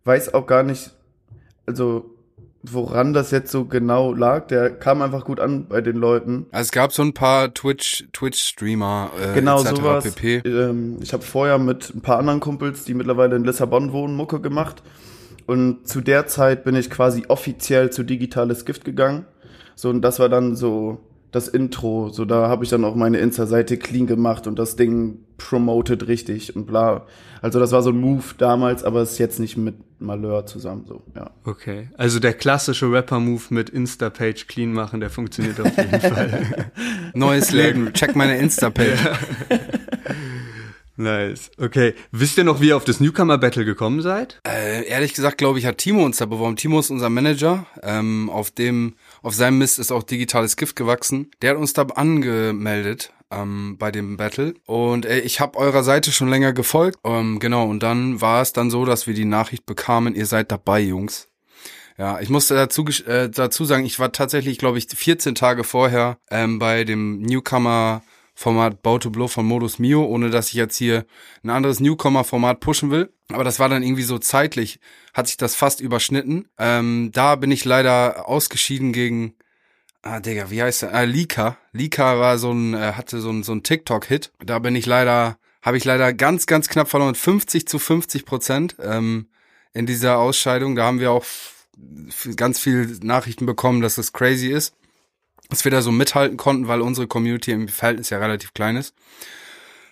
weiß 0.06 0.34
auch 0.34 0.48
gar 0.48 0.64
nicht, 0.64 0.92
also 1.68 2.10
woran 2.64 3.14
das 3.14 3.32
jetzt 3.32 3.52
so 3.52 3.66
genau 3.66 4.14
lag. 4.14 4.48
Der 4.48 4.70
kam 4.70 5.02
einfach 5.02 5.26
gut 5.26 5.40
an 5.40 5.68
bei 5.68 5.82
den 5.82 5.96
Leuten. 5.96 6.46
Also 6.52 6.68
es 6.68 6.72
gab 6.72 6.92
so 6.92 7.02
ein 7.02 7.14
paar 7.14 7.54
Twitch, 7.54 8.08
Twitch-Streamer, 8.14 9.12
äh, 9.22 9.34
Genau 9.34 9.60
sowas. 9.60 10.04
pp. 10.04 10.42
Ähm, 10.46 10.98
ich 11.02 11.14
habe 11.14 11.24
vorher 11.24 11.58
mit 11.58 11.94
ein 11.96 12.02
paar 12.02 12.20
anderen 12.20 12.40
Kumpels, 12.40 12.84
die 12.84 12.94
mittlerweile 12.94 13.36
in 13.36 13.44
Lissabon 13.44 13.92
wohnen, 13.94 14.16
Mucke 14.16 14.40
gemacht. 14.42 14.84
Und 15.46 15.88
zu 15.88 16.02
der 16.02 16.28
Zeit 16.28 16.64
bin 16.64 16.76
ich 16.76 16.90
quasi 16.90 17.24
offiziell 17.28 17.90
zu 17.90 18.04
Digitales 18.04 18.66
Gift 18.66 18.86
gegangen. 18.86 19.26
So, 19.76 19.90
und 19.90 20.02
das 20.02 20.20
war 20.20 20.30
dann 20.30 20.56
so 20.56 21.00
das 21.32 21.48
Intro. 21.48 22.10
So, 22.10 22.26
da 22.26 22.48
habe 22.48 22.64
ich 22.64 22.70
dann 22.70 22.84
auch 22.84 22.96
meine 22.96 23.20
Insta-Seite 23.20 23.78
clean 23.78 24.08
gemacht 24.08 24.48
und 24.48 24.58
das 24.58 24.76
Ding 24.76 25.20
promoted 25.38 26.08
richtig 26.08 26.56
und 26.56 26.66
bla. 26.66 27.06
Also 27.42 27.60
das 27.60 27.72
war 27.72 27.82
so 27.82 27.92
ein 27.92 28.00
Move 28.00 28.24
damals, 28.38 28.84
aber 28.84 29.02
ist 29.02 29.18
jetzt 29.18 29.40
nicht 29.40 29.56
mit 29.58 29.76
Malheur 30.00 30.46
zusammen 30.46 30.86
so, 30.88 31.04
ja. 31.16 31.32
Okay. 31.46 31.90
Also 31.98 32.20
der 32.20 32.34
klassische 32.34 32.92
Rapper-Move 32.92 33.44
mit 33.50 33.70
Insta-Page 33.70 34.48
clean 34.48 34.74
machen, 34.74 35.00
der 35.00 35.10
funktioniert 35.10 35.60
auf 35.60 35.76
jeden 35.78 36.02
Fall. 36.02 36.72
Neues 37.14 37.52
Leben. 37.52 37.94
Check 37.94 38.16
meine 38.16 38.38
Insta-Page. 38.38 39.00
Nice. 41.00 41.50
Okay. 41.58 41.94
Wisst 42.12 42.38
ihr 42.38 42.44
noch, 42.44 42.60
wie 42.60 42.68
ihr 42.68 42.78
auf 42.78 42.84
das 42.84 43.00
Newcomer-Battle 43.00 43.64
gekommen 43.64 44.02
seid? 44.02 44.42
Äh, 44.46 44.86
ehrlich 44.86 45.14
gesagt, 45.14 45.38
glaube 45.38 45.58
ich, 45.58 45.66
hat 45.66 45.78
Timo 45.78 46.04
uns 46.04 46.18
da 46.18 46.26
beworben. 46.26 46.58
Timo 46.58 46.78
ist 46.80 46.90
unser 46.90 47.10
Manager. 47.10 47.66
Ähm, 47.82 48.30
auf 48.30 48.52
dem, 48.52 48.96
auf 49.22 49.36
seinem 49.36 49.58
Mist 49.58 49.80
ist 49.80 49.92
auch 49.92 50.04
digitales 50.04 50.56
Gift 50.56 50.76
gewachsen. 50.76 51.32
Der 51.42 51.52
hat 51.52 51.58
uns 51.58 51.74
da 51.74 51.84
angemeldet 51.84 53.14
ähm, 53.32 53.78
bei 53.78 53.92
dem 53.92 54.18
Battle. 54.18 54.54
Und 54.66 55.06
äh, 55.06 55.20
ich 55.20 55.40
habe 55.40 55.58
eurer 55.58 55.84
Seite 55.84 56.12
schon 56.12 56.30
länger 56.30 56.54
gefolgt. 56.54 57.00
Ähm, 57.04 57.40
genau, 57.40 57.68
und 57.68 57.84
dann 57.84 58.22
war 58.22 58.42
es 58.42 58.54
dann 58.54 58.70
so, 58.70 58.86
dass 58.86 59.08
wir 59.08 59.14
die 59.14 59.26
Nachricht 59.26 59.66
bekamen, 59.66 60.16
ihr 60.16 60.26
seid 60.26 60.52
dabei, 60.52 60.80
Jungs. 60.82 61.28
Ja, 61.98 62.22
ich 62.22 62.30
musste 62.30 62.56
dazu, 62.56 62.86
äh, 63.08 63.30
dazu 63.30 63.66
sagen, 63.66 63.86
ich 63.86 64.00
war 64.00 64.14
tatsächlich, 64.14 64.58
glaube 64.58 64.78
ich, 64.78 64.88
14 64.88 65.36
Tage 65.36 65.66
vorher 65.66 66.18
ähm, 66.32 66.58
bei 66.58 66.86
dem 66.86 67.22
Newcomer 67.22 68.04
Format 68.40 68.82
Bow 68.84 68.98
to 69.00 69.10
Blow 69.10 69.28
von 69.28 69.46
Modus 69.46 69.80
Mio, 69.80 70.06
ohne 70.06 70.30
dass 70.30 70.48
ich 70.48 70.54
jetzt 70.54 70.78
hier 70.78 71.06
ein 71.44 71.50
anderes 71.50 71.82
Newcomer-Format 71.82 72.62
pushen 72.62 72.90
will. 72.90 73.12
Aber 73.28 73.44
das 73.44 73.60
war 73.60 73.68
dann 73.68 73.84
irgendwie 73.84 74.04
so 74.04 74.18
zeitlich, 74.18 74.80
hat 75.14 75.28
sich 75.28 75.36
das 75.36 75.56
fast 75.56 75.82
überschnitten. 75.82 76.48
Ähm, 76.58 77.10
da 77.14 77.36
bin 77.36 77.52
ich 77.52 77.66
leider 77.66 78.30
ausgeschieden 78.30 78.94
gegen, 78.94 79.34
ah 80.04 80.22
Digga, 80.22 80.50
wie 80.52 80.64
heißt 80.64 80.84
der? 80.84 80.96
Ah, 80.96 81.04
Lika. 81.04 81.58
Lika 81.74 82.18
war 82.18 82.38
so 82.38 82.54
ein, 82.54 82.76
äh, 82.76 82.94
hatte 82.94 83.20
so 83.20 83.30
ein, 83.30 83.44
so 83.44 83.52
ein 83.52 83.62
TikTok-Hit. 83.62 84.32
Da 84.40 84.60
bin 84.60 84.74
ich 84.74 84.86
leider, 84.86 85.38
habe 85.62 85.76
ich 85.76 85.84
leider 85.84 86.14
ganz, 86.14 86.46
ganz 86.46 86.70
knapp 86.70 86.88
verloren. 86.88 87.16
50 87.16 87.68
zu 87.68 87.78
50 87.78 88.26
Prozent 88.26 88.78
ähm, 88.82 89.28
in 89.74 89.86
dieser 89.86 90.18
Ausscheidung. 90.18 90.78
Da 90.78 90.86
haben 90.86 91.02
wir 91.02 91.12
auch 91.12 91.26
ganz 92.38 92.58
viel 92.58 93.00
Nachrichten 93.04 93.46
bekommen, 93.46 93.82
dass 93.82 93.96
das 93.96 94.14
crazy 94.14 94.48
ist 94.48 94.79
dass 95.50 95.64
wir 95.66 95.72
da 95.72 95.82
so 95.82 95.92
mithalten 95.92 96.38
konnten, 96.38 96.68
weil 96.68 96.82
unsere 96.82 97.08
Community 97.08 97.52
im 97.52 97.68
Verhältnis 97.68 98.10
ja 98.10 98.20
relativ 98.20 98.54
klein 98.54 98.76
ist. 98.76 98.96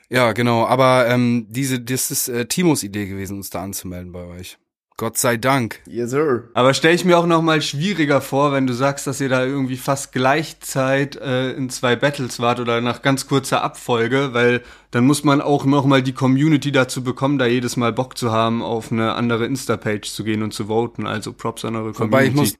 Ja, 0.10 0.32
genau. 0.32 0.66
Aber 0.66 1.08
ähm, 1.10 1.48
diese, 1.50 1.80
das 1.80 2.12
ist 2.12 2.30
äh, 2.30 2.46
Timos 2.46 2.84
Idee 2.84 3.08
gewesen, 3.08 3.38
uns 3.38 3.50
da 3.50 3.62
anzumelden 3.62 4.12
bei 4.12 4.24
euch. 4.26 4.58
Gott 4.98 5.18
sei 5.18 5.38
Dank. 5.38 5.80
Yes, 5.86 6.10
sir. 6.10 6.46
Aber 6.56 6.74
stelle 6.74 6.96
ich 6.96 7.06
mir 7.06 7.20
auch 7.20 7.28
noch 7.28 7.44
mal 7.44 7.62
schwieriger 7.62 8.20
vor, 8.20 8.52
wenn 8.52 8.66
du 8.66 8.74
sagst, 8.74 9.06
dass 9.06 9.22
ihr 9.22 9.30
da 9.30 9.46
irgendwie 9.46 9.78
fast 9.78 10.12
gleichzeit 10.12 11.16
äh, 11.18 11.52
in 11.52 11.70
zwei 11.70 11.96
Battles 11.96 12.40
wart 12.40 12.60
oder 12.60 12.82
nach 12.82 13.04
ganz 13.04 13.28
kurzer 13.28 13.62
Abfolge, 13.62 14.34
weil 14.34 14.64
dann 14.90 15.06
muss 15.06 15.24
man 15.24 15.42
auch 15.42 15.66
noch 15.66 15.86
mal 15.86 16.02
die 16.02 16.14
Community 16.14 16.72
dazu 16.72 17.04
bekommen, 17.04 17.38
da 17.38 17.46
jedes 17.46 17.78
Mal 17.78 17.94
Bock 17.94 18.18
zu 18.18 18.32
haben, 18.32 18.64
auf 18.64 18.92
eine 18.92 19.14
andere 19.14 19.46
Insta-Page 19.46 20.10
zu 20.10 20.24
gehen 20.24 20.42
und 20.42 20.54
zu 20.54 20.66
voten. 20.66 21.06
Also 21.06 21.32
Props 21.32 21.64
an 21.66 21.76
eure 21.76 21.94
Community. 21.94 22.12
Wobei 22.12 22.26
ich 22.26 22.34
muss 22.34 22.56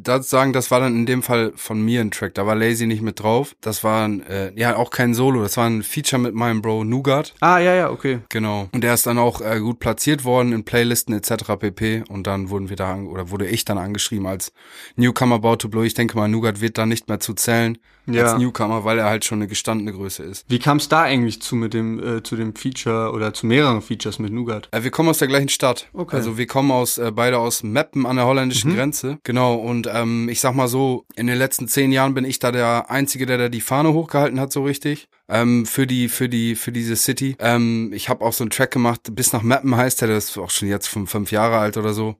dazu 0.00 0.28
sagen, 0.28 0.52
das 0.52 0.70
war 0.70 0.80
dann 0.80 0.94
in 0.94 1.06
dem 1.06 1.22
Fall 1.22 1.52
von 1.56 1.82
mir 1.82 2.00
ein 2.00 2.10
Track. 2.10 2.34
Da 2.34 2.46
war 2.46 2.54
Lazy 2.54 2.86
nicht 2.86 3.02
mit 3.02 3.20
drauf. 3.20 3.56
Das 3.60 3.82
war 3.84 4.08
äh, 4.08 4.52
ja 4.54 4.76
auch 4.76 4.90
kein 4.90 5.14
Solo. 5.14 5.42
Das 5.42 5.56
war 5.56 5.66
ein 5.66 5.82
Feature 5.82 6.20
mit 6.20 6.34
meinem 6.34 6.62
Bro 6.62 6.84
Nougat. 6.84 7.34
ah, 7.40 7.58
ja, 7.58 7.74
ja, 7.74 7.90
okay. 7.90 8.20
Genau. 8.28 8.68
Und 8.72 8.84
der 8.84 8.94
ist 8.94 9.06
dann 9.06 9.18
auch 9.18 9.40
äh, 9.40 9.58
gut 9.58 9.80
platziert 9.80 10.24
worden 10.24 10.52
in 10.52 10.64
Playlisten 10.64 11.14
etc. 11.14 11.56
pp. 11.58 11.71
Und 12.08 12.26
dann 12.26 12.50
wurden 12.50 12.68
wir 12.68 12.76
da, 12.76 12.96
oder 12.96 13.30
wurde 13.30 13.46
ich 13.46 13.64
dann 13.64 13.78
angeschrieben 13.78 14.26
als 14.26 14.52
Newcomer 14.96 15.38
Bow 15.38 15.56
to 15.56 15.68
Blow. 15.68 15.82
Ich 15.82 15.94
denke 15.94 16.16
mal, 16.16 16.28
Nougat 16.28 16.60
wird 16.60 16.78
da 16.78 16.86
nicht 16.86 17.08
mehr 17.08 17.20
zu 17.20 17.34
zählen 17.34 17.78
Ja. 18.06 18.24
als 18.24 18.38
Newcomer, 18.38 18.84
weil 18.84 18.98
er 18.98 19.06
halt 19.06 19.24
schon 19.24 19.38
eine 19.38 19.46
gestandene 19.48 19.92
Größe 19.92 20.22
ist. 20.24 20.44
Wie 20.48 20.58
kam 20.58 20.76
es 20.78 20.88
da 20.88 21.02
eigentlich 21.02 21.40
zu 21.40 21.56
mit 21.56 21.72
dem 21.74 22.02
äh, 22.18 22.22
zu 22.22 22.36
dem 22.36 22.54
Feature 22.54 23.12
oder 23.12 23.32
zu 23.32 23.46
mehreren 23.46 23.80
Features 23.82 24.18
mit 24.18 24.32
Nougat? 24.32 24.68
Äh, 24.72 24.82
wir 24.82 24.90
kommen 24.90 25.08
aus 25.08 25.18
der 25.18 25.28
gleichen 25.28 25.48
Stadt. 25.48 25.88
Okay. 25.92 26.16
Also 26.16 26.36
wir 26.38 26.46
kommen 26.46 26.70
aus 26.70 26.98
äh, 26.98 27.12
beide 27.14 27.38
aus 27.38 27.62
Meppen 27.62 28.06
an 28.06 28.16
der 28.16 28.26
holländischen 28.26 28.74
Grenze. 28.74 29.18
Genau. 29.24 29.54
Und 29.54 29.88
ähm, 29.92 30.28
ich 30.28 30.40
sag 30.40 30.54
mal 30.54 30.68
so, 30.68 31.04
in 31.16 31.26
den 31.26 31.38
letzten 31.38 31.68
zehn 31.68 31.92
Jahren 31.92 32.14
bin 32.14 32.24
ich 32.24 32.38
da 32.38 32.50
der 32.52 32.90
Einzige, 32.90 33.24
der 33.26 33.38
da 33.38 33.48
die 33.48 33.60
Fahne 33.60 33.92
hochgehalten 33.92 34.40
hat, 34.40 34.52
so 34.52 34.64
richtig. 34.64 35.08
Ähm, 35.28 35.66
für 35.66 35.86
die, 35.86 36.08
für 36.08 36.28
die, 36.28 36.56
für 36.56 36.72
diese 36.72 36.96
City. 36.96 37.36
Ähm, 37.38 37.92
ich 37.94 38.08
habe 38.08 38.24
auch 38.24 38.32
so 38.32 38.44
einen 38.44 38.50
Track 38.50 38.72
gemacht, 38.72 39.00
bis 39.12 39.32
nach 39.32 39.42
Meppen 39.42 39.76
heißt 39.76 40.00
der, 40.00 40.08
das 40.08 40.30
ist 40.30 40.38
auch 40.38 40.50
schon 40.50 40.68
jetzt 40.68 40.88
fünf, 40.88 41.10
fünf 41.10 41.30
Jahre 41.30 41.58
alt 41.58 41.76
oder 41.76 41.94
so. 41.94 42.16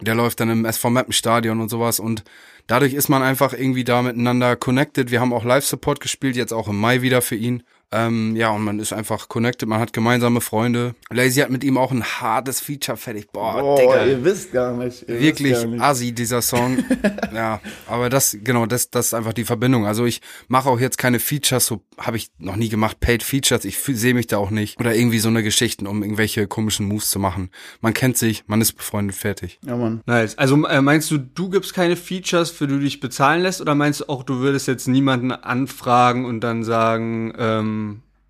Der 0.00 0.14
läuft 0.14 0.40
dann 0.40 0.50
im 0.50 0.64
SV 0.64 0.90
Meppen 0.90 1.12
Stadion 1.12 1.60
und 1.60 1.68
sowas 1.68 2.00
und 2.00 2.24
dadurch 2.66 2.94
ist 2.94 3.08
man 3.08 3.22
einfach 3.22 3.52
irgendwie 3.52 3.84
da 3.84 4.02
miteinander 4.02 4.56
connected. 4.56 5.10
Wir 5.10 5.20
haben 5.20 5.32
auch 5.32 5.44
Live-Support 5.44 6.00
gespielt, 6.00 6.34
jetzt 6.36 6.52
auch 6.52 6.68
im 6.68 6.80
Mai 6.80 7.02
wieder 7.02 7.22
für 7.22 7.36
ihn. 7.36 7.62
Ähm, 7.94 8.34
ja, 8.34 8.50
und 8.50 8.62
man 8.64 8.80
ist 8.80 8.92
einfach 8.92 9.28
connected, 9.28 9.68
man 9.68 9.78
hat 9.80 9.92
gemeinsame 9.92 10.40
Freunde. 10.40 10.94
Lazy 11.10 11.40
hat 11.40 11.50
mit 11.50 11.62
ihm 11.62 11.78
auch 11.78 11.92
ein 11.92 12.02
hartes 12.04 12.60
Feature 12.60 12.96
fertig. 12.96 13.30
Boah, 13.32 13.62
Oh, 13.62 13.76
Digga. 13.78 14.04
ihr 14.04 14.24
wisst 14.24 14.52
gar 14.52 14.72
nicht. 14.72 15.08
Ihr 15.08 15.20
Wirklich 15.20 15.52
wisst 15.52 15.62
gar 15.62 15.70
nicht. 15.70 15.80
assi, 15.82 16.12
dieser 16.12 16.42
Song. 16.42 16.78
ja, 17.34 17.60
aber 17.86 18.10
das, 18.10 18.36
genau, 18.42 18.66
das, 18.66 18.90
das 18.90 19.06
ist 19.06 19.14
einfach 19.14 19.32
die 19.32 19.44
Verbindung. 19.44 19.86
Also 19.86 20.04
ich 20.06 20.20
mache 20.48 20.68
auch 20.68 20.80
jetzt 20.80 20.98
keine 20.98 21.20
Features, 21.20 21.66
so 21.66 21.82
habe 21.98 22.16
ich 22.16 22.30
noch 22.38 22.56
nie 22.56 22.68
gemacht, 22.68 22.98
Paid 23.00 23.22
Features. 23.22 23.64
Ich 23.64 23.78
sehe 23.78 24.14
mich 24.14 24.26
da 24.26 24.38
auch 24.38 24.50
nicht. 24.50 24.80
Oder 24.80 24.94
irgendwie 24.94 25.20
so 25.20 25.28
eine 25.28 25.42
Geschichten, 25.42 25.86
um 25.86 26.02
irgendwelche 26.02 26.46
komischen 26.48 26.86
Moves 26.86 27.10
zu 27.10 27.18
machen. 27.20 27.50
Man 27.80 27.94
kennt 27.94 28.18
sich, 28.18 28.44
man 28.48 28.60
ist 28.60 28.72
befreundet, 28.72 29.14
fertig. 29.16 29.58
Ja, 29.64 29.76
Mann. 29.76 30.02
Nice. 30.06 30.36
Also 30.36 30.66
äh, 30.66 30.82
meinst 30.82 31.10
du, 31.10 31.18
du 31.18 31.48
gibst 31.48 31.74
keine 31.74 31.94
Features, 31.96 32.50
für 32.50 32.66
die 32.66 32.74
du 32.74 32.80
dich 32.80 32.98
bezahlen 33.00 33.42
lässt, 33.42 33.60
oder 33.60 33.74
meinst 33.74 34.00
du 34.00 34.08
auch, 34.08 34.24
du 34.24 34.38
würdest 34.40 34.66
jetzt 34.66 34.88
niemanden 34.88 35.30
anfragen 35.32 36.24
und 36.24 36.40
dann 36.40 36.64
sagen, 36.64 37.32
ähm, 37.38 37.83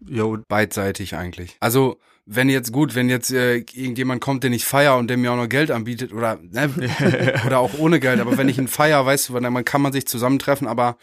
yo, 0.09 0.39
Beidseitig 0.49 1.15
eigentlich. 1.15 1.57
Also, 1.61 1.99
wenn 2.27 2.49
jetzt 2.49 2.73
gut, 2.73 2.95
wenn 2.95 3.11
jetzt 3.11 3.31
äh, 3.33 3.57
irgendjemand 3.57 4.21
kommt, 4.21 4.45
den 4.45 4.53
ich 4.53 4.65
feier 4.65 4.97
und 4.97 5.09
der 5.09 5.17
mir 5.17 5.33
auch 5.33 5.37
noch 5.37 5.49
Geld 5.49 5.71
anbietet 5.71 6.13
oder 6.13 6.39
ne, 6.43 6.71
oder 7.47 7.59
auch 7.59 7.79
ohne 7.79 8.01
Geld, 8.01 8.21
aber 8.21 8.39
wenn 8.39 8.49
ich 8.49 8.59
ihn 8.59 8.69
feier, 8.69 9.05
weißt 9.05 9.29
du, 9.29 9.39
dann 9.39 9.65
kann 9.65 9.83
man 9.83 9.93
sich 9.93 10.07
zusammentreffen, 10.07 10.67
aber 10.67 10.97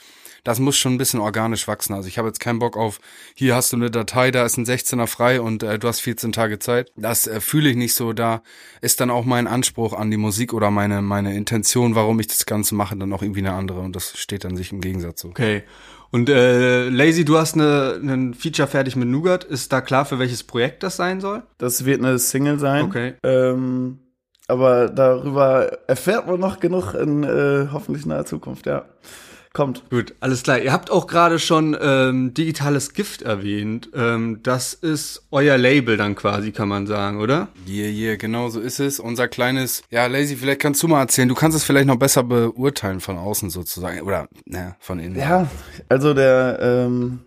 das 0.43 0.59
muss 0.59 0.77
schon 0.77 0.95
ein 0.95 0.97
bisschen 0.97 1.19
organisch 1.19 1.67
wachsen. 1.67 1.93
Also 1.93 2.07
ich 2.07 2.17
habe 2.17 2.27
jetzt 2.27 2.39
keinen 2.39 2.59
Bock 2.59 2.75
auf, 2.75 2.99
hier 3.35 3.55
hast 3.55 3.71
du 3.71 3.77
eine 3.77 3.91
Datei, 3.91 4.31
da 4.31 4.43
ist 4.45 4.57
ein 4.57 4.65
16er 4.65 5.05
frei 5.05 5.39
und 5.39 5.61
äh, 5.61 5.77
du 5.77 5.87
hast 5.87 5.99
14 5.99 6.31
Tage 6.31 6.57
Zeit. 6.59 6.91
Das 6.95 7.27
äh, 7.27 7.39
fühle 7.39 7.69
ich 7.69 7.75
nicht 7.75 7.93
so. 7.93 8.13
Da 8.13 8.41
ist 8.81 8.99
dann 8.99 9.11
auch 9.11 9.25
mein 9.25 9.47
Anspruch 9.47 9.93
an 9.93 10.09
die 10.09 10.17
Musik 10.17 10.53
oder 10.53 10.71
meine 10.71 11.01
meine 11.01 11.35
Intention, 11.35 11.93
warum 11.93 12.19
ich 12.19 12.27
das 12.27 12.45
Ganze 12.45 12.73
mache, 12.75 12.95
dann 12.97 13.13
auch 13.13 13.21
irgendwie 13.21 13.41
eine 13.41 13.53
andere 13.53 13.81
und 13.81 13.95
das 13.95 14.17
steht 14.17 14.43
dann 14.43 14.57
sich 14.57 14.71
im 14.71 14.81
Gegensatz 14.81 15.21
so. 15.21 15.29
okay. 15.29 15.63
Und 16.11 16.29
äh, 16.29 16.89
Lazy, 16.89 17.23
du 17.23 17.37
hast 17.37 17.55
eine, 17.55 17.99
ein 18.03 18.33
Feature 18.33 18.67
fertig 18.67 18.95
mit 18.95 19.07
Nougat. 19.07 19.45
Ist 19.45 19.71
da 19.71 19.79
klar, 19.79 20.05
für 20.05 20.19
welches 20.19 20.43
Projekt 20.43 20.83
das 20.83 20.97
sein 20.97 21.21
soll? 21.21 21.43
Das 21.57 21.85
wird 21.85 22.03
eine 22.03 22.19
Single 22.19 22.59
sein. 22.59 22.83
Okay. 22.83 23.13
Ähm, 23.23 23.99
aber 24.47 24.89
darüber 24.89 25.71
erfährt 25.87 26.27
man 26.27 26.39
noch 26.39 26.59
genug 26.59 26.93
in 26.93 27.23
äh, 27.23 27.67
hoffentlich 27.71 28.05
naher 28.05 28.25
Zukunft, 28.25 28.65
ja. 28.65 28.85
Kommt. 29.53 29.83
Gut, 29.89 30.15
alles 30.21 30.43
klar. 30.43 30.59
Ihr 30.59 30.71
habt 30.71 30.89
auch 30.91 31.07
gerade 31.07 31.37
schon 31.37 31.75
ähm, 31.79 32.33
digitales 32.33 32.93
Gift 32.93 33.21
erwähnt. 33.21 33.89
Ähm, 33.93 34.39
das 34.43 34.73
ist 34.73 35.27
euer 35.29 35.57
Label 35.57 35.97
dann 35.97 36.15
quasi, 36.15 36.53
kann 36.53 36.69
man 36.69 36.87
sagen, 36.87 37.19
oder? 37.19 37.49
Yeah, 37.67 37.89
yeah, 37.89 38.15
genau 38.15 38.47
so 38.47 38.61
ist 38.61 38.79
es. 38.79 39.01
Unser 39.01 39.27
kleines, 39.27 39.83
ja, 39.89 40.05
Lazy, 40.07 40.37
vielleicht 40.37 40.61
kannst 40.61 40.81
du 40.81 40.87
mal 40.87 41.01
erzählen. 41.01 41.27
Du 41.27 41.35
kannst 41.35 41.57
es 41.57 41.65
vielleicht 41.65 41.87
noch 41.87 41.97
besser 41.97 42.23
beurteilen 42.23 43.01
von 43.01 43.17
außen 43.17 43.49
sozusagen. 43.49 43.99
Oder, 44.01 44.29
ne, 44.45 44.77
von 44.79 44.99
innen. 44.99 45.17
Ja, 45.17 45.47
also 45.89 46.13
der 46.13 46.59
ähm, 46.61 47.19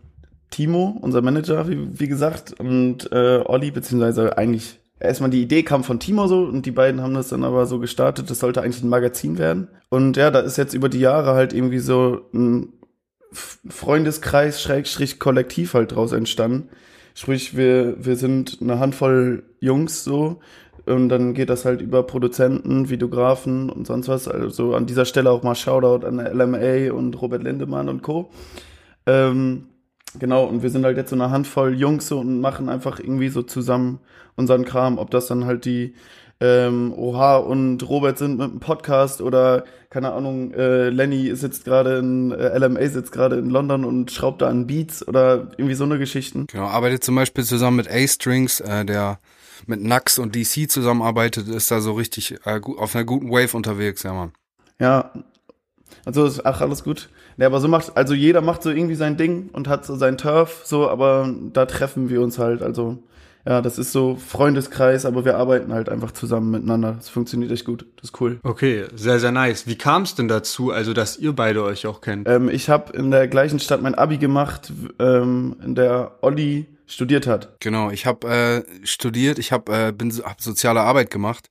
Timo, 0.49 0.97
unser 1.03 1.21
Manager, 1.21 1.69
wie, 1.69 2.01
wie 2.01 2.09
gesagt, 2.09 2.59
und 2.59 3.13
äh, 3.13 3.43
Olli, 3.45 3.71
beziehungsweise 3.71 4.39
eigentlich 4.39 4.81
erstmal 5.05 5.31
die 5.31 5.43
Idee 5.43 5.63
kam 5.63 5.85
von 5.85 6.01
Timo 6.01 6.27
so 6.27 6.41
und 6.41 6.67
die 6.67 6.71
beiden 6.71 7.01
haben 7.01 7.15
das 7.15 7.29
dann 7.29 7.45
aber 7.45 7.67
so 7.67 7.79
gestartet, 7.79 8.31
das 8.31 8.39
sollte 8.39 8.63
eigentlich 8.63 8.83
ein 8.83 8.89
Magazin 8.89 9.39
werden. 9.39 9.69
Und 9.89 10.17
ja, 10.17 10.31
da 10.31 10.41
ist 10.41 10.59
jetzt 10.59 10.75
über 10.75 10.89
die 10.89 11.01
Jahre 11.01 11.35
halt 11.35 11.53
irgendwie 11.53 11.79
so 11.79 12.23
ein 12.33 12.73
Freundeskreis, 13.33 14.63
Schrägstrich, 14.63 15.19
Kollektiv 15.19 15.75
halt 15.75 15.95
draus 15.95 16.13
entstanden. 16.13 16.69
Sprich, 17.15 17.57
wir, 17.57 18.05
wir 18.05 18.17
sind 18.17 18.59
eine 18.61 18.79
Handvoll 18.79 19.45
Jungs 19.61 20.05
so 20.05 20.41
und 20.87 21.09
dann 21.09 21.35
geht 21.35 21.49
das 21.51 21.65
halt 21.65 21.81
über 21.81 22.03
Produzenten, 22.03 22.91
Videografen 22.91 23.71
und 23.71 23.87
sonst 23.87 24.09
was. 24.09 24.29
Also 24.29 24.75
an 24.75 24.87
dieser 24.87 25.05
Stelle 25.05 25.31
auch 25.31 25.43
mal 25.43 25.55
Shoutout 25.55 26.07
an 26.07 26.19
LMA 26.19 26.93
und 26.93 27.21
Robert 27.21 27.43
Lindemann 27.43 27.89
und 27.89 28.03
Co. 28.03 28.31
Ähm, 29.07 29.67
genau, 30.19 30.45
und 30.45 30.63
wir 30.63 30.71
sind 30.71 30.85
halt 30.85 30.97
jetzt 30.97 31.11
so 31.11 31.17
eine 31.17 31.31
Handvoll 31.31 31.75
Jungs 31.75 32.09
so 32.09 32.21
und 32.21 32.41
machen 32.41 32.69
einfach 32.69 32.99
irgendwie 32.99 33.29
so 33.29 33.43
zusammen 33.43 34.01
unseren 34.37 34.65
Kram. 34.65 34.99
Ob 34.99 35.11
das 35.11 35.27
dann 35.27 35.45
halt 35.45 35.65
die 35.65 35.95
ähm, 36.41 36.93
Oha 36.97 37.37
und 37.37 37.89
Robert 37.89 38.19
sind 38.19 38.39
mit 38.39 38.51
dem 38.51 38.61
Podcast 38.61 39.21
oder 39.21 39.65
keine 39.91 40.13
Ahnung, 40.13 40.53
äh, 40.53 40.89
Lenny 40.89 41.37
sitzt 41.37 41.65
gerade 41.65 41.99
in 41.99 42.33
äh, 42.33 42.59
LMA 42.59 42.89
sitzt 42.89 43.13
gerade 43.13 43.37
in 43.37 43.49
London 43.49 43.85
und 43.85 44.11
schraubt 44.11 44.43
da 44.43 44.49
an 44.49 44.67
Beats 44.67 45.07
oder 45.07 45.53
irgendwie 45.57 45.77
so 45.77 45.85
eine 45.85 45.99
Geschichten. 45.99 46.49
Genau, 46.49 46.65
arbeitet 46.65 47.05
zum 47.05 47.15
Beispiel 47.15 47.45
zusammen 47.45 47.77
mit 47.77 47.89
A-Strings, 47.89 48.61
äh, 48.61 48.85
der 48.85 49.21
mit 49.67 49.81
Nax 49.81 50.19
und 50.19 50.35
DC 50.35 50.69
zusammenarbeitet, 50.69 51.49
ist 51.49 51.71
da 51.71 51.81
so 51.81 51.93
richtig 51.93 52.35
äh, 52.45 52.61
auf 52.77 52.95
einer 52.95 53.05
guten 53.05 53.31
Wave 53.31 53.57
unterwegs, 53.57 54.03
ja 54.03 54.13
man. 54.13 54.33
Ja, 54.81 55.13
also 56.05 56.27
ist 56.27 56.45
ach 56.45 56.61
alles 56.61 56.83
gut. 56.83 57.09
Ja, 57.37 57.47
aber 57.47 57.61
so 57.61 57.69
macht, 57.69 57.97
also 57.97 58.15
jeder 58.15 58.41
macht 58.41 58.63
so 58.63 58.71
irgendwie 58.71 58.95
sein 58.95 59.17
Ding 59.17 59.51
und 59.53 59.69
hat 59.69 59.85
so 59.85 59.97
sein 59.97 60.19
Turf, 60.19 60.63
so, 60.65 60.89
aber 60.89 61.33
da 61.53 61.67
treffen 61.67 62.09
wir 62.09 62.21
uns 62.21 62.39
halt. 62.39 62.63
Also 62.63 62.99
ja, 63.47 63.61
das 63.61 63.77
ist 63.77 63.93
so 63.93 64.17
Freundeskreis, 64.17 65.05
aber 65.05 65.25
wir 65.27 65.37
arbeiten 65.37 65.73
halt 65.73 65.91
einfach 65.91 66.13
zusammen 66.13 66.51
miteinander. 66.51 66.95
Das 66.97 67.11
funktioniert 67.11 67.53
echt 67.53 67.67
gut. 67.67 67.85
Das 67.97 68.11
ist 68.11 68.21
cool. 68.21 68.41
Okay, 68.43 68.87
sehr, 68.95 69.21
sehr 69.21 69.33
nice. 69.33 69.67
Wie 69.67 69.77
kam 69.77 70.03
es 70.03 70.15
denn 70.15 70.29
dazu, 70.29 70.71
also 70.71 70.95
dass 70.95 71.19
ihr 71.19 71.35
beide 71.35 71.63
euch 71.63 71.87
auch 71.87 72.01
kennt? 72.01 72.27
Ähm, 72.27 72.49
ich 72.49 72.71
habe 72.71 72.97
in 72.97 73.11
der 73.11 73.29
gleichen 73.29 73.61
Stadt 73.61 73.83
mein 73.83 73.95
Abi 73.95 74.17
gemacht, 74.17 74.73
ähm, 74.99 75.57
in 75.63 75.75
der 75.75 76.13
Olli 76.23 76.67
studiert 76.87 77.27
hat. 77.27 77.61
Genau, 77.61 77.91
ich 77.91 78.07
habe 78.07 78.29
äh, 78.29 78.87
studiert, 78.87 79.39
ich 79.39 79.53
habe 79.53 79.89
äh, 79.89 79.93
bin 79.93 80.11
hab 80.25 80.41
soziale 80.41 80.81
Arbeit 80.81 81.11
gemacht. 81.11 81.51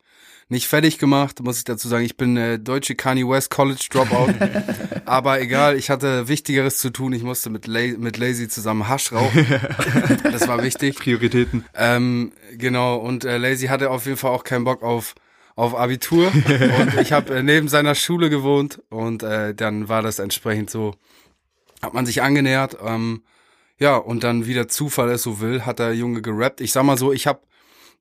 Nicht 0.50 0.68
fertig 0.68 1.00
gemacht, 1.00 1.40
muss 1.42 1.58
ich 1.58 1.64
dazu 1.64 1.88
sagen. 1.88 2.04
Ich 2.04 2.18
bin 2.18 2.38
äh, 2.38 2.60
deutsche 2.60 2.96
Kanye 2.96 3.28
West 3.28 3.50
College 3.50 3.86
Dropout. 3.90 4.34
Aber 5.06 5.42
egal, 5.42 5.78
ich 5.78 5.90
hatte 5.90 6.28
Wichtigeres 6.28 6.78
zu 6.80 6.90
tun. 6.90 7.14
Ich 7.14 7.24
musste 7.24 7.50
mit, 7.50 7.68
La 7.68 7.82
mit 7.98 8.18
Lazy 8.18 8.48
zusammen 8.48 8.88
Hasch 8.88 9.12
rauchen. 9.12 9.46
das 10.24 10.48
war 10.48 10.62
wichtig. 10.64 10.96
Prioritäten. 10.98 11.66
Ähm, 11.76 12.34
genau, 12.54 12.98
und 12.98 13.26
äh, 13.26 13.38
Lazy 13.38 13.68
hatte 13.68 13.90
auf 13.90 14.06
jeden 14.06 14.18
Fall 14.18 14.32
auch 14.32 14.44
keinen 14.44 14.66
Bock 14.66 14.84
auf 14.84 15.16
auf 15.56 15.76
Abitur 15.76 16.32
und 16.80 17.00
ich 17.00 17.12
habe 17.12 17.36
äh, 17.36 17.44
neben 17.44 17.68
seiner 17.68 17.94
Schule 17.94 18.32
gewohnt 18.32 18.82
und 18.90 19.22
äh, 19.22 19.54
dann 19.54 19.88
war 19.88 20.02
das 20.02 20.18
entsprechend 20.18 20.72
so, 20.72 20.96
hat 21.82 21.94
man 21.94 22.08
sich 22.08 22.24
angenähert. 22.24 22.78
Ähm, 22.84 23.24
ja, 23.78 23.98
und 23.98 24.24
dann, 24.24 24.46
wie 24.46 24.54
der 24.54 24.68
Zufall 24.68 25.10
es 25.12 25.24
so 25.24 25.42
will, 25.42 25.66
hat 25.66 25.80
der 25.80 25.94
Junge 25.94 26.22
gerappt. 26.22 26.62
Ich 26.62 26.72
sag 26.72 26.84
mal 26.84 26.98
so, 26.98 27.12
ich 27.12 27.28
habe 27.28 27.42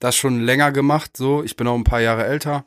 das 0.02 0.16
schon 0.16 0.40
länger 0.40 0.72
gemacht, 0.72 1.16
so. 1.16 1.42
Ich 1.42 1.56
bin 1.56 1.66
auch 1.66 1.76
ein 1.76 1.84
paar 1.84 2.00
Jahre 2.00 2.26
älter. 2.26 2.64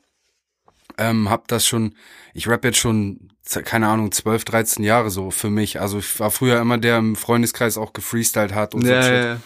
Ähm, 0.97 1.29
hab 1.29 1.47
das 1.49 1.67
schon, 1.67 1.95
ich 2.33 2.47
rap 2.47 2.63
jetzt 2.63 2.77
schon, 2.77 3.29
keine 3.65 3.87
Ahnung, 3.87 4.11
12, 4.11 4.45
13 4.45 4.83
Jahre 4.83 5.09
so 5.09 5.29
für 5.31 5.49
mich. 5.49 5.81
Also 5.81 5.99
ich 5.99 6.19
war 6.19 6.31
früher 6.31 6.59
immer 6.61 6.77
der 6.77 6.97
im 6.99 7.15
Freundeskreis 7.17 7.77
auch 7.77 7.91
gefreestylt 7.93 8.53
hat 8.53 8.73
und 8.73 8.85
Ja, 8.85 9.01
so. 9.03 9.11
ja, 9.11 9.25
ja. 9.25 9.37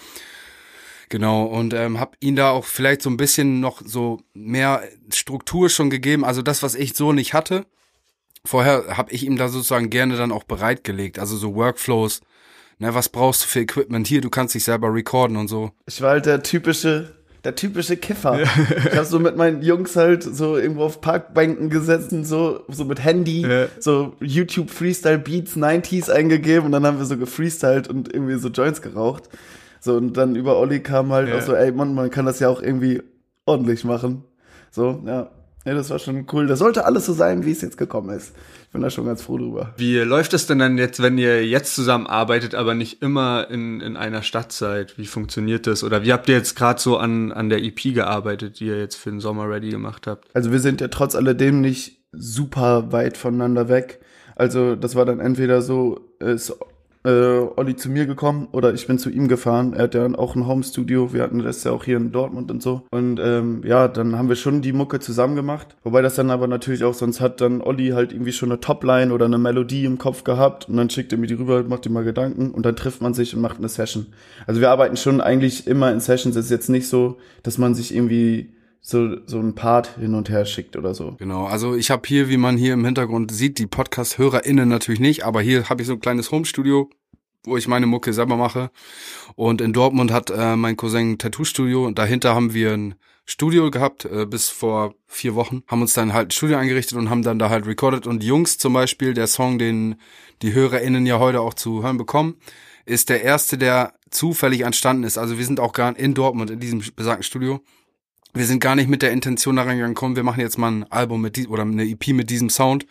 Genau, 1.10 1.46
und 1.46 1.74
ähm, 1.74 2.00
hab 2.00 2.16
ihn 2.20 2.36
da 2.36 2.52
auch 2.52 2.66
vielleicht 2.66 3.02
so 3.02 3.10
ein 3.10 3.18
bisschen 3.18 3.60
noch 3.60 3.82
so 3.84 4.22
mehr 4.36 4.84
Struktur 5.12 5.70
schon 5.70 5.90
gegeben. 5.90 6.24
Also 6.24 6.44
das, 6.44 6.62
was 6.62 6.76
ich 6.76 6.96
so 6.96 7.14
nicht 7.14 7.34
hatte. 7.34 7.66
Vorher 8.46 8.96
habe 8.96 9.12
ich 9.12 9.26
ihm 9.26 9.36
da 9.36 9.50
sozusagen 9.50 9.90
gerne 9.90 10.18
dann 10.18 10.32
auch 10.32 10.44
bereitgelegt. 10.44 11.18
Also 11.18 11.36
so 11.36 11.56
Workflows. 11.56 12.22
Ne, 12.78 12.94
was 12.94 13.10
brauchst 13.10 13.44
du 13.44 13.48
für 13.48 13.60
Equipment? 13.62 14.06
Hier, 14.08 14.22
du 14.22 14.30
kannst 14.30 14.54
dich 14.54 14.64
selber 14.64 14.94
recorden 14.94 15.36
und 15.36 15.48
so. 15.48 15.72
Ich 15.88 16.00
war 16.02 16.12
halt 16.12 16.28
der 16.28 16.44
typische, 16.44 17.19
der 17.44 17.56
typische 17.56 17.96
Kiffer. 17.98 18.40
Ich 18.42 18.96
habe 18.96 19.06
so 19.06 19.20
mit 19.20 19.38
meinen 19.38 19.62
Jungs 19.62 19.96
halt 19.96 20.24
so 20.24 20.58
irgendwo 20.58 20.84
auf 20.84 21.00
Parkbänken 21.02 21.70
gesessen, 21.70 22.26
so, 22.26 22.62
so 22.68 22.86
mit 22.86 23.04
Handy, 23.04 23.42
Ja. 23.42 23.68
so 23.80 24.14
YouTube 24.20 24.70
Freestyle 24.70 25.20
Beats 25.20 25.56
90s 25.56 26.10
eingegeben 26.10 26.66
und 26.66 26.72
dann 26.74 26.86
haben 26.86 26.98
wir 26.98 27.06
so 27.06 27.18
gefreestylt 27.18 27.88
und 27.88 28.14
irgendwie 28.14 28.36
so 28.38 28.50
Joints 28.50 28.82
geraucht. 28.82 29.30
So, 29.80 29.96
und 29.96 30.18
dann 30.18 30.36
über 30.36 30.58
Olli 30.58 30.82
kam 30.82 31.12
halt 31.14 31.30
Ja. 31.30 31.38
auch 31.38 31.42
so, 31.42 31.54
ey 31.54 31.72
Mann, 31.72 31.94
man 31.94 32.10
kann 32.10 32.26
das 32.26 32.40
ja 32.40 32.50
auch 32.50 32.62
irgendwie 32.62 33.02
ordentlich 33.46 33.86
machen. 33.86 34.24
So, 34.72 35.02
ja. 35.06 35.30
Ja, 35.66 35.74
das 35.74 35.90
war 35.90 36.00
schon 36.00 36.26
cool. 36.32 36.48
Das 36.48 36.60
sollte 36.60 36.86
alles 36.86 37.06
so 37.06 37.14
sein, 37.14 37.46
wie 37.46 37.52
es 37.52 37.62
jetzt 37.62 37.78
gekommen 37.78 38.10
ist. 38.16 38.34
Ich 38.70 38.74
bin 38.74 38.84
da 38.84 38.92
schon 38.92 39.08
ganz 39.08 39.24
froh 39.24 39.40
drüber. 39.40 39.74
Wie 39.78 39.98
läuft 39.98 40.36
es 40.36 40.46
denn 40.46 40.60
dann 40.60 40.78
jetzt, 40.78 41.02
wenn 41.02 41.18
ihr 41.18 41.44
jetzt 41.44 41.74
zusammenarbeitet, 41.74 42.54
aber 42.54 42.76
nicht 42.76 43.02
immer 43.02 43.50
in, 43.50 43.82
in 43.82 43.98
einer 43.98 44.22
Stadt 44.22 44.52
seid? 44.52 44.96
Wie 45.00 45.08
funktioniert 45.08 45.66
das? 45.66 45.84
Oder 45.84 46.04
wie 46.04 46.14
habt 46.14 46.30
ihr 46.30 46.36
jetzt 46.36 46.56
gerade 46.56 46.80
so 46.80 46.98
an, 46.98 47.32
an 47.32 47.50
der 47.50 47.64
EP 47.64 47.96
gearbeitet, 47.96 48.60
die 48.60 48.68
ihr 48.68 48.78
jetzt 48.78 48.94
für 48.94 49.10
den 49.10 49.22
Sommer 49.22 49.50
ready 49.50 49.72
gemacht 49.72 50.06
habt? 50.06 50.28
Also 50.36 50.52
wir 50.52 50.60
sind 50.60 50.82
ja 50.82 50.88
trotz 50.90 51.16
alledem 51.16 51.62
nicht 51.62 51.98
super 52.12 52.92
weit 52.92 53.18
voneinander 53.18 53.70
weg. 53.70 54.02
Also 54.36 54.76
das 54.76 54.94
war 54.94 55.06
dann 55.06 55.20
entweder 55.20 55.64
so, 55.64 56.02
ist 56.20 56.54
äh, 57.10 57.60
Olli 57.60 57.76
zu 57.76 57.90
mir 57.90 58.06
gekommen 58.06 58.48
oder 58.52 58.74
ich 58.74 58.88
bin 58.88 59.00
zu 59.00 59.10
ihm 59.10 59.28
gefahren. 59.28 59.74
Er 59.74 59.84
hat 59.84 59.96
ja 59.96 60.06
auch 60.16 60.36
ein 60.36 60.48
Home-Studio. 60.48 61.14
Wir 61.14 61.24
hatten 61.24 61.40
das 61.40 61.64
ja 61.64 61.72
auch 61.72 61.84
hier 61.84 61.98
in 61.98 62.12
Dortmund 62.12 62.52
und 62.52 62.62
so. 62.62 62.84
Und 62.92 63.20
ähm, 63.20 63.62
ja, 63.66 63.88
dann 63.88 64.18
haben 64.18 64.30
wir 64.30 64.36
schon 64.36 64.62
die 64.62 64.74
Mucke 64.74 65.00
zusammen 65.00 65.36
gemacht. 65.36 65.76
Wobei 65.84 66.02
das 66.02 66.16
dann 66.16 66.30
aber 66.30 66.48
natürlich 66.48 66.84
auch, 66.84 66.94
sonst 66.94 67.20
hat 67.20 67.42
dann 67.42 67.62
Olli 67.62 67.90
halt 67.90 68.14
irgendwie 68.14 68.32
schon 68.32 68.52
eine 68.52 68.60
Topline 68.60 69.14
oder 69.14 69.26
eine 69.26 69.38
Melodie 69.38 69.86
im 69.86 69.98
Kopf 69.98 70.24
gehabt 70.24 70.70
und 70.70 70.78
dann 70.78 70.90
schickt 70.90 71.12
er 71.12 71.18
mir 71.18 71.28
die 71.28 71.34
rüber, 71.34 71.64
macht 71.64 71.86
ihm 71.86 71.94
mal 71.94 72.04
Gedanken 72.04 72.52
und 72.52 72.66
dann 72.66 72.76
trifft 72.76 73.02
man 73.02 73.14
sich 73.14 73.36
und 73.36 73.42
macht 73.42 73.58
eine 73.58 73.70
Session. 73.70 74.08
Also 74.46 74.62
wir 74.62 74.70
arbeiten 74.70 74.98
schon 74.98 75.22
eigentlich 75.22 75.68
immer 75.68 75.92
in 75.92 76.00
Sessions. 76.00 76.36
Es 76.36 76.46
ist 76.46 76.52
jetzt 76.52 76.70
nicht 76.70 76.88
so, 76.88 77.18
dass 77.44 77.58
man 77.58 77.76
sich 77.76 77.94
irgendwie 77.94 78.54
so, 78.82 79.18
so 79.26 79.40
ein 79.40 79.56
Part 79.56 79.98
hin 80.00 80.16
und 80.16 80.30
her 80.30 80.46
schickt 80.46 80.76
oder 80.76 80.94
so. 80.94 81.16
Genau, 81.20 81.46
also 81.46 81.76
ich 81.76 81.92
habe 81.92 82.04
hier, 82.06 82.30
wie 82.30 82.38
man 82.38 82.58
hier 82.58 82.74
im 82.74 82.86
Hintergrund 82.86 83.32
sieht, 83.32 83.60
die 83.60 83.68
Podcast-HörerInnen 83.68 84.70
natürlich 84.70 85.00
nicht, 85.00 85.26
aber 85.26 85.42
hier 85.42 85.70
habe 85.70 85.82
ich 85.82 85.88
so 85.88 85.94
ein 85.94 86.00
kleines 86.00 86.32
Home-Studio, 86.32 86.90
wo 87.50 87.58
ich 87.58 87.68
meine 87.68 87.86
Mucke 87.86 88.14
selber 88.14 88.38
mache. 88.38 88.72
Und 89.36 89.62
in 89.62 89.74
Dortmund 89.74 90.12
hat 90.12 90.30
äh, 90.30 90.56
mein 90.56 90.78
Cousin 90.78 91.12
ein 91.12 91.18
Tattoo-Studio 91.18 91.86
und 91.86 92.00
dahinter 92.00 92.36
haben 92.36 92.54
wir 92.54 92.74
ein 92.74 92.96
Studio 93.26 93.70
gehabt 93.70 94.06
äh, 94.06 94.26
bis 94.26 94.50
vor 94.50 94.96
vier 95.08 95.36
Wochen, 95.36 95.64
haben 95.68 95.82
uns 95.82 95.94
dann 95.94 96.14
halt 96.14 96.30
ein 96.30 96.32
Studio 96.32 96.58
eingerichtet 96.58 96.98
und 96.98 97.10
haben 97.10 97.24
dann 97.24 97.40
da 97.40 97.50
halt 97.50 97.68
recorded. 97.68 98.08
Und 98.08 98.24
Jungs 98.24 98.58
zum 98.58 98.74
Beispiel, 98.74 99.14
der 99.14 99.28
Song, 99.28 99.60
den 99.60 99.96
die 100.42 100.54
HörerInnen 100.54 101.06
ja 101.06 101.20
heute 101.20 101.42
auch 101.42 101.54
zu 101.54 101.84
hören 101.84 101.98
bekommen, 101.98 102.38
ist 102.86 103.10
der 103.10 103.24
erste, 103.24 103.58
der 103.58 103.94
zufällig 104.10 104.62
entstanden 104.62 105.04
ist. 105.04 105.18
Also 105.18 105.38
wir 105.38 105.46
sind 105.46 105.60
auch 105.60 105.74
gar 105.74 105.96
in 105.98 106.14
Dortmund 106.14 106.50
in 106.50 106.60
diesem 106.60 106.82
besagten 106.96 107.24
Studio 107.24 107.62
wir 108.34 108.46
sind 108.46 108.60
gar 108.60 108.76
nicht 108.76 108.90
mit 108.90 109.02
der 109.02 109.12
Intention 109.12 109.56
da 109.56 109.64
reingegangen, 109.64 109.96
komm, 109.96 110.16
wir 110.16 110.24
machen 110.24 110.42
jetzt 110.42 110.58
mal 110.58 110.72
ein 110.72 110.92
Album 110.92 111.22
mit 111.22 111.36
die 111.36 111.48
oder 111.48 111.64
eine 111.64 111.84
EP 111.84 112.10
mit 112.10 112.30
diesem 112.30 112.50
Sound, 112.50 112.86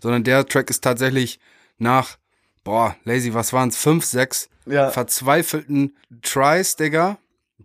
sondern 0.00 0.24
der 0.24 0.46
Track 0.46 0.70
ist 0.70 0.84
tatsächlich 0.84 1.40
nach, 1.78 2.16
boah, 2.64 2.96
Lazy, 3.04 3.32
was 3.34 3.52
waren's, 3.52 3.76
fünf, 3.76 4.04
sechs 4.04 4.48
Ja. 4.66 4.90
verzweifelten 4.90 5.96
Tries, 6.22 6.76
Digga. 6.76 7.18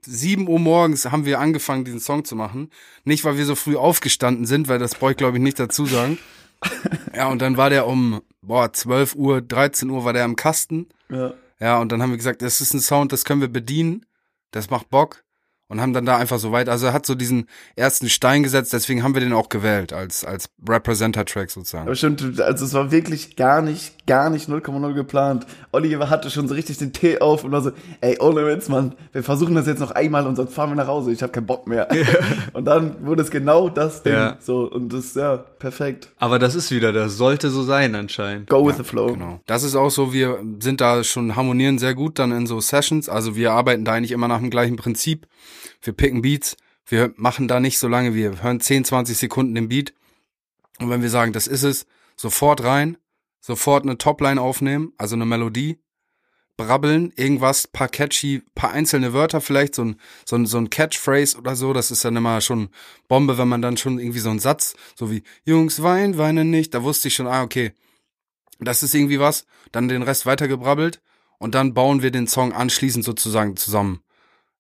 Sieben 0.06 0.48
Uhr 0.48 0.60
morgens 0.60 1.06
haben 1.06 1.26
wir 1.26 1.40
angefangen, 1.40 1.84
diesen 1.86 2.00
Song 2.00 2.24
zu 2.24 2.36
machen. 2.36 2.70
Nicht, 3.04 3.26
weil 3.26 3.38
wir 3.38 3.46
so 3.46 3.56
früh 3.56 3.76
aufgestanden 3.76 4.46
sind, 4.46 4.68
weil 4.68 4.80
das 4.80 4.96
brauche 4.96 5.12
ich, 5.12 5.18
glaube 5.18 5.38
ich, 5.38 5.44
nicht 5.44 5.60
dazu 5.60 5.86
sagen. 5.86 6.18
ja, 7.16 7.28
und 7.28 7.42
dann 7.42 7.58
war 7.58 7.70
der 7.70 7.88
um, 7.88 8.22
boah, 8.42 8.72
12 8.72 9.16
Uhr, 9.16 9.42
13 9.42 9.90
Uhr 9.90 10.06
war 10.06 10.14
der 10.14 10.26
im 10.26 10.36
Kasten. 10.36 10.88
Ja. 11.10 11.34
Ja, 11.60 11.80
und 11.80 11.92
dann 11.92 12.02
haben 12.02 12.12
wir 12.12 12.18
gesagt, 12.18 12.42
das 12.42 12.62
ist 12.62 12.74
ein 12.74 12.80
Sound, 12.80 13.12
das 13.12 13.26
können 13.26 13.42
wir 13.42 13.50
bedienen. 13.50 14.06
Das 14.52 14.70
macht 14.70 14.90
Bock. 14.90 15.24
Und 15.70 15.80
haben 15.80 15.94
dann 15.94 16.04
da 16.04 16.18
einfach 16.18 16.40
so 16.40 16.52
weit, 16.52 16.68
also 16.68 16.88
er 16.88 16.94
hat 16.94 17.06
so 17.06 17.14
diesen 17.14 17.46
ersten 17.76 18.10
Stein 18.10 18.42
gesetzt, 18.42 18.74
deswegen 18.74 19.04
haben 19.04 19.14
wir 19.14 19.22
den 19.22 19.34
auch 19.34 19.50
gewählt 19.50 19.94
als, 19.94 20.26
als 20.26 20.50
Representer-Track 20.68 21.52
sozusagen. 21.52 21.86
Aber 21.86 21.96
stimmt, 21.96 22.42
also 22.42 22.66
es 22.66 22.74
war 22.74 22.92
wirklich 22.92 23.36
gar 23.36 23.62
nicht, 23.62 24.08
gar 24.08 24.32
nicht 24.32 24.50
0,0 24.50 24.94
geplant. 24.96 25.46
Oliver 25.72 26.10
hatte 26.10 26.32
schon 26.32 26.48
so 26.48 26.56
richtig 26.56 26.80
den 26.80 26.92
Tee 26.92 27.22
auf 27.22 27.44
und 27.44 27.52
war 27.52 27.62
so, 27.62 27.70
ey, 28.02 28.18
ohne 28.20 28.48
Witz, 28.48 28.68
Mann, 28.68 28.96
wir 29.12 29.22
versuchen 29.22 29.54
das 29.54 29.68
jetzt 29.68 29.78
noch 29.78 29.92
einmal 29.92 30.26
und 30.26 30.38
sonst 30.38 30.56
fahren 30.56 30.72
wir 30.72 30.76
nach 30.76 30.88
Hause, 30.88 31.12
ich 31.12 31.22
habe 31.22 31.32
keinen 31.32 31.46
Bock 31.46 31.68
mehr. 31.68 31.88
und 32.54 32.66
dann 32.66 33.06
wurde 33.06 33.22
es 33.22 33.30
genau 33.30 33.70
das 33.70 34.02
Ding. 34.02 34.14
Ja. 34.14 34.38
So, 34.40 34.72
und 34.72 34.92
das, 34.92 35.14
ja, 35.14 35.38
perfekt. 35.38 36.10
Aber 36.18 36.40
das 36.40 36.56
ist 36.56 36.72
wieder, 36.72 36.92
das 36.94 37.16
sollte 37.16 37.52
so 37.52 37.62
sein 37.62 37.94
anscheinend. 37.94 38.50
Go 38.50 38.68
with 38.68 38.78
the 38.78 38.84
flow. 38.84 39.14
Genau. 39.14 39.40
Das 39.46 39.62
ist 39.62 39.76
auch 39.76 39.92
so, 39.92 40.14
wir 40.14 40.40
sind 40.60 40.82
da 40.82 41.04
schon 41.04 41.36
harmonieren 41.36 41.78
sehr 41.78 41.94
gut 41.94 42.18
dann 42.18 42.32
in 42.32 42.48
so 42.48 42.60
Sessions. 42.60 43.08
Also 43.08 43.36
wir 43.36 43.52
arbeiten 43.52 43.86
da 43.86 43.94
eigentlich 43.94 44.14
immer 44.14 44.28
nach 44.28 44.40
dem 44.40 44.50
gleichen 44.50 44.76
Prinzip. 44.76 45.28
Wir 45.82 45.94
picken 45.94 46.22
Beats, 46.22 46.58
wir 46.86 47.14
machen 47.16 47.48
da 47.48 47.60
nicht 47.60 47.80
so 47.80 47.88
lange, 47.88 48.16
wir 48.16 48.42
hören 48.42 48.60
10, 48.60 48.86
20 48.86 49.18
Sekunden 49.18 49.56
den 49.56 49.70
Beat. 49.70 49.94
Und 50.80 50.90
wenn 50.90 51.02
wir 51.02 51.10
sagen, 51.10 51.34
das 51.34 51.48
ist 51.48 51.64
es, 51.64 51.86
sofort 52.16 52.64
rein, 52.64 52.98
sofort 53.40 53.84
eine 53.84 53.98
Topline 53.98 54.42
aufnehmen, 54.42 54.94
also 54.98 55.16
eine 55.16 55.26
Melodie, 55.26 55.80
brabbeln, 56.58 57.14
irgendwas, 57.16 57.68
paar 57.68 57.88
catchy, 57.88 58.42
paar 58.54 58.72
einzelne 58.72 59.14
Wörter 59.14 59.40
vielleicht, 59.40 59.76
so 59.76 59.86
ein, 59.86 59.96
so 60.26 60.36
ein, 60.36 60.46
so 60.46 60.58
ein 60.58 60.70
Catchphrase 60.70 61.38
oder 61.38 61.56
so, 61.56 61.74
das 61.74 61.92
ist 61.92 62.04
dann 62.04 62.16
immer 62.16 62.42
schon 62.42 62.70
Bombe, 63.08 63.38
wenn 63.38 63.48
man 63.48 63.62
dann 63.62 63.78
schon 63.78 63.98
irgendwie 64.00 64.20
so 64.20 64.30
einen 64.30 64.40
Satz, 64.40 64.76
so 64.96 65.10
wie 65.10 65.24
Jungs 65.46 65.82
weinen, 65.82 66.18
weinen 66.18 66.50
nicht, 66.50 66.74
da 66.74 66.84
wusste 66.84 67.08
ich 67.08 67.14
schon, 67.14 67.28
ah, 67.28 67.44
okay, 67.44 67.72
das 68.60 68.84
ist 68.84 68.94
irgendwie 68.94 69.20
was, 69.20 69.46
dann 69.72 69.88
den 69.88 70.02
Rest 70.02 70.26
weitergebrabbelt 70.26 71.02
und 71.38 71.56
dann 71.56 71.74
bauen 71.74 72.02
wir 72.02 72.12
den 72.12 72.28
Song 72.28 72.52
anschließend 72.52 73.06
sozusagen 73.06 73.56
zusammen 73.56 74.02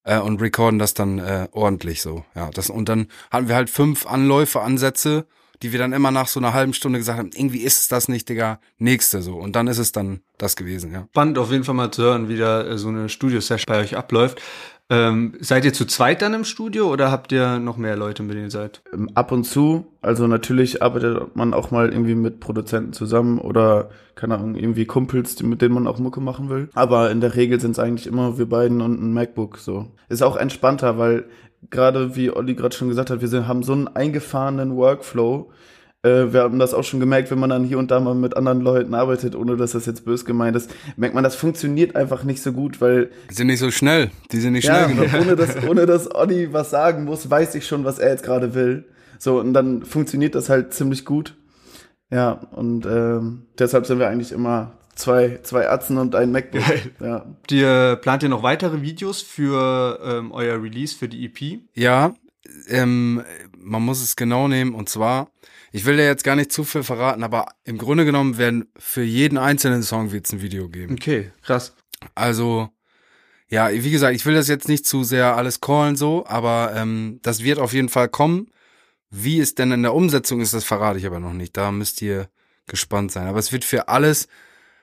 äh, 0.03 0.19
und 0.19 0.41
recorden 0.41 0.79
das 0.79 0.93
dann 0.93 1.19
äh, 1.19 1.47
ordentlich 1.51 2.01
so. 2.01 2.25
Ja, 2.35 2.49
das 2.51 2.69
und 2.69 2.89
dann 2.89 3.07
hatten 3.31 3.47
wir 3.47 3.55
halt 3.55 3.69
fünf 3.69 4.05
Anläufe, 4.05 4.61
Ansätze, 4.61 5.25
die 5.61 5.71
wir 5.71 5.79
dann 5.79 5.93
immer 5.93 6.11
nach 6.11 6.27
so 6.27 6.39
einer 6.39 6.53
halben 6.53 6.73
Stunde 6.73 6.99
gesagt 6.99 7.19
haben, 7.19 7.31
irgendwie 7.33 7.59
ist 7.59 7.79
es 7.79 7.87
das 7.87 8.07
nicht, 8.07 8.29
Digga, 8.29 8.59
nächste 8.77 9.21
so. 9.21 9.35
Und 9.35 9.55
dann 9.55 9.67
ist 9.67 9.77
es 9.77 9.91
dann 9.91 10.21
das 10.37 10.55
gewesen, 10.55 10.91
ja. 10.91 11.07
Spannend 11.11 11.37
auf 11.37 11.51
jeden 11.51 11.63
Fall 11.63 11.75
mal 11.75 11.91
zu 11.91 12.03
hören, 12.03 12.29
wie 12.29 12.37
da 12.37 12.65
äh, 12.65 12.77
so 12.77 12.87
eine 12.87 13.09
Studio-Session 13.09 13.65
bei 13.67 13.81
euch 13.81 13.97
abläuft. 13.97 14.41
Ähm, 14.91 15.33
seid 15.39 15.65
ihr 15.65 15.73
zu 15.73 15.85
zweit 15.85 16.23
dann 16.23 16.33
im 16.33 16.43
Studio 16.43 16.91
oder 16.91 17.11
habt 17.11 17.31
ihr 17.31 17.59
noch 17.59 17.77
mehr 17.77 17.95
Leute, 17.95 18.23
mit 18.23 18.33
denen 18.33 18.45
ihr 18.45 18.51
seid? 18.51 18.81
Ähm, 18.91 19.09
Ab 19.13 19.31
und 19.31 19.43
zu, 19.43 19.85
also 20.01 20.25
natürlich 20.25 20.81
arbeitet 20.81 21.35
man 21.35 21.53
auch 21.53 21.69
mal 21.69 21.91
irgendwie 21.91 22.15
mit 22.15 22.39
Produzenten 22.39 22.91
zusammen 22.93 23.37
oder, 23.37 23.91
keine 24.15 24.35
Ahnung, 24.35 24.55
irgendwie 24.55 24.85
Kumpels, 24.85 25.41
mit 25.43 25.61
denen 25.61 25.75
man 25.75 25.85
auch 25.85 25.99
Mucke 25.99 26.21
machen 26.21 26.49
will. 26.49 26.69
Aber 26.73 27.11
in 27.11 27.21
der 27.21 27.35
Regel 27.35 27.59
sind 27.59 27.71
es 27.71 27.79
eigentlich 27.79 28.07
immer 28.07 28.39
wir 28.39 28.49
beiden 28.49 28.81
und 28.81 28.99
ein 28.99 29.13
MacBook 29.13 29.59
so. 29.59 29.85
Ist 30.07 30.23
auch 30.23 30.35
entspannter, 30.37 30.97
weil 30.97 31.25
gerade 31.69 32.15
wie 32.15 32.31
Olli 32.31 32.55
gerade 32.55 32.75
schon 32.75 32.89
gesagt 32.89 33.11
hat, 33.11 33.21
wir 33.21 33.47
haben 33.47 33.61
so 33.61 33.73
einen 33.73 33.87
eingefahrenen 33.89 34.75
Workflow. 34.75 35.51
Äh, 36.01 36.31
wir 36.31 36.41
haben 36.41 36.59
das 36.59 36.73
auch 36.73 36.83
schon 36.83 36.99
gemerkt, 36.99 37.29
wenn 37.29 37.39
man 37.39 37.49
dann 37.49 37.65
hier 37.65 37.77
und 37.77 37.91
da 37.91 37.99
mal 37.99 38.15
mit 38.15 38.37
anderen 38.37 38.61
Leuten 38.61 38.93
arbeitet, 38.93 39.35
ohne 39.35 39.57
dass 39.57 39.71
das 39.73 39.85
jetzt 39.85 40.05
bös 40.05 40.23
gemeint 40.23 40.55
ist, 40.55 40.73
merkt 40.95 41.13
man, 41.13 41.23
das 41.23 41.35
funktioniert 41.35 41.95
einfach 41.95 42.23
nicht 42.23 42.41
so 42.41 42.53
gut, 42.53 42.79
weil 42.79 43.11
Die 43.29 43.33
sind 43.33 43.47
nicht 43.47 43.59
so 43.59 43.69
schnell, 43.71 44.11
die 44.31 44.39
sind 44.39 44.53
nicht 44.53 44.65
ja, 44.65 44.85
schnell 44.89 44.95
genug. 44.95 45.21
ohne 45.21 45.35
dass, 45.35 45.63
ohne 45.67 45.85
dass 45.85 46.13
Olli 46.15 46.53
was 46.53 46.69
sagen 46.69 47.03
muss, 47.03 47.29
weiß 47.29 47.55
ich 47.55 47.67
schon, 47.67 47.83
was 47.83 47.99
er 47.99 48.11
jetzt 48.11 48.23
gerade 48.23 48.53
will. 48.53 48.85
So, 49.17 49.39
und 49.39 49.53
dann 49.53 49.83
funktioniert 49.83 50.35
das 50.35 50.47
halt 50.47 50.73
ziemlich 50.73 51.03
gut. 51.03 51.35
Ja, 52.09 52.31
und 52.51 52.85
ähm, 52.85 53.45
deshalb 53.59 53.85
sind 53.85 53.99
wir 53.99 54.07
eigentlich 54.07 54.31
immer 54.31 54.71
zwei, 54.95 55.39
zwei 55.43 55.69
Atzen 55.69 55.97
und 55.97 56.15
ein 56.15 56.31
MacBook. 56.31 56.63
Ja. 57.01 57.25
Habt 57.25 57.51
ihr, 57.51 57.97
plant 58.01 58.23
ihr 58.23 58.29
noch 58.29 58.43
weitere 58.43 58.81
Videos 58.81 59.21
für 59.21 59.99
ähm, 60.03 60.31
euer 60.31 60.61
Release 60.61 60.95
für 60.95 61.07
die 61.07 61.25
EP? 61.25 61.59
Ja, 61.73 62.13
ähm, 62.67 63.23
man 63.57 63.81
muss 63.81 64.01
es 64.01 64.15
genau 64.15 64.47
nehmen 64.47 64.73
und 64.73 64.89
zwar, 64.89 65.29
ich 65.71 65.85
will 65.85 65.97
dir 65.97 66.05
jetzt 66.05 66.23
gar 66.23 66.35
nicht 66.35 66.51
zu 66.51 66.63
viel 66.63 66.83
verraten, 66.83 67.23
aber 67.23 67.47
im 67.63 67.77
Grunde 67.77 68.05
genommen 68.05 68.37
werden 68.37 68.71
für 68.77 69.03
jeden 69.03 69.37
einzelnen 69.37 69.83
Song 69.83 70.11
wird's 70.11 70.33
ein 70.33 70.41
Video 70.41 70.69
geben. 70.69 70.93
Okay, 70.93 71.31
krass. 71.41 71.75
Also, 72.15 72.69
ja, 73.49 73.71
wie 73.71 73.91
gesagt, 73.91 74.15
ich 74.15 74.25
will 74.25 74.35
das 74.35 74.47
jetzt 74.47 74.67
nicht 74.67 74.85
zu 74.85 75.03
sehr 75.03 75.35
alles 75.35 75.61
callen 75.61 75.95
so, 75.95 76.25
aber 76.27 76.73
ähm, 76.75 77.19
das 77.21 77.43
wird 77.43 77.59
auf 77.59 77.73
jeden 77.73 77.89
Fall 77.89 78.09
kommen. 78.09 78.51
Wie 79.11 79.39
es 79.39 79.55
denn 79.55 79.71
in 79.71 79.81
der 79.81 79.95
Umsetzung 79.95 80.39
ist, 80.39 80.53
das 80.53 80.63
verrate 80.63 80.99
ich 80.99 81.05
aber 81.05 81.19
noch 81.19 81.33
nicht. 81.33 81.57
Da 81.57 81.71
müsst 81.71 82.01
ihr 82.01 82.29
gespannt 82.67 83.11
sein. 83.11 83.27
Aber 83.27 83.39
es 83.39 83.51
wird 83.51 83.65
für 83.65 83.87
alles, 83.87 84.27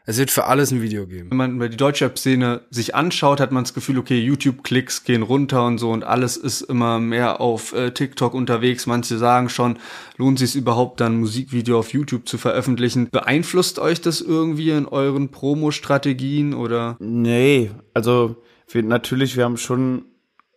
es 0.09 0.19
wird 0.19 0.31
für 0.31 0.45
alles 0.45 0.70
ein 0.70 0.81
Video 0.81 1.07
geben. 1.07 1.31
Wenn 1.31 1.59
man 1.59 1.70
die 1.70 1.77
Deutschrap-Szene 1.77 2.62
sich 2.70 2.95
anschaut, 2.95 3.41
hat 3.41 3.51
man 3.51 3.65
das 3.65 3.74
Gefühl, 3.74 3.99
okay, 3.99 4.19
YouTube-Klicks 4.19 5.03
gehen 5.03 5.23
runter 5.23 5.66
und 5.66 5.78
so 5.78 5.91
und 5.91 6.05
alles 6.05 6.37
ist 6.37 6.62
immer 6.62 7.01
mehr 7.01 7.41
auf 7.41 7.73
äh, 7.73 7.91
TikTok 7.91 8.33
unterwegs. 8.33 8.87
Manche 8.87 9.19
sagen 9.19 9.49
schon, 9.49 9.78
lohnt 10.16 10.39
sich 10.39 10.51
es 10.51 10.55
überhaupt 10.55 11.01
dann 11.01 11.15
ein 11.15 11.20
Musikvideo 11.20 11.81
auf 11.81 11.93
YouTube 11.93 12.28
zu 12.28 12.39
veröffentlichen? 12.39 13.11
Beeinflusst 13.11 13.81
euch 13.81 14.01
das 14.01 14.20
irgendwie 14.20 14.70
in 14.70 14.87
euren 14.87 15.31
Promo-Strategien 15.31 16.55
oder? 16.55 16.97
Nee, 17.01 17.73
also 17.93 18.37
wir, 18.69 18.85
natürlich, 18.85 19.37
wir 19.37 19.45
haben 19.45 19.57
schon 19.57 20.05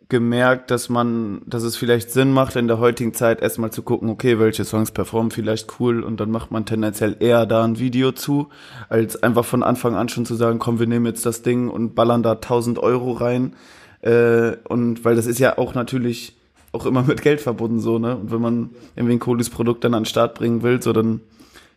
gemerkt, 0.09 0.71
dass 0.71 0.89
man, 0.89 1.41
dass 1.45 1.61
es 1.61 1.75
vielleicht 1.75 2.09
Sinn 2.09 2.33
macht, 2.33 2.55
in 2.55 2.67
der 2.67 2.79
heutigen 2.79 3.13
Zeit 3.13 3.41
erstmal 3.41 3.71
zu 3.71 3.83
gucken, 3.83 4.09
okay, 4.09 4.39
welche 4.39 4.65
Songs 4.65 4.89
performen 4.89 5.29
vielleicht 5.29 5.79
cool 5.79 6.01
und 6.01 6.19
dann 6.19 6.31
macht 6.31 6.49
man 6.49 6.65
tendenziell 6.65 7.15
eher 7.19 7.45
da 7.45 7.63
ein 7.63 7.77
Video 7.77 8.11
zu, 8.11 8.49
als 8.89 9.21
einfach 9.21 9.45
von 9.45 9.61
Anfang 9.61 9.95
an 9.95 10.09
schon 10.09 10.25
zu 10.25 10.33
sagen, 10.33 10.57
komm, 10.57 10.79
wir 10.79 10.87
nehmen 10.87 11.05
jetzt 11.05 11.27
das 11.27 11.43
Ding 11.43 11.69
und 11.69 11.93
ballern 11.93 12.23
da 12.23 12.31
1000 12.33 12.79
Euro 12.79 13.11
rein. 13.11 13.53
Äh, 14.01 14.57
und 14.67 15.05
weil 15.05 15.15
das 15.15 15.27
ist 15.27 15.39
ja 15.39 15.59
auch 15.59 15.75
natürlich 15.75 16.35
auch 16.71 16.87
immer 16.87 17.03
mit 17.03 17.21
Geld 17.21 17.39
verbunden, 17.39 17.79
so, 17.79 17.99
ne? 17.99 18.17
Und 18.17 18.31
wenn 18.31 18.41
man 18.41 18.71
irgendwie 18.95 19.15
ein 19.15 19.19
cooles 19.19 19.49
Produkt 19.51 19.83
dann 19.83 19.93
an 19.93 20.03
den 20.03 20.09
Start 20.09 20.33
bringen 20.35 20.63
will, 20.63 20.81
so, 20.81 20.91
dann 20.91 21.21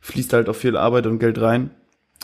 fließt 0.00 0.32
halt 0.32 0.48
auch 0.48 0.56
viel 0.56 0.76
Arbeit 0.76 1.06
und 1.06 1.18
Geld 1.18 1.40
rein. 1.40 1.70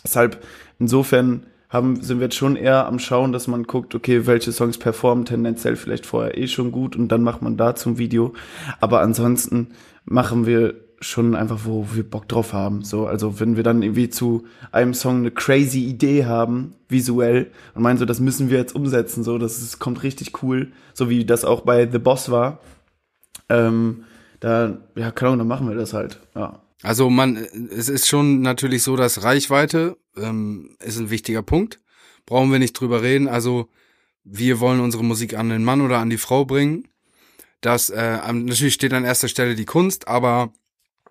Deshalb, 0.04 0.42
insofern 0.78 1.44
haben, 1.68 2.00
sind 2.02 2.18
wir 2.18 2.26
jetzt 2.26 2.36
schon 2.36 2.56
eher 2.56 2.86
am 2.86 2.98
Schauen, 2.98 3.32
dass 3.32 3.46
man 3.46 3.64
guckt, 3.64 3.94
okay, 3.94 4.26
welche 4.26 4.52
Songs 4.52 4.78
performen 4.78 5.24
tendenziell 5.24 5.76
vielleicht 5.76 6.06
vorher 6.06 6.38
eh 6.38 6.48
schon 6.48 6.72
gut 6.72 6.96
und 6.96 7.08
dann 7.08 7.22
macht 7.22 7.42
man 7.42 7.56
dazu 7.56 7.90
ein 7.90 7.98
Video. 7.98 8.32
Aber 8.80 9.00
ansonsten 9.00 9.68
machen 10.04 10.46
wir 10.46 10.74
schon 11.00 11.36
einfach, 11.36 11.60
wo 11.64 11.86
wir 11.92 12.08
Bock 12.08 12.28
drauf 12.28 12.52
haben. 12.52 12.82
So, 12.82 13.06
also 13.06 13.38
wenn 13.38 13.56
wir 13.56 13.62
dann 13.62 13.82
irgendwie 13.82 14.08
zu 14.08 14.44
einem 14.72 14.94
Song 14.94 15.18
eine 15.18 15.30
crazy 15.30 15.84
Idee 15.84 16.24
haben, 16.24 16.74
visuell, 16.88 17.50
und 17.74 17.82
meinen 17.82 17.98
so, 17.98 18.04
das 18.04 18.18
müssen 18.18 18.50
wir 18.50 18.58
jetzt 18.58 18.74
umsetzen, 18.74 19.22
so, 19.22 19.38
das 19.38 19.58
ist, 19.58 19.78
kommt 19.78 20.02
richtig 20.02 20.42
cool, 20.42 20.72
so 20.94 21.08
wie 21.08 21.24
das 21.24 21.44
auch 21.44 21.60
bei 21.60 21.88
The 21.88 21.98
Boss 21.98 22.30
war. 22.30 22.60
Ähm, 23.48 24.04
da, 24.40 24.78
ja, 24.96 25.10
keine 25.10 25.28
Ahnung, 25.28 25.40
dann 25.40 25.48
machen 25.48 25.68
wir 25.68 25.76
das 25.76 25.92
halt, 25.92 26.20
ja. 26.34 26.60
Also 26.82 27.10
man, 27.10 27.36
es 27.36 27.88
ist 27.88 28.06
schon 28.06 28.40
natürlich 28.40 28.82
so, 28.82 28.96
dass 28.96 29.22
Reichweite 29.22 29.96
ähm, 30.16 30.76
ist 30.78 30.98
ein 30.98 31.10
wichtiger 31.10 31.42
Punkt. 31.42 31.80
Brauchen 32.24 32.52
wir 32.52 32.58
nicht 32.58 32.74
drüber 32.74 33.02
reden. 33.02 33.26
Also 33.26 33.68
wir 34.24 34.60
wollen 34.60 34.80
unsere 34.80 35.04
Musik 35.04 35.34
an 35.34 35.48
den 35.48 35.64
Mann 35.64 35.80
oder 35.80 35.98
an 35.98 36.10
die 36.10 36.18
Frau 36.18 36.44
bringen. 36.44 36.86
Das 37.60 37.90
äh, 37.90 38.18
natürlich 38.32 38.74
steht 38.74 38.92
an 38.92 39.04
erster 39.04 39.28
Stelle 39.28 39.56
die 39.56 39.64
Kunst, 39.64 40.06
aber 40.06 40.52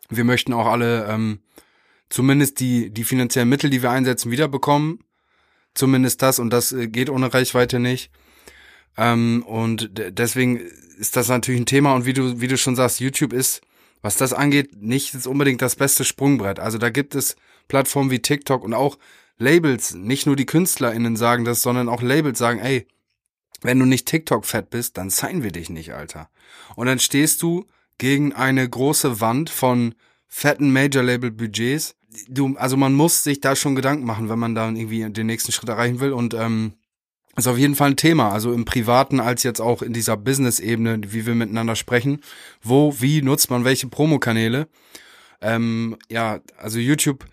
wir 0.10 0.24
möchten 0.24 0.54
auch 0.54 0.68
alle 0.68 1.06
ähm, 1.08 1.40
zumindest 2.10 2.62
die 2.62 2.90
die 2.90 3.04
finanziellen 3.04 3.50
Mittel, 3.50 3.70
die 3.70 3.82
wir 3.82 3.92
einsetzen, 3.92 4.32
wiederbekommen. 4.32 5.00
Zumindest 5.74 6.22
das 6.22 6.40
und 6.40 6.52
das 6.52 6.72
äh, 6.72 6.88
geht 6.88 7.10
ohne 7.10 7.34
Reichweite 7.34 7.80
nicht. 7.80 8.10
Ähm, 8.96 9.44
und 9.46 9.98
de- 9.98 10.12
deswegen 10.12 10.62
ist 10.98 11.18
das 11.18 11.28
natürlich 11.28 11.60
ein 11.60 11.66
Thema 11.66 11.94
und 11.94 12.06
wie 12.06 12.14
du 12.14 12.40
wie 12.40 12.48
du 12.48 12.58
schon 12.58 12.78
sagst, 12.78 13.02
YouTube 13.02 13.34
ist 13.34 13.62
was 14.02 14.18
das 14.18 14.34
angeht, 14.34 14.82
nicht 14.82 15.26
unbedingt 15.26 15.62
das 15.62 15.76
beste 15.76 16.04
Sprungbrett. 16.04 16.60
Also 16.60 16.78
da 16.78 16.90
gibt 16.90 17.16
es 17.16 17.36
Plattformen 17.68 18.12
wie 18.12 18.22
TikTok 18.22 18.64
und 18.64 18.74
auch 18.74 18.98
Labels, 19.38 19.94
nicht 19.94 20.26
nur 20.26 20.36
die 20.36 20.46
KünstlerInnen 20.46 21.16
sagen 21.16 21.46
das, 21.46 21.62
sondern 21.62 21.90
auch 21.90 22.02
Labels 22.02 22.40
sagen, 22.40 22.60
ey, 22.60 22.88
wenn 23.62 23.80
du 23.80 23.86
nicht 23.86 24.08
TikTok-fett 24.08 24.70
bist, 24.70 24.98
dann 24.98 25.10
signen 25.10 25.44
wir 25.44 25.52
dich 25.52 25.70
nicht, 25.70 25.94
Alter. 25.94 26.30
Und 26.76 26.88
dann 26.88 27.00
stehst 27.00 27.42
du 27.42 27.66
gegen 27.98 28.34
eine 28.34 28.68
große 28.68 29.20
Wand 29.20 29.50
von 29.50 29.96
fetten 30.28 30.72
Major-Label-Budgets. 30.72 31.96
Du, 32.28 32.56
also 32.58 32.78
man 32.78 32.94
muss 32.94 33.24
sich 33.24 33.42
da 33.42 33.56
schon 33.56 33.76
Gedanken 33.76 34.06
machen, 34.06 34.30
wenn 34.30 34.40
man 34.40 34.56
da 34.56 34.70
irgendwie 34.70 35.10
den 35.10 35.28
nächsten 35.28 35.52
Schritt 35.52 35.70
erreichen 35.70 36.00
will. 36.00 36.14
Und 36.14 36.34
ähm, 36.34 36.74
ist 37.38 37.48
auf 37.48 37.58
jeden 37.58 37.76
Fall 37.76 37.92
ein 37.92 37.98
Thema, 37.98 38.32
also 38.32 38.52
im 38.52 38.66
Privaten 38.66 39.20
als 39.20 39.44
jetzt 39.44 39.62
auch 39.62 39.82
in 39.82 39.94
dieser 39.94 40.18
Business-Ebene, 40.18 41.02
wie 41.08 41.26
wir 41.26 41.36
miteinander 41.36 41.76
sprechen. 41.76 42.22
Wo, 42.62 42.96
wie 43.00 43.22
nutzt 43.22 43.50
man 43.50 43.64
welche 43.64 43.88
Promokanäle? 43.88 44.68
Ähm, 45.40 45.98
ja, 46.10 46.40
also 46.58 46.80
YouTube, 46.80 47.26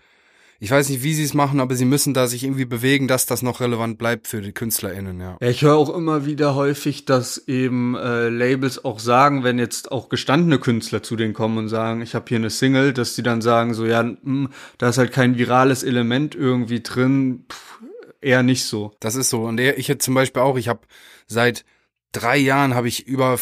ich 0.59 0.71
weiß 0.71 0.89
nicht, 0.89 1.03
wie 1.03 1.13
sie 1.13 1.23
es 1.23 1.33
machen, 1.33 1.59
aber 1.59 1.75
sie 1.75 1.85
müssen 1.85 2.13
da 2.13 2.27
sich 2.27 2.43
irgendwie 2.43 2.65
bewegen, 2.65 3.07
dass 3.07 3.25
das 3.25 3.41
noch 3.41 3.59
relevant 3.59 3.97
bleibt 3.97 4.27
für 4.27 4.41
die 4.41 4.53
KünstlerInnen, 4.53 5.19
ja. 5.19 5.37
Ich 5.41 5.63
höre 5.63 5.75
auch 5.75 5.93
immer 5.95 6.25
wieder 6.25 6.55
häufig, 6.55 7.05
dass 7.05 7.37
eben 7.47 7.95
äh, 7.95 8.29
Labels 8.29 8.85
auch 8.85 8.99
sagen, 8.99 9.43
wenn 9.43 9.59
jetzt 9.59 9.91
auch 9.91 10.07
gestandene 10.07 10.59
Künstler 10.59 11.03
zu 11.03 11.15
denen 11.15 11.33
kommen 11.33 11.57
und 11.57 11.67
sagen, 11.67 12.01
ich 12.01 12.15
habe 12.15 12.25
hier 12.29 12.37
eine 12.37 12.51
Single, 12.51 12.93
dass 12.93 13.15
die 13.15 13.23
dann 13.23 13.41
sagen, 13.41 13.73
so 13.73 13.85
ja, 13.85 14.03
mh, 14.03 14.49
da 14.77 14.89
ist 14.89 14.97
halt 14.97 15.11
kein 15.11 15.37
virales 15.37 15.83
Element 15.83 16.35
irgendwie 16.35 16.81
drin, 16.81 17.45
pff, 17.51 17.79
eher 18.21 18.43
nicht 18.43 18.65
so. 18.65 18.93
Das 18.99 19.15
ist 19.15 19.29
so. 19.29 19.43
Und 19.43 19.59
ich 19.59 19.87
jetzt 19.87 20.03
zum 20.03 20.13
Beispiel 20.13 20.41
auch, 20.41 20.57
ich 20.57 20.67
habe 20.67 20.81
seit 21.27 21.65
drei 22.11 22.37
Jahren 22.37 22.75
habe 22.75 22.87
ich 22.87 23.07
über 23.07 23.37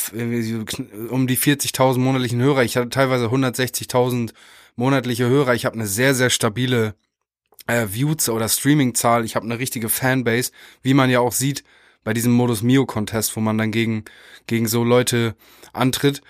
um 1.09 1.27
die 1.27 1.37
40.000 1.37 1.99
monatlichen 1.99 2.41
Hörer. 2.41 2.63
Ich 2.63 2.75
hatte 2.77 2.89
teilweise 2.89 3.27
160.000 3.27 4.33
monatliche 4.75 5.27
Hörer. 5.27 5.53
Ich 5.53 5.65
habe 5.65 5.75
eine 5.75 5.87
sehr, 5.87 6.15
sehr 6.15 6.29
stabile 6.29 6.95
äh, 7.67 7.87
View- 7.91 8.29
oder 8.29 8.49
Streaming-Zahl. 8.49 9.25
Ich 9.25 9.35
habe 9.35 9.45
eine 9.45 9.59
richtige 9.59 9.89
Fanbase, 9.89 10.51
wie 10.81 10.93
man 10.93 11.09
ja 11.09 11.19
auch 11.19 11.33
sieht 11.33 11.63
bei 12.03 12.13
diesem 12.13 12.33
Modus 12.33 12.63
Mio 12.63 12.85
Contest, 12.85 13.35
wo 13.35 13.39
man 13.39 13.57
dann 13.57 13.71
gegen 13.71 14.05
gegen 14.47 14.67
so 14.67 14.83
Leute 14.83 15.35
antritt. 15.71 16.21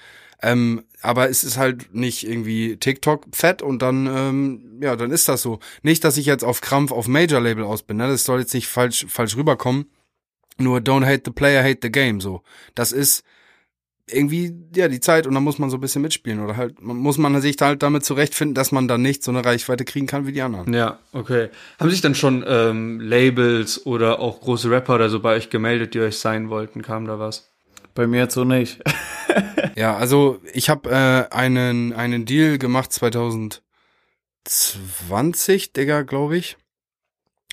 Ähm, 0.43 0.83
aber 1.01 1.29
es 1.29 1.43
ist 1.43 1.57
halt 1.57 1.95
nicht 1.95 2.27
irgendwie 2.27 2.75
TikTok 2.75 3.27
fett 3.31 3.61
und 3.61 3.81
dann 3.81 4.07
ähm, 4.07 4.79
ja, 4.81 4.97
dann 4.97 5.09
ist 5.09 5.29
das 5.29 5.41
so. 5.41 5.59
Nicht, 5.81 6.03
dass 6.03 6.17
ich 6.17 6.25
jetzt 6.25 6.43
auf 6.43 6.59
Krampf 6.59 6.91
auf 6.91 7.07
Major 7.07 7.39
Label 7.39 7.63
aus 7.63 7.81
bin, 7.83 7.97
ne? 7.97 8.09
Das 8.09 8.25
soll 8.25 8.41
jetzt 8.41 8.53
nicht 8.53 8.67
falsch 8.67 9.05
falsch 9.07 9.37
rüberkommen. 9.37 9.85
Nur 10.57 10.79
don't 10.79 11.05
hate 11.05 11.23
the 11.25 11.31
player, 11.31 11.63
hate 11.63 11.79
the 11.81 11.91
game 11.91 12.19
so. 12.19 12.43
Das 12.75 12.91
ist 12.91 13.23
irgendwie, 14.05 14.53
ja, 14.75 14.89
die 14.89 14.99
Zeit 14.99 15.25
und 15.25 15.33
dann 15.33 15.43
muss 15.43 15.59
man 15.59 15.69
so 15.69 15.77
ein 15.77 15.81
bisschen 15.81 16.01
mitspielen 16.01 16.43
oder 16.43 16.57
halt, 16.57 16.81
man, 16.81 16.97
muss 16.97 17.17
man 17.17 17.39
sich 17.41 17.55
halt 17.61 17.81
damit 17.81 18.03
zurechtfinden, 18.03 18.53
dass 18.53 18.73
man 18.73 18.89
dann 18.89 19.01
nicht 19.01 19.23
so 19.23 19.31
eine 19.31 19.45
Reichweite 19.45 19.85
kriegen 19.85 20.07
kann 20.07 20.27
wie 20.27 20.33
die 20.33 20.41
anderen. 20.41 20.73
Ja, 20.73 20.99
okay. 21.13 21.49
Haben 21.79 21.89
sich 21.89 22.01
dann 22.01 22.13
schon 22.13 22.43
ähm, 22.45 22.99
Labels 22.99 23.85
oder 23.85 24.19
auch 24.19 24.41
große 24.41 24.69
Rapper 24.69 24.95
oder 24.95 25.09
so 25.09 25.21
bei 25.21 25.35
euch 25.35 25.49
gemeldet, 25.49 25.93
die 25.93 26.01
euch 26.01 26.17
sein 26.17 26.49
wollten? 26.49 26.81
Kam 26.81 27.05
da 27.05 27.17
was? 27.17 27.52
Bei 27.93 28.07
mir 28.07 28.21
jetzt 28.21 28.33
so 28.33 28.43
nicht. 28.43 28.81
Ja, 29.75 29.97
also 29.97 30.39
ich 30.53 30.69
habe 30.69 30.91
äh, 30.91 31.25
einen, 31.33 31.93
einen 31.93 32.25
Deal 32.25 32.59
gemacht 32.59 32.93
2020, 32.93 35.73
Digga, 35.73 36.03
glaube 36.03 36.37
ich, 36.37 36.57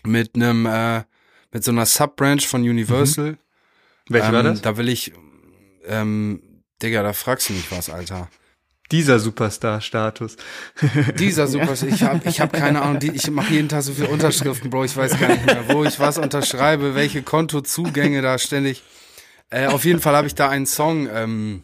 mit 0.04 0.34
einem, 0.34 0.66
äh, 0.66 1.04
mit 1.50 1.64
so 1.64 1.70
einer 1.70 1.86
Subbranch 1.86 2.46
von 2.46 2.60
Universal. 2.60 3.38
Welche 4.08 4.28
ähm, 4.28 4.34
war 4.34 4.42
das? 4.42 4.60
Da 4.60 4.76
will 4.76 4.90
ich, 4.90 5.14
ähm, 5.86 6.42
Digga, 6.82 7.02
da 7.02 7.14
fragst 7.14 7.48
du 7.48 7.54
mich 7.54 7.72
was, 7.72 7.88
Alter. 7.88 8.28
Dieser 8.90 9.20
Superstar-Status. 9.20 10.36
Dieser 11.16 11.46
Super, 11.46 11.72
ich 11.72 12.02
habe 12.02 12.28
ich 12.28 12.40
hab 12.40 12.52
keine 12.52 12.82
Ahnung, 12.82 12.98
ich 13.00 13.30
mache 13.30 13.54
jeden 13.54 13.68
Tag 13.68 13.82
so 13.82 13.92
viele 13.92 14.08
Unterschriften, 14.08 14.68
Bro, 14.68 14.82
ich 14.84 14.96
weiß 14.96 15.16
gar 15.18 15.28
nicht 15.28 15.46
mehr, 15.46 15.68
wo 15.68 15.84
ich 15.84 16.00
was 16.00 16.18
unterschreibe, 16.18 16.96
welche 16.96 17.22
Kontozugänge 17.22 18.20
da 18.20 18.36
ständig. 18.38 18.82
Äh, 19.50 19.66
auf 19.66 19.84
jeden 19.84 20.00
Fall 20.00 20.14
habe 20.16 20.26
ich 20.26 20.34
da 20.34 20.48
einen 20.48 20.66
Song, 20.66 21.08
ähm, 21.12 21.62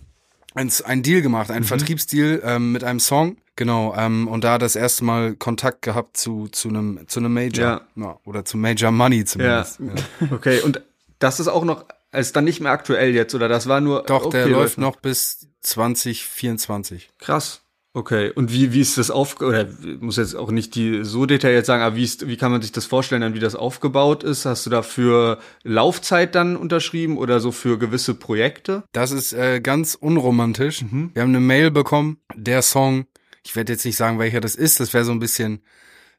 ein, 0.55 0.71
ein 0.85 1.03
Deal 1.03 1.23
gemacht, 1.23 1.51
einen 1.51 1.65
Vertriebsdeal 1.65 2.43
ähm, 2.45 2.73
mit 2.73 2.85
einem 2.85 3.01
Song. 3.01 3.37
Genau, 3.57 3.95
ähm, 3.97 4.29
und 4.29 4.45
da 4.45 4.59
das 4.59 4.77
erste 4.77 5.05
Mal 5.05 5.35
Kontakt 5.35 5.81
gehabt 5.83 6.17
zu 6.19 6.49
zu 6.49 6.69
einem 6.69 7.01
zu 7.09 7.21
einem 7.21 7.33
Major 7.33 7.83
Ja. 7.95 8.19
oder 8.27 8.45
zu 8.45 8.59
Major 8.59 8.91
Money 8.91 9.21
Ja. 9.21 9.25
zumindest. 9.25 9.81
Ja. 9.81 10.31
Okay, 10.33 10.61
und 10.61 10.83
das 11.21 11.41
ist 11.41 11.49
auch 11.49 11.65
noch, 11.65 11.87
ist 12.13 12.37
dann 12.37 12.45
nicht 12.45 12.61
mehr 12.61 12.73
aktuell 12.73 13.15
jetzt, 13.15 13.35
oder 13.35 13.49
das 13.49 13.67
war 13.67 13.81
nur. 13.81 14.03
Doch, 14.03 14.29
der 14.29 14.45
okay, 14.45 14.53
läuft 14.53 14.77
noch 14.79 14.97
bis 14.97 15.49
2024. 15.63 17.09
Krass. 17.19 17.63
Okay, 17.97 18.31
und 18.31 18.53
wie, 18.53 18.75
wie 18.75 18.83
ist 18.83 18.99
das 18.99 19.11
auf, 19.11 19.41
oder 19.41 19.67
muss 20.01 20.19
jetzt 20.19 20.35
auch 20.35 20.51
nicht 20.51 20.75
die 20.75 21.03
so 21.03 21.25
detailliert 21.25 21.65
sagen, 21.65 21.83
aber 21.83 21.97
wie 21.97 22.05
ist, 22.05 22.29
wie 22.29 22.37
kann 22.37 22.53
man 22.53 22.61
sich 22.61 22.71
das 22.71 22.85
vorstellen, 22.85 23.23
dann 23.23 23.33
wie 23.33 23.39
das 23.39 23.55
aufgebaut 23.55 24.23
ist? 24.23 24.45
Hast 24.45 24.67
du 24.67 24.71
da 24.71 24.83
für 24.83 25.39
Laufzeit 25.63 26.35
dann 26.35 26.57
unterschrieben 26.57 27.17
oder 27.17 27.41
so 27.41 27.53
für 27.53 27.79
gewisse 27.79 28.13
Projekte? 28.13 28.83
Das 28.93 29.13
ist 29.13 29.33
äh, 29.33 29.61
ganz 29.63 29.95
unromantisch. 29.95 30.85
Wir 31.15 31.23
haben 31.23 31.31
eine 31.31 31.41
Mail 31.41 31.71
bekommen, 31.71 32.19
der 32.35 32.61
Song, 32.61 33.07
ich 33.43 33.57
werde 33.57 33.73
jetzt 33.73 33.87
nicht 33.87 33.97
sagen, 33.97 34.19
welcher 34.19 34.43
das 34.43 34.57
ist, 34.57 34.79
das 34.79 34.93
wäre 34.93 35.07
so 35.07 35.13
ein 35.13 35.19
bisschen, 35.19 35.63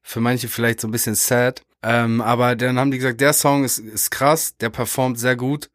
für 0.02 0.20
manche 0.20 0.48
vielleicht 0.48 0.82
so 0.82 0.88
ein 0.88 0.92
bisschen 0.92 1.14
sad. 1.14 1.62
Ähm, 1.84 2.22
aber 2.22 2.56
dann 2.56 2.80
haben 2.80 2.90
die 2.90 2.98
gesagt, 2.98 3.22
der 3.22 3.34
Song 3.34 3.64
ist, 3.64 3.78
ist 3.78 4.10
krass, 4.10 4.58
der 4.58 4.72
performt 4.72 5.20
sehr 5.20 5.36
gut. 5.36 5.70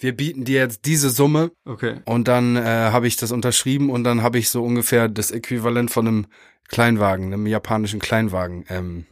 Wir 0.00 0.16
bieten 0.16 0.44
dir 0.44 0.60
jetzt 0.60 0.86
diese 0.86 1.10
Summe 1.10 1.52
Okay. 1.64 2.00
und 2.06 2.26
dann 2.26 2.56
äh, 2.56 2.60
habe 2.62 3.06
ich 3.06 3.16
das 3.16 3.32
unterschrieben 3.32 3.90
und 3.90 4.04
dann 4.04 4.22
habe 4.22 4.38
ich 4.38 4.48
so 4.48 4.64
ungefähr 4.64 5.08
das 5.08 5.30
Äquivalent 5.30 5.90
von 5.90 6.08
einem 6.08 6.26
Kleinwagen, 6.68 7.26
einem 7.26 7.46
japanischen 7.46 8.00
Kleinwagen 8.00 8.64
ähm, 8.68 9.06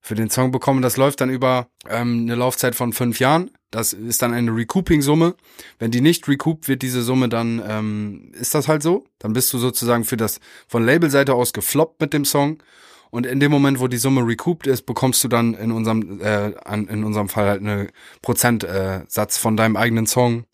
für 0.00 0.14
den 0.14 0.30
Song 0.30 0.52
bekommen. 0.52 0.82
Das 0.82 0.96
läuft 0.96 1.20
dann 1.20 1.30
über 1.30 1.68
ähm, 1.88 2.22
eine 2.22 2.34
Laufzeit 2.34 2.74
von 2.74 2.92
fünf 2.92 3.18
Jahren. 3.18 3.50
Das 3.70 3.92
ist 3.92 4.22
dann 4.22 4.32
eine 4.32 4.54
Recouping-Summe. 4.54 5.34
Wenn 5.78 5.90
die 5.90 6.00
nicht 6.00 6.26
recoupt 6.28 6.68
wird, 6.68 6.80
diese 6.82 7.02
Summe, 7.02 7.28
dann 7.28 7.60
ähm, 7.66 8.32
ist 8.32 8.54
das 8.54 8.68
halt 8.68 8.82
so. 8.82 9.04
Dann 9.18 9.34
bist 9.34 9.52
du 9.52 9.58
sozusagen 9.58 10.04
für 10.04 10.16
das 10.16 10.40
von 10.68 10.84
Labelseite 10.84 11.34
aus 11.34 11.52
gefloppt 11.52 12.00
mit 12.00 12.12
dem 12.14 12.24
Song. 12.24 12.62
Und 13.10 13.26
in 13.26 13.40
dem 13.40 13.50
Moment, 13.50 13.80
wo 13.80 13.88
die 13.88 13.96
Summe 13.96 14.26
recouped 14.26 14.66
ist, 14.66 14.86
bekommst 14.86 15.22
du 15.24 15.28
dann 15.28 15.54
in 15.54 15.72
unserem, 15.72 16.20
äh, 16.20 16.54
an, 16.64 16.88
in 16.88 17.04
unserem 17.04 17.28
Fall 17.28 17.48
halt 17.48 17.60
eine 17.60 17.88
Prozentsatz 18.22 19.36
äh, 19.36 19.40
von 19.40 19.56
deinem 19.56 19.76
eigenen 19.76 20.06
Song 20.06 20.44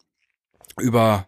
über 0.79 1.27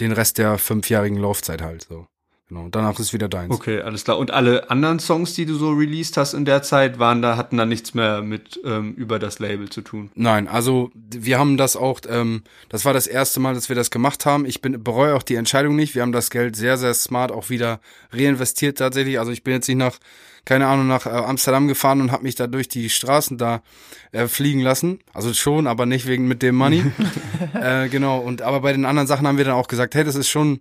den 0.00 0.12
Rest 0.12 0.38
der 0.38 0.58
fünfjährigen 0.58 1.18
Laufzeit 1.18 1.62
halt 1.62 1.86
so. 1.88 2.06
Genau. 2.52 2.64
Und 2.64 2.74
danach 2.74 2.98
ist 2.98 3.14
wieder 3.14 3.30
deins. 3.30 3.54
Okay, 3.54 3.80
alles 3.80 4.04
klar. 4.04 4.18
Und 4.18 4.30
alle 4.30 4.68
anderen 4.68 4.98
Songs, 4.98 5.32
die 5.32 5.46
du 5.46 5.54
so 5.54 5.70
released 5.70 6.18
hast 6.18 6.34
in 6.34 6.44
der 6.44 6.62
Zeit, 6.62 6.98
waren 6.98 7.22
da, 7.22 7.38
hatten 7.38 7.56
da 7.56 7.64
nichts 7.64 7.94
mehr 7.94 8.20
mit 8.20 8.60
ähm, 8.62 8.92
über 8.92 9.18
das 9.18 9.38
Label 9.38 9.70
zu 9.70 9.80
tun. 9.80 10.10
Nein, 10.14 10.48
also 10.48 10.90
wir 10.94 11.38
haben 11.38 11.56
das 11.56 11.76
auch, 11.76 12.00
ähm, 12.06 12.42
das 12.68 12.84
war 12.84 12.92
das 12.92 13.06
erste 13.06 13.40
Mal, 13.40 13.54
dass 13.54 13.70
wir 13.70 13.76
das 13.76 13.90
gemacht 13.90 14.26
haben. 14.26 14.44
Ich 14.44 14.60
bin 14.60 14.84
bereue 14.84 15.14
auch 15.14 15.22
die 15.22 15.36
Entscheidung 15.36 15.76
nicht. 15.76 15.94
Wir 15.94 16.02
haben 16.02 16.12
das 16.12 16.28
Geld 16.28 16.54
sehr, 16.54 16.76
sehr 16.76 16.92
smart 16.92 17.32
auch 17.32 17.48
wieder 17.48 17.80
reinvestiert 18.12 18.76
tatsächlich. 18.76 19.18
Also 19.18 19.32
ich 19.32 19.42
bin 19.42 19.54
jetzt 19.54 19.68
nicht 19.68 19.78
nach, 19.78 19.98
keine 20.44 20.66
Ahnung, 20.66 20.88
nach 20.88 21.06
äh, 21.06 21.10
Amsterdam 21.10 21.68
gefahren 21.68 22.00
und 22.00 22.12
habe 22.12 22.24
mich 22.24 22.34
da 22.34 22.46
durch 22.46 22.68
die 22.68 22.90
Straßen 22.90 23.38
da 23.38 23.62
äh, 24.10 24.26
fliegen 24.26 24.60
lassen. 24.60 24.98
Also 25.12 25.32
schon, 25.34 25.66
aber 25.66 25.86
nicht 25.86 26.06
wegen 26.06 26.26
mit 26.26 26.42
dem 26.42 26.56
Money. 26.56 26.84
äh, 27.54 27.88
genau. 27.88 28.18
Und 28.18 28.42
aber 28.42 28.60
bei 28.60 28.72
den 28.72 28.84
anderen 28.84 29.06
Sachen 29.06 29.26
haben 29.26 29.38
wir 29.38 29.44
dann 29.44 29.54
auch 29.54 29.68
gesagt, 29.68 29.94
hey, 29.94 30.04
das 30.04 30.14
ist 30.16 30.28
schon 30.28 30.60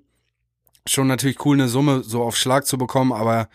schon 0.87 1.07
natürlich 1.07 1.45
cool, 1.45 1.57
eine 1.57 1.67
Summe 1.67 2.03
so 2.03 2.23
auf 2.23 2.35
Schlag 2.35 2.65
zu 2.65 2.77
bekommen, 2.77 3.11
aber 3.13 3.49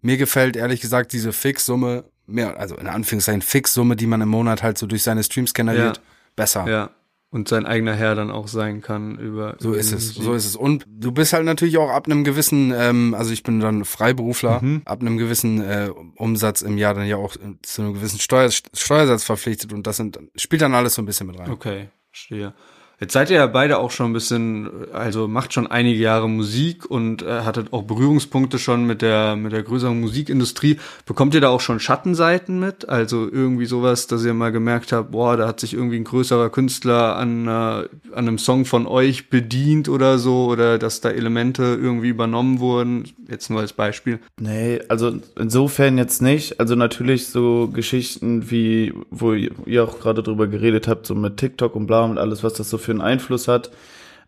mir 0.00 0.16
gefällt 0.16 0.56
ehrlich 0.56 0.80
gesagt 0.80 1.12
diese 1.12 1.32
Fixsumme, 1.32 2.04
mehr, 2.26 2.58
also 2.58 2.76
in 2.76 2.86
Anführungszeichen 2.86 3.42
Fixsumme, 3.42 3.96
die 3.96 4.06
man 4.06 4.20
im 4.20 4.28
Monat 4.28 4.62
halt 4.62 4.78
so 4.78 4.86
durch 4.86 5.02
seine 5.02 5.24
Streams 5.24 5.54
generiert, 5.54 5.96
Ja. 5.96 6.02
besser. 6.36 6.68
Ja. 6.68 6.90
Und 7.30 7.48
sein 7.48 7.66
eigener 7.66 7.94
Herr 7.94 8.14
dann 8.14 8.30
auch 8.30 8.48
sein 8.48 8.80
kann 8.80 9.18
über. 9.18 9.56
So 9.58 9.74
ist 9.74 9.92
es, 9.92 10.14
so 10.14 10.32
ist 10.32 10.46
es. 10.46 10.56
Und 10.56 10.86
du 10.88 11.12
bist 11.12 11.34
halt 11.34 11.44
natürlich 11.44 11.76
auch 11.76 11.90
ab 11.90 12.06
einem 12.06 12.24
gewissen, 12.24 12.72
ähm, 12.74 13.12
also 13.14 13.32
ich 13.34 13.42
bin 13.42 13.60
dann 13.60 13.84
Freiberufler, 13.84 14.62
Mhm. 14.62 14.80
ab 14.86 15.02
einem 15.02 15.18
gewissen 15.18 15.60
äh, 15.60 15.90
Umsatz 16.16 16.62
im 16.62 16.78
Jahr 16.78 16.94
dann 16.94 17.06
ja 17.06 17.16
auch 17.16 17.36
äh, 17.36 17.40
zu 17.62 17.82
einem 17.82 17.92
gewissen 17.92 18.18
Steuer, 18.18 18.48
Steuersatz 18.50 19.24
verpflichtet 19.24 19.74
und 19.74 19.86
das 19.86 19.98
sind, 19.98 20.18
spielt 20.36 20.62
dann 20.62 20.74
alles 20.74 20.94
so 20.94 21.02
ein 21.02 21.04
bisschen 21.06 21.26
mit 21.26 21.38
rein. 21.38 21.50
Okay, 21.50 21.88
verstehe. 22.10 22.54
Jetzt 23.00 23.12
seid 23.12 23.30
ihr 23.30 23.36
ja 23.36 23.46
beide 23.46 23.78
auch 23.78 23.92
schon 23.92 24.10
ein 24.10 24.12
bisschen, 24.12 24.68
also 24.92 25.28
macht 25.28 25.52
schon 25.52 25.68
einige 25.68 26.00
Jahre 26.00 26.28
Musik 26.28 26.84
und 26.84 27.22
äh, 27.22 27.42
hattet 27.42 27.72
auch 27.72 27.82
Berührungspunkte 27.82 28.58
schon 28.58 28.86
mit 28.86 29.02
der 29.02 29.36
mit 29.36 29.52
der 29.52 29.62
größeren 29.62 30.00
Musikindustrie. 30.00 30.78
Bekommt 31.06 31.32
ihr 31.34 31.40
da 31.40 31.48
auch 31.48 31.60
schon 31.60 31.78
Schattenseiten 31.78 32.58
mit? 32.58 32.88
Also 32.88 33.28
irgendwie 33.30 33.66
sowas, 33.66 34.08
dass 34.08 34.24
ihr 34.24 34.34
mal 34.34 34.50
gemerkt 34.50 34.90
habt, 34.90 35.12
boah, 35.12 35.36
da 35.36 35.46
hat 35.46 35.60
sich 35.60 35.74
irgendwie 35.74 35.96
ein 35.96 36.04
größerer 36.04 36.50
Künstler 36.50 37.14
an, 37.14 37.46
äh, 37.46 37.50
an 37.50 37.88
einem 38.14 38.38
Song 38.38 38.64
von 38.64 38.88
euch 38.88 39.30
bedient 39.30 39.88
oder 39.88 40.18
so 40.18 40.46
oder 40.46 40.78
dass 40.78 41.00
da 41.00 41.10
Elemente 41.10 41.78
irgendwie 41.80 42.08
übernommen 42.08 42.58
wurden. 42.58 43.04
Jetzt 43.28 43.48
nur 43.48 43.60
als 43.60 43.74
Beispiel. 43.74 44.18
Nee, 44.40 44.80
also 44.88 45.12
insofern 45.38 45.98
jetzt 45.98 46.20
nicht. 46.20 46.58
Also 46.58 46.74
natürlich 46.74 47.28
so 47.28 47.68
Geschichten 47.72 48.50
wie, 48.50 48.92
wo 49.10 49.34
ihr 49.34 49.84
auch 49.84 50.00
gerade 50.00 50.24
drüber 50.24 50.48
geredet 50.48 50.88
habt, 50.88 51.06
so 51.06 51.14
mit 51.14 51.36
TikTok 51.36 51.76
und 51.76 51.86
bla 51.86 52.04
und 52.04 52.18
alles, 52.18 52.42
was 52.42 52.54
das 52.54 52.68
so 52.70 52.78
für 52.78 52.87
einen 52.92 53.00
Einfluss 53.00 53.48
hat. 53.48 53.70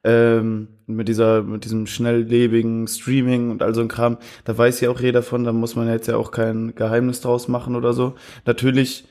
Ähm, 0.02 0.68
mit 0.86 1.08
dieser, 1.08 1.42
mit 1.42 1.64
diesem 1.64 1.86
schnelllebigen 1.86 2.86
Streaming 2.88 3.50
und 3.50 3.62
all 3.62 3.74
so 3.74 3.82
ein 3.82 3.88
Kram, 3.88 4.16
da 4.44 4.56
weiß 4.56 4.80
ja 4.80 4.90
auch 4.90 4.98
jeder 4.98 5.22
von, 5.22 5.44
da 5.44 5.52
muss 5.52 5.76
man 5.76 5.88
jetzt 5.88 6.08
ja 6.08 6.16
auch 6.16 6.30
kein 6.30 6.74
Geheimnis 6.74 7.20
draus 7.20 7.48
machen 7.48 7.76
oder 7.76 7.92
so. 7.92 8.14
Natürlich, 8.46 9.04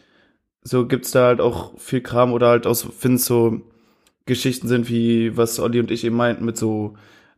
so 0.64 0.88
gibt's 0.88 1.12
da 1.12 1.28
halt 1.28 1.42
auch 1.42 1.78
viel 1.78 2.02
Kram 2.02 2.34
oder 2.34 2.48
halt 2.48 2.66
aus, 2.66 2.88
find's 2.98 3.26
so 3.26 3.62
Geschichten 4.26 4.68
sind 4.68 4.90
wie, 4.90 5.38
was 5.38 5.60
Olli 5.60 5.80
und 5.80 5.92
ich 5.92 6.04
eben 6.04 6.16
meinten, 6.16 6.46
mit 6.46 6.58
so 6.58 6.96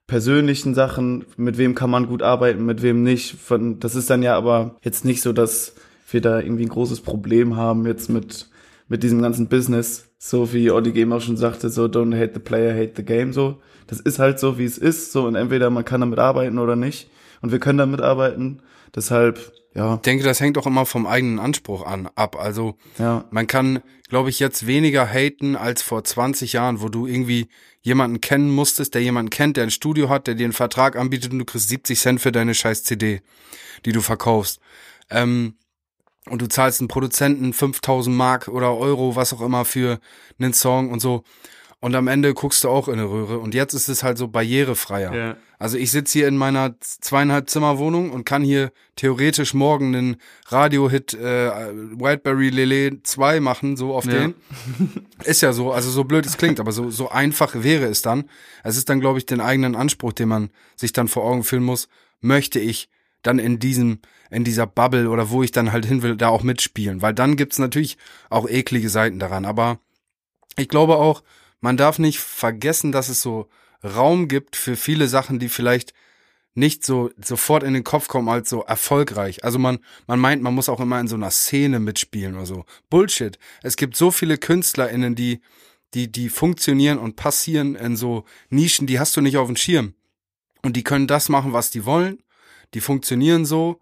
persönlichen 0.07 0.73
Sachen, 0.75 1.25
mit 1.37 1.57
wem 1.57 1.73
kann 1.73 1.89
man 1.89 2.07
gut 2.07 2.21
arbeiten, 2.21 2.65
mit 2.65 2.81
wem 2.81 3.01
nicht. 3.01 3.37
Das 3.79 3.95
ist 3.95 4.09
dann 4.09 4.23
ja 4.23 4.35
aber 4.35 4.75
jetzt 4.83 5.05
nicht 5.05 5.21
so, 5.21 5.31
dass 5.31 5.73
wir 6.09 6.19
da 6.19 6.41
irgendwie 6.41 6.65
ein 6.65 6.69
großes 6.69 6.99
Problem 6.99 7.55
haben 7.55 7.85
jetzt 7.85 8.09
mit, 8.09 8.49
mit 8.89 9.03
diesem 9.03 9.21
ganzen 9.21 9.47
Business. 9.47 10.10
So 10.23 10.53
wie 10.53 10.69
Olli 10.69 11.11
auch 11.11 11.19
schon 11.19 11.35
sagte, 11.35 11.71
so 11.71 11.85
don't 11.85 12.15
hate 12.15 12.35
the 12.35 12.39
player, 12.39 12.75
hate 12.75 12.93
the 12.95 13.03
game, 13.03 13.33
so. 13.33 13.59
Das 13.87 13.99
ist 13.99 14.19
halt 14.19 14.39
so, 14.39 14.59
wie 14.59 14.65
es 14.65 14.77
ist, 14.77 15.11
so 15.11 15.25
und 15.25 15.33
entweder 15.33 15.71
man 15.71 15.83
kann 15.83 16.01
damit 16.01 16.19
arbeiten 16.19 16.59
oder 16.59 16.75
nicht. 16.75 17.09
Und 17.41 17.51
wir 17.51 17.57
können 17.57 17.79
damit 17.79 18.01
arbeiten. 18.01 18.61
Deshalb, 18.95 19.51
ja, 19.73 19.95
Ich 19.95 20.01
denke, 20.01 20.23
das 20.23 20.39
hängt 20.39 20.59
auch 20.59 20.67
immer 20.67 20.85
vom 20.85 21.07
eigenen 21.07 21.39
Anspruch 21.39 21.87
an, 21.87 22.07
ab. 22.13 22.39
Also 22.39 22.75
ja, 22.99 23.25
Man 23.31 23.47
kann, 23.47 23.81
glaube 24.09 24.29
ich, 24.29 24.39
jetzt 24.39 24.67
weniger 24.67 25.07
haten 25.07 25.55
als 25.55 25.81
vor 25.81 26.03
20 26.03 26.53
Jahren, 26.53 26.81
wo 26.81 26.89
du 26.89 27.07
irgendwie 27.07 27.47
jemanden 27.81 28.21
kennen 28.21 28.51
musstest, 28.51 28.93
der 28.93 29.01
jemanden 29.01 29.31
kennt, 29.31 29.57
der 29.57 29.63
ein 29.63 29.71
Studio 29.71 30.07
hat, 30.07 30.27
der 30.27 30.35
dir 30.35 30.43
einen 30.43 30.53
Vertrag 30.53 30.97
anbietet 30.97 31.31
und 31.31 31.39
du 31.39 31.45
kriegst 31.45 31.67
70 31.67 31.99
Cent 31.99 32.21
für 32.21 32.31
deine 32.31 32.53
scheiß 32.53 32.83
CD, 32.83 33.21
die 33.85 33.91
du 33.91 34.01
verkaufst. 34.01 34.59
Ähm, 35.09 35.55
und 36.29 36.41
du 36.41 36.47
zahlst 36.47 36.79
einen 36.81 36.87
Produzenten 36.87 37.53
5000 37.53 38.15
Mark 38.15 38.47
oder 38.47 38.75
Euro, 38.77 39.15
was 39.15 39.33
auch 39.33 39.41
immer 39.41 39.65
für 39.65 39.99
einen 40.39 40.53
Song 40.53 40.91
und 40.91 40.99
so. 40.99 41.23
Und 41.83 41.95
am 41.95 42.07
Ende 42.07 42.35
guckst 42.35 42.63
du 42.63 42.69
auch 42.69 42.87
in 42.87 42.93
eine 42.99 43.09
Röhre. 43.09 43.39
Und 43.39 43.55
jetzt 43.55 43.73
ist 43.73 43.87
es 43.89 44.03
halt 44.03 44.19
so 44.19 44.27
barrierefreier. 44.27 45.15
Ja. 45.15 45.37
Also 45.57 45.79
ich 45.79 45.89
sitze 45.89 46.19
hier 46.19 46.27
in 46.27 46.37
meiner 46.37 46.75
zweieinhalb 46.79 47.49
Zimmer 47.49 47.79
Wohnung 47.79 48.11
und 48.11 48.23
kann 48.23 48.43
hier 48.43 48.71
theoretisch 48.95 49.55
morgen 49.55 49.95
einen 49.95 50.17
Radiohit 50.49 51.15
äh, 51.15 51.49
Wildberry 51.49 52.49
Lele 52.49 53.01
2 53.01 53.39
machen, 53.39 53.77
so 53.77 53.95
auf 53.95 54.05
Ja. 54.05 54.11
den. 54.13 54.35
Ist 55.23 55.41
ja 55.41 55.53
so, 55.53 55.71
also 55.71 55.89
so 55.89 56.03
blöd 56.03 56.23
es 56.27 56.37
klingt, 56.37 56.59
aber 56.59 56.71
so, 56.71 56.91
so 56.91 57.09
einfach 57.09 57.63
wäre 57.63 57.85
es 57.85 58.03
dann. 58.03 58.25
Es 58.63 58.77
ist 58.77 58.87
dann, 58.87 58.99
glaube 58.99 59.17
ich, 59.17 59.25
den 59.25 59.41
eigenen 59.41 59.75
Anspruch, 59.75 60.13
den 60.13 60.29
man 60.29 60.51
sich 60.75 60.93
dann 60.93 61.07
vor 61.07 61.23
Augen 61.23 61.43
führen 61.43 61.63
muss. 61.63 61.87
Möchte 62.19 62.59
ich 62.59 62.89
dann 63.23 63.39
in 63.39 63.57
diesem, 63.57 64.01
in 64.31 64.43
dieser 64.43 64.65
Bubble 64.65 65.09
oder 65.09 65.29
wo 65.29 65.43
ich 65.43 65.51
dann 65.51 65.71
halt 65.71 65.85
hin 65.85 66.01
will, 66.01 66.15
da 66.15 66.29
auch 66.29 66.43
mitspielen? 66.43 67.01
Weil 67.01 67.13
dann 67.13 67.35
gibt's 67.35 67.59
natürlich 67.59 67.97
auch 68.29 68.47
eklige 68.47 68.89
Seiten 68.89 69.19
daran. 69.19 69.45
Aber 69.45 69.79
ich 70.57 70.67
glaube 70.67 70.97
auch, 70.97 71.23
man 71.59 71.77
darf 71.77 71.99
nicht 71.99 72.19
vergessen, 72.19 72.91
dass 72.91 73.09
es 73.09 73.21
so 73.21 73.47
Raum 73.83 74.27
gibt 74.27 74.55
für 74.55 74.75
viele 74.75 75.07
Sachen, 75.07 75.39
die 75.39 75.49
vielleicht 75.49 75.93
nicht 76.53 76.85
so 76.85 77.11
sofort 77.23 77.63
in 77.63 77.73
den 77.73 77.83
Kopf 77.83 78.07
kommen 78.07 78.27
als 78.27 78.49
so 78.49 78.61
erfolgreich. 78.63 79.43
Also 79.43 79.57
man, 79.57 79.79
man 80.07 80.19
meint, 80.19 80.41
man 80.41 80.53
muss 80.53 80.69
auch 80.69 80.79
immer 80.81 80.99
in 80.99 81.07
so 81.07 81.15
einer 81.15 81.31
Szene 81.31 81.79
mitspielen 81.79 82.35
oder 82.35 82.45
so. 82.45 82.65
Bullshit. 82.89 83.39
Es 83.63 83.77
gibt 83.77 83.95
so 83.95 84.11
viele 84.11 84.37
KünstlerInnen, 84.37 85.15
die, 85.15 85.41
die, 85.93 86.11
die 86.11 86.29
funktionieren 86.29 86.97
und 86.97 87.15
passieren 87.15 87.75
in 87.75 87.95
so 87.95 88.25
Nischen, 88.49 88.85
die 88.87 88.99
hast 88.99 89.15
du 89.15 89.21
nicht 89.21 89.37
auf 89.37 89.47
dem 89.47 89.55
Schirm. 89.55 89.93
Und 90.61 90.75
die 90.75 90.83
können 90.83 91.07
das 91.07 91.29
machen, 91.29 91.53
was 91.53 91.71
die 91.71 91.85
wollen. 91.85 92.21
Die 92.73 92.81
funktionieren 92.81 93.45
so. 93.45 93.79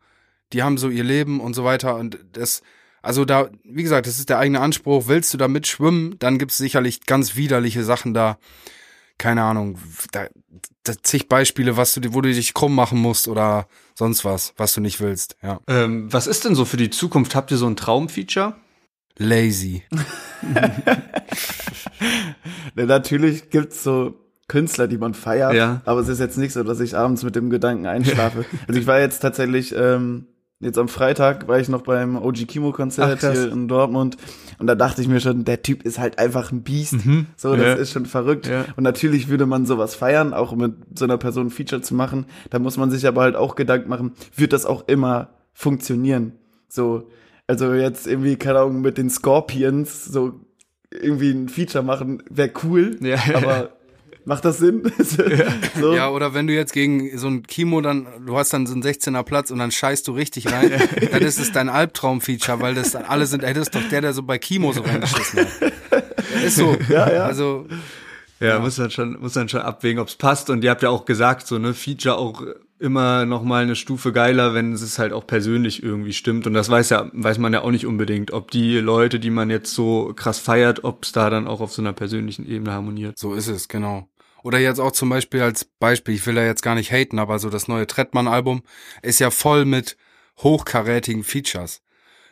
Die 0.54 0.64
haben 0.64 0.78
so 0.78 0.90
ihr 0.90 1.04
Leben 1.04 1.40
und 1.40 1.54
so 1.54 1.64
weiter. 1.64 1.96
Und 1.96 2.20
das, 2.34 2.62
also 3.02 3.26
da, 3.26 3.50
wie 3.64 3.84
gesagt, 3.84 4.08
das 4.08 4.20
ist 4.20 4.30
der 4.30 4.40
eigene 4.40 4.62
Anspruch. 4.62 5.08
Willst 5.08 5.34
du 5.34 5.38
da 5.38 5.48
mitschwimmen, 5.48 6.18
dann 6.20 6.38
gibt's 6.38 6.58
sicherlich 6.58 7.06
ganz 7.06 7.36
widerliche 7.36 7.84
Sachen 7.84 8.14
da. 8.14 8.38
Keine 9.18 9.44
Ahnung, 9.44 9.78
da, 10.14 10.28
da 10.86 10.94
zig 11.04 11.28
Beispiele, 11.28 11.76
was 11.76 11.94
du, 11.94 12.14
wo 12.14 12.22
du 12.22 12.32
dich 12.32 12.54
krumm 12.54 12.74
machen 12.74 13.00
musst 13.00 13.28
oder 13.28 13.68
sonst 13.94 14.24
was, 14.24 14.54
was 14.56 14.74
du 14.74 14.80
nicht 14.80 15.02
willst. 15.02 15.36
Ja. 15.44 15.60
Ähm, 15.68 16.12
was 16.12 16.26
ist 16.26 16.46
denn 16.46 16.56
so 16.56 16.64
für 16.64 16.78
die 16.78 16.90
Zukunft? 16.90 17.36
Habt 17.36 17.52
ihr 17.52 17.58
so 17.58 17.68
ein 17.68 17.76
Traumfeature? 17.76 18.56
Lazy. 19.18 19.84
Ja, 20.54 20.72
natürlich 22.86 23.50
gibt's 23.50 23.84
so 23.84 24.16
Künstler, 24.48 24.88
die 24.88 24.98
man 24.98 25.14
feiert, 25.14 25.54
Ja. 25.54 25.82
aber 25.86 26.00
es 26.00 26.08
ist 26.08 26.20
jetzt 26.20 26.38
nicht 26.38 26.54
so, 26.54 26.64
dass 26.64 26.80
ich 26.80 26.96
abends 26.96 27.24
mit 27.24 27.36
dem 27.36 27.50
Gedanken 27.50 27.86
einschlafe. 27.86 28.46
also 28.68 28.80
ich 28.80 28.88
war 28.88 29.00
jetzt 29.00 29.20
tatsächlich, 29.20 29.76
ähm, 29.76 30.28
jetzt 30.60 30.78
am 30.78 30.88
Freitag 30.90 31.48
war 31.48 31.60
ich 31.60 31.70
noch 31.70 31.82
beim 31.84 32.18
OG 32.18 32.46
Kimo 32.48 32.70
Ach, 32.72 32.76
Konzert 32.76 33.20
krass. 33.20 33.38
hier 33.38 33.52
in 33.52 33.68
Dortmund 33.68 34.18
und 34.58 34.68
da 34.68 34.76
dachte 34.76 35.02
ich 35.02 35.08
mir 35.08 35.20
schon, 35.22 35.46
der 35.46 35.62
Typ 35.62 35.84
ist 35.84 36.00
halt 36.00 36.20
einfach 36.20 36.52
ein 36.52 36.64
Biest. 36.64 36.96
So, 37.38 37.56
das 37.56 37.66
Ja. 37.66 37.74
ist 37.76 37.92
schon 37.92 38.06
verrückt. 38.06 38.48
Ja. 38.48 38.66
Und 38.76 38.84
natürlich 38.84 39.30
würde 39.30 39.46
man 39.46 39.66
sowas 39.66 39.96
feiern, 39.96 40.34
auch 40.34 40.54
mit 40.56 40.74
so 40.98 41.06
einer 41.06 41.18
Person 41.18 41.48
ein 41.48 41.50
Feature 41.50 41.82
zu 41.82 41.96
machen. 41.96 42.26
Da 42.50 42.60
muss 42.60 42.76
man 42.78 42.92
sich 42.92 43.08
aber 43.08 43.22
halt 43.22 43.36
auch 43.38 43.56
Gedanken 43.56 43.90
machen, 43.90 44.12
wird 44.36 44.52
das 44.54 44.66
auch 44.66 44.88
immer 44.88 45.30
funktionieren? 45.54 46.34
So, 46.68 47.10
also 47.48 47.74
jetzt 47.74 48.06
irgendwie, 48.06 48.36
keine 48.36 48.60
Ahnung, 48.60 48.82
mit 48.82 48.98
den 48.98 49.10
Scorpions 49.10 50.06
so 50.06 50.42
irgendwie 50.92 51.32
ein 51.32 51.50
Feature 51.50 51.84
machen, 51.84 52.22
wäre 52.30 52.52
cool, 52.64 52.98
Ja. 53.02 53.18
aber 53.34 53.70
macht 54.30 54.46
das 54.46 54.60
Sinn? 54.60 54.90
so. 55.80 55.94
Ja, 55.94 56.10
oder 56.10 56.34
wenn 56.34 56.48
du 56.48 56.54
jetzt 56.54 56.72
gegen 56.72 57.18
so 57.18 57.28
ein 57.28 57.44
Kimo 57.44 57.82
dann, 57.82 58.08
du 58.26 58.38
hast 58.38 58.54
dann 58.54 58.68
so 58.68 58.74
einen 58.74 58.84
16er 58.84 59.24
Platz 59.24 59.52
und 59.52 59.58
dann 59.58 59.72
scheißt 59.72 60.08
du 60.08 60.14
richtig 60.14 60.52
rein, 60.52 60.72
dann 61.12 61.22
ist 61.24 61.40
es 61.40 61.52
dein 61.52 61.68
Albtraum-Feature, 61.68 62.62
weil 62.62 62.76
das 62.76 62.92
dann 62.92 63.04
alle 63.04 63.26
sind, 63.26 63.44
ey, 63.44 63.54
das 63.54 63.64
ist 63.64 63.76
doch 63.76 63.90
der, 63.90 64.02
der 64.02 64.14
so 64.14 64.24
bei 64.24 64.38
Kimo 64.38 64.72
so 64.72 64.82
reingeschissen 64.82 65.40
hat. 65.40 65.48
Ist 66.46 66.58
so. 66.58 66.78
Ja, 66.90 67.12
ja. 67.12 67.26
Also, 67.26 67.66
Ja, 68.40 68.60
muss 68.60 68.76
dann 68.76 68.92
schon, 68.92 69.20
muss 69.20 69.34
dann 69.34 69.50
schon 69.50 69.62
abwägen, 69.62 70.00
ob's 70.00 70.16
passt. 70.16 70.50
Und 70.50 70.64
ihr 70.64 70.70
habt 70.70 70.84
ja 70.84 70.90
auch 70.90 71.06
gesagt, 71.06 71.48
so 71.48 71.58
ne 71.58 71.74
Feature 71.74 72.18
auch 72.18 72.44
immer 72.80 73.26
noch 73.26 73.44
mal 73.44 73.64
eine 73.64 73.76
Stufe 73.76 74.14
geiler, 74.14 74.54
wenn 74.54 74.72
es 74.72 75.00
halt 75.00 75.12
auch 75.12 75.28
persönlich 75.28 75.84
irgendwie 75.84 76.14
stimmt. 76.14 76.48
Und 76.48 76.54
das 76.54 76.70
weiß 76.70 76.92
ja, 76.92 77.10
weiß 77.14 77.40
man 77.40 77.52
ja 77.52 77.62
auch 77.62 77.72
nicht 77.72 77.86
unbedingt, 77.86 78.32
ob 78.32 78.52
die 78.52 78.78
Leute, 78.78 79.20
die 79.20 79.32
man 79.32 79.50
jetzt 79.50 79.74
so 79.74 80.14
krass 80.16 80.40
feiert, 80.40 80.84
ob's 80.84 81.12
da 81.12 81.30
dann 81.30 81.48
auch 81.48 81.60
auf 81.62 81.74
so 81.74 81.82
einer 81.82 81.94
persönlichen 81.94 82.48
Ebene 82.48 82.72
harmoniert. 82.72 83.18
so 83.18 83.34
ist 83.34 83.48
es, 83.48 83.68
genau. 83.68 84.08
Oder 84.44 84.60
jetzt 84.60 84.80
auch 84.80 84.92
zum 84.92 85.10
Beispiel 85.10 85.42
als 85.42 85.66
Beispiel, 85.66 86.16
ich 86.16 86.26
will 86.26 86.36
da 86.36 86.44
jetzt 86.44 86.64
gar 86.64 86.76
nicht 86.76 86.92
haten, 86.92 87.20
aber 87.20 87.40
so 87.40 87.50
das 87.50 87.68
neue 87.68 87.88
Trettmann-Album 87.88 88.64
ist 89.02 89.20
ja 89.20 89.32
voll 89.32 89.66
mit 89.66 89.98
hochkarätigen 90.38 91.24
Features. 91.24 91.82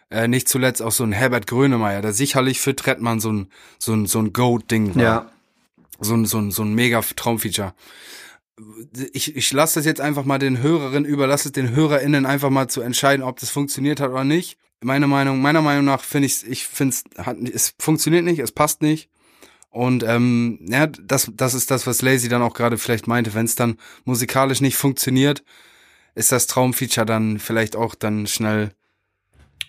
Äh, 0.09 0.27
nicht 0.27 0.47
zuletzt 0.47 0.81
auch 0.81 0.91
so 0.91 1.03
ein 1.03 1.11
Herbert 1.11 1.47
Grönemeyer, 1.47 2.01
der 2.01 2.13
sicherlich 2.13 2.61
für 2.61 2.75
Trettmann 2.75 3.19
so 3.19 3.31
ein, 3.31 3.47
so 3.77 3.93
ein, 3.93 4.05
so 4.05 4.19
ein 4.19 4.31
Goat-Ding 4.31 4.95
war. 4.95 5.01
so 5.99 6.13
ein, 6.15 6.25
so 6.25 6.37
ein, 6.37 6.51
so 6.51 6.63
ein 6.63 6.73
mega 6.73 7.01
Traumfeature. 7.01 7.73
Ich, 9.13 9.35
ich 9.35 9.53
lasse 9.53 9.79
das 9.79 9.85
jetzt 9.85 10.01
einfach 10.01 10.25
mal 10.25 10.39
den 10.39 10.61
Hörerinnen, 10.61 11.05
überlasse 11.05 11.49
es 11.49 11.51
den 11.51 11.75
HörerInnen 11.75 12.25
einfach 12.25 12.49
mal 12.49 12.67
zu 12.67 12.81
entscheiden, 12.81 13.23
ob 13.23 13.39
das 13.39 13.49
funktioniert 13.49 13.99
hat 13.99 14.11
oder 14.11 14.23
nicht. 14.23 14.57
Meine 14.81 15.07
Meinung, 15.07 15.41
meiner 15.41 15.61
Meinung 15.61 15.85
nach 15.85 16.03
finde 16.03 16.27
ich, 16.27 16.47
ich 16.47 16.65
finde 16.67 16.95
es, 16.95 17.53
es 17.53 17.73
funktioniert 17.79 18.23
nicht, 18.23 18.39
es 18.39 18.51
passt 18.51 18.81
nicht. 18.81 19.09
Und 19.69 20.03
ähm, 20.03 20.59
ja, 20.67 20.87
das, 20.87 21.31
das 21.35 21.53
ist 21.53 21.69
das, 21.71 21.85
was 21.85 22.01
Lazy 22.01 22.29
dann 22.29 22.41
auch 22.41 22.53
gerade 22.53 22.77
vielleicht 22.77 23.07
meinte. 23.07 23.33
Wenn 23.33 23.45
es 23.45 23.55
dann 23.55 23.77
musikalisch 24.05 24.61
nicht 24.61 24.75
funktioniert, 24.75 25.43
ist 26.15 26.31
das 26.31 26.47
Traumfeature 26.47 27.05
dann 27.05 27.37
vielleicht 27.37 27.75
auch 27.75 27.93
dann 27.93 28.27
schnell 28.27 28.71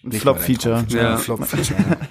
Flop-Feature. 0.09 0.87
Ja. 0.89 1.17
Flop-Feature. 1.17 1.79
ja. 1.79 1.97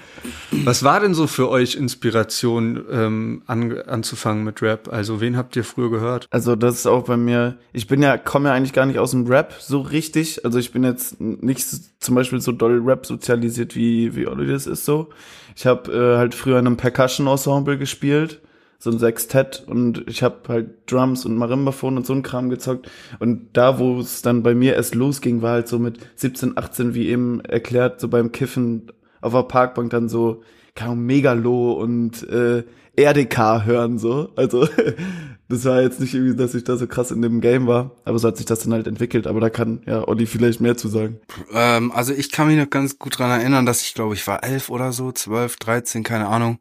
Was 0.64 0.84
war 0.84 1.00
denn 1.00 1.14
so 1.14 1.28
für 1.28 1.50
euch 1.50 1.76
Inspiration, 1.76 2.84
ähm, 2.90 3.44
an, 3.48 3.78
anzufangen 3.82 4.44
mit 4.44 4.62
Rap? 4.62 4.92
Also 4.92 5.20
wen 5.20 5.38
habt 5.38 5.56
ihr 5.56 5.64
früher 5.64 5.90
gehört? 5.90 6.28
Also 6.30 6.56
das 6.56 6.76
ist 6.76 6.88
auch 6.88 7.04
bei 7.04 7.18
mir, 7.18 7.58
ich 7.74 7.88
bin 7.88 8.02
ja, 8.02 8.18
komme 8.18 8.50
ja 8.50 8.56
eigentlich 8.56 8.74
gar 8.74 8.86
nicht 8.86 9.00
aus 9.00 9.12
dem 9.12 9.28
Rap 9.28 9.56
so 9.60 9.82
richtig. 9.82 10.46
Also 10.46 10.58
ich 10.60 10.72
bin 10.72 10.84
jetzt 10.84 11.20
nicht 11.20 11.68
zum 12.02 12.16
Beispiel 12.16 12.40
so 12.40 12.52
doll 12.52 12.82
Rap 12.84 13.06
sozialisiert, 13.06 13.76
wie, 13.76 14.16
wie 14.16 14.28
Olli 14.28 14.48
das 14.48 14.68
ist 14.68 14.86
so. 14.86 15.10
Ich 15.58 15.66
habe 15.66 15.92
äh, 15.92 16.18
halt 16.18 16.36
früher 16.36 16.60
in 16.60 16.68
einem 16.68 16.78
Percussion-Ensemble 16.78 17.80
gespielt, 17.80 18.42
so 18.78 18.92
ein 18.92 19.00
Sextett 19.00 19.64
und 19.66 20.04
ich 20.08 20.22
habe 20.22 20.36
halt 20.50 20.70
Drums 20.86 21.26
und 21.26 21.36
Marimbaphon 21.36 21.98
und 21.98 22.06
so 22.06 22.14
ein 22.14 22.22
Kram 22.22 22.52
gezockt. 22.52 22.92
Und 23.18 23.48
da, 23.54 23.80
wo 23.80 24.00
es 24.00 24.22
dann 24.22 24.44
bei 24.44 24.54
mir 24.54 24.76
erst 24.76 24.94
losging, 24.94 25.42
war 25.42 25.54
halt 25.54 25.68
so 25.68 25.80
mit 25.80 25.98
17, 26.14 26.60
18, 26.60 26.94
wie 26.94 27.08
eben 27.08 27.40
erklärt, 27.40 28.00
so 28.00 28.08
beim 28.08 28.32
Kiffen 28.32 28.92
auf 29.20 29.34
der 29.34 29.42
Parkbank 29.44 29.90
dann 29.90 30.10
so, 30.10 30.44
Ahnung, 30.82 31.06
Megalo 31.06 31.74
und 31.74 32.28
äh, 32.30 32.64
RDK 32.98 33.66
hören 33.66 34.00
so. 34.00 34.30
Also 34.36 34.68
das 35.50 35.66
war 35.66 35.82
jetzt 35.82 36.00
nicht 36.00 36.14
irgendwie, 36.14 36.36
dass 36.36 36.56
ich 36.56 36.64
da 36.64 36.78
so 36.78 36.88
krass 36.88 37.12
in 37.12 37.22
dem 37.22 37.42
Game 37.42 37.68
war, 37.68 37.92
aber 38.06 38.20
so 38.20 38.28
hat 38.28 38.38
sich 38.38 38.46
das 38.46 38.62
dann 38.62 38.74
halt 38.74 38.88
entwickelt. 38.88 39.28
Aber 39.28 39.40
da 39.40 39.50
kann 39.50 39.82
ja 39.86 40.08
Olli 40.08 40.26
vielleicht 40.26 40.62
mehr 40.62 40.78
zu 40.78 40.88
sagen. 40.88 41.20
Ähm, 41.54 41.92
also 41.92 42.14
ich 42.14 42.32
kann 42.32 42.48
mich 42.48 42.58
noch 42.58 42.70
ganz 42.70 42.98
gut 42.98 43.20
dran 43.20 43.40
erinnern, 43.40 43.66
dass 43.66 43.82
ich 43.82 43.94
glaube, 43.94 44.16
ich 44.16 44.26
war 44.28 44.44
elf 44.44 44.70
oder 44.70 44.92
so, 44.92 45.12
zwölf, 45.12 45.58
dreizehn, 45.58 46.04
keine 46.04 46.28
Ahnung. 46.28 46.60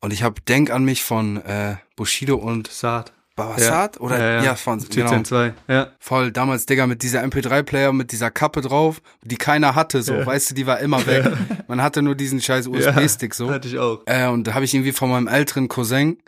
Und 0.00 0.12
ich 0.12 0.22
habe 0.22 0.40
Denk 0.42 0.70
an 0.70 0.84
mich 0.84 1.02
von 1.02 1.38
äh, 1.38 1.76
Bushido 1.96 2.36
und 2.36 2.68
Saat. 2.68 3.12
Babasat 3.36 4.00
oder 4.00 4.42
ja, 4.42 4.56
von 4.56 4.78
genau, 4.78 5.10
TCN2. 5.10 5.52
Ja. 5.68 5.92
voll 6.00 6.32
damals 6.32 6.64
Digga 6.64 6.86
mit 6.86 7.02
dieser 7.02 7.22
MP3-Player 7.22 7.92
mit 7.92 8.10
dieser 8.10 8.30
Kappe 8.30 8.62
drauf, 8.62 9.02
die 9.22 9.36
keiner 9.36 9.74
hatte, 9.74 10.02
so, 10.02 10.14
weißt 10.26 10.50
du, 10.50 10.54
die 10.54 10.66
war 10.66 10.80
immer 10.80 11.06
weg. 11.06 11.30
Man 11.68 11.82
hatte 11.82 12.00
nur 12.00 12.14
diesen 12.14 12.40
scheiß 12.40 12.66
USB-Stick 12.66 13.34
so. 13.34 13.50
Hatte 13.50 13.68
ich 13.68 13.78
auch. 13.78 14.02
Äh, 14.06 14.26
und 14.28 14.46
da 14.46 14.54
habe 14.54 14.64
ich 14.64 14.74
irgendwie 14.74 14.92
von 14.92 15.10
meinem 15.10 15.28
älteren 15.28 15.68
Cousin 15.68 16.18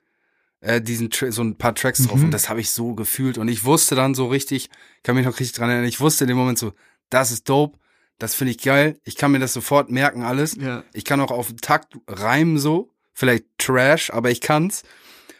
äh, 0.60 0.82
diesen 0.82 1.08
Tra 1.10 1.30
so 1.32 1.42
ein 1.42 1.56
paar 1.56 1.74
Tracks 1.74 2.06
drauf 2.06 2.22
und 2.22 2.30
das 2.30 2.48
habe 2.50 2.60
ich 2.60 2.70
so 2.70 2.94
gefühlt 2.94 3.38
und 3.38 3.48
ich 3.48 3.64
wusste 3.64 3.94
dann 3.94 4.14
so 4.14 4.26
richtig, 4.26 4.68
kann 5.02 5.16
mich 5.16 5.24
noch 5.24 5.40
richtig 5.40 5.52
dran 5.52 5.70
erinnern, 5.70 5.88
ich 5.88 6.00
wusste 6.00 6.24
in 6.24 6.28
dem 6.28 6.36
Moment 6.36 6.58
so, 6.58 6.72
das 7.08 7.30
ist 7.30 7.48
dope, 7.48 7.78
das 8.18 8.34
finde 8.34 8.50
ich 8.50 8.58
geil, 8.58 8.98
ich 9.04 9.16
kann 9.16 9.32
mir 9.32 9.38
das 9.38 9.52
sofort 9.52 9.90
merken 9.90 10.24
alles. 10.24 10.56
Ja. 10.60 10.82
Ich 10.92 11.04
kann 11.04 11.20
auch 11.20 11.30
auf 11.30 11.48
den 11.48 11.58
Takt 11.58 11.96
reimen 12.06 12.58
so, 12.58 12.90
vielleicht 13.14 13.44
Trash, 13.56 14.10
aber 14.10 14.30
ich 14.30 14.40
kann's 14.40 14.82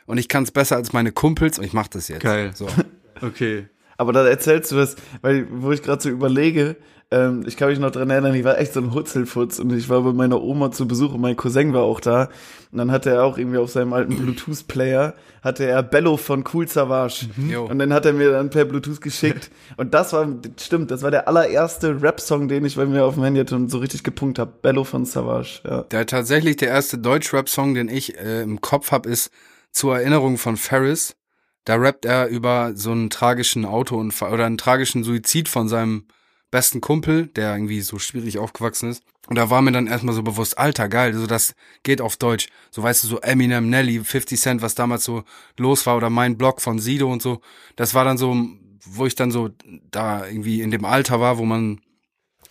und 0.08 0.18
ich 0.18 0.28
kann's 0.28 0.50
besser 0.50 0.76
als 0.76 0.92
meine 0.92 1.12
Kumpels 1.12 1.58
und 1.58 1.64
ich 1.64 1.72
mach 1.72 1.86
das 1.86 2.08
jetzt. 2.08 2.22
Geil. 2.22 2.50
So. 2.54 2.66
Okay. 3.20 3.66
Aber 3.96 4.12
da 4.12 4.24
erzählst 4.24 4.70
du 4.70 4.76
was, 4.76 4.94
weil, 5.22 5.48
wo 5.50 5.72
ich 5.72 5.82
gerade 5.82 6.00
so 6.00 6.08
überlege, 6.08 6.76
ähm, 7.10 7.42
ich 7.46 7.56
kann 7.56 7.68
mich 7.68 7.78
noch 7.78 7.90
dran 7.90 8.10
erinnern, 8.10 8.34
ich 8.34 8.44
war 8.44 8.58
echt 8.58 8.74
so 8.74 8.80
ein 8.80 8.94
Hutzelfutz 8.94 9.58
und 9.58 9.72
ich 9.72 9.88
war 9.88 10.02
bei 10.02 10.12
meiner 10.12 10.42
Oma 10.42 10.70
zu 10.70 10.86
Besuch 10.86 11.14
und 11.14 11.20
mein 11.20 11.36
Cousin 11.36 11.72
war 11.72 11.82
auch 11.82 12.00
da. 12.00 12.28
Und 12.70 12.78
dann 12.78 12.92
hatte 12.92 13.10
er 13.10 13.24
auch 13.24 13.38
irgendwie 13.38 13.56
auf 13.56 13.70
seinem 13.70 13.94
alten 13.94 14.16
Bluetooth-Player, 14.16 15.14
hatte 15.42 15.64
er 15.64 15.82
Bello 15.82 16.16
von 16.16 16.44
Cool 16.52 16.68
Savage. 16.68 17.26
Jo. 17.48 17.64
Und 17.64 17.78
den 17.78 17.92
hat 17.92 18.04
er 18.04 18.12
mir 18.12 18.30
dann 18.30 18.50
per 18.50 18.66
Bluetooth 18.66 19.00
geschickt. 19.00 19.50
Und 19.76 19.94
das 19.94 20.12
war, 20.12 20.28
stimmt, 20.60 20.90
das 20.90 21.02
war 21.02 21.10
der 21.10 21.26
allererste 21.26 22.02
Rap-Song, 22.02 22.46
den 22.46 22.64
ich 22.66 22.76
bei 22.76 22.84
mir 22.84 23.04
auf 23.04 23.14
dem 23.14 23.24
Handy 23.24 23.40
hatte 23.40 23.56
und 23.56 23.70
so 23.70 23.78
richtig 23.78 24.04
gepunkt 24.04 24.38
habe. 24.38 24.52
Bello 24.62 24.84
von 24.84 25.06
Savage, 25.06 25.60
ja. 25.64 25.82
Der 25.84 26.06
tatsächlich 26.06 26.58
der 26.58 26.68
erste 26.68 26.98
Deutsch-Rap-Song, 26.98 27.74
den 27.74 27.88
ich 27.88 28.16
äh, 28.16 28.42
im 28.42 28.60
Kopf 28.60 28.92
hab, 28.92 29.06
ist 29.06 29.32
zur 29.72 29.98
Erinnerung 29.98 30.38
von 30.38 30.56
Ferris. 30.56 31.16
Da 31.64 31.76
rappt 31.76 32.04
er 32.04 32.28
über 32.28 32.72
so 32.74 32.92
einen 32.92 33.10
tragischen 33.10 33.64
Autounfall 33.64 34.32
oder 34.32 34.46
einen 34.46 34.58
tragischen 34.58 35.04
Suizid 35.04 35.48
von 35.48 35.68
seinem 35.68 36.06
besten 36.50 36.80
Kumpel, 36.80 37.26
der 37.26 37.52
irgendwie 37.52 37.82
so 37.82 37.98
schwierig 37.98 38.38
aufgewachsen 38.38 38.90
ist. 38.90 39.02
Und 39.28 39.36
da 39.36 39.50
war 39.50 39.60
mir 39.60 39.72
dann 39.72 39.86
erstmal 39.86 40.14
so 40.14 40.22
bewusst, 40.22 40.56
alter, 40.56 40.88
geil, 40.88 41.12
so 41.12 41.26
das 41.26 41.54
geht 41.82 42.00
auf 42.00 42.16
Deutsch. 42.16 42.48
So 42.70 42.82
weißt 42.82 43.04
du, 43.04 43.08
so 43.08 43.20
Eminem, 43.20 43.68
Nelly, 43.68 44.02
50 44.02 44.40
Cent, 44.40 44.62
was 44.62 44.74
damals 44.74 45.04
so 45.04 45.24
los 45.58 45.84
war 45.84 45.96
oder 45.96 46.08
mein 46.08 46.38
Blog 46.38 46.62
von 46.62 46.78
Sido 46.78 47.12
und 47.12 47.20
so. 47.20 47.42
Das 47.76 47.92
war 47.92 48.04
dann 48.04 48.16
so, 48.16 48.34
wo 48.86 49.04
ich 49.04 49.14
dann 49.14 49.30
so 49.30 49.50
da 49.90 50.26
irgendwie 50.26 50.62
in 50.62 50.70
dem 50.70 50.86
Alter 50.86 51.20
war, 51.20 51.36
wo 51.36 51.44
man 51.44 51.80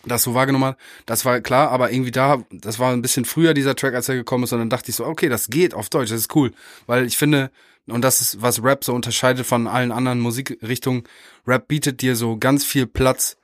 das 0.08 0.24
so 0.24 0.34
wahrgenommen 0.34 0.66
hat, 0.66 0.78
das 1.06 1.26
war 1.26 1.40
klar, 1.42 1.70
aber 1.72 1.92
irgendwie 1.92 2.12
da, 2.12 2.44
das 2.52 2.80
war 2.80 2.92
ein 2.92 3.02
bisschen 3.02 3.26
früher 3.26 3.54
dieser 3.54 3.76
Track, 3.76 3.94
als 3.94 4.10
er 4.10 4.16
gekommen 4.16 4.44
ist, 4.46 4.54
und 4.54 4.60
dann 4.60 4.70
dachte 4.70 4.90
ich 4.90 4.96
so, 4.96 5.06
okay, 5.06 5.30
das 5.30 5.50
geht 5.50 5.74
auf 5.74 5.90
Deutsch, 5.90 6.10
das 6.10 6.22
ist 6.22 6.36
cool, 6.36 6.52
weil 6.86 7.06
ich 7.06 7.18
finde, 7.18 7.52
und 7.88 8.02
das 8.02 8.22
ist, 8.22 8.42
was 8.42 8.64
Rap 8.64 8.84
so 8.84 8.94
unterscheidet 8.94 9.46
von 9.46 9.68
allen 9.68 9.92
anderen 9.92 10.20
Musikrichtungen, 10.20 11.04
Rap 11.46 11.68
bietet 11.68 12.02
dir 12.02 12.16
so 12.16 12.38
ganz 12.38 12.66
viel 12.66 12.86
Platz, 12.86 13.38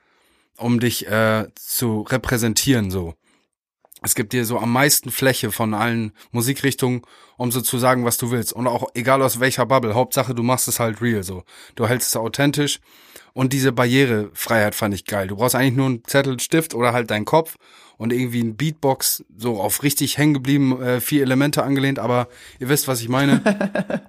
um 0.57 0.80
dich 0.80 1.07
äh, 1.07 1.48
zu 1.56 2.02
repräsentieren, 2.02 2.91
so. 2.91 3.15
es 4.03 4.15
gibt 4.15 4.34
dir 4.34 4.45
so 4.45 4.60
am 4.60 4.72
meisten 4.72 5.11
Fläche 5.11 5.52
von 5.52 5.73
allen 5.73 6.11
Musikrichtungen, 6.31 7.02
um 7.38 7.52
so 7.52 7.61
zu 7.61 7.77
sagen, 7.77 8.06
was 8.06 8.18
du 8.18 8.31
willst. 8.31 8.53
Und 8.53 8.68
auch 8.68 8.90
egal 8.94 9.22
aus 9.22 9.40
welcher 9.40 9.65
Bubble. 9.65 9.95
Hauptsache, 9.95 10.35
du 10.35 10.44
machst 10.44 10.68
es 10.68 10.80
halt 10.80 11.02
real 11.02 11.23
so. 11.23 11.44
Du 11.76 11.88
hältst 11.88 12.10
es 12.10 12.15
authentisch. 12.15 12.80
Und 13.34 13.52
diese 13.52 13.72
Barrierefreiheit 13.72 14.76
fand 14.76 14.94
ich 14.94 15.06
geil. 15.06 15.28
Du 15.28 15.36
brauchst 15.36 15.56
eigentlich 15.56 15.76
nur 15.76 15.88
einen 15.88 16.04
Zettel, 16.06 16.40
Stift 16.40 16.76
oder 16.76 16.94
halt 16.94 17.10
deinen 17.10 17.26
Kopf 17.26 17.56
und 17.98 18.14
irgendwie 18.14 18.42
ein 18.42 18.56
Beatbox, 18.56 19.26
so 19.36 19.60
auf 19.60 19.82
richtig 19.82 20.18
hängen 20.18 20.36
geblieben, 20.36 20.82
äh, 20.82 21.02
vier 21.02 21.24
Elemente 21.24 21.64
angelehnt, 21.64 22.00
aber 22.00 22.28
ihr 22.60 22.70
wisst, 22.70 22.88
was 22.88 23.02
ich 23.02 23.10
meine. 23.10 23.42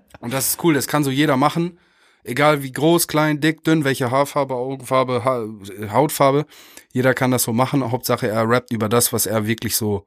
und 0.21 0.33
das 0.33 0.49
ist 0.49 0.65
cool, 0.65 0.75
das 0.75 0.89
kann 0.89 1.05
so 1.05 1.11
jeder 1.11 1.37
machen. 1.37 1.79
Egal 2.23 2.63
wie 2.63 2.73
groß, 2.73 3.07
klein, 3.07 3.41
dick, 3.41 3.65
dünn, 3.65 3.85
welche 3.85 4.11
Haarfarbe, 4.11 4.55
Augenfarbe, 4.55 5.25
ha 5.25 5.45
Hautfarbe. 5.93 6.47
Jeder 6.93 7.13
kann 7.13 7.31
das 7.31 7.43
so 7.43 7.53
machen. 7.53 7.91
Hauptsache 7.91 8.29
er 8.29 8.49
rappt 8.49 8.73
über 8.73 8.89
das, 8.89 9.13
was 9.13 9.27
er 9.27 9.47
wirklich 9.47 9.77
so 9.77 10.07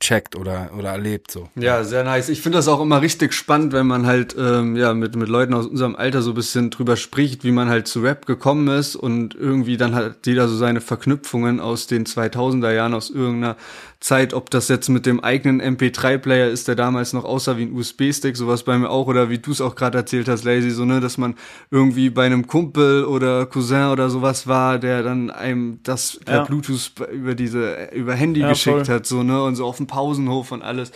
checkt 0.00 0.34
oder, 0.34 0.70
oder 0.76 0.90
erlebt 0.90 1.30
so. 1.30 1.50
Ja, 1.54 1.84
sehr 1.84 2.04
nice. 2.04 2.30
Ich 2.30 2.40
finde 2.40 2.58
das 2.58 2.68
auch 2.68 2.80
immer 2.80 3.02
richtig 3.02 3.34
spannend, 3.34 3.72
wenn 3.74 3.86
man 3.86 4.06
halt 4.06 4.34
ähm, 4.38 4.74
ja 4.74 4.94
mit, 4.94 5.14
mit 5.14 5.28
Leuten 5.28 5.52
aus 5.52 5.66
unserem 5.66 5.94
Alter 5.94 6.22
so 6.22 6.30
ein 6.32 6.34
bisschen 6.34 6.70
drüber 6.70 6.96
spricht, 6.96 7.44
wie 7.44 7.52
man 7.52 7.68
halt 7.68 7.86
zu 7.86 8.00
Rap 8.00 8.24
gekommen 8.24 8.68
ist 8.68 8.96
und 8.96 9.34
irgendwie 9.34 9.76
dann 9.76 9.94
hat 9.94 10.26
jeder 10.26 10.48
so 10.48 10.56
seine 10.56 10.80
Verknüpfungen 10.80 11.60
aus 11.60 11.86
den 11.86 12.06
2000er 12.06 12.72
Jahren, 12.72 12.94
aus 12.94 13.10
irgendeiner 13.10 13.56
Zeit, 14.00 14.32
ob 14.32 14.48
das 14.48 14.68
jetzt 14.68 14.88
mit 14.88 15.04
dem 15.04 15.20
eigenen 15.20 15.60
MP3-Player 15.60 16.48
ist, 16.48 16.68
der 16.68 16.74
damals 16.74 17.12
noch 17.12 17.24
aussah 17.24 17.58
wie 17.58 17.64
ein 17.64 17.72
USB-Stick, 17.74 18.34
sowas 18.34 18.62
bei 18.62 18.78
mir 18.78 18.88
auch, 18.88 19.06
oder 19.06 19.28
wie 19.28 19.36
du 19.38 19.52
es 19.52 19.60
auch 19.60 19.74
gerade 19.74 19.98
erzählt 19.98 20.26
hast, 20.26 20.44
Lazy, 20.44 20.70
so, 20.70 20.86
ne, 20.86 21.00
dass 21.00 21.18
man 21.18 21.34
irgendwie 21.70 22.08
bei 22.08 22.24
einem 22.24 22.46
Kumpel 22.46 23.04
oder 23.04 23.44
Cousin 23.44 23.88
oder 23.88 24.08
sowas 24.08 24.46
war, 24.46 24.78
der 24.78 25.02
dann 25.02 25.30
einem 25.30 25.80
das 25.82 26.18
per 26.24 26.36
Ja. 26.38 26.44
Bluetooth 26.44 26.92
über 27.12 27.34
diese, 27.34 27.90
über 27.92 28.14
Handy 28.14 28.40
Ja, 28.40 28.48
geschickt 28.48 28.86
voll. 28.86 28.94
hat, 28.94 29.06
so, 29.06 29.22
ne, 29.22 29.42
und 29.42 29.56
so 29.56 29.66
auf 29.66 29.76
dem 29.76 29.86
Pausenhof 29.86 30.50
und 30.50 30.62
alles. 30.62 30.92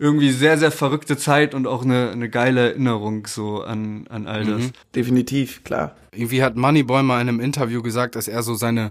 Irgendwie 0.00 0.30
sehr, 0.32 0.58
sehr 0.58 0.72
verrückte 0.72 1.16
Zeit 1.16 1.54
und 1.54 1.66
auch 1.68 1.84
eine, 1.84 2.10
eine 2.10 2.28
geile 2.28 2.70
Erinnerung 2.70 3.26
so 3.28 3.62
an, 3.62 4.06
an 4.10 4.26
all 4.26 4.44
das. 4.44 4.62
Mhm. 4.62 4.70
Definitiv, 4.96 5.62
klar. 5.62 5.94
Irgendwie 6.12 6.42
hat 6.42 6.56
Moneyboy 6.56 7.04
mal 7.04 7.20
in 7.20 7.28
einem 7.28 7.40
Interview 7.40 7.82
gesagt, 7.82 8.16
dass 8.16 8.26
er 8.26 8.42
so 8.42 8.54
seine 8.54 8.90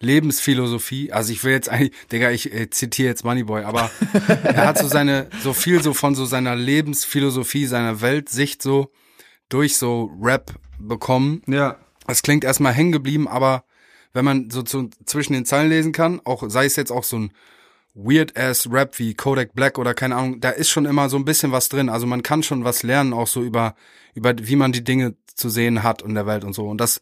Lebensphilosophie, 0.00 1.12
also 1.12 1.32
ich 1.32 1.42
will 1.42 1.52
jetzt 1.52 1.68
eigentlich, 1.70 1.92
Digga, 2.12 2.30
ich 2.30 2.52
äh, 2.52 2.68
zitiere 2.68 3.08
jetzt 3.08 3.24
Moneyboy, 3.24 3.64
aber 3.64 3.90
er 4.44 4.66
hat 4.66 4.78
so 4.78 4.88
seine, 4.88 5.28
so 5.42 5.54
viel 5.54 5.82
so 5.82 5.94
von 5.94 6.14
so 6.14 6.26
seiner 6.26 6.54
Lebensphilosophie, 6.54 7.66
seiner 7.66 8.02
Weltsicht 8.02 8.62
so 8.62 8.92
durch 9.48 9.76
so 9.76 10.10
Rap 10.20 10.54
bekommen. 10.78 11.42
Ja. 11.46 11.78
Das 12.06 12.22
klingt 12.22 12.44
erstmal 12.44 12.72
hängen 12.72 12.92
geblieben, 12.92 13.26
aber 13.26 13.64
wenn 14.12 14.24
man 14.24 14.50
so 14.50 14.62
zu, 14.62 14.90
zwischen 15.04 15.32
den 15.32 15.44
Zeilen 15.44 15.70
lesen 15.70 15.92
kann, 15.92 16.20
auch 16.24 16.44
sei 16.48 16.66
es 16.66 16.76
jetzt 16.76 16.92
auch 16.92 17.04
so 17.04 17.18
ein 17.18 17.32
weird-ass 17.94 18.70
Rap 18.70 18.98
wie 18.98 19.14
Kodak 19.14 19.54
Black 19.54 19.78
oder 19.78 19.94
keine 19.94 20.16
Ahnung, 20.16 20.40
da 20.40 20.50
ist 20.50 20.68
schon 20.68 20.84
immer 20.84 21.08
so 21.08 21.16
ein 21.16 21.24
bisschen 21.24 21.52
was 21.52 21.68
drin. 21.68 21.88
Also 21.88 22.06
man 22.06 22.22
kann 22.22 22.42
schon 22.42 22.64
was 22.64 22.82
lernen, 22.82 23.14
auch 23.14 23.26
so 23.26 23.42
über, 23.42 23.74
über 24.14 24.34
wie 24.38 24.56
man 24.56 24.72
die 24.72 24.84
Dinge 24.84 25.16
zu 25.34 25.48
sehen 25.48 25.82
hat 25.82 26.02
in 26.02 26.14
der 26.14 26.26
Welt 26.26 26.44
und 26.44 26.52
so. 26.52 26.68
Und 26.68 26.80
das, 26.80 27.00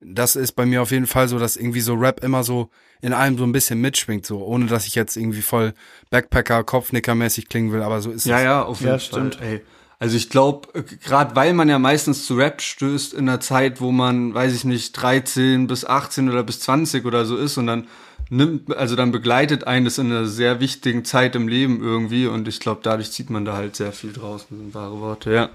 das 0.00 0.36
ist 0.36 0.52
bei 0.52 0.66
mir 0.66 0.82
auf 0.82 0.90
jeden 0.90 1.06
Fall 1.06 1.28
so, 1.28 1.38
dass 1.38 1.56
irgendwie 1.56 1.80
so 1.80 1.94
Rap 1.94 2.22
immer 2.22 2.44
so 2.44 2.70
in 3.00 3.12
allem 3.12 3.38
so 3.38 3.44
ein 3.44 3.52
bisschen 3.52 3.80
mitschwingt, 3.80 4.26
so, 4.26 4.44
ohne 4.44 4.66
dass 4.66 4.86
ich 4.86 4.94
jetzt 4.94 5.16
irgendwie 5.16 5.42
voll 5.42 5.74
Backpacker, 6.10 6.60
Kopfnicker-mäßig 6.64 7.48
klingen 7.48 7.72
will, 7.72 7.82
aber 7.82 8.00
so 8.00 8.10
ist 8.10 8.24
Ja, 8.24 8.36
es. 8.36 8.42
ja, 8.44 8.62
auf 8.64 8.80
jeden 8.80 8.92
Ja, 8.92 8.98
Fall. 8.98 9.00
stimmt. 9.00 9.40
Ey. 9.40 9.62
Also 10.00 10.16
ich 10.16 10.30
glaube, 10.30 10.68
gerade 11.04 11.34
weil 11.34 11.52
man 11.54 11.68
ja 11.68 11.78
meistens 11.80 12.24
zu 12.26 12.36
Rap 12.36 12.60
stößt 12.62 13.14
in 13.14 13.28
einer 13.28 13.40
Zeit, 13.40 13.80
wo 13.80 13.90
man, 13.90 14.32
weiß 14.32 14.54
ich 14.54 14.64
nicht, 14.64 14.92
13 14.92 15.66
bis 15.66 15.84
18 15.84 16.28
oder 16.28 16.44
bis 16.44 16.60
20 16.60 17.04
oder 17.04 17.24
so 17.24 17.36
ist 17.36 17.56
und 17.58 17.66
dann 17.66 17.88
nimmt, 18.30 18.76
also 18.76 18.94
dann 18.94 19.10
begleitet 19.10 19.64
einen 19.66 19.84
das 19.86 19.98
in 19.98 20.06
einer 20.12 20.26
sehr 20.26 20.60
wichtigen 20.60 21.04
Zeit 21.04 21.34
im 21.34 21.48
Leben 21.48 21.80
irgendwie 21.82 22.26
und 22.26 22.46
ich 22.46 22.60
glaube, 22.60 22.80
dadurch 22.84 23.10
zieht 23.10 23.30
man 23.30 23.44
da 23.44 23.54
halt 23.54 23.74
sehr 23.74 23.92
viel 23.92 24.12
draus, 24.12 24.46
das 24.48 24.58
sind 24.58 24.74
wahre 24.74 25.00
Worte, 25.00 25.32
ja. 25.32 25.50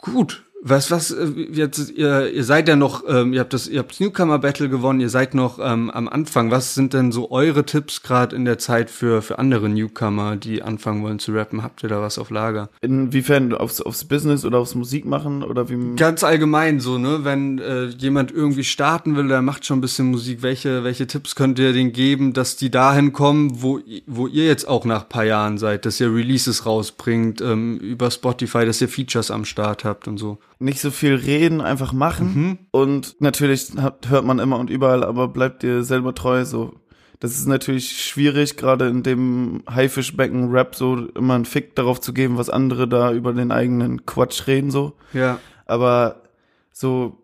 Gut. 0.00 0.45
Was, 0.62 0.90
was, 0.90 1.10
äh, 1.10 1.28
jetzt, 1.52 1.90
ihr, 1.90 2.32
ihr 2.32 2.44
seid 2.44 2.68
ja 2.68 2.76
noch, 2.76 3.04
ähm, 3.06 3.32
ihr 3.32 3.40
habt 3.40 3.52
das, 3.52 3.68
ihr 3.68 3.78
habt 3.78 3.92
das 3.92 4.00
Newcomer 4.00 4.38
Battle 4.38 4.68
gewonnen, 4.68 5.00
ihr 5.00 5.10
seid 5.10 5.34
noch 5.34 5.58
ähm, 5.62 5.90
am 5.90 6.08
Anfang. 6.08 6.50
Was 6.50 6.74
sind 6.74 6.94
denn 6.94 7.12
so 7.12 7.30
eure 7.30 7.64
Tipps 7.64 8.02
gerade 8.02 8.34
in 8.34 8.44
der 8.44 8.58
Zeit 8.58 8.90
für, 8.90 9.22
für 9.22 9.38
andere 9.38 9.68
Newcomer, 9.68 10.36
die 10.36 10.62
anfangen 10.62 11.02
wollen 11.02 11.18
zu 11.18 11.32
rappen? 11.32 11.62
Habt 11.62 11.82
ihr 11.82 11.88
da 11.88 12.00
was 12.00 12.18
auf 12.18 12.30
Lager? 12.30 12.70
Inwiefern 12.80 13.52
aufs, 13.54 13.80
aufs 13.80 14.04
Business 14.04 14.44
oder 14.44 14.58
aufs 14.58 14.74
Musik 14.74 15.04
machen 15.04 15.42
oder 15.42 15.68
wie? 15.68 15.94
Ganz 15.96 16.24
allgemein 16.24 16.80
so, 16.80 16.96
ne? 16.98 17.20
Wenn 17.22 17.58
äh, 17.58 17.84
jemand 17.84 18.32
irgendwie 18.32 18.64
starten 18.64 19.14
will, 19.14 19.28
der 19.28 19.42
macht 19.42 19.66
schon 19.66 19.78
ein 19.78 19.82
bisschen 19.82 20.10
Musik, 20.10 20.42
welche, 20.42 20.84
welche 20.84 21.06
Tipps 21.06 21.34
könnt 21.36 21.58
ihr 21.58 21.74
denen 21.74 21.92
geben, 21.92 22.32
dass 22.32 22.56
die 22.56 22.70
dahin 22.70 23.12
kommen, 23.12 23.62
wo, 23.62 23.78
wo 24.06 24.26
ihr 24.26 24.46
jetzt 24.46 24.66
auch 24.66 24.84
nach 24.84 25.08
paar 25.08 25.24
Jahren 25.24 25.58
seid, 25.58 25.84
dass 25.84 26.00
ihr 26.00 26.12
Releases 26.12 26.66
rausbringt, 26.66 27.40
ähm, 27.40 27.76
über 27.76 28.10
Spotify, 28.10 28.64
dass 28.64 28.80
ihr 28.80 28.88
Features 28.88 29.30
am 29.30 29.44
Start 29.44 29.84
habt 29.84 30.08
und 30.08 30.18
so. 30.18 30.38
Nicht 30.58 30.80
so 30.80 30.90
viel 30.90 31.14
reden, 31.14 31.60
einfach 31.60 31.92
machen. 31.92 32.58
Und 32.70 33.16
natürlich 33.20 33.72
hat, 33.76 34.08
hört 34.08 34.24
man 34.24 34.38
immer 34.38 34.58
und 34.58 34.70
überall, 34.70 35.04
aber 35.04 35.28
bleibt 35.28 35.62
dir 35.62 35.84
selber 35.84 36.14
treu. 36.14 36.44
So, 36.44 36.74
das 37.20 37.32
ist 37.32 37.46
natürlich 37.46 38.04
schwierig, 38.04 38.56
gerade 38.56 38.88
in 38.88 39.02
dem 39.02 39.62
Haifischbecken 39.68 40.50
Rap 40.50 40.74
so 40.74 41.06
immer 41.08 41.34
einen 41.34 41.44
Fick 41.44 41.74
darauf 41.76 42.00
zu 42.00 42.12
geben, 42.12 42.38
was 42.38 42.50
andere 42.50 42.88
da 42.88 43.12
über 43.12 43.32
den 43.32 43.50
eigenen 43.50 44.06
Quatsch 44.06 44.46
reden 44.46 44.70
so. 44.70 44.94
Ja. 45.12 45.38
Aber 45.66 46.22
so, 46.72 47.18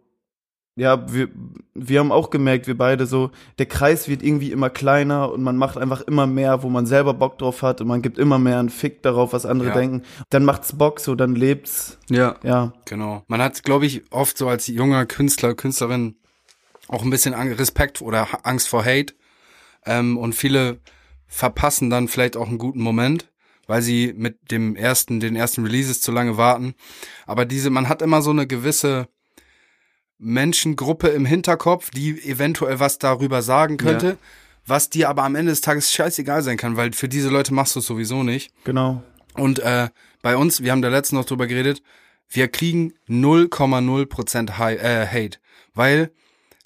ja, 0.75 1.13
wir, 1.13 1.29
wir 1.75 2.01
haben 2.01 2.13
auch 2.13 2.31
gemerkt, 2.31 2.67
wir 2.67 2.77
beide 2.77 3.07
so, 3.07 3.31
der 3.59 3.67
Kreis 3.67 4.09
wird 4.09 4.23
irgendwie 4.23 4.53
immer 4.53 4.71
kleiner 4.71 5.31
und 5.31 5.43
man 5.43 5.57
macht 5.57 5.77
einfach 5.77 6.01
immer 6.03 6.27
mehr, 6.27 6.63
wo 6.63 6.71
man 6.71 6.87
selber 6.87 7.13
Bock 7.13 7.39
drauf 7.39 7.63
hat 7.63 7.81
und 7.83 7.89
man 7.89 8.01
gibt 8.01 8.17
immer 8.17 8.39
mehr 8.39 8.59
einen 8.59 8.71
Fick 8.71 9.03
darauf, 9.03 9.33
was 9.35 9.45
andere 9.45 9.69
Ja. 9.69 9.75
denken. 9.75 10.03
Dann 10.31 10.45
macht's 10.45 10.73
Bock, 10.77 11.01
so, 11.01 11.15
dann 11.15 11.35
lebt's, 11.35 11.99
Ja. 12.09 12.37
ja. 12.43 12.73
Genau. 12.87 13.23
Man 13.29 13.43
hat, 13.43 13.63
glaube 13.65 13.85
ich, 13.87 14.11
oft 14.11 14.39
so 14.39 14.49
als 14.49 14.67
junger 14.67 15.05
Künstler, 15.05 15.55
Künstlerin 15.55 16.17
auch 16.89 17.03
ein 17.03 17.11
bisschen 17.11 17.35
Respekt 17.35 18.01
oder 18.03 18.27
Angst 18.45 18.69
vor 18.69 18.85
Hate. 18.85 19.15
Ähm, 19.85 20.17
und 20.17 20.35
viele 20.35 20.81
verpassen 21.27 21.91
dann 21.91 22.09
vielleicht 22.09 22.37
auch 22.37 22.49
einen 22.49 22.59
guten 22.59 22.81
Moment, 22.81 23.31
weil 23.67 23.83
sie 23.83 24.13
mit 24.17 24.51
dem 24.51 24.77
ersten, 24.77 25.21
den 25.21 25.37
ersten 25.37 25.65
Releases 25.65 26.01
zu 26.01 26.13
lange 26.13 26.37
warten. 26.37 26.75
Aber 27.27 27.45
diese, 27.45 27.71
man 27.71 27.89
hat 27.89 28.03
immer 28.03 28.23
so 28.23 28.31
eine 28.31 28.47
gewisse 28.47 29.09
Menschengruppe 30.23 31.09
im 31.09 31.25
Hinterkopf, 31.27 31.91
die 31.91 32.11
eventuell 32.25 32.81
was 32.81 32.99
darüber 32.99 33.43
sagen 33.43 33.77
könnte, 33.77 34.19
was 34.67 34.89
dir 34.91 35.09
aber 35.09 35.25
am 35.25 35.35
Ende 35.35 35.51
des 35.53 35.61
Tages 35.61 35.93
scheißegal 35.93 36.43
sein 36.43 36.57
kann, 36.57 36.77
weil 36.77 36.93
für 36.93 37.09
diese 37.09 37.29
Leute 37.29 37.53
machst 37.53 37.75
du 37.75 37.81
es 37.81 37.87
sowieso 37.87 38.23
nicht. 38.23 38.53
Genau. 38.65 39.03
Und 39.35 39.59
äh, 39.59 39.89
bei 40.23 40.37
uns, 40.37 40.63
wir 40.63 40.71
haben 40.73 40.83
da 40.83 40.89
letztens 40.89 41.19
noch 41.19 41.25
drüber 41.25 41.47
geredet, 41.47 41.83
wir 42.29 42.49
kriegen 42.49 42.93
0,0% 43.09 44.59
Hi- 44.59 44.77
äh, 44.77 45.07
Hate, 45.07 45.39
weil 45.75 46.11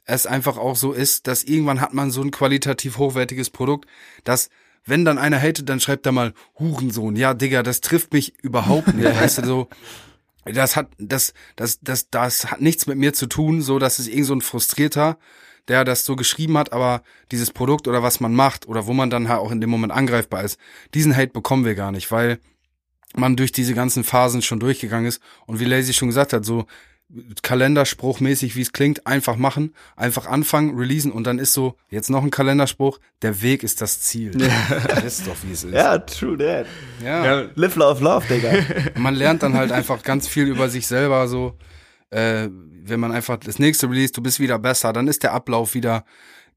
es 0.05 0.27
einfach 0.27 0.57
auch 0.57 0.77
so 0.77 0.93
ist, 0.93 1.27
dass 1.27 1.43
irgendwann 1.43 1.81
hat 1.81 1.95
man 1.95 2.11
so 2.11 2.23
ein 2.23 2.31
qualitativ 2.31 2.99
hochwertiges 2.99 3.51
Produkt, 3.51 3.89
dass 4.25 4.51
wenn 4.85 5.05
dann 5.05 5.19
einer 5.19 5.41
hatet, 5.41 5.69
dann 5.69 5.81
schreibt 5.81 6.07
er 6.07 6.13
mal 6.13 6.33
Hurensohn. 6.61 7.17
Ja, 7.17 7.35
Digga, 7.35 7.65
das 7.65 7.81
trifft 7.81 8.13
mich 8.13 8.35
überhaupt 8.43 8.95
nicht. 8.95 9.05
weißt 9.21 9.39
du, 9.39 9.45
so, 9.45 9.69
das 10.55 10.77
hat, 10.77 10.89
das, 10.99 11.35
das, 11.57 11.81
das, 11.81 12.11
das 12.11 12.51
hat 12.51 12.61
nichts 12.61 12.87
mit 12.87 12.99
mir 12.99 13.13
zu 13.13 13.27
tun, 13.27 13.63
so, 13.63 13.79
dass 13.79 13.99
es 13.99 14.09
irgend 14.09 14.27
so 14.27 14.35
ein 14.35 14.41
Frustrierter, 14.41 15.19
der 15.69 15.85
das 15.85 16.05
so 16.05 16.17
geschrieben 16.17 16.57
hat, 16.57 16.73
aber 16.73 17.03
dieses 17.33 17.51
Produkt 17.51 17.89
oder 17.89 18.03
was 18.03 18.21
man 18.21 18.35
macht 18.35 18.69
oder 18.69 18.87
wo 18.87 18.93
man 18.93 19.11
dann 19.11 19.29
halt 19.29 19.41
auch 19.41 19.51
in 19.51 19.61
dem 19.61 19.71
Moment 19.71 19.93
angreifbar 19.93 20.45
ist, 20.45 20.59
diesen 20.95 21.17
Hate 21.17 21.33
bekommen 21.33 21.65
wir 21.65 21.75
gar 21.75 21.91
nicht, 21.91 22.11
weil 22.11 22.39
man 23.15 23.37
durch 23.37 23.53
diese 23.53 23.75
ganzen 23.75 24.05
Phasen 24.05 24.43
schon 24.43 24.61
durchgegangen 24.61 25.07
ist 25.07 25.21
und 25.47 25.59
wie 25.59 25.65
Lazy 25.65 25.93
schon 25.93 26.09
gesagt 26.09 26.33
hat, 26.33 26.45
so 26.45 26.67
Kalenderspruchmäßig, 27.43 28.57
wie 28.57 28.63
es 28.63 28.73
klingt, 28.73 29.07
einfach 29.07 29.37
machen, 29.37 29.75
einfach 29.95 30.27
anfangen, 30.27 30.77
releasen 30.77 31.13
und 31.13 31.25
dann 31.25 31.39
ist 31.39 31.53
so, 31.53 31.77
jetzt 31.89 32.11
noch 32.11 32.25
ein 32.25 32.31
Kalenderspruch, 32.31 32.99
der 33.23 33.43
Weg 33.43 33.63
ist 33.63 33.81
das 33.81 34.01
Ziel. 34.01 34.33
Ja. 34.41 34.99
ist 35.07 35.27
doch, 35.27 35.37
wie 35.43 35.53
es 35.53 35.63
ist. 35.63 35.73
Ja, 35.73 35.99
true 35.99 36.37
that. 36.37 36.67
ja. 37.03 37.47
Live, 37.55 37.77
love, 37.77 38.03
love, 38.03 38.27
Digga. 38.27 38.53
Man 38.97 39.15
lernt 39.15 39.45
dann 39.45 39.55
halt 39.55 39.71
einfach 39.71 40.03
ganz 40.03 40.27
viel 40.27 40.47
über 40.47 40.69
sich 40.69 40.87
selber 40.87 41.29
so. 41.29 41.57
Äh, 42.11 42.49
wenn 42.89 43.01
man 43.01 43.13
einfach 43.13 43.37
das 43.37 43.59
nächste 43.59 43.89
Release, 43.89 44.13
du 44.13 44.23
bist 44.23 44.41
wieder 44.41 44.59
besser, 44.59 44.93
dann 44.93 45.09
ist 45.09 45.23
der 45.23 45.33
Ablauf 45.33 45.75
wieder 45.75 46.05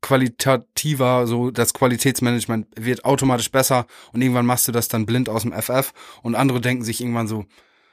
qualitativer, 0.02 1.28
so 1.28 1.52
das 1.52 1.74
Qualitätsmanagement 1.74 2.68
wird 2.76 3.06
automatisch 3.06 3.52
besser 3.52 3.86
und 4.14 4.22
irgendwann 4.22 4.46
machst 4.46 4.68
du 4.68 4.72
das 4.72 4.88
dann 4.88 5.06
blind 5.06 5.30
aus 5.30 5.42
dem 5.44 5.54
FF 5.54 5.92
und 6.22 6.36
andere 6.36 6.62
denken 6.62 6.84
sich 6.84 7.02
irgendwann 7.02 7.28
so, 7.28 7.46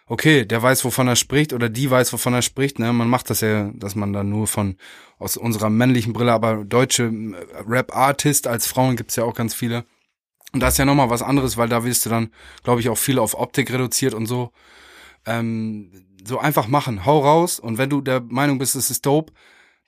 okay, 0.06 0.44
der 0.44 0.62
weiß, 0.62 0.84
wovon 0.84 1.08
er 1.08 1.16
spricht 1.16 1.52
oder 1.52 1.68
die 1.68 1.90
weiß, 1.90 2.12
wovon 2.12 2.34
er 2.34 2.42
spricht. 2.42 2.78
Ne? 2.78 2.92
Man 2.92 3.08
macht 3.08 3.30
das 3.30 3.40
ja, 3.40 3.70
dass 3.74 3.94
man 3.94 4.12
dann 4.12 4.28
nur 4.28 4.46
von 4.46 4.76
aus 5.18 5.36
unserer 5.36 5.70
männlichen 5.70 6.12
Brille, 6.12 6.32
aber 6.32 6.64
deutsche 6.64 7.04
äh, 7.04 7.62
Rap-Artist 7.66 8.46
als 8.46 8.66
Frauen 8.66 8.96
gibt's 8.96 9.16
ja 9.16 9.24
auch 9.24 9.34
ganz 9.34 9.54
viele. 9.54 9.84
Und 10.52 10.60
das 10.60 10.74
ist 10.74 10.78
ja 10.78 10.84
nochmal 10.84 11.10
was 11.10 11.22
anderes, 11.22 11.56
weil 11.56 11.68
da 11.68 11.84
wirst 11.84 12.06
du 12.06 12.10
dann, 12.10 12.30
glaube 12.62 12.80
ich, 12.80 12.88
auch 12.88 12.98
viel 12.98 13.18
auf 13.18 13.34
Optik 13.34 13.72
reduziert 13.72 14.14
und 14.14 14.26
so. 14.26 14.52
Ähm, 15.26 15.90
so 16.24 16.38
einfach 16.38 16.68
machen, 16.68 17.04
hau 17.04 17.20
raus 17.20 17.58
und 17.60 17.78
wenn 17.78 17.90
du 17.90 18.00
der 18.00 18.20
Meinung 18.20 18.58
bist, 18.58 18.74
es 18.74 18.90
ist 18.90 19.06
dope, 19.06 19.32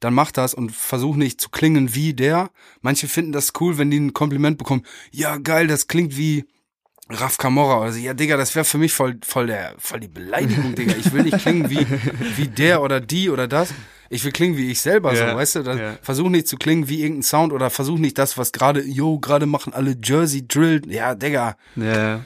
dann 0.00 0.14
mach 0.14 0.30
das 0.30 0.54
und 0.54 0.70
versuch 0.70 1.16
nicht 1.16 1.40
zu 1.40 1.48
klingen 1.48 1.94
wie 1.94 2.14
der. 2.14 2.50
Manche 2.80 3.08
finden 3.08 3.32
das 3.32 3.52
cool, 3.60 3.78
wenn 3.78 3.90
die 3.90 3.98
ein 3.98 4.12
Kompliment 4.12 4.58
bekommen. 4.58 4.84
Ja, 5.10 5.38
geil, 5.38 5.66
das 5.66 5.88
klingt 5.88 6.16
wie 6.16 6.44
Raf 7.10 7.38
Camorra 7.38 7.80
oder 7.80 7.92
so. 7.92 7.98
Ja, 7.98 8.14
Digga, 8.14 8.36
das 8.36 8.54
wäre 8.54 8.64
für 8.64 8.78
mich 8.78 8.92
voll, 8.92 9.18
voll 9.24 9.46
der, 9.46 9.74
voll 9.78 10.00
die 10.00 10.08
Beleidigung, 10.08 10.74
Digga. 10.74 10.94
Ich 10.98 11.12
will 11.12 11.22
nicht 11.22 11.38
klingen 11.38 11.70
wie, 11.70 11.86
wie 12.36 12.48
der 12.48 12.82
oder 12.82 13.00
die 13.00 13.30
oder 13.30 13.48
das. 13.48 13.72
Ich 14.10 14.24
will 14.24 14.32
klingen 14.32 14.56
wie 14.56 14.70
ich 14.70 14.80
selber 14.80 15.14
Ja, 15.14 15.30
so, 15.30 15.36
weißt 15.36 15.56
du? 15.56 15.62
Dann 15.62 15.78
ja. 15.78 15.98
Versuch 16.02 16.28
nicht 16.28 16.48
zu 16.48 16.56
klingen 16.56 16.88
wie 16.88 17.02
irgendein 17.02 17.22
Sound 17.22 17.52
oder 17.52 17.70
versuch 17.70 17.98
nicht 17.98 18.18
das, 18.18 18.38
was 18.38 18.52
gerade, 18.52 18.82
yo, 18.82 19.18
gerade 19.18 19.46
machen 19.46 19.72
alle 19.72 19.96
Jersey 20.02 20.46
Drill. 20.46 20.82
Ja, 20.86 21.14
Digga. 21.14 21.56
Ja. 21.76 22.20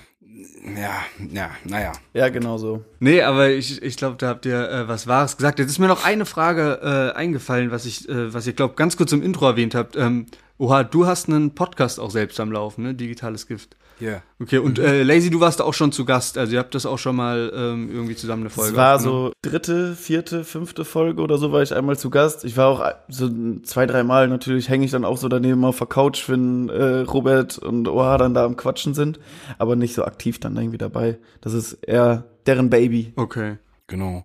Ja, 0.64 1.02
ja, 1.30 1.50
naja. 1.64 1.92
Ja, 2.14 2.28
genau 2.28 2.56
so. 2.56 2.84
Nee, 3.00 3.22
aber 3.22 3.50
ich, 3.50 3.82
ich 3.82 3.96
glaube, 3.96 4.16
da 4.16 4.28
habt 4.28 4.46
ihr 4.46 4.68
äh, 4.70 4.88
was 4.88 5.08
Wahres 5.08 5.36
gesagt. 5.36 5.58
Jetzt 5.58 5.70
ist 5.70 5.78
mir 5.78 5.88
noch 5.88 6.04
eine 6.04 6.24
Frage 6.24 7.12
äh, 7.14 7.18
eingefallen, 7.18 7.72
was 7.72 7.84
ich, 7.84 8.08
äh, 8.08 8.32
was 8.32 8.46
ihr 8.46 8.52
glaubt, 8.52 8.76
ganz 8.76 8.96
kurz 8.96 9.10
im 9.12 9.22
Intro 9.22 9.46
erwähnt 9.46 9.74
habt. 9.74 9.96
Ähm, 9.96 10.26
oha, 10.58 10.84
du 10.84 11.06
hast 11.06 11.28
einen 11.28 11.54
Podcast 11.54 11.98
auch 11.98 12.12
selbst 12.12 12.38
am 12.38 12.52
Laufen, 12.52 12.84
ne? 12.84 12.94
Digitales 12.94 13.48
Gift. 13.48 13.76
Yeah. 14.00 14.22
Okay, 14.40 14.58
und 14.58 14.78
äh, 14.78 15.02
Lazy, 15.02 15.30
du 15.30 15.40
warst 15.40 15.60
da 15.60 15.64
auch 15.64 15.74
schon 15.74 15.92
zu 15.92 16.04
Gast. 16.04 16.36
Also 16.38 16.54
ihr 16.54 16.58
habt 16.58 16.74
das 16.74 16.86
auch 16.86 16.98
schon 16.98 17.14
mal 17.14 17.52
ähm, 17.54 17.90
irgendwie 17.92 18.16
zusammen 18.16 18.42
eine 18.42 18.50
Folge. 18.50 18.70
Es 18.72 18.76
war 18.76 18.98
so 18.98 19.32
dritte, 19.42 19.94
vierte, 19.94 20.44
fünfte 20.44 20.84
Folge 20.84 21.22
oder 21.22 21.38
so 21.38 21.52
war 21.52 21.62
ich 21.62 21.74
einmal 21.74 21.96
zu 21.98 22.10
Gast. 22.10 22.44
Ich 22.44 22.56
war 22.56 22.68
auch 22.68 22.92
so 23.08 23.28
zwei, 23.62 23.86
drei 23.86 24.02
Mal 24.02 24.28
natürlich 24.28 24.68
hänge 24.68 24.84
ich 24.84 24.90
dann 24.90 25.04
auch 25.04 25.18
so 25.18 25.28
daneben 25.28 25.64
auf 25.64 25.78
der 25.78 25.86
Couch, 25.86 26.28
wenn 26.28 26.68
äh, 26.68 27.00
Robert 27.00 27.58
und 27.58 27.86
Oha 27.88 28.18
dann 28.18 28.34
da 28.34 28.44
am 28.44 28.56
Quatschen 28.56 28.94
sind, 28.94 29.20
aber 29.58 29.76
nicht 29.76 29.94
so 29.94 30.04
aktiv 30.04 30.40
dann 30.40 30.56
irgendwie 30.56 30.78
dabei. 30.78 31.18
Das 31.40 31.52
ist 31.52 31.74
eher 31.74 32.24
deren 32.46 32.70
Baby. 32.70 33.12
Okay. 33.16 33.58
Genau. 33.86 34.24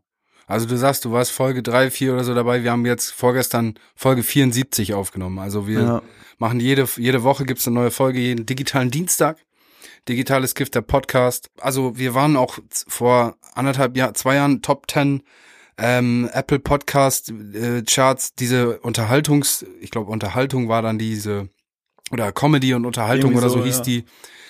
Also 0.50 0.66
du 0.66 0.78
sagst, 0.78 1.04
du 1.04 1.12
warst 1.12 1.32
Folge 1.32 1.62
drei, 1.62 1.92
vier 1.92 2.14
oder 2.14 2.24
so 2.24 2.34
dabei. 2.34 2.64
Wir 2.64 2.72
haben 2.72 2.86
jetzt 2.86 3.12
vorgestern 3.12 3.76
Folge 3.96 4.24
74 4.24 4.94
aufgenommen. 4.94 5.40
Also 5.40 5.68
wir 5.68 5.82
Ja. 5.82 6.02
machen 6.38 6.62
jede, 6.62 6.88
jede 6.96 7.24
Woche 7.24 7.44
gibt's 7.44 7.68
eine 7.68 7.74
neue 7.74 7.92
Folge, 7.92 8.20
jeden 8.20 8.46
digitalen 8.46 8.90
Dienstag. 8.90 9.38
Digitales 10.08 10.56
Gift, 10.56 10.76
der 10.76 10.82
Podcast. 10.82 11.50
Also 11.60 11.98
wir 11.98 12.14
waren 12.14 12.36
auch 12.36 12.60
vor 12.88 13.36
anderthalb 13.54 13.98
Jahr, 13.98 14.14
zwei 14.14 14.36
Jahren 14.36 14.62
Top 14.62 14.90
10 14.90 15.24
ähm, 15.78 16.30
Apple 16.34 16.60
Podcast 16.60 17.30
äh, 17.30 17.84
Charts, 17.84 18.34
diese 18.36 18.80
Unterhaltungs, 18.80 19.66
ich 19.80 19.92
glaube 19.92 20.12
Unterhaltung 20.12 20.70
war 20.70 20.82
dann 20.82 20.98
diese, 20.98 21.50
oder 22.12 22.32
Comedy 22.32 22.74
und 22.74 22.86
Unterhaltung 22.86 23.32
Irgendwie 23.32 23.46
oder 23.46 23.50
so, 23.50 23.60
so, 23.60 23.66
hieß 23.66 23.78
ja. 23.78 23.84
die. 23.84 24.06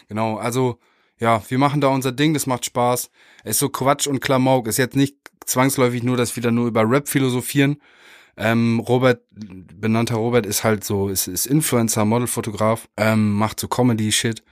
Genau, 0.07 0.37
also 0.37 0.79
ja, 1.19 1.41
wir 1.49 1.57
machen 1.57 1.81
da 1.81 1.87
unser 1.87 2.11
Ding, 2.11 2.33
das 2.33 2.45
macht 2.45 2.65
Spaß. 2.65 3.09
Es 3.43 3.51
ist 3.51 3.59
so 3.59 3.69
Quatsch 3.69 4.07
und 4.07 4.19
Klamauk. 4.19 4.67
Ist 4.67 4.77
jetzt 4.77 4.95
nicht 4.95 5.17
zwangsläufig 5.45 6.03
nur, 6.03 6.15
dass 6.15 6.35
wir 6.35 6.43
da 6.43 6.51
nur 6.51 6.67
über 6.67 6.89
Rap 6.89 7.07
philosophieren. 7.07 7.81
Ähm, 8.37 8.79
Robert, 8.79 9.23
benannter 9.31 10.15
Robert, 10.15 10.45
ist 10.45 10.63
halt 10.63 10.83
so, 10.83 11.09
ist, 11.09 11.27
ist 11.27 11.47
Influencer, 11.47 12.05
Modelfotograf, 12.05 12.87
ähm, 12.95 13.33
macht 13.33 13.59
so 13.59 13.67
Comedy-Shit. 13.67 14.43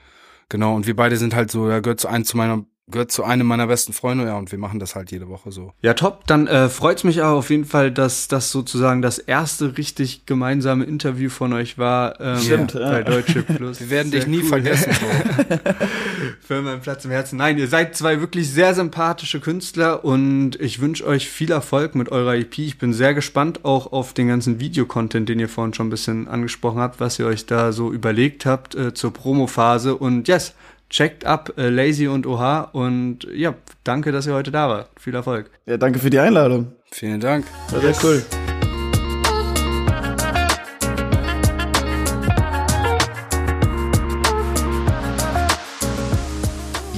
Genau, 0.50 0.76
und 0.76 0.88
wir 0.88 0.96
beide 0.96 1.18
sind 1.18 1.36
halt 1.36 1.52
so, 1.52 1.68
er 1.68 1.82
gehört 1.82 2.00
zu 2.00 2.08
einem 2.08 2.26
zu 2.26 2.38
meiner, 2.38 2.66
gehört 2.88 3.12
zu 3.12 3.24
einem 3.24 3.48
meiner 3.48 3.66
besten 3.66 3.94
Freunde, 3.94 4.26
ja, 4.26 4.38
und 4.38 4.52
wir 4.52 4.60
machen 4.60 4.80
das 4.80 4.96
halt 4.96 5.12
jede 5.12 5.28
Woche 5.28 5.52
so. 5.52 5.74
Ja, 5.82 5.96
top. 5.96 6.28
Dann 6.28 6.46
äh, 6.46 6.70
freut's 6.70 7.04
mich 7.04 7.24
aber 7.24 7.36
auf 7.36 7.50
jeden 7.50 7.66
Fall, 7.66 7.92
dass 7.92 8.28
das 8.28 8.52
sozusagen 8.52 9.02
das 9.02 9.18
erste 9.18 9.76
richtig 9.78 10.28
gemeinsame 10.28 10.84
Interview 10.84 11.32
von 11.32 11.54
euch 11.54 11.80
war 11.80 12.20
ähm, 12.22 12.40
Stimmt, 12.40 12.74
bei 12.74 13.00
ja. 13.00 13.04
Deutsche 13.04 13.42
Plus. 13.42 13.80
Wir 13.80 13.90
werden 13.90 14.12
Sehr 14.12 14.20
dich 14.20 14.30
nie 14.30 14.42
cool. 14.42 14.50
vergessen. 14.50 14.92
Für 16.42 16.62
meinen 16.62 16.82
Platz 16.82 17.06
im 17.06 17.12
Herzen. 17.12 17.38
Nein, 17.38 17.58
ihr 17.58 17.68
seid 17.68 17.96
zwei 17.96 18.22
wirklich 18.22 18.52
sehr 18.52 18.76
sympathische 18.76 19.40
Künstler 19.40 20.06
und 20.06 20.60
ich 20.62 20.80
wünsche 20.80 21.08
euch 21.08 21.28
viel 21.28 21.52
Erfolg 21.52 21.96
mit 21.96 22.12
eurer 22.12 22.36
EP. 22.36 22.60
Ich 22.60 22.78
bin 22.78 22.94
sehr 22.94 23.16
gespannt 23.16 23.66
auch 23.66 23.94
auf 23.94 24.14
den 24.14 24.28
ganzen 24.28 24.60
Videocontent, 24.60 25.28
den 25.28 25.40
ihr 25.40 25.50
vorhin 25.50 25.74
schon 25.74 25.88
ein 25.88 25.92
bisschen 25.92 26.28
angesprochen 26.28 26.80
habt, 26.80 27.00
was 27.00 27.18
ihr 27.18 27.26
euch 27.26 27.48
da 27.48 27.72
so 27.72 27.92
überlegt 27.92 28.46
habt 28.46 28.76
äh, 28.76 28.94
zur 28.94 29.12
Promophase. 29.12 29.96
Und 29.96 30.28
yes, 30.28 30.54
checkt 30.96 31.26
ab 31.26 31.52
äh, 31.58 31.68
Lazy 31.68 32.08
und 32.08 32.26
Oha 32.26 32.62
und 32.72 33.28
ja, 33.34 33.54
danke, 33.84 34.14
dass 34.14 34.28
ihr 34.28 34.34
heute 34.34 34.52
da 34.52 34.70
wart. 34.70 34.90
Viel 34.98 35.14
Erfolg. 35.14 35.52
Ja, 35.66 35.76
danke 35.76 36.00
für 36.00 36.10
die 36.10 36.20
Einladung. 36.20 36.72
Vielen 36.90 37.20
Dank. 37.20 37.46
War 37.72 37.82
sehr 37.82 37.96
cool. 38.02 38.24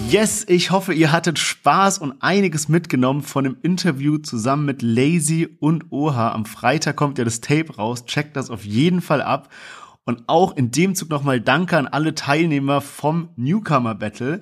Yes, 0.09 0.45
ich 0.47 0.69
hoffe, 0.69 0.93
ihr 0.93 1.11
hattet 1.11 1.39
Spaß 1.39 1.97
und 1.97 2.13
einiges 2.21 2.69
mitgenommen 2.69 3.23
von 3.23 3.45
dem 3.45 3.57
Interview 3.63 4.19
zusammen 4.19 4.65
mit 4.65 4.83
Lazy 4.83 5.49
und 5.59 5.91
Oha. 5.91 6.31
Am 6.33 6.45
Freitag 6.45 6.95
kommt 6.97 7.17
ja 7.17 7.25
das 7.25 7.41
Tape 7.41 7.75
raus. 7.75 8.05
Checkt 8.05 8.35
das 8.35 8.51
auf 8.51 8.63
jeden 8.63 9.01
Fall 9.01 9.23
ab. 9.23 9.49
Und 10.07 10.23
auch 10.27 10.55
in 10.55 10.71
dem 10.71 10.95
Zug 10.95 11.09
nochmal 11.09 11.41
Danke 11.41 11.77
an 11.77 11.85
alle 11.85 12.15
Teilnehmer 12.15 12.79
vom 12.79 13.27
Newcomer 13.35 13.93
Battle. 13.93 14.39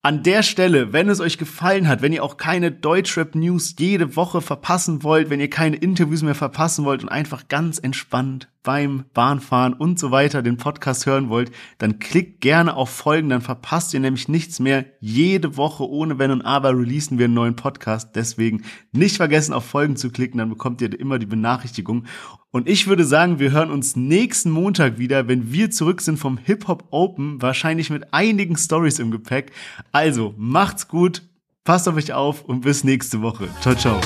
An 0.00 0.22
der 0.22 0.42
Stelle, 0.42 0.94
wenn 0.94 1.10
es 1.10 1.20
euch 1.20 1.36
gefallen 1.36 1.86
hat, 1.86 2.00
wenn 2.00 2.14
ihr 2.14 2.24
auch 2.24 2.38
keine 2.38 2.72
Deutschrap-News 2.72 3.74
jede 3.78 4.16
Woche 4.16 4.40
verpassen 4.40 5.02
wollt, 5.02 5.28
wenn 5.28 5.38
ihr 5.38 5.50
keine 5.50 5.76
Interviews 5.76 6.22
mehr 6.22 6.34
verpassen 6.34 6.86
wollt 6.86 7.02
und 7.02 7.10
einfach 7.10 7.48
ganz 7.48 7.78
entspannt 7.78 8.48
beim 8.66 9.04
Bahnfahren 9.14 9.74
und 9.74 9.96
so 9.98 10.10
weiter 10.10 10.42
den 10.42 10.56
Podcast 10.56 11.06
hören 11.06 11.28
wollt, 11.28 11.52
dann 11.78 12.00
klickt 12.00 12.40
gerne 12.40 12.74
auf 12.74 12.90
Folgen, 12.90 13.28
dann 13.28 13.40
verpasst 13.40 13.94
ihr 13.94 14.00
nämlich 14.00 14.26
nichts 14.26 14.58
mehr. 14.58 14.84
Jede 14.98 15.56
Woche 15.56 15.88
ohne 15.88 16.18
Wenn 16.18 16.32
und 16.32 16.42
Aber 16.42 16.76
releasen 16.76 17.16
wir 17.16 17.26
einen 17.26 17.34
neuen 17.34 17.54
Podcast. 17.54 18.16
Deswegen 18.16 18.64
nicht 18.90 19.16
vergessen, 19.16 19.54
auf 19.54 19.64
Folgen 19.64 19.94
zu 19.96 20.10
klicken, 20.10 20.38
dann 20.38 20.50
bekommt 20.50 20.82
ihr 20.82 20.98
immer 20.98 21.20
die 21.20 21.26
Benachrichtigung. 21.26 22.06
Und 22.50 22.68
ich 22.68 22.88
würde 22.88 23.04
sagen, 23.04 23.38
wir 23.38 23.52
hören 23.52 23.70
uns 23.70 23.94
nächsten 23.94 24.50
Montag 24.50 24.98
wieder, 24.98 25.28
wenn 25.28 25.52
wir 25.52 25.70
zurück 25.70 26.00
sind 26.00 26.18
vom 26.18 26.36
Hip 26.36 26.66
Hop 26.66 26.88
Open, 26.90 27.40
wahrscheinlich 27.40 27.90
mit 27.90 28.12
einigen 28.12 28.56
Stories 28.56 28.98
im 28.98 29.12
Gepäck. 29.12 29.52
Also, 29.92 30.34
macht's 30.36 30.88
gut, 30.88 31.22
passt 31.62 31.88
auf 31.88 31.94
euch 31.94 32.12
auf 32.12 32.42
und 32.42 32.62
bis 32.62 32.82
nächste 32.82 33.22
Woche. 33.22 33.48
Ciao, 33.60 33.76
ciao. 33.76 34.00